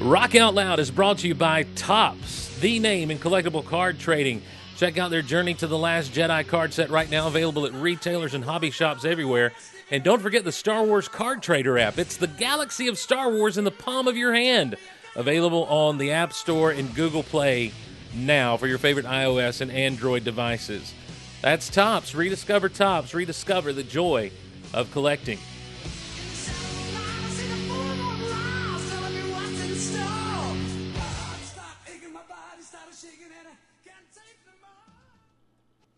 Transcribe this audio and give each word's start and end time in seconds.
Rock 0.00 0.34
Out 0.34 0.54
Loud 0.54 0.80
is 0.80 0.90
brought 0.90 1.18
to 1.18 1.28
you 1.28 1.34
by 1.34 1.64
Topps, 1.74 2.58
the 2.60 2.78
name 2.78 3.10
in 3.10 3.18
collectible 3.18 3.62
card 3.62 3.98
trading. 3.98 4.40
Check 4.78 4.96
out 4.96 5.10
their 5.10 5.20
Journey 5.20 5.52
to 5.54 5.66
the 5.66 5.76
Last 5.76 6.14
Jedi 6.14 6.46
card 6.46 6.72
set 6.72 6.88
right 6.88 7.10
now, 7.10 7.26
available 7.26 7.66
at 7.66 7.74
retailers 7.74 8.32
and 8.32 8.42
hobby 8.42 8.70
shops 8.70 9.04
everywhere. 9.04 9.52
And 9.90 10.02
don't 10.02 10.22
forget 10.22 10.42
the 10.42 10.52
Star 10.52 10.84
Wars 10.84 11.06
Card 11.06 11.42
Trader 11.42 11.78
app. 11.78 11.98
It's 11.98 12.16
the 12.16 12.28
galaxy 12.28 12.88
of 12.88 12.96
Star 12.96 13.30
Wars 13.30 13.58
in 13.58 13.64
the 13.64 13.70
palm 13.70 14.08
of 14.08 14.16
your 14.16 14.32
hand. 14.32 14.76
Available 15.16 15.66
on 15.66 15.98
the 15.98 16.12
App 16.12 16.32
Store 16.32 16.70
and 16.70 16.94
Google 16.94 17.22
Play 17.22 17.70
now 18.14 18.56
for 18.56 18.66
your 18.66 18.78
favorite 18.78 19.04
iOS 19.04 19.60
and 19.60 19.70
Android 19.70 20.24
devices. 20.24 20.94
That's 21.42 21.68
Topps. 21.68 22.14
Rediscover 22.14 22.70
Topps. 22.70 23.12
Rediscover 23.12 23.74
the 23.74 23.82
joy 23.82 24.30
of 24.72 24.90
collecting. 24.92 25.38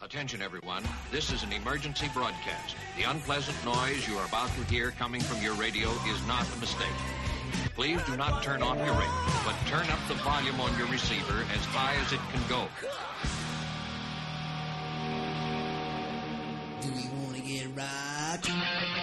Attention, 0.02 0.42
everyone. 0.42 0.82
This 1.12 1.32
is 1.32 1.44
an 1.44 1.52
emergency 1.52 2.08
broadcast. 2.12 2.74
The 2.96 3.04
unpleasant 3.04 3.56
noise 3.64 4.08
you 4.08 4.16
are 4.16 4.26
about 4.26 4.48
to 4.56 4.64
hear 4.64 4.90
coming 4.90 5.20
from 5.20 5.40
your 5.40 5.54
radio 5.54 5.90
is 6.08 6.26
not 6.26 6.44
a 6.56 6.58
mistake. 6.58 6.88
Please 7.76 8.02
do 8.02 8.16
not 8.16 8.42
turn 8.42 8.62
off 8.62 8.76
your 8.78 8.94
radio, 8.94 9.12
but 9.44 9.54
turn 9.68 9.88
up 9.90 10.00
the 10.08 10.14
volume 10.14 10.60
on 10.60 10.76
your 10.76 10.88
receiver 10.88 11.44
as 11.54 11.64
high 11.66 11.94
as 12.04 12.12
it 12.12 12.18
can 12.32 12.42
go. 12.48 12.66
Do 16.80 16.88
we 16.92 17.08
want 17.22 17.36
to 17.36 17.42
get 17.42 17.68
right? 17.76 19.01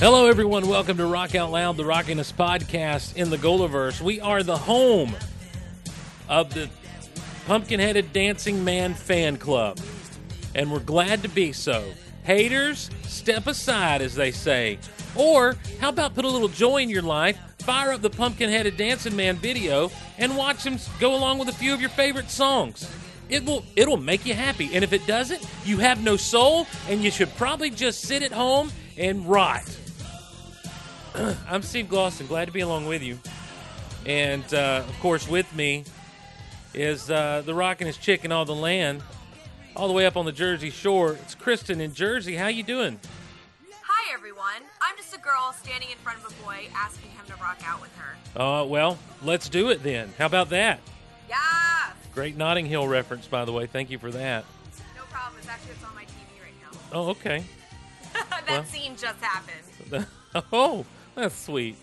Hello, 0.00 0.28
everyone. 0.28 0.68
Welcome 0.68 0.96
to 0.98 1.06
Rock 1.06 1.34
Out 1.34 1.50
Loud, 1.50 1.76
the 1.76 1.82
Rockiness 1.82 2.32
podcast 2.32 3.16
in 3.16 3.30
the 3.30 3.36
Golaverse. 3.36 4.00
We 4.00 4.20
are 4.20 4.44
the 4.44 4.56
home 4.56 5.16
of 6.28 6.54
the 6.54 6.70
Pumpkin 7.48 7.80
Headed 7.80 8.12
Dancing 8.12 8.62
Man 8.62 8.94
fan 8.94 9.38
club, 9.38 9.80
and 10.54 10.70
we're 10.70 10.78
glad 10.78 11.22
to 11.24 11.28
be 11.28 11.52
so. 11.52 11.84
Haters, 12.22 12.90
step 13.08 13.48
aside, 13.48 14.00
as 14.00 14.14
they 14.14 14.30
say. 14.30 14.78
Or, 15.16 15.56
how 15.80 15.88
about 15.88 16.14
put 16.14 16.24
a 16.24 16.28
little 16.28 16.46
joy 16.46 16.76
in 16.76 16.90
your 16.90 17.02
life, 17.02 17.36
fire 17.58 17.90
up 17.90 18.00
the 18.00 18.08
Pumpkin 18.08 18.50
Headed 18.50 18.76
Dancing 18.76 19.16
Man 19.16 19.34
video, 19.34 19.90
and 20.16 20.36
watch 20.36 20.64
him 20.64 20.78
go 21.00 21.16
along 21.16 21.40
with 21.40 21.48
a 21.48 21.52
few 21.52 21.74
of 21.74 21.80
your 21.80 21.90
favorite 21.90 22.30
songs. 22.30 22.88
It 23.28 23.44
will 23.44 23.64
it'll 23.74 23.96
make 23.96 24.24
you 24.24 24.34
happy. 24.34 24.70
And 24.76 24.84
if 24.84 24.92
it 24.92 25.08
doesn't, 25.08 25.44
you 25.64 25.78
have 25.78 26.04
no 26.04 26.16
soul, 26.16 26.68
and 26.88 27.02
you 27.02 27.10
should 27.10 27.34
probably 27.34 27.70
just 27.70 28.02
sit 28.02 28.22
at 28.22 28.30
home 28.30 28.70
and 28.96 29.26
rot. 29.28 29.68
I'm 31.48 31.62
Steve 31.62 31.86
Glosson. 31.86 32.28
Glad 32.28 32.46
to 32.46 32.52
be 32.52 32.60
along 32.60 32.86
with 32.86 33.02
you. 33.02 33.18
And 34.06 34.42
uh, 34.54 34.84
of 34.88 35.00
course, 35.00 35.28
with 35.28 35.52
me 35.54 35.84
is 36.74 37.10
uh, 37.10 37.42
the 37.44 37.52
rockinest 37.52 38.00
chick 38.00 38.24
in 38.24 38.32
all 38.32 38.44
the 38.44 38.54
land, 38.54 39.02
all 39.74 39.88
the 39.88 39.94
way 39.94 40.06
up 40.06 40.16
on 40.16 40.24
the 40.24 40.32
Jersey 40.32 40.70
Shore. 40.70 41.14
It's 41.14 41.34
Kristin 41.34 41.80
in 41.80 41.94
Jersey. 41.94 42.36
How 42.36 42.48
you 42.48 42.62
doing? 42.62 43.00
Hi 43.82 44.14
everyone. 44.14 44.62
I'm 44.80 44.96
just 44.96 45.14
a 45.14 45.18
girl 45.18 45.52
standing 45.60 45.90
in 45.90 45.96
front 45.98 46.18
of 46.18 46.26
a 46.26 46.42
boy 46.44 46.68
asking 46.74 47.10
him 47.10 47.24
to 47.26 47.34
rock 47.42 47.58
out 47.64 47.80
with 47.80 47.90
her. 47.96 48.40
Uh, 48.40 48.64
well, 48.64 48.98
let's 49.22 49.48
do 49.48 49.70
it 49.70 49.82
then. 49.82 50.12
How 50.18 50.26
about 50.26 50.50
that? 50.50 50.80
Yeah. 51.28 51.36
Great 52.14 52.36
Notting 52.36 52.66
Hill 52.66 52.86
reference, 52.86 53.26
by 53.26 53.44
the 53.44 53.52
way. 53.52 53.66
Thank 53.66 53.90
you 53.90 53.98
for 53.98 54.10
that. 54.12 54.44
No 54.96 55.02
problem. 55.10 55.38
It's 55.40 55.48
actually 55.48 55.72
it's 55.72 55.84
on 55.84 55.94
my 55.94 56.04
TV 56.04 56.42
right 56.42 56.54
now. 56.72 56.78
Oh, 56.92 57.08
okay. 57.10 57.44
that 58.12 58.44
Well. 58.48 58.64
scene 58.64 58.96
just 58.96 59.20
happened. 59.20 60.06
oh, 60.52 60.84
that's 61.18 61.36
sweet. 61.36 61.76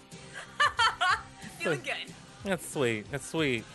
Feeling 1.59 1.81
good. 1.83 2.13
That's 2.43 2.67
sweet. 2.67 3.11
That's 3.11 3.27
sweet. 3.27 3.65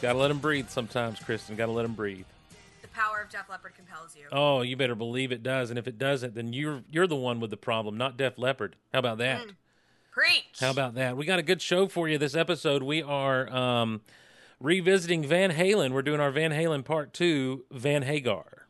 Gotta 0.00 0.16
let 0.16 0.30
him 0.30 0.38
breathe 0.38 0.68
sometimes, 0.68 1.18
Kristin. 1.18 1.56
Gotta 1.56 1.72
let 1.72 1.84
him 1.84 1.94
breathe. 1.94 2.24
The 2.82 2.88
power 2.88 3.22
of 3.22 3.30
Def 3.30 3.48
Leppard 3.50 3.74
compels 3.74 4.14
you. 4.14 4.26
Oh, 4.30 4.62
you 4.62 4.76
better 4.76 4.94
believe 4.94 5.32
it 5.32 5.42
does. 5.42 5.70
And 5.70 5.78
if 5.78 5.88
it 5.88 5.98
doesn't, 5.98 6.36
then 6.36 6.52
you're 6.52 6.82
you're 6.88 7.08
the 7.08 7.16
one 7.16 7.40
with 7.40 7.50
the 7.50 7.56
problem, 7.56 7.96
not 7.96 8.16
Def 8.16 8.38
Leppard. 8.38 8.76
How 8.92 9.00
about 9.00 9.18
that? 9.18 9.44
Preach. 10.12 10.60
How 10.60 10.70
about 10.70 10.94
that? 10.94 11.16
We 11.16 11.26
got 11.26 11.40
a 11.40 11.42
good 11.42 11.60
show 11.60 11.88
for 11.88 12.08
you 12.08 12.16
this 12.16 12.36
episode. 12.36 12.84
We 12.84 13.02
are 13.02 13.52
um, 13.52 14.02
revisiting 14.60 15.24
Van 15.24 15.52
Halen. 15.52 15.92
We're 15.92 16.02
doing 16.02 16.20
our 16.20 16.30
Van 16.30 16.50
Halen 16.50 16.84
Part 16.84 17.12
2, 17.12 17.64
Van 17.70 18.02
Hagar. 18.02 18.66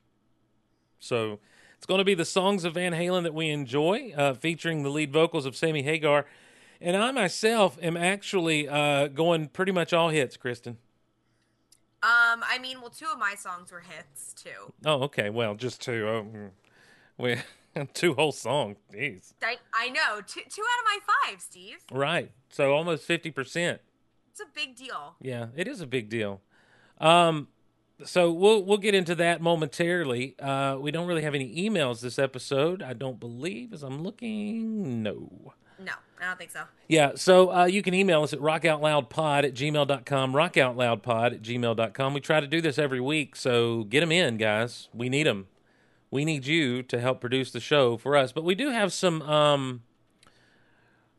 So 1.01 1.39
it's 1.77 1.87
going 1.87 1.99
to 1.99 2.05
be 2.05 2.15
the 2.15 2.25
songs 2.25 2.65
of 2.65 2.75
Van 2.75 2.93
Halen 2.93 3.23
that 3.23 3.35
we 3.35 3.51
enjoy, 3.51 4.13
uh, 4.17 4.35
featuring 4.35 4.83
the 4.83 4.91
lead 4.91 5.13
vocals 5.13 5.47
of 5.47 5.57
Sammy 5.57 5.83
Hagar. 5.83 6.27
And 6.81 6.97
I 6.97 7.11
myself 7.11 7.79
am 7.83 7.97
actually 7.97 8.69
uh, 8.69 9.09
going 9.09 9.49
pretty 9.49 9.73
much 9.73 9.93
all 9.93 10.11
hits, 10.11 10.37
Kristin. 10.37 10.77
Um, 12.01 12.45
I 12.49 12.59
mean, 12.63 12.81
well, 12.81 12.91
two 12.91 13.09
of 13.13 13.19
my 13.19 13.35
songs 13.35 13.73
were 13.73 13.81
hits 13.81 14.33
too. 14.33 14.73
Oh, 14.85 15.03
okay. 15.05 15.31
Well, 15.31 15.57
just 15.57 15.83
two. 15.83 16.07
Oh, 16.09 16.23
mm. 16.23 16.51
we 17.19 17.37
two 17.95 18.15
whole 18.15 18.31
songs. 18.31 18.77
Jeez. 18.93 19.33
I, 19.43 19.57
I 19.75 19.89
know 19.89 20.21
two 20.25 20.43
two 20.49 20.63
out 20.63 20.79
of 20.81 20.85
my 20.85 20.99
five, 21.27 21.41
Steve. 21.41 21.79
Right. 21.91 22.31
So 22.51 22.73
almost 22.73 23.07
50%. 23.09 23.81
It's 24.41 24.49
a 24.49 24.55
big 24.55 24.77
deal. 24.77 25.17
Yeah, 25.21 25.47
it 25.57 25.67
is 25.67 25.81
a 25.81 25.87
big 25.87 26.09
deal. 26.09 26.41
Um, 27.01 27.49
so 28.05 28.31
we'll 28.31 28.63
we'll 28.63 28.79
get 28.79 28.95
into 28.95 29.17
that 29.17 29.41
momentarily. 29.41 30.37
Uh, 30.39 30.77
we 30.81 30.93
don't 30.93 31.09
really 31.09 31.23
have 31.23 31.35
any 31.35 31.57
emails 31.57 32.01
this 32.01 32.21
episode, 32.21 32.81
I 32.81 32.93
don't 32.93 33.19
believe, 33.19 33.73
as 33.73 33.83
I'm 33.83 34.01
looking. 34.05 35.03
No. 35.03 35.53
No, 35.81 35.93
I 36.21 36.27
don't 36.27 36.39
think 36.39 36.53
so. 36.53 36.63
Yeah, 36.87 37.13
so 37.17 37.53
uh, 37.53 37.65
you 37.65 37.83
can 37.83 37.95
email 37.95 38.23
us 38.23 38.33
at 38.33 38.39
rockoutloudpod 38.39 39.45
at 39.45 39.55
gmail.com, 39.55 40.33
rockoutloudpod 40.33 41.33
at 41.35 41.43
gmail.com. 41.43 42.15
We 42.15 42.21
try 42.21 42.39
to 42.39 42.47
do 42.47 42.61
this 42.61 42.79
every 42.79 43.01
week, 43.01 43.35
so 43.35 43.85
get 43.85 44.01
them 44.01 44.13
in, 44.13 44.37
guys. 44.37 44.89
We 44.95 45.09
need 45.09 45.27
them. 45.27 45.49
We 46.13 46.25
need 46.25 46.47
you 46.47 46.85
to 46.85 47.01
help 47.01 47.21
produce 47.21 47.51
the 47.51 47.61
show 47.61 47.97
for 47.97 48.17
us. 48.17 48.31
But 48.31 48.45
we 48.45 48.55
do 48.55 48.71
have 48.71 48.93
some 48.93 49.21
um, 49.23 49.83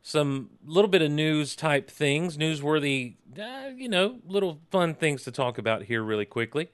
some 0.02 0.50
little 0.64 0.88
bit 0.88 1.02
of 1.02 1.10
news 1.10 1.54
type 1.54 1.90
things, 1.90 2.36
newsworthy, 2.36 3.14
uh, 3.38 3.70
you 3.76 3.88
know, 3.88 4.18
little 4.26 4.60
fun 4.70 4.94
things 4.94 5.24
to 5.24 5.30
talk 5.30 5.58
about 5.58 5.84
here 5.84 6.02
really 6.02 6.24
quickly. 6.24 6.70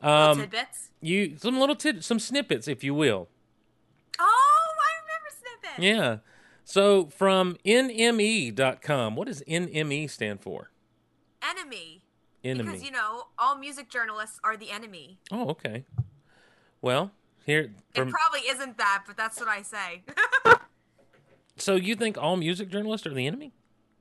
Um, 0.00 0.38
tidbits. 0.40 0.90
you 1.00 1.36
some 1.36 1.58
little 1.58 1.74
tid- 1.74 2.04
some 2.04 2.18
snippets, 2.18 2.68
if 2.68 2.84
you 2.84 2.94
will. 2.94 3.28
Oh, 4.18 4.68
I 4.80 4.92
remember 5.02 5.30
snippets. 5.30 5.82
Yeah. 5.82 6.18
So 6.64 7.06
from 7.06 7.56
NME.com, 7.64 9.16
what 9.16 9.26
does 9.26 9.42
NME 9.48 10.08
stand 10.10 10.40
for? 10.40 10.70
Enemy. 11.42 12.02
Enemy. 12.44 12.64
Because 12.70 12.84
you 12.84 12.90
know, 12.92 13.24
all 13.38 13.56
music 13.58 13.90
journalists 13.90 14.38
are 14.44 14.56
the 14.56 14.70
enemy. 14.70 15.18
Oh, 15.32 15.48
okay. 15.50 15.84
Well, 16.80 17.10
here 17.44 17.72
It 17.94 18.08
probably 18.08 18.40
isn't 18.48 18.78
that, 18.78 19.04
but 19.06 19.16
that's 19.16 19.40
what 19.40 19.48
I 19.48 19.62
say. 19.62 20.04
so 21.58 21.74
you 21.74 21.94
think 21.94 22.18
all 22.18 22.36
music 22.36 22.68
journalists 22.68 23.06
are 23.06 23.14
the 23.14 23.26
enemy? 23.26 23.52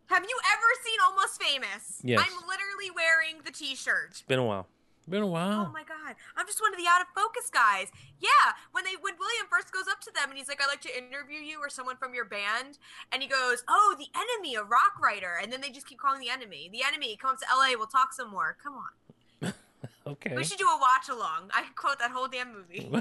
Have 0.07 0.24
you 0.24 0.39
ever 0.54 0.68
seen 0.86 0.98
Almost 1.09 1.42
Famous? 1.42 2.01
Yes. 2.04 2.19
I'm 2.19 2.33
literally 2.48 2.92
wearing 2.95 3.44
the 3.45 3.51
t-shirt. 3.51 4.07
It's 4.12 4.21
Been 4.21 4.39
a 4.39 4.45
while. 4.45 4.68
Been 5.09 5.24
a 5.24 5.27
while. 5.27 5.68
Oh 5.69 5.71
my 5.71 5.83
god. 5.83 6.15
I'm 6.36 6.45
just 6.45 6.59
one 6.59 6.74
of 6.74 6.77
the 6.80 6.86
out 6.86 7.00
of 7.00 7.07
focus 7.15 7.50
guys. 7.50 7.88
Yeah, 8.19 8.51
when 8.74 8.83
they 8.83 8.95
when 9.00 9.13
William 9.18 9.48
first 9.50 9.71
goes 9.71 9.86
up 9.89 10.01
to 10.01 10.12
them 10.13 10.27
and 10.27 10.38
he's 10.38 10.50
like, 10.50 10.62
I'd 10.62 10.68
like 10.68 10.81
to 10.81 10.98
interview 10.98 11.39
you 11.39 11.59
or 11.59 11.69
someone 11.69 11.95
from 11.95 12.13
your 12.13 12.25
band, 12.25 12.77
and 13.13 13.21
he 13.21 13.27
goes, 13.30 13.63
Oh, 13.69 13.95
the 13.98 14.07
enemy, 14.13 14.56
a 14.56 14.63
rock 14.63 15.00
writer, 15.01 15.39
and 15.42 15.51
then 15.51 15.62
they 15.62 15.69
just 15.69 15.88
keep 15.88 15.98
calling 15.98 16.19
the 16.19 16.30
enemy. 16.30 16.69
The 16.74 16.83
enemy, 16.86 17.15
comes 17.15 17.39
to 17.39 17.45
LA, 17.56 17.77
we'll 17.77 17.88
talk 17.88 18.12
some 18.12 18.30
more. 18.30 18.57
Come 18.62 18.74
on. 18.75 19.53
okay. 20.07 20.36
We 20.36 20.44
should 20.44 20.57
do 20.57 20.68
a 20.68 20.77
watch 20.77 21.07
along. 21.07 21.51
I 21.56 21.63
could 21.63 21.75
quote 21.75 22.00
that 22.00 22.12
whole 22.12 22.27
damn 22.27 22.51
movie. 22.53 22.92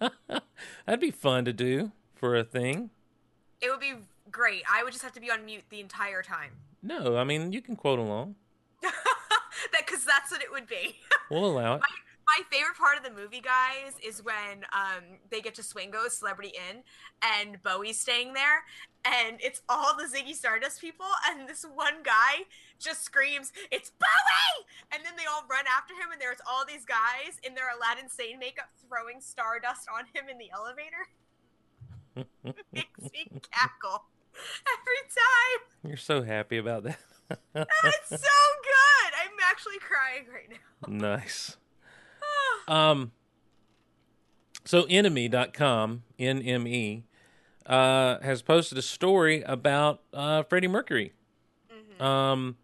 That'd 0.84 1.00
be 1.00 1.10
fun 1.10 1.46
to 1.46 1.54
do 1.54 1.92
for 2.14 2.36
a 2.36 2.44
thing. 2.44 2.90
It 3.60 3.70
would 3.70 3.80
be 3.80 3.94
great. 4.30 4.62
I 4.70 4.82
would 4.84 4.92
just 4.92 5.02
have 5.04 5.12
to 5.12 5.20
be 5.20 5.30
on 5.30 5.44
mute 5.44 5.64
the 5.70 5.80
entire 5.80 6.22
time. 6.22 6.52
No, 6.82 7.16
I 7.16 7.24
mean 7.24 7.52
you 7.52 7.60
can 7.60 7.76
quote 7.76 7.98
along. 7.98 8.36
that 8.82 9.86
because 9.86 10.04
that's 10.04 10.30
what 10.30 10.42
it 10.42 10.50
would 10.50 10.66
be. 10.66 10.96
We'll 11.30 11.44
allow 11.44 11.74
it. 11.74 11.80
my, 11.82 11.88
My 12.38 12.42
favorite 12.50 12.78
part 12.78 12.96
of 12.96 13.04
the 13.04 13.10
movie, 13.10 13.42
guys, 13.42 13.92
is 14.02 14.24
when 14.24 14.64
um, 14.72 15.04
they 15.30 15.42
get 15.42 15.54
to 15.56 15.62
Swingo's 15.62 16.16
Celebrity 16.16 16.52
Inn 16.70 16.82
and 17.20 17.62
Bowie's 17.62 18.00
staying 18.00 18.32
there, 18.32 18.64
and 19.04 19.36
it's 19.42 19.60
all 19.68 19.94
the 19.94 20.04
Ziggy 20.04 20.34
Stardust 20.34 20.80
people, 20.80 21.04
and 21.28 21.46
this 21.46 21.66
one 21.74 22.02
guy 22.02 22.48
just 22.78 23.02
screams, 23.04 23.52
"It's 23.70 23.90
Bowie!" 23.90 24.64
and 24.90 25.04
then 25.04 25.16
they 25.18 25.26
all 25.26 25.44
run 25.50 25.66
after 25.68 25.92
him, 25.92 26.12
and 26.12 26.18
there's 26.18 26.40
all 26.48 26.64
these 26.64 26.86
guys 26.86 27.36
in 27.44 27.54
their 27.54 27.68
Aladdin 27.76 28.08
Sane 28.08 28.38
makeup 28.38 28.70
throwing 28.88 29.20
stardust 29.20 29.86
on 29.94 30.04
him 30.14 30.30
in 30.30 30.38
the 30.38 30.50
elevator. 30.50 31.08
Makes 32.72 33.00
me 33.12 33.30
cackle 33.52 34.04
every 34.34 35.02
time. 35.08 35.88
You're 35.88 35.96
so 35.96 36.22
happy 36.22 36.58
about 36.58 36.84
that. 36.84 36.98
It's 37.54 38.08
so 38.08 38.16
good. 38.16 39.12
I'm 39.22 39.36
actually 39.50 39.78
crying 39.80 40.24
right 40.32 40.48
now. 40.50 41.08
nice. 41.08 41.56
Um, 42.68 43.12
so 44.66 44.84
enemy.com, 44.90 46.02
N-M-E, 46.18 47.04
uh, 47.64 48.18
has 48.20 48.42
posted 48.42 48.76
a 48.76 48.82
story 48.82 49.42
about 49.42 50.02
uh, 50.12 50.42
Freddie 50.42 50.68
Mercury. 50.68 51.14
Um, 51.98 52.56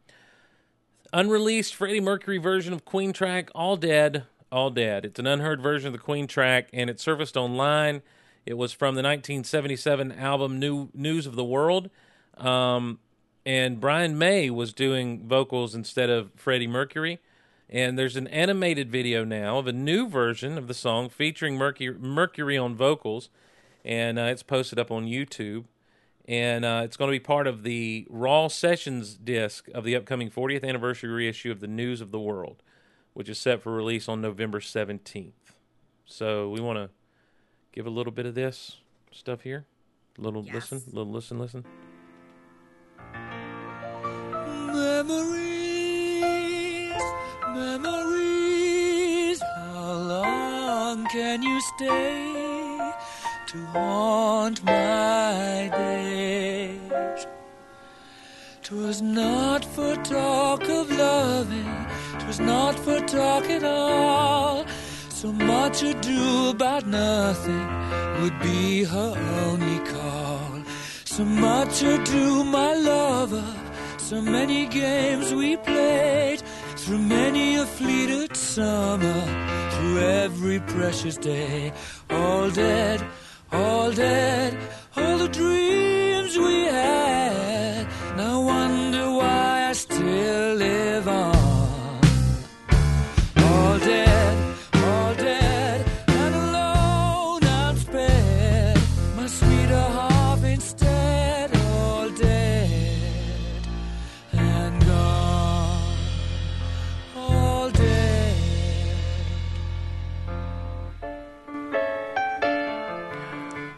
unreleased 1.15 1.75
Freddie 1.75 2.01
Mercury 2.01 2.37
version 2.39 2.73
of 2.75 2.85
Queen 2.85 3.13
track, 3.15 3.51
All 3.55 3.77
Dead, 3.77 4.25
All 4.53 4.69
Dead. 4.71 5.05
It's 5.07 5.19
an 5.19 5.27
unheard 5.27 5.63
version 5.63 5.87
of 5.87 5.93
the 5.95 5.99
Queen 5.99 6.27
track, 6.27 6.69
and 6.73 6.91
it 6.91 7.01
surfaced 7.01 7.37
online. 7.37 8.03
It 8.47 8.55
was 8.55 8.73
from 8.73 8.95
the 8.95 9.03
1977 9.03 10.13
album 10.13 10.59
New 10.59 10.91
News 10.93 11.27
of 11.27 11.35
the 11.35 11.45
World. 11.45 11.89
Um, 12.37 12.99
and 13.47 13.81
Brian 13.81 14.19
May 14.19 14.51
was 14.51 14.73
doing 14.73 15.27
vocals 15.27 15.75
instead 15.75 16.11
of 16.11 16.31
Freddie 16.37 16.67
Mercury. 16.67 17.21
And 17.69 17.99
there's 17.99 18.17
an 18.17 18.27
animated 18.29 18.91
video 18.91 19.25
now 19.25 19.59
of 19.59 19.67
a 19.67 19.73
new 19.73 20.09
version 20.09 20.59
of 20.59 20.69
the 20.69 20.75
song 20.75 21.09
featuring 21.09 21.57
Mercury, 21.57 21.97
Mercury 21.99 22.59
on 22.59 22.77
vocals, 22.77 23.31
and 23.85 24.19
uh, 24.19 24.25
it's 24.25 24.43
posted 24.43 24.79
up 24.79 24.91
on 24.91 25.07
YouTube. 25.07 25.65
And 26.27 26.65
uh, 26.65 26.83
it's 26.85 26.97
going 26.97 27.09
to 27.09 27.15
be 27.15 27.21
part 27.21 27.47
of 27.47 27.63
the 27.63 28.07
Raw 28.09 28.49
Sessions 28.49 29.15
disc 29.15 29.69
of 29.75 29.85
the 29.85 29.97
upcoming 29.97 30.31
40th 30.31 30.65
anniversary 30.65 31.11
reissue 31.11 31.51
of 31.51 31.61
the 31.61 31.67
News 31.67 32.01
of 32.01 32.11
the 32.11 32.21
World, 32.21 32.63
which 33.13 33.29
is 33.29 33.39
set 33.39 33.63
for 33.63 33.73
release 33.73 34.09
on 34.09 34.21
November 34.21 34.61
17th. 34.61 35.33
So 36.07 36.49
we 36.49 36.61
want 36.61 36.79
to 36.79 36.91
give 37.75 37.87
a 37.87 37.91
little 37.91 38.13
bit 38.13 38.25
of 38.25 38.35
this 38.37 38.77
stuff 39.11 39.43
here. 39.43 39.67
A 40.19 40.21
little 40.23 40.45
Yes. 40.45 40.71
listen, 40.71 40.83
little 40.93 41.13
listen, 41.13 41.39
listen. 41.41 41.65
Memories, 45.65 47.03
memories. 47.55 49.41
How 49.57 49.93
long 49.95 51.07
can 51.07 51.43
you 51.43 51.61
stay 51.77 52.93
to 53.49 53.67
haunt 53.67 54.63
my 54.65 55.69
days? 55.73 57.27
Twas 58.63 59.03
not 59.03 59.65
for 59.65 59.97
talk 60.05 60.63
of 60.69 60.91
loving, 60.91 61.87
twas 62.21 62.39
not 62.41 62.79
for 62.79 63.01
talk 63.01 63.45
at 63.51 63.65
all. 63.65 64.65
So 65.25 65.33
much 65.33 65.83
ado 65.83 66.51
about 66.51 66.87
nothing 66.87 67.67
would 68.21 68.39
be 68.41 68.85
her 68.85 69.13
only 69.47 69.79
call. 69.91 70.63
So 71.07 71.25
much 71.25 71.83
ado, 71.83 72.45
my 72.45 72.75
lover. 72.75 73.43
So 73.97 74.21
many 74.21 74.67
games 74.67 75.33
we 75.33 75.57
played 75.57 76.43
through 76.77 76.99
many 76.99 77.57
a 77.57 77.65
fleeted 77.65 78.37
summer, 78.37 79.21
through 79.71 80.01
every 80.01 80.61
precious 80.61 81.17
day. 81.17 81.73
All 82.11 82.51
dead, 82.51 83.03
all 83.51 83.93
dead, 83.93 84.55
all 84.95 85.17
the 85.17 85.29
dreams 85.29 86.37
we 86.37 86.65
had. 86.65 87.14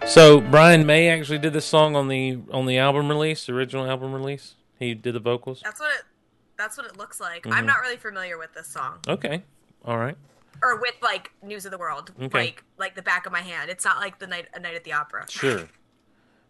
So 0.06 0.41
Brian 0.41 0.87
May 0.87 1.08
actually 1.08 1.38
did 1.38 1.53
this 1.53 1.67
song 1.67 1.94
on 1.94 2.08
the 2.08 2.38
on 2.50 2.64
the 2.67 2.79
album 2.79 3.08
release, 3.08 3.44
the 3.44 3.53
original 3.53 3.87
album 3.88 4.12
release. 4.14 4.55
He 4.79 4.94
did 4.94 5.14
the 5.14 5.20
vocals. 5.20 5.61
That's 5.62 5.79
what 5.81 5.91
it. 5.93 6.03
That's 6.56 6.76
what 6.79 6.87
it 6.87 6.97
looks 6.97 7.20
like. 7.20 7.43
Mm-hmm. 7.43 7.53
I'm 7.53 7.67
not 7.67 7.81
really 7.81 7.97
familiar 7.99 8.38
with 8.38 8.55
this 8.55 8.67
song, 8.67 8.99
Okay, 9.06 9.43
all 9.85 9.99
right. 9.99 10.17
or 10.62 10.81
with 10.81 10.94
like 11.03 11.32
News 11.43 11.67
of 11.67 11.70
the 11.70 11.76
World, 11.79 12.12
Okay. 12.20 12.38
like 12.38 12.64
like 12.79 12.94
the 12.94 13.03
back 13.03 13.26
of 13.26 13.32
my 13.32 13.43
hand. 13.43 13.69
It's 13.69 13.85
not 13.85 13.99
like 13.99 14.19
the 14.19 14.26
night 14.26 14.47
a 14.55 14.61
night 14.61 14.75
at 14.75 14.85
the 14.85 14.94
opera. 14.94 15.26
Sure, 15.29 15.69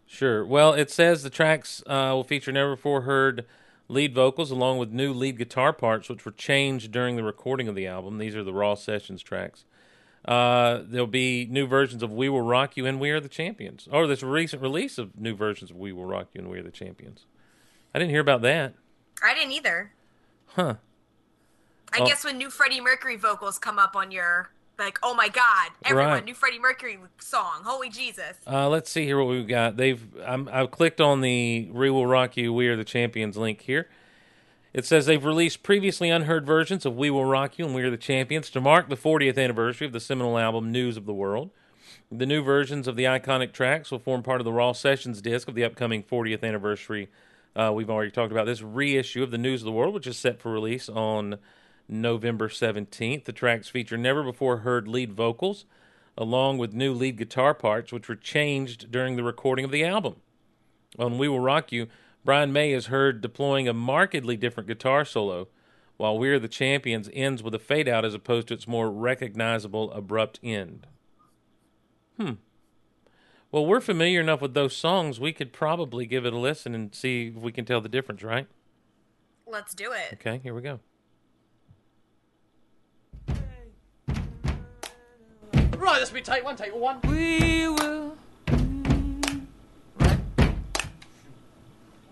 sure. 0.06 0.44
Well, 0.47 0.73
it 0.75 0.91
says 0.91 1.25
the 1.25 1.31
tracks 1.31 1.82
uh, 1.87 2.12
will 2.14 2.25
feature 2.25 2.52
never 2.52 2.76
before 2.76 3.00
heard 3.02 3.47
lead 3.88 4.14
vocals 4.14 4.52
along 4.52 4.79
with 4.79 4.93
new 4.93 5.12
lead 5.12 5.38
guitar 5.38 5.73
parts, 5.73 6.09
which 6.09 6.25
were 6.25 6.32
changed 6.32 6.93
during 6.93 7.17
the 7.17 7.25
recording 7.25 7.67
of 7.67 7.75
the 7.75 7.87
album. 7.88 8.19
These 8.19 8.37
are 8.37 8.44
the 8.44 8.52
raw 8.55 8.75
sessions 8.76 9.23
tracks. 9.23 9.64
Uh, 10.26 10.82
there'll 10.84 11.06
be 11.06 11.46
new 11.49 11.67
versions 11.67 12.02
of 12.02 12.11
"We 12.12 12.28
Will 12.28 12.43
Rock 12.43 12.76
You" 12.76 12.84
and 12.87 12.99
"We 12.99 13.11
Are 13.11 13.20
the 13.20 13.28
Champions," 13.28 13.88
or 13.93 14.06
this 14.06 14.23
recent 14.23 14.61
release 14.61 14.99
of 14.99 15.19
new 15.19 15.34
versions 15.37 15.70
of 15.70 15.76
"We 15.76 15.93
Will 15.93 16.05
Rock 16.05 16.28
You" 16.32 16.40
and 16.40 16.50
"We 16.50 16.58
Are 16.58 16.62
the 16.62 16.70
Champions." 16.70 17.26
I 17.94 17.99
didn't 17.99 18.11
hear 18.11 18.20
about 18.20 18.43
that. 18.43 18.75
I 19.23 19.34
didn't 19.34 19.52
either. 19.52 19.93
Huh. 20.49 20.75
I 21.93 21.99
Oh. 22.00 22.06
guess 22.06 22.25
when 22.25 22.37
new 22.38 22.50
Freddie 22.50 22.81
Mercury 22.81 23.17
vocals 23.17 23.58
come 23.58 23.78
up 23.78 23.94
on 23.96 24.11
your 24.11 24.50
like, 24.78 24.99
oh 25.02 25.14
my 25.14 25.28
God, 25.28 25.70
everyone, 25.87 26.11
Right. 26.12 26.25
new 26.26 26.34
Freddie 26.34 26.58
Mercury 26.58 26.99
song, 27.19 27.62
holy 27.64 27.88
Jesus. 27.88 28.37
Uh, 28.46 28.69
let's 28.69 28.90
see 28.90 29.05
here 29.06 29.17
what 29.19 29.28
we've 29.28 29.49
got. 29.49 29.78
They've 29.78 30.02
I'm, 30.23 30.50
I've 30.52 30.70
clicked 30.70 31.00
on 31.00 31.20
the 31.23 31.70
"We 31.73 31.88
Will 31.90 32.06
Rock 32.06 32.37
You, 32.37 32.52
We 32.52 32.69
Are 32.69 32.76
the 32.76 32.84
Champions" 32.84 33.37
link 33.38 33.62
here. 33.62 33.88
It 34.76 34.84
says 34.84 35.06
they've 35.06 35.25
released 35.25 35.62
previously 35.62 36.11
unheard 36.11 36.44
versions 36.44 36.84
of 36.84 36.99
"We 36.99 37.08
Will 37.08 37.25
Rock 37.25 37.58
You" 37.58 37.64
and 37.64 37.75
"We 37.75 37.82
Are 37.84 37.90
the 37.90 37.96
Champions" 37.96 38.50
to 38.50 38.61
mark 38.61 38.90
the 38.90 38.94
40th 38.94 39.43
anniversary 39.43 39.87
of 39.87 39.94
the 39.94 40.00
seminal 40.00 40.37
album 40.37 40.70
"News 40.70 40.99
of 40.99 41.06
the 41.06 41.14
World." 41.14 41.49
The 42.12 42.26
new 42.26 42.43
versions 42.43 42.87
of 42.87 42.94
the 42.94 43.05
iconic 43.05 43.55
tracks 43.55 43.90
will 43.90 43.99
form 43.99 44.23
part 44.23 44.38
of 44.43 44.44
the 44.44 44.52
Raw 44.52 44.73
Sessions 44.73 45.23
disc 45.23 45.49
of 45.49 45.55
the 45.55 45.64
upcoming 45.64 46.02
40th 46.02 46.45
anniversary. 46.45 47.09
Uh, 47.56 47.73
we've 47.75 47.88
already 47.88 48.11
talked 48.11 48.33
about 48.33 48.45
this 48.45 48.61
reissue 48.61 49.23
of 49.23 49.30
the 49.30 49.38
News 49.38 49.62
of 49.62 49.64
the 49.64 49.73
World, 49.73 49.95
which 49.95 50.06
is 50.06 50.18
set 50.18 50.42
for 50.42 50.52
release 50.52 50.90
on 50.90 51.38
November 51.88 52.50
17th. 52.50 53.25
The 53.25 53.33
tracks 53.33 53.68
feature 53.68 53.97
never 53.97 54.23
before 54.23 54.59
heard 54.59 54.87
lead 54.87 55.14
vocals, 55.14 55.64
along 56.18 56.59
with 56.59 56.75
new 56.75 56.92
lead 56.92 57.16
guitar 57.16 57.54
parts, 57.54 57.95
which 57.95 58.11
were 58.11 58.14
changed 58.14 58.92
during 58.92 59.16
the 59.16 59.25
recording 59.25 59.64
of 59.64 59.71
the 59.71 59.87
album. 59.87 60.16
On 60.99 61.16
We 61.16 61.28
Will 61.28 61.40
Rock 61.40 61.73
You, 61.73 61.88
Brian 62.26 62.52
May 62.52 62.73
is 62.73 62.87
heard 62.87 63.21
deploying 63.21 63.68
a 63.68 63.73
markedly 63.73 64.37
different 64.37 64.66
guitar 64.66 65.04
solo, 65.04 65.47
while 65.97 66.18
We're 66.18 66.40
the 66.40 66.49
Champions 66.49 67.09
ends 67.14 67.40
with 67.40 67.54
a 67.54 67.59
fade 67.61 67.87
out 67.87 68.04
as 68.04 68.14
opposed 68.14 68.49
to 68.49 68.54
its 68.54 68.66
more 68.66 68.90
recognizable 68.90 69.92
abrupt 69.92 70.40
end. 70.42 70.88
Hmm. 72.18 72.33
Well, 73.52 73.64
we're 73.64 73.80
familiar 73.80 74.21
enough 74.21 74.42
with 74.42 74.54
those 74.54 74.76
songs, 74.76 75.21
we 75.21 75.33
could 75.33 75.52
probably 75.52 76.04
give 76.04 76.26
it 76.26 76.33
a 76.33 76.38
listen 76.38 76.75
and 76.75 76.92
see 76.92 77.28
if 77.28 77.40
we 77.40 77.52
can 77.52 77.64
tell 77.64 77.80
the 77.80 77.88
difference, 77.88 78.25
right? 78.25 78.49
Let's 79.47 79.73
do 79.73 79.92
it. 79.92 80.14
Okay, 80.14 80.40
here 80.42 80.52
we 80.52 80.62
go. 80.62 80.80
Right, 85.78 86.00
this 86.00 86.11
will 86.11 86.16
be 86.16 86.23
tight 86.23 86.45
one, 86.45 86.56
tight 86.56 86.76
one. 86.76 86.99
We 87.02 87.68
will. 87.68 88.16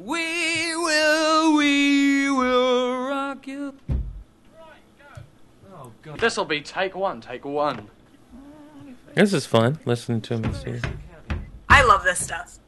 We 0.05 0.77
will, 0.77 1.57
we 1.57 2.31
will 2.31 3.09
rock 3.09 3.47
you. 3.47 3.75
This 6.19 6.37
will 6.37 6.45
be 6.45 6.61
take 6.61 6.95
one, 6.95 7.23
take 7.23 7.47
one. 7.47 7.89
This 9.15 9.33
is 9.33 9.47
fun, 9.47 9.79
listening 9.87 10.21
to 10.23 10.35
him. 10.35 10.53
Here. 10.63 10.83
I 11.71 11.83
love 11.85 12.05
this 12.05 12.23
stuff. 12.23 12.59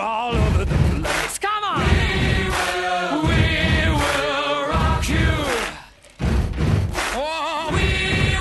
All 0.00 0.34
over 0.34 0.64
the 0.64 0.74
place. 1.00 1.38
Come 1.38 1.64
on. 1.64 1.80
We 1.80 2.48
will, 2.56 3.22
we 3.28 3.44
will 4.00 4.68
rock 4.68 5.08
you. 5.08 5.32
Oh, 7.14 7.68
we 7.76 7.90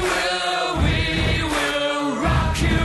will, 0.07 0.69
we 0.85 1.43
will 1.43 2.15
rock 2.23 2.61
you. 2.61 2.83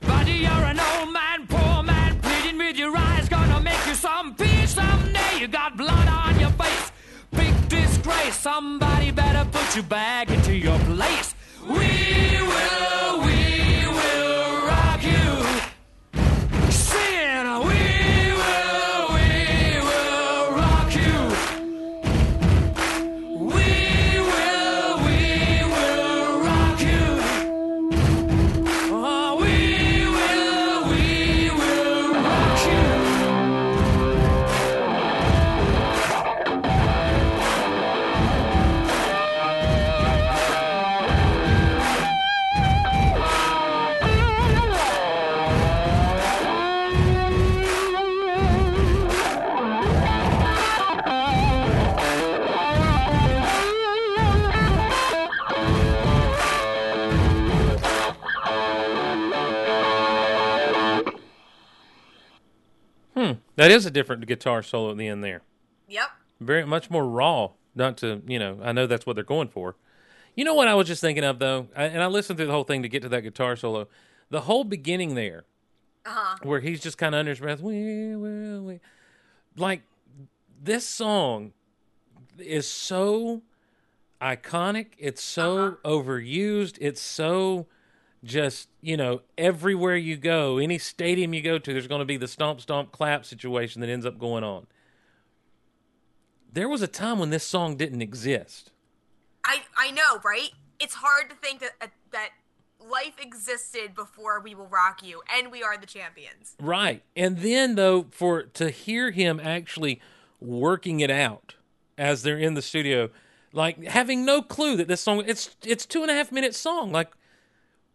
But 0.00 0.26
you're 0.28 0.66
an 0.72 0.80
old 0.80 1.12
man, 1.12 1.46
poor 1.48 1.82
man, 1.82 2.20
pleading 2.20 2.58
with 2.58 2.76
your 2.76 2.96
eyes, 2.96 3.28
gonna 3.28 3.60
make 3.60 3.86
you 3.86 3.94
some 3.94 4.34
peace 4.34 4.74
someday. 4.74 5.40
You 5.40 5.48
got 5.48 5.76
blood 5.76 6.08
on 6.08 6.38
your 6.38 6.50
face, 6.50 6.92
big 7.32 7.68
disgrace. 7.68 8.36
Somebody 8.36 9.10
better 9.10 9.44
put 9.50 9.74
you 9.74 9.82
back 9.82 10.30
into 10.30 10.54
your 10.54 10.78
place. 10.80 11.34
We 11.66 12.38
will, 12.50 13.25
That 63.66 63.74
is 63.74 63.84
a 63.84 63.90
different 63.90 64.24
guitar 64.28 64.62
solo 64.62 64.92
at 64.92 64.96
the 64.96 65.08
end 65.08 65.24
there. 65.24 65.42
Yep. 65.88 66.08
Very 66.40 66.64
much 66.64 66.88
more 66.88 67.04
raw. 67.04 67.50
Not 67.74 67.96
to 67.98 68.22
you 68.24 68.38
know, 68.38 68.60
I 68.62 68.70
know 68.70 68.86
that's 68.86 69.04
what 69.06 69.16
they're 69.16 69.24
going 69.24 69.48
for. 69.48 69.74
You 70.36 70.44
know 70.44 70.54
what 70.54 70.68
I 70.68 70.74
was 70.76 70.86
just 70.86 71.00
thinking 71.00 71.24
of 71.24 71.40
though, 71.40 71.66
I, 71.74 71.86
and 71.86 72.00
I 72.00 72.06
listened 72.06 72.36
through 72.36 72.46
the 72.46 72.52
whole 72.52 72.62
thing 72.62 72.82
to 72.82 72.88
get 72.88 73.02
to 73.02 73.08
that 73.08 73.22
guitar 73.22 73.56
solo. 73.56 73.88
The 74.30 74.42
whole 74.42 74.62
beginning 74.62 75.16
there, 75.16 75.46
Uh-huh. 76.04 76.36
where 76.44 76.60
he's 76.60 76.80
just 76.80 76.96
kind 76.96 77.12
of 77.12 77.18
under 77.18 77.30
his 77.30 77.40
breath, 77.40 77.60
we 77.60 78.14
will, 78.14 78.62
we, 78.62 78.78
like 79.56 79.82
this 80.62 80.86
song 80.86 81.52
is 82.38 82.70
so 82.70 83.42
iconic. 84.22 84.90
It's 84.96 85.24
so 85.24 85.78
overused. 85.84 86.78
It's 86.80 87.00
so 87.00 87.66
just 88.26 88.68
you 88.80 88.96
know 88.96 89.22
everywhere 89.38 89.96
you 89.96 90.16
go, 90.16 90.58
any 90.58 90.78
stadium 90.78 91.32
you 91.32 91.42
go 91.42 91.58
to, 91.58 91.72
there's 91.72 91.86
going 91.86 92.00
to 92.00 92.04
be 92.04 92.16
the 92.16 92.28
stomp 92.28 92.60
stomp 92.60 92.92
clap 92.92 93.24
situation 93.24 93.80
that 93.80 93.88
ends 93.88 94.04
up 94.04 94.18
going 94.18 94.44
on. 94.44 94.66
There 96.52 96.68
was 96.68 96.82
a 96.82 96.86
time 96.86 97.18
when 97.18 97.30
this 97.30 97.44
song 97.44 97.76
didn't 97.76 98.02
exist. 98.02 98.72
I 99.44 99.62
I 99.76 99.90
know, 99.90 100.20
right? 100.24 100.50
It's 100.78 100.94
hard 100.94 101.30
to 101.30 101.36
think 101.36 101.60
that 101.60 101.70
uh, 101.80 101.86
that 102.12 102.30
life 102.80 103.14
existed 103.20 103.94
before 103.94 104.40
we 104.40 104.54
will 104.54 104.66
rock 104.66 105.02
you, 105.02 105.22
and 105.34 105.50
we 105.50 105.62
are 105.62 105.76
the 105.76 105.86
champions. 105.86 106.54
Right. 106.60 107.02
And 107.14 107.38
then 107.38 107.74
though 107.74 108.06
for 108.10 108.42
to 108.42 108.70
hear 108.70 109.10
him 109.10 109.40
actually 109.40 110.00
working 110.40 111.00
it 111.00 111.10
out 111.10 111.54
as 111.96 112.22
they're 112.22 112.38
in 112.38 112.54
the 112.54 112.62
studio, 112.62 113.10
like 113.52 113.84
having 113.84 114.24
no 114.24 114.42
clue 114.42 114.76
that 114.76 114.88
this 114.88 115.00
song 115.00 115.22
it's 115.26 115.56
it's 115.64 115.86
two 115.86 116.02
and 116.02 116.10
a 116.10 116.14
half 116.14 116.32
minute 116.32 116.54
song. 116.54 116.92
Like 116.92 117.15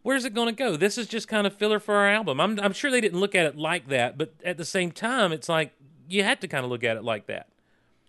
where's 0.03 0.25
it 0.25 0.33
gonna 0.33 0.51
go? 0.51 0.75
This 0.75 0.97
is 0.97 1.07
just 1.07 1.27
kind 1.27 1.45
of 1.47 1.53
filler 1.53 1.79
for 1.79 1.95
our 1.95 2.07
album. 2.07 2.39
I'm 2.39 2.59
I'm 2.59 2.73
sure 2.73 2.91
they 2.91 3.01
didn't 3.01 3.19
look 3.19 3.35
at 3.35 3.45
it 3.45 3.57
like 3.57 3.87
that, 3.89 4.17
but 4.17 4.33
at 4.43 4.57
the 4.57 4.65
same 4.65 4.91
time 4.91 5.31
it's 5.31 5.49
like 5.49 5.73
you 6.09 6.23
had 6.23 6.41
to 6.41 6.47
kind 6.47 6.65
of 6.65 6.71
look 6.71 6.83
at 6.83 6.97
it 6.97 7.03
like 7.03 7.27
that. 7.27 7.47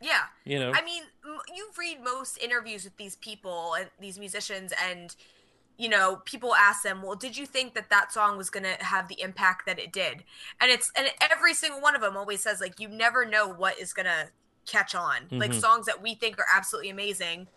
Yeah. 0.00 0.24
You 0.44 0.58
know? 0.58 0.72
I 0.74 0.82
mean, 0.82 1.04
you 1.54 1.68
read 1.78 2.02
most 2.02 2.36
interviews 2.38 2.82
with 2.84 2.96
these 2.96 3.14
people 3.16 3.74
and 3.78 3.88
these 4.00 4.18
musicians, 4.18 4.72
and 4.84 5.14
you 5.78 5.88
know, 5.88 6.16
people 6.24 6.54
ask 6.54 6.82
them, 6.82 7.02
"Well, 7.02 7.14
did 7.16 7.36
you 7.36 7.46
think 7.46 7.74
that 7.74 7.88
that 7.90 8.12
song 8.12 8.36
was 8.36 8.50
going 8.50 8.64
to 8.64 8.84
have 8.84 9.08
the 9.08 9.20
impact 9.20 9.66
that 9.66 9.78
it 9.78 9.92
did?" 9.92 10.24
And 10.60 10.70
it's 10.70 10.90
and 10.96 11.08
every 11.20 11.54
single 11.54 11.80
one 11.80 11.94
of 11.94 12.00
them 12.00 12.16
always 12.16 12.42
says 12.42 12.60
like, 12.60 12.80
"You 12.80 12.88
never 12.88 13.24
know 13.24 13.48
what 13.48 13.78
is 13.78 13.92
going 13.92 14.06
to 14.06 14.28
catch 14.66 14.94
on." 14.94 15.28
Like 15.30 15.52
Mhm. 15.52 15.60
songs 15.60 15.86
that 15.86 16.02
we 16.02 16.14
think 16.14 16.38
are 16.38 16.46
absolutely 16.52 16.90
amazing 16.90 17.48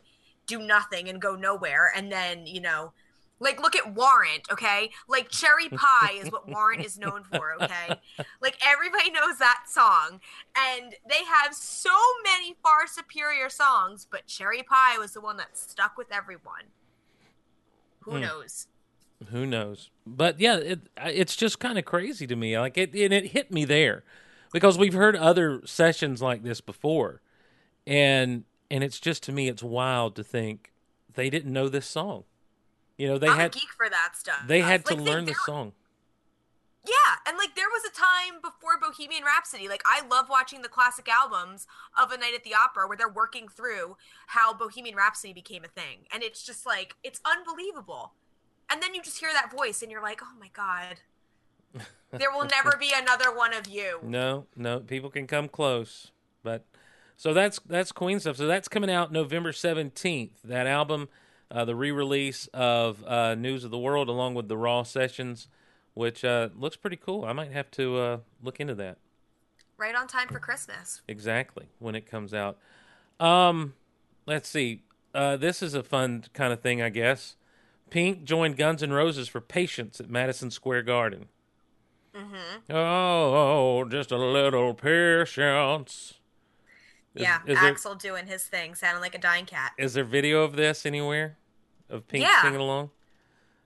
do 0.47 0.59
nothing 0.59 1.09
and 1.09 1.19
go 1.19 1.35
nowhere, 1.35 1.91
and 1.95 2.11
then 2.11 2.45
you 2.45 2.61
know. 2.61 2.93
Like 3.39 3.61
look 3.61 3.75
at 3.75 3.93
Warrant, 3.93 4.47
okay? 4.51 4.91
Like 5.07 5.29
Cherry 5.29 5.69
Pie 5.73 6.13
is 6.17 6.31
what 6.31 6.47
Warrant 6.47 6.85
is 6.85 6.97
known 6.97 7.23
for, 7.23 7.53
okay? 7.61 7.99
Like 8.41 8.57
everybody 8.65 9.11
knows 9.11 9.37
that 9.39 9.63
song, 9.67 10.21
and 10.57 10.95
they 11.07 11.23
have 11.25 11.53
so 11.53 11.95
many 12.23 12.55
far 12.63 12.87
superior 12.87 13.49
songs, 13.49 14.07
but 14.09 14.25
Cherry 14.27 14.63
Pie 14.63 14.97
was 14.97 15.13
the 15.13 15.21
one 15.21 15.37
that 15.37 15.57
stuck 15.57 15.97
with 15.97 16.11
everyone. 16.13 16.71
Who 18.01 18.11
Hmm. 18.11 18.21
knows? 18.21 18.67
Who 19.31 19.45
knows? 19.45 19.89
But 20.05 20.39
yeah, 20.39 20.57
it 20.57 20.79
it's 20.97 21.35
just 21.35 21.59
kind 21.59 21.77
of 21.77 21.85
crazy 21.85 22.27
to 22.27 22.35
me. 22.35 22.57
Like 22.59 22.77
it, 22.77 22.93
and 22.93 23.13
it 23.13 23.27
hit 23.27 23.51
me 23.51 23.65
there 23.65 24.03
because 24.51 24.77
we've 24.77 24.93
heard 24.93 25.15
other 25.15 25.61
sessions 25.65 26.21
like 26.21 26.43
this 26.43 26.61
before, 26.61 27.21
and 27.87 28.43
and 28.69 28.83
it's 28.83 28.99
just 28.99 29.23
to 29.23 29.31
me, 29.31 29.47
it's 29.47 29.63
wild 29.63 30.15
to 30.17 30.23
think 30.23 30.71
they 31.13 31.29
didn't 31.29 31.51
know 31.53 31.69
this 31.69 31.85
song. 31.85 32.25
You 32.97 33.07
know, 33.07 33.17
they 33.17 33.27
I'm 33.27 33.39
a 33.39 33.41
had 33.43 33.51
geek 33.51 33.69
for 33.75 33.89
that 33.89 34.13
stuff. 34.15 34.47
they 34.47 34.61
had 34.61 34.85
to 34.85 34.95
Like, 34.95 35.05
learn 35.05 35.25
the 35.25 35.35
song. 35.45 35.73
Yeah, 36.87 37.15
and 37.27 37.35
like 37.37 37.55
there 37.55 37.65
was 37.73 37.83
a 37.83 37.91
time 37.93 38.41
before 38.43 38.79
Bohemian 38.79 39.23
Rhapsody. 39.23 39.67
Like 39.67 39.81
I 39.85 40.05
love 40.07 40.27
watching 40.29 40.61
the 40.61 40.69
classic 40.69 41.09
albums 41.09 41.65
of 41.99 42.11
A 42.11 42.17
Night 42.17 42.35
at 42.35 42.43
the 42.43 42.53
Opera 42.53 42.87
where 42.87 42.95
they're 42.95 43.09
working 43.09 43.47
through 43.47 43.97
how 44.27 44.53
Bohemian 44.53 44.95
Rhapsody 44.95 45.33
became 45.33 45.63
a 45.63 45.67
thing, 45.67 46.05
and 46.13 46.21
it's 46.21 46.45
just 46.45 46.65
like 46.65 46.95
it's 47.03 47.19
unbelievable. 47.25 48.13
And 48.69 48.81
then 48.83 48.93
you 48.93 49.01
just 49.01 49.19
hear 49.19 49.29
that 49.33 49.51
voice, 49.51 49.81
and 49.81 49.91
you're 49.91 50.01
like, 50.01 50.21
oh 50.23 50.35
my 50.39 50.49
god, 50.53 50.97
there 52.11 52.31
will 52.31 52.45
never 52.45 52.77
be 52.79 52.91
another 52.95 53.35
one 53.35 53.53
of 53.53 53.67
you. 53.67 53.99
No, 54.03 54.45
no, 54.55 54.79
people 54.79 55.09
can 55.09 55.25
come 55.25 55.47
close, 55.49 56.11
but 56.43 56.65
so 57.17 57.33
that's 57.33 57.59
that's 57.65 57.91
Queen 57.91 58.19
stuff. 58.19 58.37
So 58.37 58.45
that's 58.45 58.67
coming 58.67 58.91
out 58.91 59.11
November 59.11 59.53
seventeenth. 59.53 60.39
That 60.43 60.67
album, 60.67 61.09
uh, 61.55 61.63
the 61.65 61.75
re-release 61.75 62.47
of 62.53 63.03
uh, 63.07 63.33
News 63.35 63.63
of 63.63 63.71
the 63.71 63.77
World, 63.79 64.09
along 64.09 64.35
with 64.35 64.47
the 64.49 64.57
Raw 64.57 64.83
sessions, 64.83 65.47
which 65.93 66.25
uh, 66.25 66.49
looks 66.55 66.75
pretty 66.75 66.97
cool. 66.97 67.23
I 67.23 67.31
might 67.33 67.51
have 67.53 67.71
to 67.71 67.97
uh, 67.97 68.17
look 68.43 68.59
into 68.59 68.75
that 68.75 68.97
Right 69.77 69.95
on 69.95 70.07
time 70.07 70.27
for 70.27 70.39
Christmas. 70.39 71.01
exactly 71.07 71.67
when 71.79 71.95
it 71.95 72.05
comes 72.09 72.33
out. 72.33 72.57
Um, 73.19 73.73
let's 74.25 74.49
see. 74.49 74.83
Uh, 75.13 75.37
this 75.37 75.63
is 75.63 75.73
a 75.73 75.83
fun 75.83 76.25
kind 76.33 76.51
of 76.51 76.59
thing, 76.61 76.81
I 76.81 76.89
guess. 76.89 77.35
Pink 77.89 78.25
joined 78.25 78.57
Guns 78.57 78.83
N' 78.83 78.91
Roses 78.91 79.27
for 79.29 79.39
Patience 79.39 79.99
at 80.01 80.09
Madison 80.09 80.51
Square 80.51 80.81
Garden. 80.83 81.27
Mm-hmm. 82.13 82.73
Oh, 82.75 83.85
just 83.89 84.11
a 84.11 84.17
little 84.17 84.73
patience. 84.73 86.15
Is- 87.13 87.21
yeah, 87.21 87.39
is 87.45 87.59
there- 87.59 87.73
Axl 87.73 87.97
doing 87.99 88.27
his 88.27 88.43
thing, 88.43 88.75
sounding 88.75 89.01
like 89.01 89.15
a 89.15 89.19
dying 89.19 89.45
cat. 89.45 89.71
Is 89.77 89.93
there 89.93 90.03
video 90.03 90.43
of 90.43 90.55
this 90.55 90.85
anywhere? 90.85 91.37
Of 91.89 92.07
Pink 92.07 92.23
Yeah. 92.23 92.41
singing 92.41 92.59
along? 92.59 92.89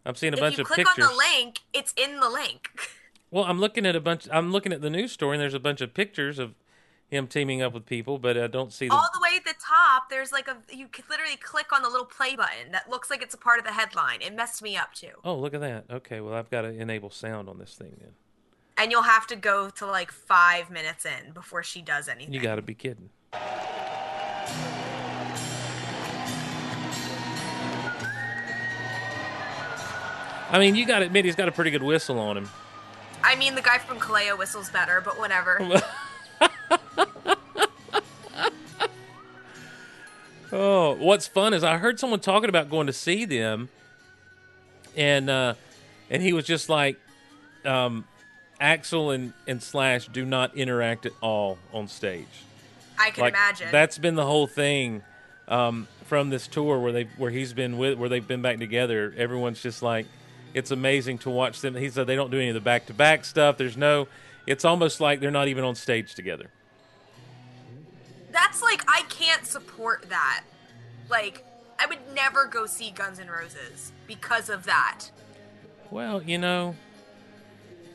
I'm 0.05 0.15
seeing 0.15 0.33
a 0.33 0.37
if 0.37 0.39
bunch 0.41 0.57
you 0.57 0.61
of 0.61 0.67
click 0.67 0.85
pictures. 0.87 1.05
on 1.05 1.11
the 1.11 1.17
link, 1.17 1.59
it's 1.73 1.93
in 1.95 2.19
the 2.19 2.29
link. 2.29 2.69
Well, 3.31 3.43
I'm 3.43 3.59
looking 3.59 3.85
at 3.85 3.95
a 3.95 3.99
bunch. 3.99 4.27
I'm 4.31 4.51
looking 4.51 4.73
at 4.73 4.81
the 4.81 4.89
news 4.89 5.11
story, 5.11 5.35
and 5.35 5.41
there's 5.43 5.53
a 5.53 5.59
bunch 5.59 5.81
of 5.81 5.93
pictures 5.93 6.39
of 6.39 6.55
him 7.09 7.27
teaming 7.27 7.61
up 7.61 7.73
with 7.73 7.85
people, 7.85 8.17
but 8.17 8.35
I 8.39 8.47
don't 8.47 8.73
see 8.73 8.87
the. 8.87 8.93
All 8.95 9.07
the 9.13 9.19
way 9.21 9.35
at 9.37 9.45
the 9.45 9.53
top, 9.63 10.09
there's 10.09 10.31
like 10.31 10.47
a 10.47 10.57
you 10.75 10.87
could 10.87 11.07
literally 11.11 11.35
click 11.35 11.71
on 11.71 11.83
the 11.83 11.89
little 11.89 12.07
play 12.07 12.35
button 12.35 12.71
that 12.71 12.89
looks 12.89 13.11
like 13.11 13.21
it's 13.21 13.35
a 13.35 13.37
part 13.37 13.59
of 13.59 13.65
the 13.65 13.73
headline. 13.73 14.23
It 14.23 14.33
messed 14.35 14.63
me 14.63 14.75
up 14.75 14.95
too. 14.95 15.11
Oh, 15.23 15.35
look 15.35 15.53
at 15.53 15.61
that. 15.61 15.85
Okay, 15.91 16.21
well, 16.21 16.33
I've 16.33 16.49
got 16.49 16.61
to 16.63 16.69
enable 16.69 17.11
sound 17.11 17.47
on 17.49 17.59
this 17.59 17.75
thing 17.75 17.97
then. 18.01 18.13
And 18.77 18.91
you'll 18.91 19.03
have 19.03 19.27
to 19.27 19.35
go 19.35 19.69
to 19.69 19.85
like 19.85 20.11
five 20.11 20.71
minutes 20.71 21.05
in 21.05 21.31
before 21.31 21.61
she 21.61 21.83
does 21.83 22.07
anything. 22.07 22.33
You 22.33 22.39
got 22.39 22.55
to 22.55 22.63
be 22.63 22.73
kidding. 22.73 23.11
I 30.49 30.59
mean, 30.59 30.75
you 30.75 30.85
got 30.85 30.99
to 30.99 31.05
admit 31.05 31.25
he's 31.25 31.35
got 31.35 31.47
a 31.47 31.51
pretty 31.51 31.71
good 31.71 31.83
whistle 31.83 32.19
on 32.19 32.37
him. 32.37 32.49
I 33.23 33.35
mean, 33.35 33.55
the 33.55 33.61
guy 33.61 33.77
from 33.77 33.99
Kaleo 33.99 34.37
whistles 34.37 34.69
better, 34.69 35.01
but 35.01 35.19
whatever. 35.19 35.81
Oh, 40.51 40.95
what's 40.95 41.27
fun 41.27 41.53
is 41.53 41.63
I 41.63 41.77
heard 41.77 41.99
someone 41.99 42.19
talking 42.19 42.49
about 42.49 42.69
going 42.69 42.87
to 42.87 42.93
see 42.93 43.25
them, 43.25 43.69
and 44.97 45.29
uh, 45.29 45.53
and 46.09 46.23
he 46.23 46.33
was 46.33 46.45
just 46.45 46.69
like, 46.69 46.97
um, 47.65 48.05
Axl 48.59 49.13
and, 49.13 49.33
and 49.47 49.61
Slash 49.61 50.07
do 50.07 50.25
not 50.25 50.55
interact 50.55 51.05
at 51.05 51.11
all 51.21 51.59
on 51.71 51.87
stage. 51.87 52.25
I 52.97 53.11
can 53.11 53.21
like 53.21 53.33
imagine. 53.33 53.69
that's 53.71 53.97
been 53.97 54.15
the 54.15 54.25
whole 54.25 54.47
thing 54.47 55.03
um, 55.47 55.87
from 56.05 56.31
this 56.31 56.47
tour 56.47 56.79
where 56.79 56.91
they 56.91 57.03
where 57.17 57.31
he's 57.31 57.53
been 57.53 57.77
with 57.77 57.99
where 57.99 58.09
they've 58.09 58.27
been 58.27 58.41
back 58.41 58.57
together. 58.57 59.13
Everyone's 59.15 59.61
just 59.61 59.83
like, 59.83 60.07
it's 60.53 60.71
amazing 60.71 61.17
to 61.19 61.29
watch 61.29 61.61
them. 61.61 61.75
He 61.75 61.89
said 61.89 62.07
they 62.07 62.15
don't 62.15 62.31
do 62.31 62.37
any 62.37 62.49
of 62.49 62.55
the 62.55 62.61
back 62.61 62.85
to 62.87 62.93
back 62.93 63.25
stuff. 63.25 63.57
There's 63.57 63.77
no. 63.77 64.07
It's 64.47 64.65
almost 64.65 64.99
like 64.99 65.19
they're 65.19 65.31
not 65.31 65.47
even 65.47 65.63
on 65.63 65.75
stage 65.75 66.15
together. 66.15 66.49
That's 68.31 68.61
like 68.61 68.83
I 68.87 69.03
can't 69.09 69.45
support 69.45 70.05
that. 70.09 70.43
Like 71.09 71.43
I 71.79 71.85
would 71.85 71.99
never 72.13 72.45
go 72.45 72.65
see 72.65 72.91
Guns 72.91 73.19
N' 73.19 73.27
Roses 73.29 73.91
because 74.07 74.49
of 74.49 74.65
that, 74.65 75.05
Well, 75.91 76.21
you 76.21 76.37
know, 76.37 76.75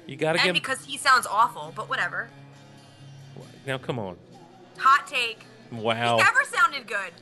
you 0.07 0.17
got 0.17 0.33
to 0.35 0.39
and 0.41 0.47
give. 0.47 0.55
because 0.55 0.85
he 0.85 0.97
sounds 0.97 1.27
awful. 1.27 1.73
But 1.75 1.89
whatever. 1.89 2.29
now, 3.67 3.79
come 3.79 3.99
on. 3.99 4.17
Hot 4.79 5.07
take. 5.07 5.45
Wow. 5.71 6.17
He 6.19 6.23
never 6.23 6.45
sounded 6.45 6.87
good. 6.87 7.13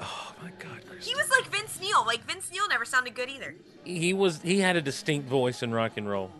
Oh 0.00 0.34
my 0.42 0.50
God, 0.58 0.80
Chris. 0.88 1.06
He 1.06 1.14
was 1.14 1.30
like 1.30 1.46
Vince 1.50 1.78
Neil. 1.80 2.04
Like 2.06 2.24
Vince 2.24 2.50
Neil 2.52 2.68
never 2.68 2.84
sounded 2.84 3.14
good 3.14 3.28
either. 3.28 3.54
He 3.84 4.12
was. 4.12 4.42
He 4.42 4.60
had 4.60 4.76
a 4.76 4.82
distinct 4.82 5.28
voice 5.28 5.62
in 5.62 5.72
rock 5.72 5.92
and 5.96 6.08
roll. 6.08 6.30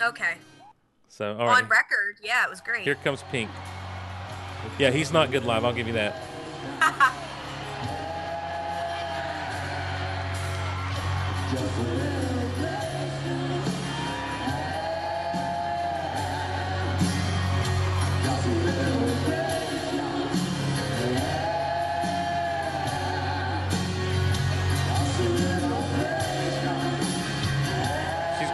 Okay. 0.00 0.34
So 1.08 1.36
all 1.36 1.46
right. 1.46 1.62
On 1.62 1.68
record, 1.68 2.16
yeah, 2.22 2.44
it 2.44 2.50
was 2.50 2.60
great. 2.60 2.84
Here 2.84 2.94
comes 2.96 3.22
Pink. 3.30 3.50
Yeah, 4.78 4.90
he's 4.90 5.12
not 5.12 5.30
good 5.30 5.44
live. 5.44 5.64
I'll 5.64 5.72
give 5.72 5.86
you 5.86 5.94
that. 5.94 6.22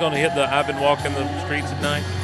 going 0.04 0.12
to 0.12 0.20
hit 0.20 0.34
the 0.34 0.44
I've 0.54 0.66
been 0.66 0.80
walking 0.80 1.14
the 1.14 1.44
streets 1.46 1.73
at 1.73 1.80
night. 1.80 2.24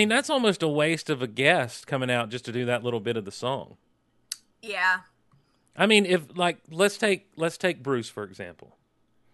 Mean, 0.00 0.08
that's 0.08 0.30
almost 0.30 0.62
a 0.62 0.68
waste 0.68 1.10
of 1.10 1.20
a 1.22 1.26
guest 1.26 1.86
coming 1.86 2.10
out 2.10 2.30
just 2.30 2.44
to 2.46 2.52
do 2.52 2.64
that 2.64 2.82
little 2.82 3.00
bit 3.00 3.16
of 3.16 3.24
the 3.24 3.30
song. 3.32 3.76
Yeah. 4.62 5.00
I 5.76 5.86
mean, 5.86 6.04
if 6.06 6.36
like 6.36 6.58
let's 6.70 6.96
take 6.98 7.28
let's 7.36 7.56
take 7.58 7.82
Bruce 7.82 8.08
for 8.08 8.24
example. 8.24 8.76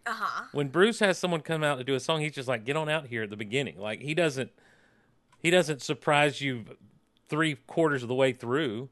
Uh 0.07 0.13
huh. 0.15 0.45
When 0.53 0.69
Bruce 0.69 0.99
has 1.01 1.19
someone 1.19 1.41
come 1.41 1.65
out 1.65 1.79
to 1.79 1.85
do 1.85 1.95
a 1.95 2.01
song, 2.01 2.21
he's 2.21 2.33
just 2.35 2.49
like, 2.49 2.65
"Get 2.65 2.77
on 2.77 2.89
out 2.89 3.07
here 3.07 3.25
at 3.25 3.31
the 3.31 3.37
beginning." 3.37 3.79
Like 3.79 4.01
he 4.01 4.15
doesn't 4.15 4.51
he 5.41 5.51
doesn't 5.51 5.83
surprise 5.83 6.41
you 6.41 6.65
three 7.29 7.55
quarters 7.67 8.03
of 8.03 8.09
the 8.09 8.15
way 8.15 8.33
through 8.33 8.89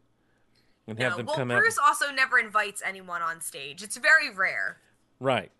and 0.88 0.98
have 0.98 1.12
No. 1.12 1.16
them 1.18 1.26
Well, 1.26 1.36
come 1.36 1.48
Bruce 1.48 1.56
out. 1.56 1.60
Bruce 1.62 1.78
also 1.78 2.10
never 2.12 2.38
invites 2.38 2.82
anyone 2.84 3.22
on 3.22 3.40
stage. 3.40 3.82
It's 3.82 3.96
very 3.96 4.30
rare. 4.30 4.78
Right. 5.20 5.50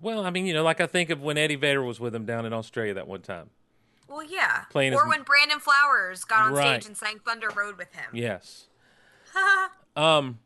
Well, 0.00 0.24
I 0.24 0.30
mean, 0.30 0.46
you 0.46 0.54
know, 0.54 0.62
like 0.62 0.80
I 0.80 0.86
think 0.86 1.10
of 1.10 1.20
when 1.22 1.36
Eddie 1.38 1.56
Vedder 1.56 1.82
was 1.82 1.98
with 1.98 2.14
him 2.14 2.26
down 2.26 2.46
in 2.46 2.52
Australia 2.52 2.94
that 2.94 3.08
one 3.08 3.22
time. 3.22 3.50
Well, 4.08 4.22
yeah. 4.22 4.64
Playing 4.70 4.94
or 4.94 5.04
his- 5.04 5.10
when 5.10 5.22
Brandon 5.22 5.58
Flowers 5.60 6.24
got 6.24 6.42
on 6.46 6.52
Right. 6.52 6.82
stage 6.82 6.86
and 6.88 6.96
sang 6.96 7.18
Thunder 7.18 7.48
Road 7.56 7.76
with 7.78 7.92
him. 7.94 8.06
Yes. 8.12 8.66
Um, 9.96 10.40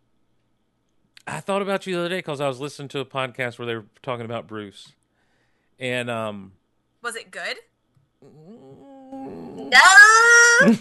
I 1.27 1.41
thought 1.41 1.61
about 1.61 1.85
you 1.87 1.95
the 1.95 2.01
other 2.01 2.09
day 2.09 2.19
because 2.19 2.41
I 2.41 2.47
was 2.47 2.61
listening 2.61 2.87
to 2.91 3.01
a 3.01 3.05
podcast 3.05 3.59
where 3.59 3.67
they 3.67 3.75
were 3.75 3.87
talking 4.01 4.25
about 4.25 4.47
Bruce, 4.47 4.93
and 5.81 6.09
um, 6.09 6.53
Was 7.03 7.17
it 7.17 7.33
good? 7.33 7.57
Mm. 8.25 9.71
No. 9.73 10.77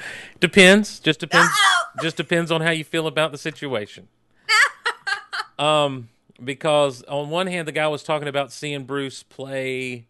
depends. 0.40 0.98
Just 1.00 1.20
depends. 1.20 1.50
No! 1.50 2.02
just 2.02 2.16
depends 2.16 2.50
on 2.50 2.62
how 2.62 2.70
you 2.70 2.84
feel 2.84 3.06
about 3.06 3.32
the 3.32 3.38
situation. 3.38 4.08
um, 5.58 6.08
because 6.42 7.02
on 7.04 7.28
one 7.30 7.46
hand, 7.46 7.66
the 7.68 7.72
guy 7.72 7.88
was 7.88 8.02
talking 8.02 8.28
about 8.28 8.52
seeing 8.52 8.84
Bruce 8.84 9.22
play. 9.22 10.06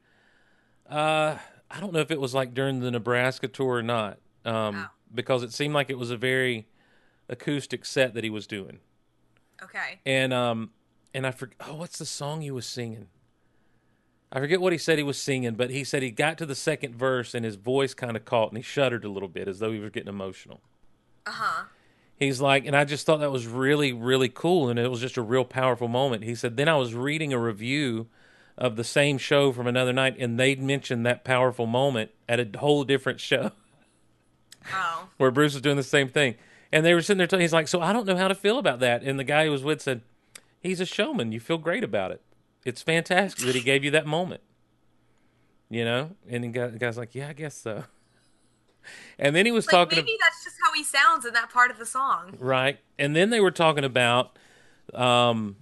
Uh, 0.89 1.37
I 1.71 1.81
don't 1.81 1.93
know 1.93 2.01
if 2.01 2.11
it 2.11 2.21
was 2.21 2.35
like 2.35 2.55
during 2.55 2.81
the 2.81 2.91
Nebraska 2.91 3.49
tour 3.49 3.77
or 3.77 3.83
not. 3.83 4.19
Um, 4.45 4.77
Oh. 4.77 4.87
because 5.15 5.43
it 5.43 5.53
seemed 5.53 5.75
like 5.75 5.91
it 5.91 5.99
was 5.99 6.11
a 6.11 6.17
very 6.17 6.67
acoustic 7.29 7.85
set 7.85 8.15
that 8.15 8.23
he 8.25 8.31
was 8.31 8.47
doing. 8.47 8.79
okay. 9.63 9.99
and 10.07 10.33
um 10.33 10.71
and 11.15 11.27
I 11.27 11.31
forget 11.33 11.57
oh 11.67 11.75
what's 11.75 11.99
the 11.99 12.07
song 12.07 12.43
he 12.43 12.51
was 12.51 12.67
singing? 12.67 13.09
I 14.31 14.41
forget 14.41 14.61
what 14.61 14.73
he 14.73 14.79
said 14.79 14.99
he 14.99 15.05
was 15.05 15.19
singing, 15.19 15.55
but 15.55 15.71
he 15.71 15.83
said 15.85 16.03
he 16.03 16.11
got 16.11 16.37
to 16.39 16.47
the 16.47 16.55
second 16.55 16.95
verse 16.95 17.33
and 17.35 17.45
his 17.45 17.57
voice 17.57 17.95
kind 17.95 18.17
of 18.17 18.25
caught 18.25 18.51
and 18.51 18.57
he 18.57 18.63
shuddered 18.63 19.05
a 19.05 19.09
little 19.09 19.29
bit 19.29 19.49
as 19.49 19.59
though 19.61 19.73
he 19.73 19.79
was 19.79 19.91
getting 19.91 20.09
emotional. 20.09 20.61
Uh 21.27 21.31
huh. 21.33 21.65
He's 22.19 22.41
like, 22.41 22.65
and 22.67 22.75
I 22.77 22.85
just 22.85 23.05
thought 23.07 23.21
that 23.21 23.31
was 23.31 23.47
really, 23.47 23.93
really 23.93 24.31
cool, 24.31 24.71
and 24.71 24.79
it 24.79 24.91
was 24.91 25.01
just 25.01 25.19
a 25.19 25.23
real 25.23 25.45
powerful 25.45 25.87
moment. 25.87 26.25
He 26.25 26.35
said, 26.35 26.57
then 26.57 26.67
I 26.69 26.75
was 26.77 26.95
reading 26.95 27.33
a 27.35 27.39
review 27.39 28.07
of 28.59 28.77
the 28.77 28.85
same 28.85 29.19
show 29.19 29.53
from 29.53 29.66
another 29.66 29.92
night, 29.92 30.16
and 30.19 30.38
they'd 30.40 30.62
mentioned 30.62 31.05
that 31.07 31.25
powerful 31.25 31.66
moment 31.66 32.11
at 32.29 32.40
a 32.40 32.59
whole 32.59 32.85
different 32.85 33.21
show 33.21 33.53
Oh. 34.73 35.09
where 35.19 35.31
Bruce 35.31 35.53
was 35.55 35.62
doing 35.62 35.77
the 35.77 35.83
same 35.83 36.09
thing. 36.09 36.35
And 36.73 36.85
they 36.85 36.92
were 36.95 37.01
sitting 37.03 37.19
there 37.19 37.27
telling 37.29 37.42
he's 37.42 37.53
like, 37.53 37.69
So 37.69 37.81
I 37.81 37.92
don't 37.92 38.07
know 38.07 38.16
how 38.16 38.29
to 38.29 38.35
feel 38.35 38.59
about 38.59 38.81
that. 38.81 39.03
And 39.03 39.19
the 39.19 39.25
guy 39.25 39.45
he 39.45 39.51
was 39.51 39.62
with 39.62 39.81
said, 39.81 40.01
He's 40.61 40.81
a 40.81 40.87
showman. 40.87 41.31
You 41.31 41.38
feel 41.38 41.59
great 41.59 41.85
about 41.85 42.11
it. 42.11 42.21
It's 42.64 42.83
fantastic 42.83 43.45
that 43.47 43.55
he 43.55 43.61
gave 43.61 43.85
you 43.85 43.92
that 43.92 44.07
moment. 44.07 44.40
You 45.71 45.85
know? 45.85 46.11
And 46.29 46.42
the, 46.53 46.77
guy's 46.79 46.97
like, 46.99 47.14
Yeah, 47.14 47.29
I 47.29 47.33
guess 47.33 47.57
so. 47.57 47.85
And 49.19 49.35
then 49.35 49.47
he 49.47 49.53
was 49.53 49.66
Like 49.66 49.73
talking 49.73 49.97
maybe 49.99 50.16
that's 50.21 50.45
just 50.45 50.57
how 50.64 50.73
he 50.73 50.85
sounds 50.85 51.25
in 51.25 51.33
that 51.35 51.51
part 51.51 51.73
of 51.73 51.79
the 51.79 51.87
song. 51.87 52.37
Right. 52.38 52.79
And 52.99 53.16
then 53.16 53.31
they 53.31 53.40
were 53.40 53.51
talking 53.51 53.83
about 53.83 54.38
um, 54.95 55.57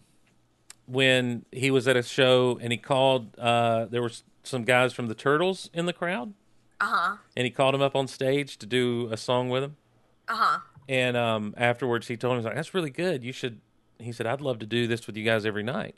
when 0.87 1.45
he 1.53 1.71
was 1.71 1.87
at 1.89 1.97
a 1.97 2.03
show 2.03 2.59
and 2.61 2.73
he 2.73 2.79
called, 2.79 3.39
uh, 3.39 3.87
there 3.87 4.03
were 4.03 4.13
some 4.43 4.65
guys 4.65 4.93
from 4.93 5.07
the 5.09 5.15
Turtles 5.15 5.71
in 5.73 5.87
the 5.87 5.93
crowd, 5.93 6.35
Uh 6.81 6.87
huh. 6.87 7.17
and 7.37 7.45
he 7.45 7.51
called 7.51 7.75
them 7.75 7.83
up 7.83 7.97
on 7.97 8.07
stage 8.09 8.57
to 8.59 8.67
do 8.67 9.09
a 9.11 9.17
song 9.17 9.49
with 9.49 9.63
him. 9.63 9.77
Uh 10.29 10.37
huh. 10.37 10.59
And 10.89 11.17
um, 11.17 11.55
afterwards, 11.57 12.09
he 12.09 12.17
told 12.17 12.33
him, 12.35 12.39
he's 12.41 12.45
like, 12.47 12.57
that's 12.57 12.75
really 12.75 12.91
good. 12.91 13.25
You 13.25 13.33
should, 13.33 13.61
he 13.99 14.13
said, 14.13 14.27
I'd 14.27 14.43
love 14.43 14.59
to 14.59 14.67
do 14.67 14.87
this 14.87 15.07
with 15.07 15.17
you 15.17 15.25
guys 15.25 15.47
every 15.47 15.63
night. 15.63 15.95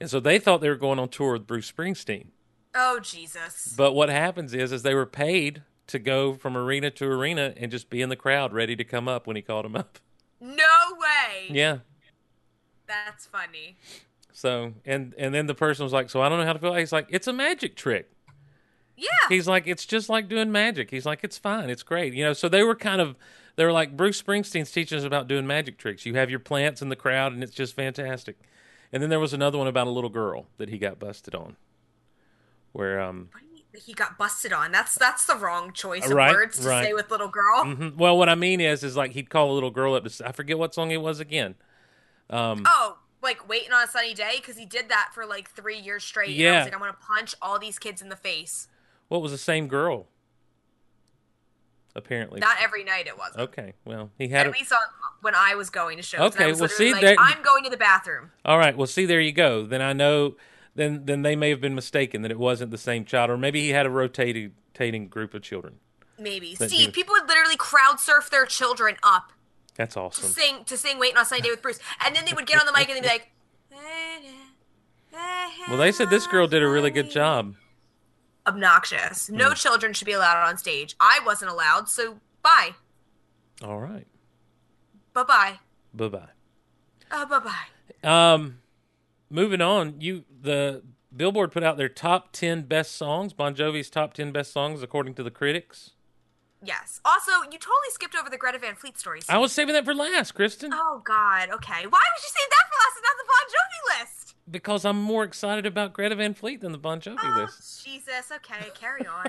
And 0.00 0.10
so 0.10 0.18
they 0.18 0.38
thought 0.40 0.60
they 0.60 0.68
were 0.68 0.74
going 0.74 0.98
on 0.98 1.08
tour 1.08 1.34
with 1.34 1.46
Bruce 1.46 1.70
Springsteen. 1.70 2.26
Oh 2.74 2.98
Jesus. 3.00 3.72
But 3.76 3.92
what 3.92 4.08
happens 4.08 4.52
is, 4.52 4.72
is 4.72 4.82
they 4.82 4.94
were 4.94 5.06
paid 5.06 5.62
to 5.86 6.00
go 6.00 6.34
from 6.34 6.56
arena 6.56 6.90
to 6.90 7.04
arena 7.06 7.54
and 7.56 7.70
just 7.70 7.88
be 7.88 8.02
in 8.02 8.08
the 8.08 8.16
crowd 8.16 8.52
ready 8.52 8.74
to 8.74 8.82
come 8.82 9.06
up 9.06 9.28
when 9.28 9.36
he 9.36 9.42
called 9.42 9.64
them 9.64 9.76
up. 9.76 9.98
No 10.40 10.64
way. 10.98 11.46
Yeah. 11.50 11.78
That's 13.06 13.26
funny. 13.26 13.76
So 14.32 14.72
and 14.84 15.14
and 15.18 15.34
then 15.34 15.46
the 15.46 15.54
person 15.54 15.84
was 15.84 15.92
like, 15.92 16.10
"So 16.10 16.20
I 16.20 16.28
don't 16.28 16.38
know 16.38 16.46
how 16.46 16.52
to 16.54 16.58
feel." 16.58 16.74
He's 16.74 16.92
like, 16.92 17.06
"It's 17.10 17.26
a 17.26 17.32
magic 17.32 17.76
trick." 17.76 18.10
Yeah. 18.96 19.08
He's 19.28 19.46
like, 19.48 19.66
"It's 19.66 19.86
just 19.86 20.08
like 20.08 20.28
doing 20.28 20.50
magic." 20.52 20.90
He's 20.90 21.06
like, 21.06 21.20
"It's 21.22 21.38
fine. 21.38 21.70
It's 21.70 21.82
great." 21.82 22.14
You 22.14 22.24
know. 22.24 22.32
So 22.32 22.48
they 22.48 22.62
were 22.62 22.74
kind 22.74 23.00
of 23.00 23.16
they 23.56 23.64
were 23.64 23.72
like 23.72 23.96
Bruce 23.96 24.20
Springsteen's 24.20 24.70
teaching 24.72 24.98
us 24.98 25.04
about 25.04 25.28
doing 25.28 25.46
magic 25.46 25.78
tricks. 25.78 26.04
You 26.06 26.14
have 26.14 26.30
your 26.30 26.40
plants 26.40 26.82
in 26.82 26.88
the 26.88 26.96
crowd, 26.96 27.32
and 27.32 27.42
it's 27.42 27.54
just 27.54 27.74
fantastic. 27.74 28.36
And 28.92 29.02
then 29.02 29.10
there 29.10 29.20
was 29.20 29.32
another 29.32 29.58
one 29.58 29.66
about 29.66 29.86
a 29.86 29.90
little 29.90 30.10
girl 30.10 30.46
that 30.58 30.68
he 30.68 30.78
got 30.78 30.98
busted 31.00 31.34
on, 31.34 31.56
where 32.72 33.00
um, 33.00 33.28
What 33.32 33.40
do 33.40 33.46
you 33.46 33.52
mean 33.54 33.82
he 33.84 33.92
got 33.92 34.16
busted 34.18 34.52
on? 34.52 34.70
That's 34.72 34.94
that's 34.96 35.26
the 35.26 35.36
wrong 35.36 35.72
choice 35.72 36.04
of 36.06 36.12
Right, 36.12 36.32
words 36.32 36.58
to 36.60 36.68
right. 36.68 36.86
say 36.86 36.92
with 36.94 37.10
little 37.10 37.28
girl. 37.28 37.64
mhm. 37.64 37.96
well, 37.96 38.16
what 38.16 38.28
I 38.28 38.34
mean 38.34 38.60
is, 38.60 38.82
is 38.84 38.96
like 38.96 39.12
he'd 39.12 39.30
call 39.30 39.50
a 39.50 39.54
little 39.54 39.70
girl 39.70 39.94
up 39.94 40.04
to 40.04 40.28
I 40.28 40.32
forget 40.32 40.58
what 40.58 40.74
song 40.74 40.90
it 40.92 41.00
was 41.00 41.18
again. 41.20 41.54
Um, 42.30 42.62
Oh, 42.66 42.98
like 43.22 43.48
waiting 43.48 43.72
on 43.72 43.84
a 43.84 43.88
sunny 43.88 44.14
day 44.14 44.34
because 44.36 44.56
he 44.56 44.66
did 44.66 44.88
that 44.88 45.10
for 45.14 45.24
like 45.26 45.50
three 45.50 45.78
years 45.78 46.04
straight. 46.04 46.30
And 46.30 46.38
I 46.38 46.42
Yeah. 46.42 46.56
was 46.58 46.64
like, 46.66 46.74
I'm 46.74 46.80
gonna 46.80 46.92
punch 46.94 47.34
all 47.42 47.58
these 47.58 47.78
kids 47.78 48.00
in 48.02 48.08
the 48.08 48.16
face. 48.16 48.68
what 49.08 49.20
was 49.22 49.30
the 49.32 49.38
same 49.38 49.68
girl? 49.68 50.06
Apparently, 51.96 52.40
Not 52.40 52.56
every 52.60 52.82
night 52.82 53.06
it 53.06 53.16
wasn't. 53.16 53.42
okay. 53.42 53.74
Well, 53.84 54.10
he 54.18 54.26
had 54.28 54.40
At 54.40 54.46
a, 54.48 54.50
least 54.50 54.72
on 54.72 54.80
when 55.20 55.34
I 55.36 55.54
was 55.54 55.70
going 55.70 55.96
to 55.98 56.02
shows. 56.02 56.34
Okay, 56.34 56.52
well, 56.52 56.68
see, 56.68 56.92
like, 56.92 57.00
there- 57.02 57.16
I'm 57.18 57.40
going 57.42 57.62
to 57.64 57.70
the 57.70 57.76
bathroom. 57.76 58.32
All 58.44 58.58
right. 58.58 58.76
Well, 58.76 58.88
see, 58.88 59.06
there 59.06 59.20
you 59.20 59.30
go. 59.30 59.64
Then 59.64 59.80
I 59.80 59.92
know. 59.92 60.34
Then 60.74 61.04
then 61.06 61.22
they 61.22 61.36
may 61.36 61.50
have 61.50 61.60
been 61.60 61.76
mistaken 61.76 62.22
that 62.22 62.32
it 62.32 62.38
wasn't 62.38 62.72
the 62.72 62.78
same 62.78 63.04
child, 63.04 63.30
or 63.30 63.36
maybe 63.38 63.60
he 63.60 63.68
had 63.70 63.86
a 63.86 63.90
rotating 63.90 64.54
rotating 64.72 65.06
group 65.06 65.34
of 65.34 65.42
children. 65.42 65.78
Maybe. 66.18 66.56
See, 66.56 66.88
people 66.90 67.12
would 67.16 67.28
literally 67.28 67.56
crowd 67.56 68.00
surf 68.00 68.28
their 68.28 68.44
children 68.46 68.96
up 69.04 69.32
That's 69.76 69.96
awesome. 69.96 70.28
to 70.28 70.32
sing 70.34 70.64
to 70.64 70.76
sing 70.76 70.98
"Waiting 70.98 71.16
on 71.16 71.22
a 71.22 71.26
Sunny 71.26 71.40
Day 71.42 71.50
with 71.50 71.62
Bruce," 71.62 71.80
and 72.04 72.14
then 72.14 72.24
they 72.24 72.32
would 72.32 72.46
get 72.46 72.60
on 72.60 72.66
the 72.66 72.72
mic 72.72 72.88
and 72.88 72.96
they'd 72.96 73.02
be 73.02 73.08
like. 73.08 73.30
Well, 75.68 75.78
they 75.78 75.92
said 75.92 76.10
this 76.10 76.26
girl 76.26 76.46
did 76.46 76.62
a 76.62 76.68
really 76.68 76.90
good 76.90 77.10
job. 77.10 77.54
Obnoxious. 78.46 79.30
No 79.30 79.48
Hmm. 79.48 79.54
children 79.54 79.92
should 79.94 80.04
be 80.06 80.12
allowed 80.12 80.46
on 80.46 80.58
stage. 80.58 80.94
I 81.00 81.20
wasn't 81.24 81.50
allowed, 81.50 81.88
so 81.88 82.20
bye. 82.42 82.74
All 83.62 83.80
right. 83.80 84.06
Bye 85.12 85.22
bye. 85.22 85.58
Bye 85.94 86.08
bye. 86.08 86.28
Uh, 87.10 87.24
bye 87.26 87.38
bye. 87.38 88.02
Um, 88.34 88.58
moving 89.30 89.60
on. 89.60 90.00
You 90.00 90.24
the 90.42 90.82
Billboard 91.16 91.52
put 91.52 91.62
out 91.62 91.76
their 91.76 91.88
top 91.88 92.32
ten 92.32 92.62
best 92.62 92.96
songs. 92.96 93.32
Bon 93.32 93.54
Jovi's 93.54 93.88
top 93.88 94.12
ten 94.14 94.32
best 94.32 94.52
songs 94.52 94.82
according 94.82 95.14
to 95.14 95.22
the 95.22 95.30
critics. 95.30 95.92
Yes. 96.64 97.00
Also, 97.04 97.30
you 97.50 97.58
totally 97.58 97.90
skipped 97.90 98.14
over 98.16 98.30
the 98.30 98.38
Greta 98.38 98.58
Van 98.58 98.74
Fleet 98.74 98.98
story. 98.98 99.20
I 99.28 99.38
was 99.38 99.52
saving 99.52 99.74
that 99.74 99.84
for 99.84 99.94
last, 99.94 100.34
Kristin, 100.34 100.70
Oh 100.72 101.02
God. 101.04 101.50
Okay. 101.50 101.82
Why 101.82 101.82
would 101.82 102.22
you 102.22 102.28
say 102.28 102.44
that 102.50 102.64
for 102.68 102.76
last 102.78 102.96
and 102.96 103.04
not 103.04 103.16
the 103.18 103.26
Bon 103.28 103.46
Jovi 103.50 104.00
list? 104.00 104.20
because 104.50 104.84
I'm 104.84 105.00
more 105.00 105.24
excited 105.24 105.64
about 105.64 105.94
Greta 105.94 106.14
Van 106.16 106.34
Fleet 106.34 106.60
than 106.60 106.72
the 106.72 106.78
Bon 106.78 107.00
Jovi 107.00 107.16
Oh, 107.22 107.40
list. 107.40 107.84
Jesus. 107.84 108.30
Okay. 108.36 108.66
Carry 108.74 109.06
on. 109.06 109.26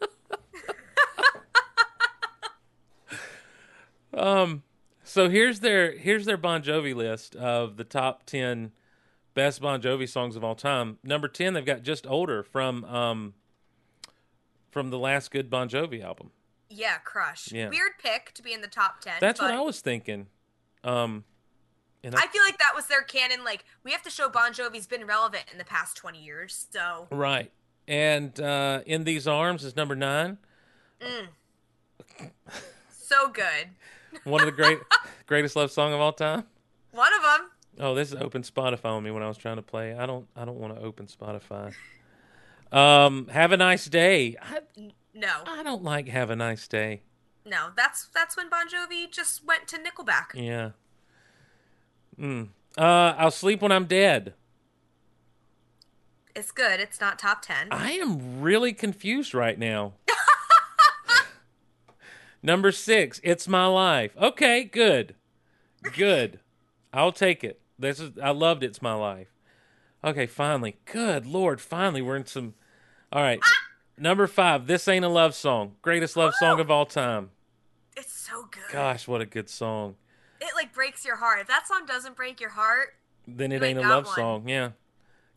Um, 4.14 4.62
so 5.04 5.28
here's 5.30 5.60
their 5.60 5.92
here's 5.96 6.26
their 6.26 6.36
Bon 6.36 6.62
Jovi 6.62 6.94
list 6.94 7.34
of 7.34 7.76
the 7.78 7.84
top 7.84 8.24
ten 8.26 8.72
best 9.34 9.60
Bon 9.62 9.80
Jovi 9.80 10.08
songs 10.08 10.36
of 10.36 10.44
all 10.44 10.54
time. 10.54 10.98
Number 11.02 11.28
ten, 11.28 11.54
they've 11.54 11.64
got 11.64 11.82
"Just 11.82 12.06
Older" 12.06 12.42
from 12.42 12.84
um 12.84 13.34
from 14.70 14.90
the 14.90 14.98
last 14.98 15.30
good 15.30 15.48
Bon 15.48 15.66
Jovi 15.68 16.02
album. 16.04 16.30
Yeah. 16.72 16.98
Crush. 16.98 17.52
Yeah. 17.52 17.68
Weird 17.68 17.92
pick 18.02 18.32
to 18.34 18.42
be 18.42 18.52
in 18.52 18.60
the 18.60 18.68
top 18.68 19.00
ten. 19.00 19.14
That's 19.20 19.40
what 19.40 19.50
I 19.50 19.60
was 19.60 19.80
thinking. 19.80 20.26
Um, 20.84 21.24
and 22.04 22.14
I 22.16 22.26
feel 22.26 22.42
like 22.42 22.58
that 22.58 22.72
was 22.74 22.86
their 22.86 23.02
canon. 23.02 23.44
Like 23.44 23.64
we 23.84 23.92
have 23.92 24.02
to 24.02 24.10
show 24.10 24.28
Bon 24.28 24.52
Jovi's 24.52 24.86
been 24.86 25.06
relevant 25.06 25.44
in 25.52 25.58
the 25.58 25.64
past 25.64 25.96
twenty 25.96 26.22
years. 26.22 26.66
So 26.70 27.06
right. 27.10 27.50
And 27.86 28.38
uh, 28.40 28.80
"In 28.86 29.04
These 29.04 29.26
Arms" 29.26 29.64
is 29.64 29.76
number 29.76 29.94
nine. 29.94 30.38
so 32.90 33.28
good. 33.28 33.68
One 34.24 34.40
of 34.40 34.46
the 34.46 34.52
great 34.52 34.78
greatest 35.26 35.56
love 35.56 35.70
song 35.70 35.92
of 35.92 36.00
all 36.00 36.12
time. 36.12 36.44
One 36.92 37.12
of 37.14 37.22
them. 37.22 37.50
Oh, 37.80 37.94
this 37.94 38.12
is 38.12 38.20
open 38.20 38.42
Spotify 38.42 38.86
on 38.86 39.02
me 39.02 39.10
when 39.10 39.22
I 39.22 39.28
was 39.28 39.38
trying 39.38 39.56
to 39.56 39.62
play. 39.62 39.94
I 39.94 40.06
don't 40.06 40.26
I 40.36 40.44
don't 40.44 40.58
want 40.58 40.76
to 40.76 40.82
open 40.82 41.06
Spotify. 41.06 41.72
Um, 42.70 43.28
have 43.28 43.52
a 43.52 43.56
nice 43.56 43.86
day. 43.86 44.36
I, 44.40 44.60
No. 45.14 45.42
I 45.46 45.62
don't 45.62 45.82
like 45.82 46.08
have 46.08 46.30
a 46.30 46.36
nice 46.36 46.66
day. 46.68 47.02
No. 47.44 47.70
That's 47.76 48.08
that's 48.14 48.36
when 48.36 48.48
Bon 48.48 48.68
Jovi 48.68 49.10
just 49.10 49.44
went 49.44 49.68
to 49.68 49.78
Nickelback. 49.78 50.34
Yeah. 50.34 50.70
Mm. 52.18 52.48
Uh, 52.76 53.14
I'll 53.16 53.30
sleep 53.30 53.62
when 53.62 53.72
I'm 53.72 53.86
dead. 53.86 54.34
It's 56.34 56.50
good. 56.50 56.80
It's 56.80 57.00
not 57.00 57.18
top 57.18 57.42
ten. 57.42 57.68
I 57.70 57.92
am 57.92 58.40
really 58.40 58.72
confused 58.72 59.34
right 59.34 59.58
now. 59.58 59.94
Number 62.42 62.72
six, 62.72 63.20
it's 63.22 63.46
my 63.46 63.66
life. 63.66 64.12
Okay, 64.20 64.64
good, 64.64 65.14
good. 65.94 66.40
I'll 66.92 67.12
take 67.12 67.44
it. 67.44 67.60
This 67.78 68.00
is 68.00 68.12
I 68.22 68.30
loved 68.30 68.62
it's 68.62 68.80
my 68.80 68.94
life. 68.94 69.28
Okay, 70.04 70.26
finally, 70.26 70.76
good 70.84 71.26
lord, 71.26 71.60
finally 71.60 72.02
we're 72.02 72.16
in 72.16 72.26
some. 72.26 72.54
All 73.12 73.22
right, 73.22 73.40
number 74.02 74.26
five, 74.26 74.66
this 74.66 74.86
ain't 74.88 75.04
a 75.04 75.08
love 75.08 75.34
song. 75.34 75.76
Greatest 75.80 76.16
love 76.16 76.34
song 76.34 76.60
of 76.60 76.70
all 76.70 76.84
time. 76.84 77.30
It's 77.96 78.12
so 78.12 78.46
good. 78.50 78.62
Gosh, 78.72 79.06
what 79.08 79.20
a 79.20 79.26
good 79.26 79.48
song. 79.48 79.94
It 80.40 80.48
like 80.56 80.74
breaks 80.74 81.04
your 81.04 81.16
heart. 81.16 81.40
If 81.40 81.46
that 81.46 81.66
song 81.68 81.86
doesn't 81.86 82.16
break 82.16 82.40
your 82.40 82.50
heart, 82.50 82.94
Then 83.28 83.52
it 83.52 83.62
ain't 83.62 83.78
a 83.78 83.82
love 83.82 84.06
one. 84.06 84.14
song. 84.16 84.48
Yeah. 84.48 84.70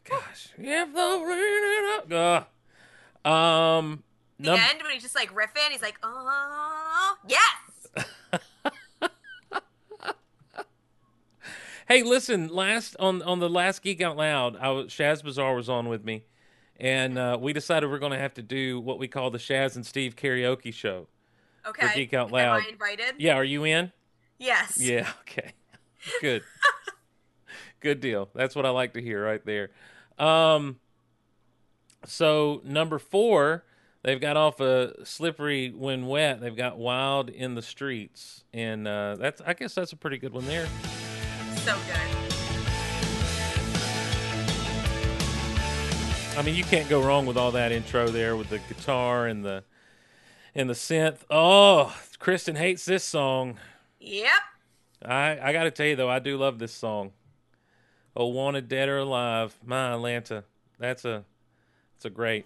Gosh, 0.04 0.50
if 0.58 0.94
the 0.94 2.06
rain 2.10 2.18
up. 2.18 2.48
Uh, 3.26 3.28
um, 3.30 4.04
the 4.40 4.52
num- 4.52 4.60
end 4.60 4.82
when 4.84 4.92
he's 4.92 5.02
just 5.04 5.16
like 5.16 5.34
riffing, 5.34 5.72
he's 5.72 5.82
like, 5.82 5.98
"Oh, 6.04 7.16
yes." 7.28 8.06
Hey, 11.88 12.02
listen. 12.02 12.48
Last 12.48 12.96
on 13.00 13.22
on 13.22 13.40
the 13.40 13.48
last 13.50 13.84
Geek 13.84 14.02
Out 14.02 14.18
Loud, 14.18 14.58
I 14.60 14.70
was, 14.72 14.88
Shaz 14.88 15.24
Bazaar 15.24 15.54
was 15.56 15.70
on 15.70 15.88
with 15.88 16.04
me, 16.04 16.24
and 16.80 17.18
uh, 17.18 17.38
we 17.40 17.54
decided 17.54 17.90
we're 17.90 18.00
going 18.00 18.12
to 18.12 18.18
have 18.18 18.34
to 18.36 18.42
do 18.42 18.80
what 18.80 19.00
we 19.00 19.08
call 19.08 19.30
the 19.32 19.38
Shaz 19.38 19.76
and 19.76 19.86
Steve 19.86 20.16
karaoke 20.16 20.74
show. 20.74 21.08
Okay. 21.68 21.88
Geek 21.96 22.14
Out 22.14 22.32
Loud. 22.32 22.58
Am 22.58 22.64
I 22.66 22.70
invited? 22.70 23.16
Yeah, 23.18 23.36
are 23.36 23.44
you 23.44 23.64
in? 23.64 23.92
Yes. 24.38 24.80
Yeah. 24.80 25.10
Okay. 25.22 25.54
Good. 26.22 26.44
Good 27.80 28.00
deal. 28.00 28.30
That's 28.36 28.56
what 28.56 28.66
I 28.66 28.70
like 28.70 28.94
to 28.94 29.02
hear 29.02 29.24
right 29.24 29.44
there. 29.46 29.72
Um. 30.20 30.80
So 32.06 32.62
number 32.64 33.00
four, 33.00 33.66
they've 34.04 34.22
got 34.22 34.38
off 34.38 34.60
a 34.60 35.04
slippery 35.04 35.72
when 35.72 36.06
wet. 36.06 36.42
They've 36.42 36.56
got 36.56 36.78
wild 36.78 37.30
in 37.30 37.56
the 37.56 37.64
streets, 37.64 38.44
and 38.54 38.88
uh, 38.88 39.16
that's 39.16 39.42
I 39.42 39.54
guess 39.54 39.74
that's 39.74 39.94
a 39.94 39.98
pretty 39.98 40.20
good 40.20 40.32
one 40.34 40.46
there. 40.46 40.68
So 41.56 41.76
good. 41.88 42.35
I 46.38 46.42
mean, 46.42 46.56
you 46.56 46.66
can't 46.66 46.90
go 46.90 47.02
wrong 47.02 47.26
with 47.26 47.38
all 47.38 47.52
that 47.52 47.72
intro 47.72 48.10
there 48.10 48.36
with 48.36 48.50
the 48.50 48.60
guitar 48.60 49.26
and 49.26 49.44
the 49.44 49.64
and 50.54 50.70
the 50.70 50.74
synth. 50.74 51.20
Oh, 51.30 51.96
Kristin 52.20 52.58
hates 52.58 52.84
this 52.84 53.06
song. 53.06 53.58
Yep. 54.02 54.32
I 55.04 55.40
I 55.42 55.54
got 55.54 55.64
to 55.64 55.72
tell 55.72 55.86
you 55.86 55.96
though, 55.96 56.10
I 56.10 56.20
do 56.20 56.38
love 56.38 56.60
this 56.60 56.74
song. 56.74 57.12
Oh, 58.18 58.28
wanted 58.28 58.68
dead 58.68 58.90
or 58.90 58.98
alive, 58.98 59.56
my 59.66 59.94
Atlanta. 59.94 60.44
That's 60.78 61.06
a 61.06 61.24
it's 61.96 62.06
a 62.06 62.10
great 62.10 62.46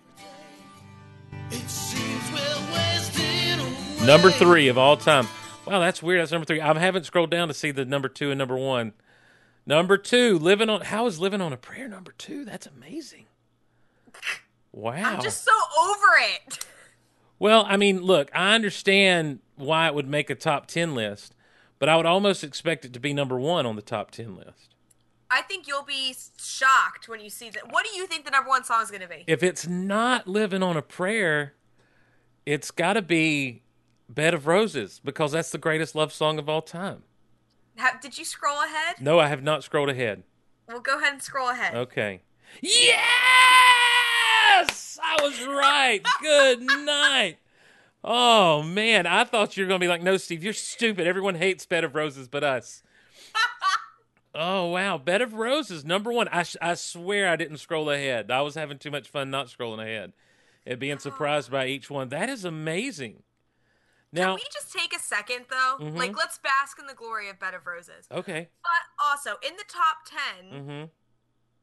number 4.06 4.32
three 4.32 4.67
of 4.67 4.78
all 4.78 4.97
time. 4.97 5.28
Wow, 5.65 5.80
that's 5.80 6.02
weird. 6.02 6.21
That's 6.21 6.32
number 6.32 6.45
three. 6.45 6.62
I 6.62 6.78
haven't 6.78 7.06
scrolled 7.06 7.32
down 7.32 7.47
to 7.47 7.54
see 7.54 7.71
the 7.71 7.86
number 7.86 8.08
two 8.08 8.32
and 8.32 8.38
number 8.38 8.58
one. 8.58 8.93
Number 9.65 9.97
two, 9.97 10.38
living 10.38 10.69
on. 10.69 10.82
How 10.82 11.08
is 11.08 11.19
living 11.19 11.41
on 11.41 11.54
a 11.54 11.58
prayer 11.58 11.88
number 11.88 12.13
two? 12.17 12.45
That's 12.45 12.67
amazing. 12.67 13.25
Wow. 14.80 15.15
I'm 15.15 15.22
just 15.22 15.44
so 15.44 15.52
over 15.82 16.08
it. 16.36 16.65
Well, 17.42 17.63
I 17.70 17.78
mean, 17.78 18.02
look, 18.02 18.30
I 18.36 18.54
understand 18.54 19.39
why 19.56 19.88
it 19.88 19.96
would 19.96 20.10
make 20.10 20.30
a 20.30 20.36
top 20.36 20.68
10 20.68 20.94
list, 20.94 21.34
but 21.80 21.88
I 21.88 21.96
would 21.96 22.06
almost 22.06 22.44
expect 22.44 22.84
it 22.84 22.92
to 22.92 23.00
be 23.00 23.13
number 23.13 23.39
one 23.39 23.65
on 23.65 23.78
the 23.78 23.82
top 23.82 24.12
10 24.12 24.36
list. 24.36 24.76
I 25.32 25.42
think 25.44 25.65
you'll 25.65 25.86
be 25.86 26.13
shocked 26.38 27.08
when 27.08 27.22
you 27.22 27.30
see 27.30 27.50
that. 27.52 27.72
What 27.72 27.86
do 27.89 27.96
you 27.98 28.08
think 28.08 28.26
the 28.26 28.32
number 28.32 28.50
one 28.50 28.65
song 28.65 28.82
is 28.84 28.92
going 28.92 29.04
to 29.04 29.08
be? 29.08 29.24
If 29.26 29.42
it's 29.42 29.65
not 29.65 30.28
Living 30.28 30.62
on 30.62 30.76
a 30.76 30.82
Prayer, 30.82 31.54
it's 32.46 32.72
got 32.72 32.94
to 32.94 33.02
be 33.02 33.62
Bed 34.10 34.34
of 34.34 34.46
Roses 34.46 35.00
because 35.02 35.32
that's 35.32 35.52
the 35.52 35.58
greatest 35.58 35.96
love 35.96 36.12
song 36.12 36.39
of 36.39 36.50
all 36.50 36.62
time. 36.62 37.04
Did 38.02 38.18
you 38.18 38.26
scroll 38.26 38.62
ahead? 38.62 38.98
No, 39.00 39.18
I 39.18 39.28
have 39.28 39.44
not 39.44 39.63
scrolled 39.63 39.89
ahead. 39.89 40.24
Well, 40.68 40.82
go 40.82 40.98
ahead 40.98 41.13
and 41.13 41.24
scroll 41.24 41.48
ahead. 41.48 41.74
Okay. 41.74 42.20
Yes! 44.67 45.00
I 45.04 45.22
was 45.22 45.45
right. 45.45 46.02
Good 46.22 46.62
night. 46.62 47.38
Oh, 48.04 48.63
man. 48.63 49.06
I 49.06 49.24
thought 49.24 49.58
you 49.58 49.63
were 49.63 49.67
going 49.67 49.80
to 49.80 49.84
be 49.84 49.89
like, 49.89 50.02
no, 50.04 50.17
Steve, 50.17 50.43
you're 50.43 50.54
stupid. 50.54 51.08
Everyone 51.08 51.36
hates 51.36 51.65
Bed 51.65 51.84
of 51.84 51.95
Roses 51.95 52.28
but 52.28 52.43
us. 52.43 52.84
oh, 54.36 54.67
wow. 54.67 54.98
Bed 54.98 55.22
of 55.22 55.34
Roses, 55.34 55.84
number 55.86 56.12
one. 56.12 56.28
I, 56.30 56.43
sh- 56.43 56.58
I 56.62 56.76
swear 56.76 57.30
I 57.30 57.36
didn't 57.36 57.58
scroll 57.58 57.89
ahead. 57.89 58.32
I 58.32 58.41
was 58.41 58.56
having 58.56 58.78
too 58.78 58.91
much 58.91 59.10
fun 59.10 59.30
not 59.30 59.48
scrolling 59.48 59.82
ahead 59.82 60.13
and 60.65 60.80
being 60.80 61.00
surprised 61.00 61.52
by 61.52 61.67
each 61.67 61.89
one. 61.89 62.10
That 62.10 62.30
is 62.30 62.45
amazing. 62.45 63.24
Now, 64.12 64.36
Can 64.36 64.36
we 64.36 64.50
just 64.52 64.74
take 64.74 64.95
a 64.95 65.00
second 65.00 65.45
though? 65.52 65.78
Mhm. 65.86 65.95
Like, 65.95 66.17
let's 66.17 66.39
bask 66.39 66.80
in 66.80 66.88
the 66.88 66.95
glory 66.95 67.30
of 67.30 67.39
Bed 67.39 67.54
of 67.54 67.67
Roses. 67.67 68.08
okay. 68.12 68.50
But 68.63 69.06
also, 69.08 69.38
in 69.48 69.56
the 69.56 69.65
top 69.67 69.98
10, 70.52 70.65
Mm 70.65 70.89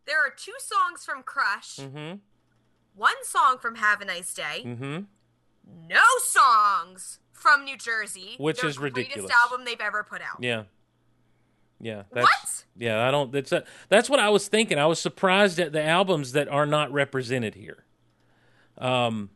there 0.06 0.24
are 0.24 0.30
two 0.30 0.54
songs 0.60 1.04
from 1.04 1.24
Crush, 1.24 1.78
hmm. 1.80 2.12
One 2.96 3.14
song 3.24 3.58
from 3.60 3.76
Have 3.76 4.00
a 4.00 4.04
Nice 4.06 4.32
Day, 4.34 4.62
hmm. 4.62 4.72
Mm 4.72 4.78
hmm. 4.78 5.86
no 5.88 6.00
songs 6.20 7.18
from 7.32 7.64
New 7.64 7.76
Jersey, 7.76 8.34
Which 8.38 8.64
is 8.64 8.78
ridiculous. 8.78 9.30
Album 9.42 9.64
they've 9.66 9.80
ever 9.80 10.02
put 10.02 10.22
out. 10.22 10.38
Yeah. 10.42 10.64
Yeah. 11.78 12.04
That's, 12.10 12.24
What? 12.24 12.64
Yeah, 12.78 13.06
I 13.06 13.10
don't. 13.10 13.30
That's 13.30 13.52
a, 13.52 13.64
that's 13.90 14.08
what 14.08 14.18
I 14.18 14.30
was 14.30 14.48
thinking. 14.48 14.78
I 14.78 14.86
was 14.86 14.98
surprised 14.98 15.58
at 15.58 15.72
the 15.72 15.82
albums 15.82 16.32
that 16.32 16.48
are 16.48 16.64
not 16.66 16.90
represented 16.90 17.54
here. 17.54 17.84
Um, 18.78 19.30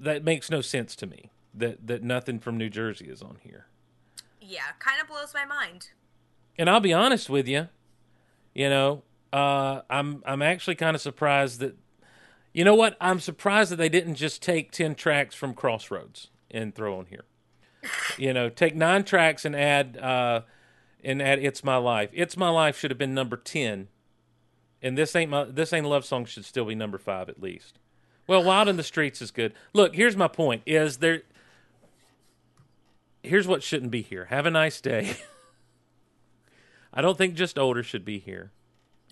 that 0.00 0.24
makes 0.24 0.50
no 0.50 0.60
sense 0.60 0.94
to 0.96 1.06
me. 1.06 1.30
That 1.54 1.86
that 1.86 2.02
nothing 2.02 2.38
from 2.38 2.58
New 2.58 2.68
Jersey 2.68 3.06
is 3.06 3.22
on 3.22 3.38
here. 3.42 3.66
Yeah, 4.40 4.72
kind 4.78 5.00
of 5.00 5.08
blows 5.08 5.32
my 5.32 5.44
mind. 5.46 5.88
And 6.58 6.68
I'll 6.68 6.80
be 6.80 6.92
honest 6.92 7.30
with 7.30 7.48
you, 7.48 7.68
you 8.54 8.68
know, 8.68 9.02
uh, 9.32 9.82
I'm 9.88 10.22
I'm 10.26 10.42
actually 10.42 10.74
kind 10.74 10.94
of 10.94 11.00
surprised 11.00 11.60
that, 11.60 11.76
you 12.54 12.64
know 12.64 12.76
what? 12.76 12.96
I'm 13.00 13.18
surprised 13.18 13.72
that 13.72 13.76
they 13.76 13.88
didn't 13.88 14.14
just 14.14 14.40
take 14.40 14.70
ten 14.70 14.94
tracks 14.94 15.34
from 15.34 15.54
Crossroads 15.54 16.28
and 16.50 16.72
throw 16.72 16.96
on 16.96 17.06
here. 17.06 17.24
You 18.16 18.32
know, 18.32 18.48
take 18.48 18.76
nine 18.76 19.02
tracks 19.02 19.44
and 19.44 19.54
add 19.56 19.98
uh, 19.98 20.42
and 21.02 21.20
add 21.20 21.40
"It's 21.40 21.64
My 21.64 21.76
Life." 21.76 22.10
"It's 22.12 22.36
My 22.36 22.48
Life" 22.48 22.78
should 22.78 22.92
have 22.92 22.98
been 22.98 23.12
number 23.12 23.36
ten, 23.36 23.88
and 24.80 24.96
this 24.96 25.16
ain't 25.16 25.30
my 25.32 25.44
this 25.44 25.72
ain't 25.72 25.86
love 25.86 26.04
song 26.04 26.24
should 26.24 26.44
still 26.44 26.64
be 26.64 26.76
number 26.76 26.96
five 26.96 27.28
at 27.28 27.42
least. 27.42 27.80
Well, 28.28 28.42
"Wild 28.42 28.68
in 28.68 28.76
the 28.76 28.84
Streets" 28.84 29.20
is 29.20 29.32
good. 29.32 29.52
Look, 29.72 29.96
here's 29.96 30.16
my 30.16 30.28
point: 30.28 30.62
is 30.64 30.98
there. 30.98 31.22
Here's 33.24 33.48
what 33.48 33.64
shouldn't 33.64 33.90
be 33.90 34.02
here. 34.02 34.26
Have 34.26 34.46
a 34.46 34.50
nice 34.50 34.80
day. 34.80 35.16
I 36.94 37.02
don't 37.02 37.18
think 37.18 37.34
just 37.34 37.58
older 37.58 37.82
should 37.82 38.04
be 38.04 38.20
here. 38.20 38.52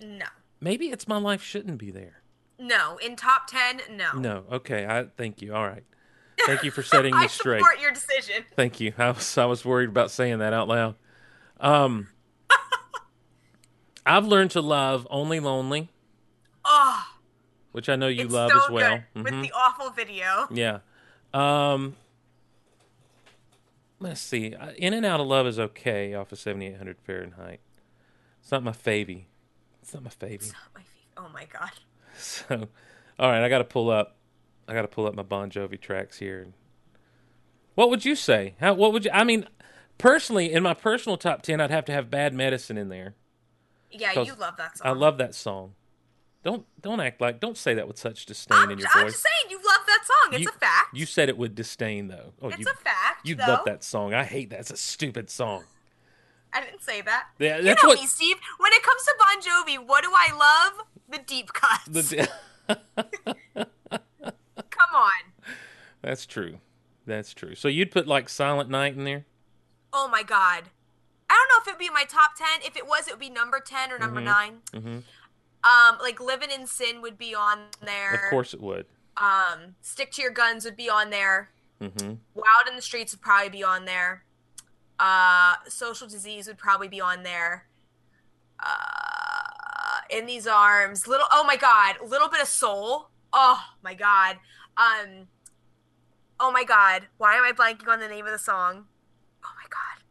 No. 0.01 0.27
Maybe 0.61 0.91
it's 0.91 1.07
my 1.07 1.17
life 1.17 1.43
shouldn't 1.43 1.77
be 1.77 1.91
there. 1.91 2.22
No. 2.59 2.97
In 2.97 3.15
top 3.15 3.47
10, 3.47 3.81
no. 3.97 4.13
No. 4.13 4.43
Okay. 4.51 4.85
I 4.85 5.05
thank 5.17 5.41
you. 5.41 5.53
All 5.55 5.67
right. 5.67 5.83
Thank 6.45 6.63
you 6.63 6.71
for 6.71 6.81
setting 6.83 7.15
me 7.15 7.27
straight. 7.27 7.57
I 7.57 7.59
support 7.59 7.79
your 7.79 7.91
decision. 7.91 8.43
Thank 8.55 8.79
you. 8.79 8.91
I 8.97 9.11
was 9.11 9.37
I 9.37 9.45
was 9.45 9.63
worried 9.63 9.89
about 9.89 10.09
saying 10.11 10.39
that 10.39 10.51
out 10.51 10.67
loud. 10.67 10.95
Um 11.59 12.07
I've 14.05 14.25
learned 14.25 14.51
to 14.51 14.61
love 14.61 15.07
Only 15.09 15.39
Lonely, 15.39 15.89
Oh, 16.65 17.05
which 17.71 17.87
I 17.87 17.95
know 17.95 18.07
you 18.07 18.27
love 18.27 18.51
so 18.51 18.57
as 18.65 18.69
well. 18.71 18.99
good 19.13 19.23
with 19.23 19.41
the 19.43 19.51
awful 19.53 19.91
video. 19.91 20.47
Yeah. 20.51 20.79
Um 21.33 21.95
Let's 23.99 24.19
see. 24.19 24.53
Uh, 24.53 24.71
In 24.77 24.93
and 24.93 25.05
Out 25.05 25.19
of 25.21 25.27
Love 25.27 25.47
is 25.47 25.59
okay 25.59 26.13
off 26.13 26.31
of 26.33 26.39
7800 26.39 26.97
Fahrenheit. 27.05 27.61
It's 28.41 28.51
not 28.51 28.63
my 28.63 28.73
favy. 28.73 29.27
It's 29.81 29.93
not 29.93 30.03
my 30.03 30.09
favy. 30.09 30.35
It's 30.35 30.51
not 30.51 30.61
My 30.75 30.81
feet- 30.81 31.13
Oh 31.15 31.29
my 31.31 31.45
god. 31.45 31.71
So, 32.47 32.67
all 33.19 33.29
right, 33.29 33.43
I 33.43 33.49
got 33.49 33.59
to 33.59 33.63
pull 33.63 33.89
up. 33.89 34.15
I 34.67 34.73
got 34.73 34.81
to 34.83 34.87
pull 34.87 35.05
up 35.05 35.13
my 35.13 35.23
Bon 35.23 35.51
Jovi 35.51 35.79
tracks 35.79 36.17
here. 36.19 36.47
What 37.75 37.89
would 37.89 38.05
you 38.05 38.15
say? 38.15 38.55
How? 38.59 38.73
What 38.73 38.93
would 38.93 39.05
you? 39.05 39.11
I 39.13 39.23
mean, 39.23 39.47
personally, 39.97 40.51
in 40.51 40.63
my 40.63 40.73
personal 40.73 41.17
top 41.17 41.41
ten, 41.41 41.59
I'd 41.61 41.69
have 41.71 41.85
to 41.85 41.91
have 41.91 42.09
Bad 42.09 42.33
Medicine 42.33 42.77
in 42.77 42.89
there. 42.89 43.15
Yeah, 43.91 44.21
you 44.21 44.33
love 44.35 44.57
that 44.57 44.77
song. 44.77 44.87
I 44.87 44.91
love 44.91 45.17
that 45.19 45.35
song. 45.35 45.73
Don't 46.43 46.65
don't 46.81 46.99
act 46.99 47.21
like 47.21 47.39
don't 47.39 47.57
say 47.57 47.73
that 47.75 47.87
with 47.87 47.97
such 47.97 48.25
disdain 48.25 48.57
I'm, 48.57 48.71
in 48.71 48.79
your 48.79 48.87
I'm 48.93 49.03
voice. 49.03 49.13
just 49.13 49.23
saying, 49.23 49.51
you 49.51 49.57
love 49.57 49.85
that 49.87 49.99
song. 50.05 50.33
It's 50.33 50.43
you, 50.43 50.49
a 50.49 50.59
fact. 50.59 50.93
You 50.93 51.05
said 51.05 51.29
it 51.29 51.37
with 51.37 51.55
disdain, 51.55 52.07
though. 52.07 52.33
Oh, 52.41 52.49
it's 52.49 52.59
you 52.59 52.65
a 52.65 52.75
fact. 52.83 53.25
you 53.25 53.35
though. 53.35 53.45
love 53.47 53.65
that 53.65 53.83
song. 53.83 54.13
I 54.13 54.23
hate 54.23 54.49
that. 54.49 54.59
It's 54.61 54.71
a 54.71 54.77
stupid 54.77 55.29
song. 55.29 55.63
I 56.53 56.61
didn't 56.61 56.81
say 56.81 57.01
that. 57.01 57.27
Yeah, 57.39 57.57
you 57.57 57.63
know 57.63 57.75
what- 57.83 57.99
me, 57.99 58.05
Steve. 58.07 58.35
When 58.59 58.71
it 58.73 58.83
comes 58.83 59.03
to 59.03 59.15
Bon 59.17 59.41
Jovi, 59.41 59.87
what 59.87 60.03
do 60.03 60.11
I 60.13 60.31
love? 60.37 60.85
The 61.09 61.19
deep 61.19 61.53
cuts. 61.53 61.85
The, 61.85 62.29
Come 63.55 64.95
on. 64.95 65.11
that's 66.01 66.25
true. 66.25 66.59
That's 67.05 67.33
true. 67.33 67.55
So 67.55 67.67
you'd 67.67 67.91
put 67.91 68.07
like 68.07 68.29
Silent 68.29 68.69
Night 68.69 68.95
in 68.95 69.03
there. 69.03 69.25
Oh 69.91 70.07
my 70.07 70.23
god. 70.23 70.63
I 71.29 71.33
don't 71.35 71.49
know 71.49 71.61
if 71.61 71.67
it 71.67 71.71
would 71.71 71.79
be 71.79 71.89
my 71.89 72.03
top 72.05 72.31
ten. 72.37 72.61
If 72.65 72.75
it 72.77 72.87
was, 72.87 73.07
it 73.07 73.11
would 73.13 73.19
be 73.19 73.29
number 73.29 73.59
ten 73.59 73.91
or 73.91 73.99
number 73.99 74.21
9 74.21 74.61
Mhm. 74.73 75.03
Um, 75.65 75.97
like 76.01 76.19
Living 76.19 76.49
in 76.51 76.67
Sin 76.67 77.01
would 77.01 77.17
be 77.17 77.33
on 77.33 77.59
there. 77.83 78.13
Of 78.13 78.29
course 78.29 78.53
it 78.53 78.61
would. 78.61 78.85
Um, 79.17 79.75
Stick 79.81 80.11
to 80.13 80.21
Your 80.21 80.31
Guns 80.31 80.65
would 80.65 80.75
be 80.75 80.89
on 80.89 81.09
there. 81.09 81.49
hmm 81.79 82.13
Wild 82.33 82.67
in 82.69 82.75
the 82.75 82.81
Streets 82.81 83.13
would 83.13 83.21
probably 83.21 83.49
be 83.49 83.63
on 83.63 83.85
there. 83.85 84.23
Uh, 84.99 85.55
Social 85.67 86.07
Disease 86.07 86.47
would 86.47 86.57
probably 86.57 86.87
be 86.87 86.99
on 87.01 87.23
there. 87.23 87.65
Uh, 88.59 89.49
In 90.09 90.25
These 90.25 90.47
Arms, 90.47 91.07
little. 91.07 91.27
Oh 91.31 91.43
my 91.43 91.55
God, 91.57 91.95
little 92.07 92.29
bit 92.29 92.41
of 92.41 92.47
soul. 92.47 93.09
Oh 93.31 93.61
my 93.83 93.93
God. 93.93 94.37
Um. 94.77 95.27
Oh 96.39 96.51
my 96.51 96.63
God. 96.63 97.07
Why 97.17 97.35
am 97.35 97.43
I 97.43 97.51
blanking 97.51 97.87
on 97.87 97.99
the 97.99 98.07
name 98.07 98.25
of 98.25 98.31
the 98.31 98.39
song? 98.39 98.85
Oh 99.43 99.51
my 99.55 99.67
God, 99.69 100.03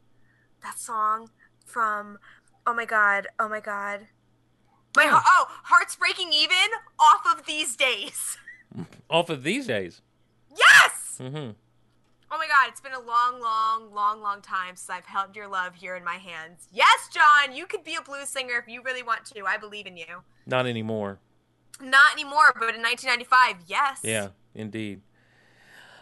that 0.62 0.79
song 0.79 1.31
from. 1.64 2.18
Oh 2.66 2.75
my 2.75 2.85
God. 2.85 3.27
Oh 3.38 3.48
my 3.48 3.61
God. 3.61 4.09
My. 4.96 5.07
Oh, 5.09 5.46
hearts 5.64 5.96
breaking 5.96 6.33
even 6.33 6.57
off 6.98 7.38
of 7.38 7.46
these 7.46 7.77
days. 7.77 8.37
Off 9.11 9.29
of 9.29 9.42
these 9.42 9.66
days. 9.66 10.01
Yes. 10.57 11.20
hmm 11.20 11.51
Oh 12.35 12.38
my 12.38 12.47
god, 12.47 12.68
it's 12.68 12.81
been 12.81 12.95
a 12.95 12.99
long, 13.01 13.40
long, 13.42 13.92
long, 13.92 14.23
long 14.23 14.40
time 14.40 14.75
since 14.75 14.88
I've 14.88 15.05
held 15.05 15.37
your 15.37 15.49
love 15.49 15.75
here 15.75 15.97
in 15.97 16.03
my 16.05 16.14
hands. 16.14 16.66
Yes, 16.73 17.11
John, 17.12 17.55
you 17.55 17.66
could 17.66 17.85
be 17.85 17.95
a 17.95 18.01
blues 18.01 18.31
singer 18.31 18.55
if 18.57 18.66
you 18.73 18.83
really 18.83 19.03
want 19.03 19.27
to. 19.27 19.45
I 19.45 19.59
believe 19.59 19.87
in 19.87 19.99
you. 19.99 20.23
Not 20.47 20.66
anymore. 20.66 21.18
Not 21.79 22.14
anymore, 22.14 22.53
but 22.55 22.75
in 22.75 22.81
1995, 22.81 23.57
yes. 23.66 24.01
Yeah, 24.03 24.29
indeed. 24.55 25.03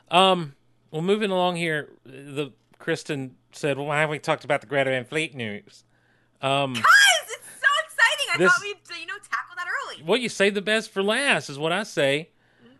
Um, 0.08 0.54
well, 0.92 1.02
moving 1.02 1.32
along 1.32 1.56
here, 1.56 1.88
the 2.04 2.52
Kristin 2.78 3.32
said, 3.50 3.76
"Well, 3.76 3.86
why 3.86 3.98
haven't 4.00 4.12
we 4.12 4.18
talked 4.20 4.44
about 4.44 4.60
the 4.60 4.68
Greta 4.68 4.90
Van 4.90 5.04
Fleet 5.04 5.34
news?" 5.34 5.84
Um, 6.40 6.74
Guys, 6.74 6.82
it's 7.28 7.60
so 7.60 7.68
exciting. 7.84 8.26
I 8.34 8.38
This- 8.38 8.52
thought 8.52 8.62
we'd, 8.62 9.00
you 9.00 9.06
know, 9.06 9.14
tackle 9.14 9.56
that 9.56 9.66
early. 9.66 10.02
well, 10.04 10.16
you 10.18 10.28
say 10.28 10.50
the 10.50 10.62
best 10.62 10.92
for 10.92 11.02
last, 11.02 11.50
is 11.50 11.58
what 11.58 11.72
I 11.72 11.82
say. 11.82 12.30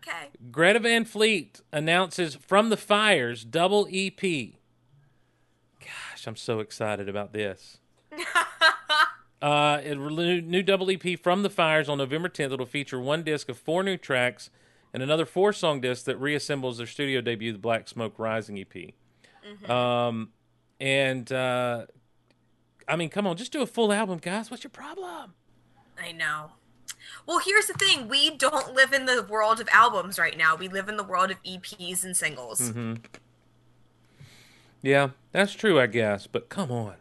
Okay. 0.07 0.29
Greta 0.51 0.79
Van 0.79 1.05
Fleet 1.05 1.61
announces 1.71 2.35
from 2.35 2.69
the 2.69 2.77
fires 2.77 3.45
double 3.45 3.87
EP. 3.91 4.19
Gosh, 5.79 6.25
I'm 6.27 6.35
so 6.35 6.59
excited 6.59 7.07
about 7.07 7.33
this. 7.33 7.77
Uh, 9.41 9.81
it 9.83 9.97
new, 9.97 10.39
new 10.39 10.61
double 10.61 10.91
EP 10.91 11.19
from 11.19 11.41
the 11.41 11.49
fires 11.49 11.89
on 11.89 11.97
November 11.97 12.29
10th. 12.29 12.53
It'll 12.53 12.65
feature 12.67 12.99
one 12.99 13.23
disc 13.23 13.49
of 13.49 13.57
four 13.57 13.81
new 13.81 13.97
tracks 13.97 14.51
and 14.93 15.01
another 15.01 15.25
four 15.25 15.51
song 15.51 15.81
disc 15.81 16.05
that 16.05 16.21
reassembles 16.21 16.77
their 16.77 16.85
studio 16.85 17.21
debut, 17.21 17.51
the 17.51 17.57
Black 17.57 17.87
Smoke 17.87 18.19
Rising 18.19 18.59
EP. 18.59 19.69
Um, 19.69 20.29
and 20.79 21.31
uh, 21.31 21.87
I 22.87 22.95
mean, 22.95 23.09
come 23.09 23.25
on, 23.25 23.35
just 23.35 23.51
do 23.51 23.63
a 23.63 23.67
full 23.67 23.91
album, 23.91 24.19
guys. 24.19 24.51
What's 24.51 24.63
your 24.63 24.69
problem? 24.71 25.33
I 25.99 26.11
know. 26.11 26.51
Well, 27.25 27.39
here's 27.39 27.67
the 27.67 27.73
thing. 27.73 28.07
We 28.07 28.29
don't 28.35 28.73
live 28.73 28.93
in 28.93 29.05
the 29.05 29.23
world 29.23 29.59
of 29.59 29.67
albums 29.71 30.17
right 30.19 30.37
now. 30.37 30.55
We 30.55 30.67
live 30.67 30.89
in 30.89 30.97
the 30.97 31.03
world 31.03 31.31
of 31.31 31.41
EPs 31.43 32.03
and 32.03 32.15
singles. 32.15 32.61
Mm-hmm. 32.61 32.95
Yeah, 34.81 35.09
that's 35.31 35.53
true, 35.53 35.79
I 35.79 35.87
guess. 35.87 36.27
But 36.27 36.49
come 36.49 36.71
on. 36.71 36.95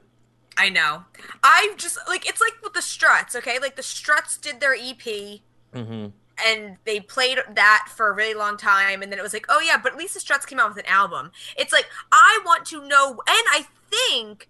I 0.57 0.69
know. 0.69 1.05
I 1.43 1.73
just 1.77 1.99
like 2.09 2.29
it's 2.29 2.41
like 2.41 2.53
with 2.63 2.75
the 2.75 2.83
Struts, 2.83 3.35
okay? 3.37 3.59
Like 3.59 3.77
the 3.77 3.83
Struts 3.83 4.37
did 4.37 4.61
their 4.61 4.75
EP 4.75 5.41
Mm-hmm. 5.73 6.07
and 6.45 6.77
they 6.85 6.99
played 6.99 7.39
that 7.55 7.87
for 7.95 8.09
a 8.09 8.13
really 8.13 8.35
long 8.35 8.57
time 8.57 9.03
and 9.03 9.13
then 9.13 9.21
it 9.21 9.23
was 9.23 9.33
like, 9.33 9.47
"Oh 9.49 9.61
yeah, 9.61 9.77
but 9.81 9.93
at 9.93 9.99
least 9.99 10.15
the 10.15 10.21
Struts 10.21 10.45
came 10.45 10.59
out 10.59 10.69
with 10.69 10.85
an 10.85 10.91
album." 10.91 11.31
It's 11.57 11.73
like 11.73 11.87
I 12.13 12.41
want 12.45 12.67
to 12.67 12.87
know 12.87 13.11
and 13.11 13.45
I 13.53 13.67
think 13.89 14.49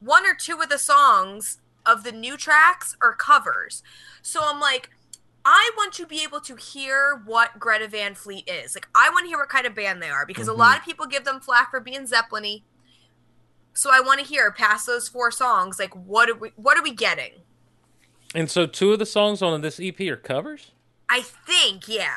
one 0.00 0.26
or 0.26 0.34
two 0.34 0.60
of 0.60 0.68
the 0.70 0.78
songs 0.78 1.58
of 1.84 2.04
the 2.04 2.12
new 2.12 2.36
tracks 2.36 2.96
are 3.00 3.14
covers. 3.14 3.82
So 4.22 4.40
I'm 4.44 4.60
like 4.60 4.90
I 5.44 5.70
want 5.76 5.92
to 5.94 6.06
be 6.06 6.22
able 6.22 6.40
to 6.42 6.54
hear 6.54 7.20
what 7.24 7.58
Greta 7.58 7.88
Van 7.88 8.14
Fleet 8.14 8.48
is. 8.48 8.76
Like 8.76 8.88
I 8.94 9.10
want 9.10 9.24
to 9.24 9.28
hear 9.28 9.38
what 9.38 9.48
kind 9.48 9.66
of 9.66 9.74
band 9.74 10.00
they 10.00 10.08
are 10.08 10.24
because 10.24 10.48
a 10.48 10.52
lot 10.52 10.78
of 10.78 10.84
people 10.84 11.06
give 11.06 11.24
them 11.24 11.40
flack 11.40 11.70
for 11.70 11.80
being 11.80 12.06
Zeppelin-y. 12.06 12.62
So 13.74 13.90
I 13.92 14.00
want 14.00 14.20
to 14.20 14.26
hear 14.26 14.50
past 14.52 14.86
those 14.86 15.08
four 15.08 15.30
songs, 15.30 15.78
like 15.78 15.94
what 15.94 16.28
are 16.28 16.34
we 16.34 16.52
what 16.56 16.78
are 16.78 16.82
we 16.82 16.92
getting? 16.92 17.32
And 18.34 18.50
so 18.50 18.66
two 18.66 18.92
of 18.92 18.98
the 18.98 19.06
songs 19.06 19.42
on 19.42 19.60
this 19.60 19.80
EP 19.80 20.00
are 20.02 20.16
covers? 20.16 20.72
I 21.08 21.20
think, 21.20 21.88
yeah. 21.88 22.16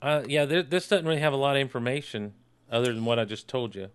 Uh, 0.00 0.22
yeah, 0.26 0.44
this 0.44 0.88
doesn't 0.88 1.06
really 1.06 1.20
have 1.20 1.32
a 1.32 1.36
lot 1.36 1.56
of 1.56 1.60
information 1.60 2.32
other 2.70 2.92
than 2.92 3.04
what 3.04 3.18
I 3.18 3.24
just 3.24 3.46
told 3.48 3.74
you. 3.74 3.88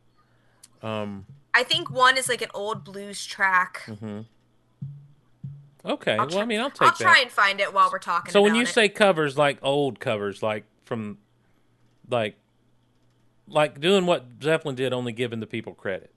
Um, 0.82 1.25
I 1.53 1.63
think 1.63 1.89
one 1.89 2.17
is 2.17 2.30
like 2.30 2.41
an 2.41 2.51
old 2.53 2.84
blues 2.84 3.25
track. 3.25 3.89
Okay, 5.88 6.13
I'll 6.13 6.17
well, 6.19 6.28
try, 6.30 6.41
I 6.41 6.45
mean, 6.45 6.60
I'll 6.60 6.69
take 6.69 6.82
I'll 6.82 6.89
that. 6.89 6.97
try 7.00 7.19
and 7.21 7.32
find 7.32 7.60
it 7.60 7.73
while 7.73 7.89
we're 7.91 8.00
talking. 8.00 8.32
so 8.32 8.41
when 8.41 8.56
you 8.56 8.63
it. 8.63 8.67
say 8.67 8.89
covers, 8.89 9.38
like 9.38 9.58
old 9.62 10.00
covers, 10.00 10.41
like 10.43 10.65
from, 10.84 11.17
like, 12.10 12.36
like 13.47 13.80
doing 13.80 14.06
what 14.06 14.26
Zeppelin 14.41 14.76
did, 14.76 14.93
only 14.93 15.12
giving 15.12 15.39
the 15.39 15.47
people 15.47 15.73
credit. 15.73 16.13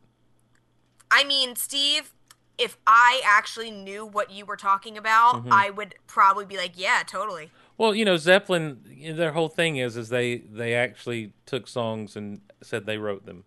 I 1.11 1.25
mean, 1.25 1.57
Steve, 1.57 2.13
if 2.59 2.77
I 2.87 3.21
actually 3.25 3.71
knew 3.71 4.05
what 4.07 4.31
you 4.31 4.45
were 4.45 4.57
talking 4.57 4.99
about, 4.99 5.37
Mm-hmm. 5.37 5.53
I 5.53 5.71
would 5.71 5.95
probably 6.07 6.45
be 6.45 6.57
like, 6.57 6.73
yeah, 6.75 7.03
totally. 7.07 7.51
Well, 7.79 7.95
you 7.95 8.05
know, 8.05 8.17
Zeppelin, 8.17 8.81
their 9.17 9.33
whole 9.33 9.49
thing 9.49 9.77
is, 9.77 9.97
is 9.97 10.11
they 10.11 10.39
they 10.39 10.75
actually 10.75 11.33
took 11.47 11.67
songs 11.67 12.15
and 12.17 12.43
said 12.63 12.85
they 12.85 12.99
wrote 12.99 13.25
them, 13.25 13.45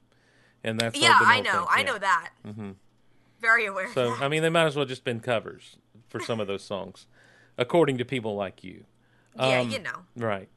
and 0.63 0.79
that's 0.79 0.99
yeah, 0.99 1.19
I 1.21 1.39
know. 1.39 1.51
thing. 1.51 1.67
I 1.69 1.83
know 1.83 1.97
that. 1.99 2.31
Mm-hmm. 2.47 2.71
Very 3.39 3.65
aware. 3.67 3.93
So 3.93 4.13
of 4.13 4.19
that. 4.19 4.25
I 4.25 4.29
mean, 4.29 4.41
they 4.41 4.49
might 4.49 4.65
as 4.65 4.75
well 4.75 4.85
just 4.85 5.03
been 5.03 5.19
covers 5.19 5.77
for 6.13 6.19
some 6.21 6.39
of 6.39 6.47
those 6.47 6.63
songs, 6.63 7.07
according 7.57 7.97
to 7.97 8.05
people 8.05 8.35
like 8.35 8.63
you. 8.63 8.85
yeah, 9.35 9.59
um, 9.61 9.69
you 9.71 9.79
know, 9.79 10.05
Right. 10.15 10.47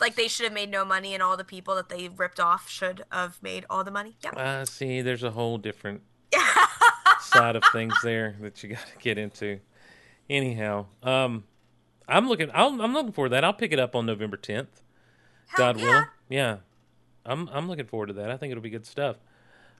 like 0.00 0.14
they 0.16 0.26
should 0.26 0.44
have 0.44 0.54
made 0.54 0.70
no 0.70 0.84
money, 0.86 1.12
and 1.12 1.22
all 1.22 1.36
the 1.36 1.44
people 1.44 1.74
that 1.76 1.90
they 1.90 2.08
ripped 2.08 2.40
off 2.40 2.68
should 2.68 3.04
have 3.12 3.40
made 3.42 3.66
all 3.68 3.84
the 3.84 3.90
money. 3.90 4.16
Yep. 4.24 4.34
Uh, 4.36 4.64
see, 4.64 5.02
there's 5.02 5.22
a 5.22 5.32
whole 5.32 5.58
different 5.58 6.00
side 7.20 7.56
of 7.56 7.62
things 7.72 7.94
there 8.02 8.36
that 8.40 8.62
you 8.62 8.70
got 8.70 8.78
to 8.86 8.98
get 8.98 9.18
into. 9.18 9.60
Anyhow, 10.30 10.86
um, 11.02 11.44
I'm 12.08 12.26
looking. 12.26 12.50
I'll, 12.54 12.80
I'm 12.80 12.94
looking 12.94 13.12
forward 13.12 13.28
to 13.28 13.34
that. 13.34 13.44
I'll 13.44 13.52
pick 13.52 13.70
it 13.72 13.78
up 13.78 13.94
on 13.94 14.06
November 14.06 14.38
10th. 14.38 14.66
Hell 15.48 15.58
God 15.58 15.78
yeah. 15.78 15.84
willing. 15.84 16.04
Yeah, 16.30 16.56
I'm 17.26 17.48
I'm 17.48 17.68
looking 17.68 17.84
forward 17.86 18.06
to 18.06 18.12
that. 18.14 18.30
I 18.30 18.38
think 18.38 18.50
it'll 18.50 18.62
be 18.62 18.70
good 18.70 18.86
stuff. 18.86 19.16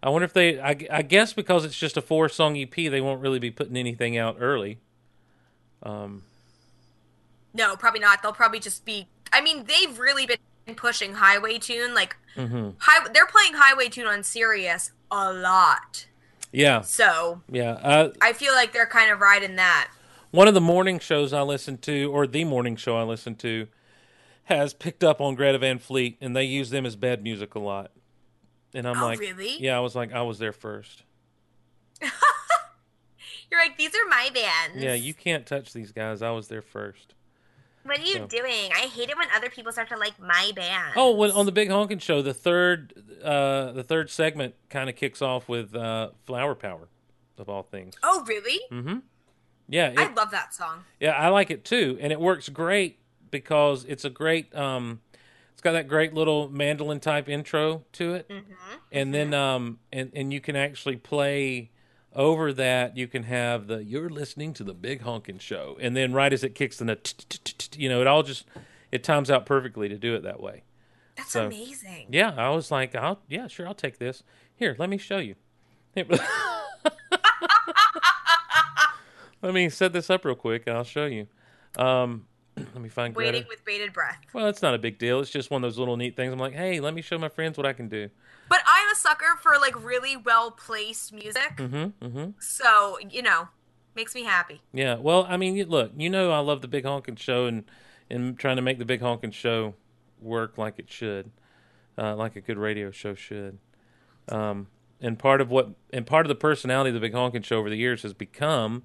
I 0.02 0.10
wonder 0.10 0.24
if 0.26 0.32
they. 0.34 0.60
I, 0.60 0.76
I 0.90 1.02
guess 1.02 1.32
because 1.32 1.64
it's 1.64 1.78
just 1.78 1.96
a 1.96 2.02
four 2.02 2.28
song 2.28 2.58
EP, 2.58 2.74
they 2.74 3.00
won't 3.00 3.22
really 3.22 3.38
be 3.38 3.50
putting 3.50 3.76
anything 3.78 4.18
out 4.18 4.36
early. 4.40 4.78
Um, 5.82 6.22
No, 7.54 7.76
probably 7.76 8.00
not. 8.00 8.22
They'll 8.22 8.32
probably 8.32 8.60
just 8.60 8.84
be. 8.84 9.08
I 9.32 9.40
mean, 9.40 9.64
they've 9.64 9.98
really 9.98 10.26
been 10.26 10.74
pushing 10.76 11.14
Highway 11.14 11.58
Tune. 11.58 11.94
Like, 11.94 12.16
mhm. 12.36 12.74
high, 12.78 13.06
they're 13.12 13.26
playing 13.26 13.54
Highway 13.54 13.88
Tune 13.88 14.06
on 14.06 14.22
Sirius 14.22 14.92
a 15.10 15.32
lot. 15.32 16.06
Yeah, 16.52 16.82
So 16.82 17.40
yeah. 17.50 17.72
Uh, 17.82 18.10
I 18.20 18.32
feel 18.34 18.52
like 18.54 18.72
they're 18.74 18.86
kind 18.86 19.10
of 19.10 19.20
riding 19.20 19.56
that. 19.56 19.88
one 20.32 20.48
of 20.48 20.54
the 20.54 20.60
morning 20.60 20.98
shows 20.98 21.32
I 21.32 21.40
listen 21.42 21.78
to, 21.78 22.10
or 22.12 22.26
the 22.26 22.44
morning 22.44 22.76
show 22.76 22.96
I 22.96 23.02
listen 23.04 23.34
to, 23.36 23.68
has 24.44 24.74
picked 24.74 25.02
up 25.02 25.20
on 25.20 25.34
Greta 25.34 25.58
Van 25.58 25.78
Fleet, 25.78 26.18
and 26.20 26.36
they 26.36 26.44
use 26.44 26.68
them 26.70 26.84
as 26.84 26.94
bed 26.96 27.22
music 27.22 27.54
a 27.54 27.58
lot. 27.58 27.90
And 28.74 28.86
I'm 28.86 29.02
Oh, 29.02 29.06
like, 29.06 29.18
really? 29.18 29.56
yeah, 29.62 29.76
I 29.76 29.80
was 29.80 29.94
like, 29.94 30.12
I 30.12 30.22
was 30.22 30.38
there 30.38 30.52
first. 30.52 31.02
You're 33.52 33.60
like, 33.60 33.76
these 33.76 33.90
are 33.94 34.08
my 34.08 34.30
bands. 34.34 34.82
Yeah, 34.82 34.94
you 34.94 35.12
can't 35.14 35.44
touch 35.46 35.72
these 35.74 35.92
guys. 35.92 36.22
I 36.22 36.30
was 36.30 36.48
there 36.48 36.62
first. 36.62 37.14
What 37.84 37.98
are 37.98 38.02
you 38.02 38.14
So- 38.14 38.26
doing? 38.26 38.70
I 38.74 38.86
hate 38.86 39.10
it 39.10 39.16
when 39.18 39.28
other 39.36 39.50
people 39.50 39.70
start 39.72 39.88
to 39.90 39.96
like 39.98 40.18
my 40.18 40.52
band. 40.56 40.94
Oh, 40.96 41.14
when, 41.14 41.30
on 41.32 41.44
the 41.46 41.52
Big 41.52 41.68
Honkin' 41.68 42.00
Show, 42.00 42.22
the 42.22 42.32
third, 42.32 42.94
uh, 43.22 43.72
the 43.72 43.82
third 43.82 44.08
segment 44.08 44.54
kind 44.70 44.88
of 44.88 44.96
kicks 44.96 45.20
off 45.20 45.48
with 45.48 45.74
uh, 45.76 46.10
"Flower 46.24 46.54
Power," 46.54 46.88
of 47.38 47.48
all 47.50 47.62
things. 47.64 47.94
Oh, 48.02 48.24
really? 48.26 48.60
Mm-hmm. 48.70 48.98
Yeah, 49.68 49.88
it, 49.88 49.98
I 49.98 50.12
love 50.14 50.30
that 50.30 50.54
song. 50.54 50.84
yeah, 51.00 51.10
I 51.12 51.28
like 51.28 51.50
it 51.50 51.64
too, 51.64 51.98
and 52.00 52.10
it 52.12 52.20
works 52.20 52.48
great 52.48 52.98
because 53.30 53.84
it's 53.84 54.04
a 54.04 54.10
great, 54.10 54.54
um, 54.54 55.00
it's 55.52 55.60
got 55.62 55.72
that 55.72 55.88
great 55.88 56.14
little 56.14 56.48
mandolin 56.50 57.00
type 57.00 57.28
intro 57.28 57.84
to 57.94 58.14
it, 58.14 58.30
and 58.92 59.12
then 59.12 59.34
um, 59.34 59.80
and 59.92 60.10
and 60.14 60.32
you 60.32 60.40
can 60.40 60.54
actually 60.56 60.96
play 60.96 61.70
over 62.14 62.52
that. 62.52 62.96
You 62.96 63.06
can 63.08 63.24
have 63.24 63.66
the 63.66 63.82
"You're 63.84 64.08
listening 64.10 64.52
to 64.54 64.64
the 64.64 64.74
Big 64.74 65.02
Honkin' 65.02 65.40
Show," 65.40 65.76
and 65.80 65.96
then 65.96 66.12
right 66.12 66.32
as 66.32 66.42
it 66.44 66.54
kicks 66.54 66.80
in 66.80 66.86
the, 66.88 66.98
you 67.76 67.88
know, 67.88 68.00
it 68.00 68.06
all 68.06 68.22
just 68.22 68.44
it 68.90 69.02
times 69.04 69.30
out 69.30 69.46
perfectly 69.46 69.88
to 69.88 69.96
do 69.98 70.14
it 70.14 70.22
that 70.22 70.40
way. 70.40 70.62
That's 71.16 71.30
So- 71.32 71.46
amazing. 71.46 72.06
Yeah, 72.10 72.32
I 72.36 72.50
was 72.50 72.70
like, 72.70 72.94
I'll 72.94 73.20
yeah, 73.28 73.46
sure, 73.48 73.66
I'll 73.66 73.74
take 73.74 73.98
this. 73.98 74.22
Here, 74.54 74.76
let 74.78 74.88
me 74.90 74.98
show 74.98 75.18
you. 75.18 75.34
Let 79.42 79.54
me 79.54 79.68
set 79.70 79.92
this 79.92 80.08
up 80.08 80.24
real 80.24 80.36
quick, 80.36 80.64
and 80.68 80.76
I'll 80.76 80.84
show 80.84 81.06
you. 81.06 81.26
Um, 81.76 82.26
let 82.56 82.76
me 82.80 82.88
find 82.88 83.12
Greta. 83.12 83.32
Waiting 83.32 83.48
with 83.48 83.64
bated 83.64 83.92
breath. 83.92 84.18
Well, 84.32 84.46
it's 84.46 84.62
not 84.62 84.72
a 84.74 84.78
big 84.78 84.98
deal. 84.98 85.18
It's 85.18 85.30
just 85.30 85.50
one 85.50 85.64
of 85.64 85.68
those 85.68 85.78
little 85.80 85.96
neat 85.96 86.14
things. 86.14 86.32
I'm 86.32 86.38
like, 86.38 86.54
hey, 86.54 86.78
let 86.78 86.94
me 86.94 87.02
show 87.02 87.18
my 87.18 87.28
friends 87.28 87.56
what 87.56 87.66
I 87.66 87.72
can 87.72 87.88
do. 87.88 88.08
But 88.48 88.60
a 88.92 88.96
sucker 88.96 89.36
for 89.40 89.52
like 89.60 89.82
really 89.82 90.16
well 90.16 90.50
placed 90.50 91.12
music. 91.12 91.56
Mm-hmm. 91.56 92.04
Mm-hmm. 92.04 92.30
So, 92.38 92.98
you 93.10 93.22
know, 93.22 93.48
makes 93.94 94.14
me 94.14 94.24
happy. 94.24 94.60
Yeah. 94.72 94.96
Well, 94.96 95.26
I 95.28 95.36
mean, 95.36 95.68
look, 95.68 95.92
you 95.96 96.10
know, 96.10 96.30
I 96.30 96.38
love 96.38 96.62
the 96.62 96.68
Big 96.68 96.84
Honkin' 96.84 97.18
Show, 97.18 97.46
and 97.46 97.64
and 98.10 98.38
trying 98.38 98.56
to 98.56 98.62
make 98.62 98.78
the 98.78 98.84
Big 98.84 99.00
Honkin' 99.00 99.32
Show 99.32 99.74
work 100.20 100.58
like 100.58 100.78
it 100.78 100.90
should, 100.90 101.30
uh, 101.98 102.14
like 102.14 102.36
a 102.36 102.40
good 102.40 102.58
radio 102.58 102.90
show 102.90 103.14
should. 103.14 103.58
Um, 104.28 104.68
and 105.00 105.18
part 105.18 105.40
of 105.40 105.50
what, 105.50 105.70
and 105.92 106.06
part 106.06 106.26
of 106.26 106.28
the 106.28 106.36
personality 106.36 106.90
of 106.90 106.94
the 106.94 107.00
Big 107.00 107.12
Honkin' 107.12 107.44
Show 107.44 107.58
over 107.58 107.70
the 107.70 107.76
years 107.76 108.02
has 108.02 108.14
become 108.14 108.84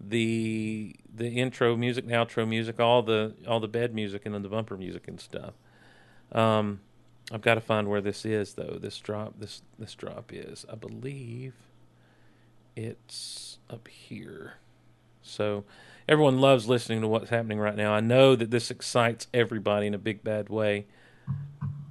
the 0.00 0.96
the 1.14 1.28
intro 1.28 1.76
music, 1.76 2.06
the 2.06 2.14
outro 2.14 2.48
music, 2.48 2.80
all 2.80 3.02
the 3.02 3.34
all 3.46 3.60
the 3.60 3.68
bed 3.68 3.94
music, 3.94 4.22
and 4.24 4.34
then 4.34 4.42
the 4.42 4.48
bumper 4.48 4.76
music 4.76 5.06
and 5.06 5.20
stuff. 5.20 5.52
Um, 6.32 6.80
I've 7.32 7.42
got 7.42 7.54
to 7.54 7.60
find 7.60 7.88
where 7.88 8.00
this 8.00 8.24
is 8.24 8.54
though. 8.54 8.76
This 8.80 8.98
drop, 8.98 9.34
this 9.38 9.62
this 9.78 9.94
drop 9.94 10.32
is, 10.32 10.66
I 10.70 10.74
believe, 10.74 11.54
it's 12.74 13.58
up 13.68 13.86
here. 13.86 14.54
So 15.22 15.64
everyone 16.08 16.40
loves 16.40 16.68
listening 16.68 17.02
to 17.02 17.08
what's 17.08 17.30
happening 17.30 17.60
right 17.60 17.76
now. 17.76 17.92
I 17.92 18.00
know 18.00 18.34
that 18.34 18.50
this 18.50 18.70
excites 18.70 19.28
everybody 19.32 19.86
in 19.86 19.94
a 19.94 19.98
big 19.98 20.24
bad 20.24 20.48
way. 20.48 20.86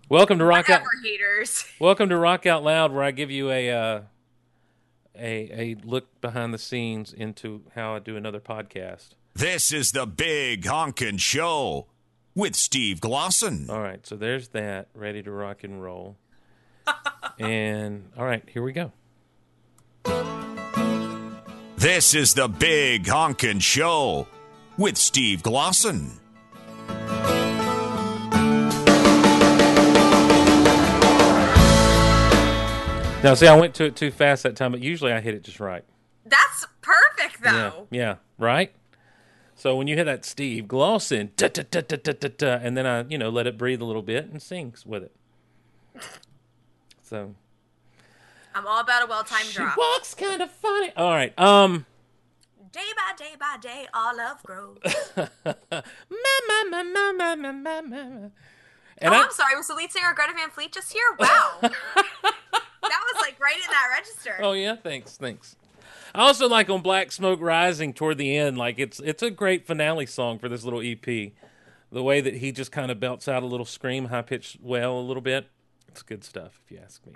Welcome 0.10 0.40
to 0.40 0.46
Rock 0.46 0.70
Out. 0.70 0.82
Whatever, 0.82 0.90
haters. 1.04 1.66
Welcome 1.80 2.10
to 2.10 2.18
Rock 2.18 2.46
Out 2.46 2.64
Loud, 2.64 2.92
where 2.92 3.04
I 3.04 3.12
give 3.12 3.32
you 3.32 3.50
a 3.50 3.72
uh, 3.72 4.02
a 5.18 5.52
a 5.54 5.76
look 5.86 6.20
behind 6.20 6.54
the 6.54 6.58
scenes 6.58 7.14
into 7.14 7.62
how 7.76 7.96
I 7.96 8.00
do 8.00 8.18
another 8.18 8.42
podcast. 8.42 9.12
This 9.36 9.72
is 9.72 9.92
the 9.92 10.06
Big 10.06 10.64
Honkin' 10.66 11.18
Show 11.20 11.88
with 12.40 12.56
Steve 12.56 13.02
Glosson. 13.02 13.70
All 13.70 13.82
right, 13.82 14.06
so 14.08 14.16
there's 14.16 14.48
that 14.50 14.88
ready 14.96 15.22
to 15.22 15.32
rock 15.32 15.64
and 15.64 15.84
roll. 15.84 16.16
and 17.40 18.10
all 18.18 18.26
right, 18.26 18.44
here 18.50 18.64
we 18.64 18.72
go. 18.72 18.92
This 21.78 22.14
is 22.14 22.34
the 22.34 22.48
Big 22.48 23.04
Honkin' 23.06 23.62
Show 23.62 24.28
with 24.78 24.98
Steve 24.98 25.44
Glosson. 25.44 26.12
Now, 33.22 33.34
see, 33.34 33.48
I 33.48 33.60
went 33.60 33.74
to 33.76 33.84
it 33.84 33.98
too 33.98 34.12
fast 34.12 34.44
that 34.44 34.56
time, 34.56 34.72
but 34.72 34.80
usually 34.80 35.12
I 35.12 35.20
hit 35.20 35.34
it 35.36 35.44
just 35.44 35.60
right. 35.60 35.84
That's 36.26 36.66
perfect, 36.82 37.40
Yeah, 37.44 37.52
though. 37.52 37.88
yeah, 37.92 38.16
right. 38.38 38.72
So 39.60 39.76
when 39.76 39.88
you 39.88 39.96
hear 39.96 40.06
that 40.06 40.24
Steve 40.24 40.68
Glosson, 40.68 41.32
da, 41.36 41.50
da, 41.50 41.64
da, 41.70 41.82
da, 41.82 41.98
da, 41.98 42.14
da, 42.14 42.30
da, 42.30 42.60
and 42.64 42.78
then 42.78 42.88
I, 42.88 43.04
you 43.10 43.18
know, 43.18 43.30
let 43.30 43.46
it 43.46 43.58
breathe 43.58 43.82
a 43.82 43.84
little 43.84 44.02
bit 44.02 44.30
and 44.32 44.42
sings 44.42 44.86
with 44.86 45.04
it. 45.04 45.12
So 47.02 47.36
I'm 48.56 48.66
all 48.66 48.80
about 48.80 49.04
a 49.04 49.06
well-timed 49.06 49.48
she 49.48 49.58
drop. 49.58 49.78
Walks 49.78 50.16
kind 50.16 50.42
of 50.42 50.50
funny. 50.50 50.94
All 50.96 51.10
right. 51.10 51.38
Um 51.38 51.86
Day 52.72 52.80
by 52.96 53.14
day 53.18 53.34
by 53.38 53.58
day, 53.60 53.88
all 53.94 54.18
of 54.18 54.38
ma 55.18 55.82
ma 56.70 56.84
ma 56.84 57.36
ma 57.36 57.36
ma 57.36 57.80
And 57.82 58.32
oh, 59.04 59.12
I, 59.12 59.24
am 59.24 59.32
sorry. 59.32 59.58
Was 59.58 59.68
the 59.68 59.76
lead 59.76 59.92
singer 59.92 60.14
Greta 60.16 60.32
Van 60.38 60.52
Fleet 60.52 60.72
just 60.72 60.94
here? 60.94 61.04
Wow. 61.20 61.58
that 61.62 61.74
was 62.82 63.22
like 63.22 63.38
right 63.42 63.58
in 63.58 63.70
that 63.72 63.90
register. 63.92 64.38
Oh 64.42 64.54
yeah, 64.54 64.78
thanks, 64.78 65.18
thanks. 65.18 65.58
I 66.16 66.22
also 66.22 66.48
like 66.50 66.70
on 66.70 66.82
Black 66.82 67.12
Smoke 67.12 67.40
Rising 67.42 67.94
toward 67.94 68.18
the 68.18 68.36
end, 68.36 68.58
like 68.58 68.80
it's 68.80 69.00
it's 69.00 69.22
a 69.24 69.30
great 69.32 69.66
finale 69.68 70.06
song 70.06 70.40
for 70.40 70.50
this 70.50 70.64
little 70.64 70.82
EP. 70.82 71.32
The 71.92 72.04
way 72.04 72.22
that 72.22 72.36
he 72.36 72.52
just 72.52 72.72
kind 72.72 72.92
of 72.92 73.00
belts 73.00 73.28
out 73.28 73.42
a 73.44 73.48
little 73.48 73.66
scream, 73.66 74.06
high 74.06 74.22
pitched 74.22 74.62
wail 74.62 75.00
a 75.00 75.02
little 75.02 75.22
bit. 75.22 75.48
It's 75.88 76.04
good 76.04 76.24
stuff, 76.24 76.62
if 76.66 76.72
you 76.72 76.80
ask 76.84 77.06
me. 77.06 77.14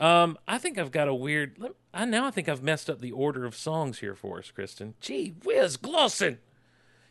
Um, 0.00 0.36
I 0.48 0.58
think 0.58 0.76
I've 0.76 0.90
got 0.90 1.06
a 1.08 1.14
weird. 1.14 1.56
I 1.92 2.04
now 2.04 2.26
I 2.26 2.30
think 2.30 2.48
I've 2.48 2.62
messed 2.62 2.90
up 2.90 3.00
the 3.00 3.12
order 3.12 3.44
of 3.44 3.54
songs 3.54 4.00
here 4.00 4.14
for 4.14 4.38
us, 4.38 4.52
Kristin. 4.56 4.94
Gee 5.00 5.34
whiz, 5.44 5.76
Glosson. 5.76 6.38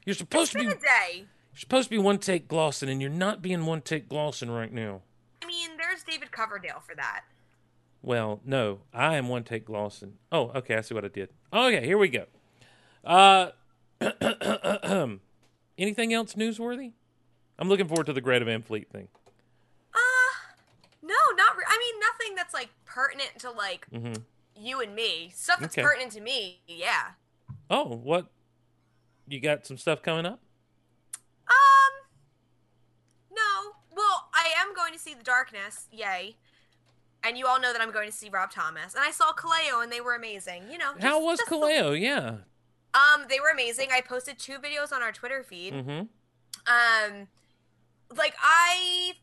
You're 0.05 0.15
supposed 0.15 0.51
to 0.51 0.57
be 0.59 0.65
Been 0.65 0.73
a 0.73 0.79
day. 0.79 1.25
you're 1.53 1.59
supposed 1.59 1.85
to 1.85 1.89
be 1.89 1.97
one 1.97 2.17
take 2.19 2.49
Glosson, 2.49 2.89
and 2.89 2.99
you're 3.01 3.09
not 3.09 3.41
being 3.41 3.65
one 3.65 3.81
take 3.81 4.09
Glosson 4.09 4.53
right 4.53 4.71
now. 4.71 5.01
I 5.41 5.47
mean, 5.47 5.69
there's 5.77 6.03
David 6.03 6.31
Coverdale 6.31 6.81
for 6.85 6.93
that. 6.95 7.21
Well, 8.03 8.41
no, 8.45 8.81
I 8.93 9.15
am 9.15 9.29
one 9.29 9.43
take 9.45 9.65
Glosson. 9.65 10.11
Oh, 10.29 10.49
okay, 10.55 10.75
I 10.75 10.81
see 10.81 10.93
what 10.93 11.05
I 11.05 11.07
did. 11.07 11.29
Okay, 11.53 11.85
here 11.85 11.97
we 11.97 12.09
go. 12.09 12.25
Uh, 13.03 13.51
anything 15.77 16.13
else 16.13 16.33
newsworthy? 16.33 16.91
I'm 17.57 17.69
looking 17.69 17.87
forward 17.87 18.05
to 18.07 18.13
the 18.13 18.19
Greta 18.21 18.43
Van 18.43 18.61
Fleet 18.61 18.89
thing. 18.91 19.07
Uh, 19.93 19.97
no, 21.01 21.15
not. 21.37 21.55
Re- 21.55 21.63
I 21.67 21.77
mean, 21.77 22.01
nothing 22.01 22.35
that's 22.35 22.53
like 22.53 22.69
pertinent 22.85 23.31
to 23.39 23.51
like 23.51 23.87
hmm 23.89 24.13
you 24.55 24.81
and 24.81 24.93
me. 24.93 25.31
Stuff 25.33 25.59
that's 25.61 25.73
Okay. 25.77 25.81
pertinent 25.81 26.11
to 26.11 26.21
me, 26.21 26.59
yeah. 26.67 27.11
Oh, 27.69 27.85
what? 28.03 28.27
You 29.27 29.39
got 29.39 29.65
some 29.65 29.77
stuff 29.77 30.03
coming 30.03 30.25
up? 30.25 30.41
Um, 31.47 31.93
no. 33.31 33.71
Well, 33.95 34.29
I 34.33 34.49
am 34.59 34.75
going 34.75 34.93
to 34.93 34.99
see 34.99 35.13
The 35.15 35.23
Darkness, 35.23 35.87
yay. 35.91 36.35
And 37.25 37.37
you 37.37 37.47
all 37.47 37.59
know 37.59 37.71
that 37.71 37.81
I'm 37.81 37.91
going 37.91 38.09
to 38.09 38.15
see 38.15 38.29
Rob 38.29 38.51
Thomas. 38.51 38.93
And 38.95 39.03
I 39.03 39.11
saw 39.11 39.31
Kaleo, 39.33 39.81
and 39.81 39.91
they 39.91 40.01
were 40.01 40.15
amazing. 40.15 40.63
You 40.71 40.77
know, 40.77 40.93
How 40.99 41.23
was 41.23 41.39
just 41.39 41.49
the- 41.49 41.55
Kaleo? 41.55 41.99
Yeah. 41.99 42.37
Um, 42.93 43.25
they 43.29 43.39
were 43.39 43.49
amazing. 43.51 43.87
I 43.91 44.01
posted 44.01 44.37
two 44.37 44.59
videos 44.59 44.91
on 44.91 45.01
our 45.01 45.11
Twitter 45.11 45.41
feed. 45.43 45.73
Mm-hmm. 45.73 46.01
Um, 46.67 47.27
like 48.15 48.35
I 48.41 49.13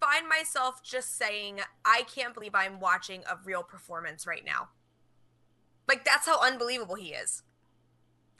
find 0.00 0.28
myself 0.28 0.82
just 0.84 1.16
saying, 1.16 1.60
I 1.84 2.02
can't 2.14 2.32
believe 2.34 2.54
I'm 2.54 2.78
watching 2.78 3.22
a 3.28 3.36
real 3.44 3.62
performance 3.62 4.26
right 4.26 4.44
now. 4.44 4.68
Like 5.88 6.04
that's 6.04 6.26
how 6.26 6.40
unbelievable 6.40 6.94
he 6.94 7.08
is. 7.08 7.42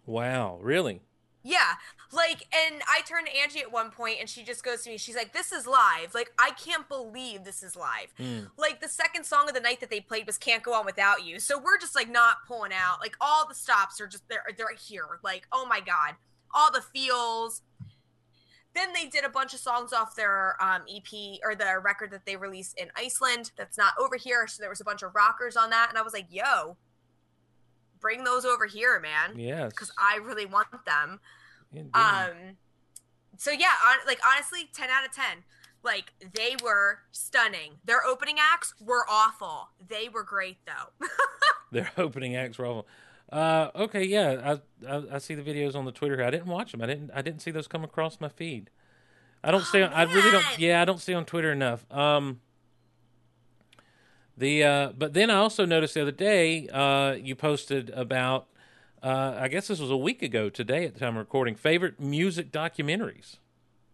Wow, 0.07 0.59
really? 0.63 1.03
Yeah. 1.43 1.75
Like, 2.11 2.47
and 2.55 2.81
I 2.89 3.03
turned 3.03 3.27
to 3.27 3.37
Angie 3.37 3.61
at 3.61 3.71
one 3.71 3.91
point 3.91 4.17
and 4.21 4.29
she 4.29 4.43
just 4.43 4.65
goes 4.65 4.83
to 4.83 4.91
me, 4.91 4.97
she's 4.97 5.15
like, 5.17 5.33
This 5.33 5.53
is 5.53 5.67
live. 5.67 6.15
Like, 6.15 6.33
I 6.39 6.51
can't 6.51 6.89
believe 6.89 7.45
this 7.45 7.63
is 7.63 7.77
live. 7.77 8.13
Like, 8.57 8.81
the 8.81 8.89
second 8.89 9.25
song 9.25 9.49
of 9.49 9.55
the 9.55 9.61
night 9.61 9.81
that 9.81 9.91
they 9.91 10.01
played 10.01 10.27
was 10.27 10.39
Can't 10.39 10.63
Go 10.63 10.73
On 10.75 10.87
Without 10.87 11.25
You. 11.25 11.39
So 11.39 11.59
we're 11.59 11.79
just 11.79 11.95
like 11.95 12.11
not 12.11 12.39
pulling 12.47 12.73
out. 12.73 13.01
Like, 13.01 13.15
all 13.21 13.47
the 13.47 13.55
stops 13.55 14.01
are 14.01 14.07
just, 14.07 14.27
they're, 14.29 14.45
they're 14.57 14.69
here. 14.79 15.21
Like, 15.23 15.47
oh 15.53 15.67
my 15.69 15.81
God. 15.81 16.15
All 16.55 16.73
the 16.73 16.81
feels. 16.81 17.61
Then 18.75 18.93
they 18.95 19.07
did 19.07 19.25
a 19.25 19.29
bunch 19.29 19.53
of 19.55 19.61
songs 19.61 19.93
off 19.93 20.15
their 20.15 20.57
um, 20.63 20.83
EP 20.89 21.41
or 21.45 21.55
the 21.55 21.79
record 21.83 22.11
that 22.13 22.25
they 22.25 22.37
released 22.37 22.79
in 22.79 22.89
Iceland 22.97 23.51
that's 23.57 23.77
not 23.77 23.93
over 24.01 24.17
here. 24.17 24.47
So 24.47 24.63
there 24.63 24.71
was 24.71 24.81
a 24.81 24.85
bunch 24.85 25.03
of 25.03 25.15
rockers 25.15 25.57
on 25.57 25.71
that. 25.71 25.89
And 25.89 25.99
I 25.99 26.03
was 26.03 26.13
like, 26.13 26.27
yo, 26.31 26.77
bring 28.01 28.25
those 28.25 28.45
over 28.45 28.67
here, 28.67 29.01
man. 29.01 29.39
Yes. 29.39 29.71
Because 29.71 29.91
I 29.99 30.19
really 30.23 30.47
want 30.47 30.69
them. 30.87 31.21
Indeed. 31.73 31.95
Um, 31.95 32.57
so 33.37 33.51
yeah, 33.51 33.75
on, 33.87 33.99
like 34.07 34.21
honestly, 34.27 34.69
ten 34.75 34.91
out 34.91 35.05
of 35.05 35.13
ten. 35.13 35.45
Like 35.83 36.13
they 36.35 36.57
were 36.63 37.01
stunning. 37.13 37.75
Their 37.85 38.05
opening 38.05 38.37
acts 38.41 38.75
were 38.81 39.05
awful. 39.09 39.69
They 39.87 40.09
were 40.09 40.25
great 40.25 40.59
though. 40.67 41.07
Their 41.73 41.91
opening 41.97 42.35
acts 42.35 42.59
were 42.59 42.67
awful. 42.67 42.87
Uh, 43.31 43.69
okay, 43.75 44.03
yeah, 44.05 44.59
I, 44.87 44.93
I 44.93 45.03
I 45.15 45.19
see 45.19 45.35
the 45.35 45.43
videos 45.43 45.77
on 45.77 45.85
the 45.85 45.93
Twitter. 45.93 46.23
I 46.25 46.31
didn't 46.31 46.47
watch 46.47 46.73
them. 46.73 46.83
I 46.83 46.87
didn't 46.87 47.11
I 47.15 47.23
didn't 47.23 47.41
see 47.41 47.51
those 47.51 47.69
come 47.69 47.85
across 47.85 48.21
my 48.21 48.29
feed. 48.29 48.71
I 49.45 49.51
don't 49.51 49.65
stay. 49.65 49.83
On, 49.83 49.93
I 49.93 50.03
really 50.03 50.31
don't. 50.31 50.59
Yeah, 50.59 50.83
I 50.83 50.85
don't 50.85 51.01
stay 51.01 51.15
on 51.15 51.25
Twitter 51.25 51.53
enough. 51.53 51.87
Um. 51.91 52.41
The 54.37 54.63
uh, 54.63 54.93
but 54.97 55.15
then 55.15 55.31
I 55.31 55.35
also 55.35 55.65
noticed 55.65 55.95
the 55.95 56.03
other 56.03 56.13
day 56.13 56.69
uh, 56.69 57.17
you 57.21 57.35
posted 57.35 57.91
about 57.91 58.47
uh, 59.03 59.37
I 59.39 59.49
guess 59.49 59.69
this 59.69 59.81
was 59.81 59.91
a 59.91 59.97
week 59.97 60.23
ago 60.23 60.49
today 60.49 60.85
at 60.85 60.95
the 60.95 61.01
time 61.01 61.11
of 61.11 61.17
recording 61.21 61.55
favorite 61.55 61.99
music 62.01 62.51
documentaries. 62.53 63.37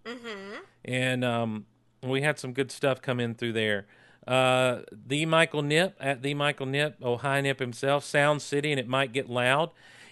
mm-hmm. 0.04 0.56
and 0.84 1.24
um, 1.24 1.66
we 2.02 2.22
had 2.22 2.38
some 2.38 2.52
good 2.52 2.70
stuff 2.70 3.00
come 3.00 3.20
in 3.20 3.34
through 3.34 3.52
there. 3.54 3.86
Uh, 4.26 4.80
the 4.90 5.26
Michael 5.26 5.62
Nip 5.62 5.96
at 6.00 6.22
the 6.22 6.32
Michael 6.34 6.66
Nip, 6.66 6.96
oh 7.02 7.16
hi 7.18 7.40
Nip 7.42 7.58
himself, 7.60 8.04
Sound 8.04 8.40
City, 8.42 8.70
and 8.72 8.80
it 8.80 8.88
might 8.88 9.12
get 9.12 9.28
loud. 9.28 9.70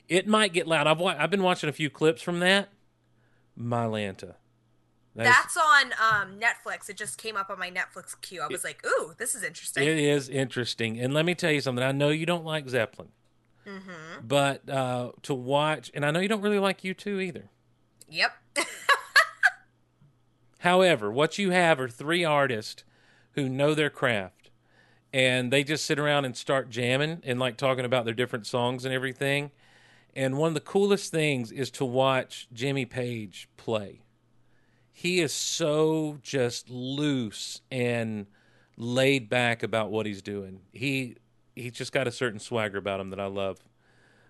It 0.09 0.27
might 0.27 0.53
get 0.53 0.67
loud. 0.67 0.87
I've 0.87 0.99
wa- 1.01 1.17
I've 1.19 1.31
been 1.31 1.43
watching 1.43 1.69
a 1.69 1.73
few 1.73 1.89
clips 1.89 2.21
from 2.21 2.41
that. 2.41 2.69
Mylanta. 3.59 4.35
That 5.15 5.27
is- 5.27 5.35
That's 5.35 5.57
on 5.57 5.93
um, 5.93 6.39
Netflix. 6.41 6.89
It 6.89 6.97
just 6.97 7.19
came 7.19 7.37
up 7.37 7.51
on 7.51 7.59
my 7.59 7.71
Netflix 7.71 8.19
queue. 8.21 8.41
I 8.43 8.47
was 8.49 8.65
like, 8.65 8.85
ooh, 8.87 9.13
this 9.19 9.35
is 9.35 9.43
interesting. 9.43 9.85
It 9.87 9.99
is 9.99 10.29
interesting, 10.29 10.99
and 10.99 11.13
let 11.15 11.25
me 11.25 11.35
tell 11.35 11.53
you 11.53 11.61
something. 11.61 11.85
I 11.85 11.93
know 11.93 12.09
you 12.11 12.27
don't 12.27 12.45
like 12.45 12.69
Zeppelin, 12.69 13.09
mm-hmm. 13.67 14.27
but 14.27 14.69
uh, 14.69 15.13
to 15.23 15.35
watch, 15.35 15.91
and 15.95 16.05
I 16.05 16.11
know 16.11 16.21
you 16.21 16.29
don't 16.29 16.43
really 16.43 16.59
like 16.59 16.83
U2 16.83 17.23
either. 17.23 17.51
Yep. 18.09 18.33
However, 20.61 21.11
what 21.11 21.39
you 21.39 21.51
have 21.51 21.81
are 21.81 21.89
three 21.89 22.25
artists 22.25 22.85
who 23.33 23.49
know 23.49 23.75
their 23.75 23.91
craft 23.91 24.43
and 25.13 25.53
they 25.53 25.63
just 25.63 25.85
sit 25.85 25.99
around 25.99 26.25
and 26.25 26.37
start 26.37 26.71
jamming 26.71 27.21
and 27.25 27.39
like 27.39 27.57
talking 27.57 27.85
about 27.85 28.05
their 28.05 28.15
different 28.15 28.47
songs 28.47 28.85
and 28.85 28.95
everything. 28.95 29.51
And 30.15 30.39
one 30.39 30.49
of 30.49 30.55
the 30.55 30.61
coolest 30.61 31.11
things 31.11 31.53
is 31.53 31.71
to 31.73 31.85
watch 31.85 32.49
Jimmy 32.53 32.85
Page 32.85 33.49
play. 33.57 34.03
He 34.93 35.21
is 35.21 35.33
so 35.33 36.19
just 36.23 36.71
loose 36.71 37.61
and 37.71 38.27
laid 38.77 39.29
back 39.29 39.63
about 39.63 39.91
what 39.91 40.07
he's 40.07 40.23
doing. 40.23 40.61
He 40.73 41.17
he's 41.55 41.73
just 41.73 41.93
got 41.93 42.07
a 42.07 42.13
certain 42.13 42.39
swagger 42.39 42.79
about 42.79 43.01
him 43.01 43.11
that 43.11 43.21
I 43.21 43.27
love 43.27 43.59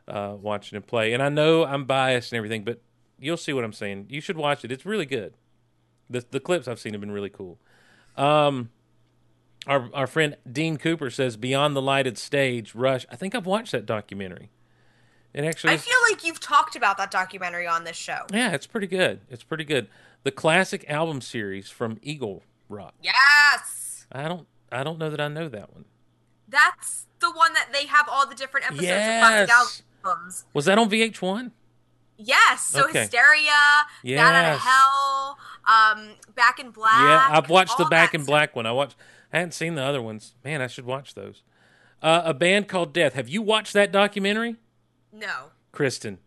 uh, 0.08 0.36
watching 0.40 0.76
him 0.76 0.82
play. 0.82 1.12
And 1.12 1.22
I 1.22 1.28
know 1.28 1.64
I'm 1.64 1.84
biased 1.84 2.32
and 2.32 2.36
everything, 2.36 2.64
but 2.64 2.80
you'll 3.18 3.36
see 3.36 3.52
what 3.52 3.64
I'm 3.64 3.72
saying. 3.72 4.06
You 4.08 4.20
should 4.20 4.36
watch 4.36 4.64
it. 4.64 4.72
It's 4.72 4.86
really 4.86 5.06
good. 5.06 5.34
The 6.10 6.24
the 6.30 6.40
clips 6.40 6.68
I've 6.68 6.80
seen 6.80 6.92
have 6.92 7.00
been 7.00 7.12
really 7.12 7.30
cool. 7.30 7.58
Um, 8.16 8.70
our 9.66 9.88
our 9.94 10.06
friend 10.06 10.36
Dean 10.50 10.76
Cooper 10.76 11.10
says 11.10 11.36
Beyond 11.36 11.74
the 11.74 11.82
Lighted 11.82 12.18
Stage, 12.18 12.74
Rush. 12.74 13.06
I 13.10 13.16
think 13.16 13.34
I've 13.34 13.46
watched 13.46 13.72
that 13.72 13.86
documentary. 13.86 14.50
It 15.32 15.44
actually 15.44 15.70
I 15.70 15.74
is, 15.74 15.84
feel 15.84 15.96
like 16.10 16.24
you've 16.26 16.40
talked 16.40 16.76
about 16.76 16.98
that 16.98 17.10
documentary 17.10 17.66
on 17.66 17.84
this 17.84 17.96
show. 17.96 18.26
yeah, 18.32 18.52
it's 18.52 18.66
pretty 18.66 18.86
good. 18.86 19.20
It's 19.30 19.44
pretty 19.44 19.64
good. 19.64 19.88
The 20.24 20.30
classic 20.30 20.84
album 20.90 21.22
series 21.22 21.70
from 21.70 21.98
Eagle 22.02 22.42
Rock. 22.68 22.94
Yes. 23.02 24.06
I 24.12 24.28
don't 24.28 24.46
I 24.70 24.84
don't 24.84 24.98
know 24.98 25.08
that 25.08 25.20
I 25.20 25.28
know 25.28 25.48
that 25.48 25.72
one. 25.72 25.86
That's 26.52 27.06
the 27.18 27.30
one 27.32 27.54
that 27.54 27.70
they 27.72 27.86
have 27.86 28.08
all 28.08 28.28
the 28.28 28.34
different 28.36 28.66
episodes 28.66 28.86
Yes. 28.86 29.22
of 29.22 29.48
classic 29.48 29.84
albums. 30.04 30.44
Was 30.54 30.66
that 30.66 30.78
on 30.78 30.88
VH1? 30.88 31.50
Yes. 32.18 32.62
So 32.66 32.84
Okay. 32.88 33.00
Hysteria, 33.00 33.50
Bad 33.50 33.86
Out 34.04 34.04
Yes. 34.04 34.56
of 34.56 34.60
Hell, 34.62 35.38
um, 35.66 36.10
Back 36.36 36.60
in 36.60 36.70
Black. 36.70 36.92
Yeah, 36.94 37.26
I've 37.30 37.48
watched 37.48 37.78
the 37.78 37.86
Back 37.86 38.14
in. 38.14 38.24
Black 38.24 38.54
one. 38.54 38.66
I 38.66 38.72
watched. 38.72 38.96
I 39.32 39.38
hadn't 39.38 39.52
seen 39.52 39.74
the 39.74 39.82
other 39.82 40.02
ones. 40.02 40.34
Man, 40.44 40.60
I 40.60 40.66
should 40.66 40.84
watch 40.84 41.14
those. 41.14 41.42
Uh, 42.02 42.22
a 42.24 42.34
band 42.34 42.68
called 42.68 42.92
Death. 42.92 43.14
Have 43.14 43.28
you 43.28 43.40
watched 43.42 43.72
that 43.72 43.90
documentary, 43.92 44.56
No. 45.12 45.50
Kristin? 45.72 46.18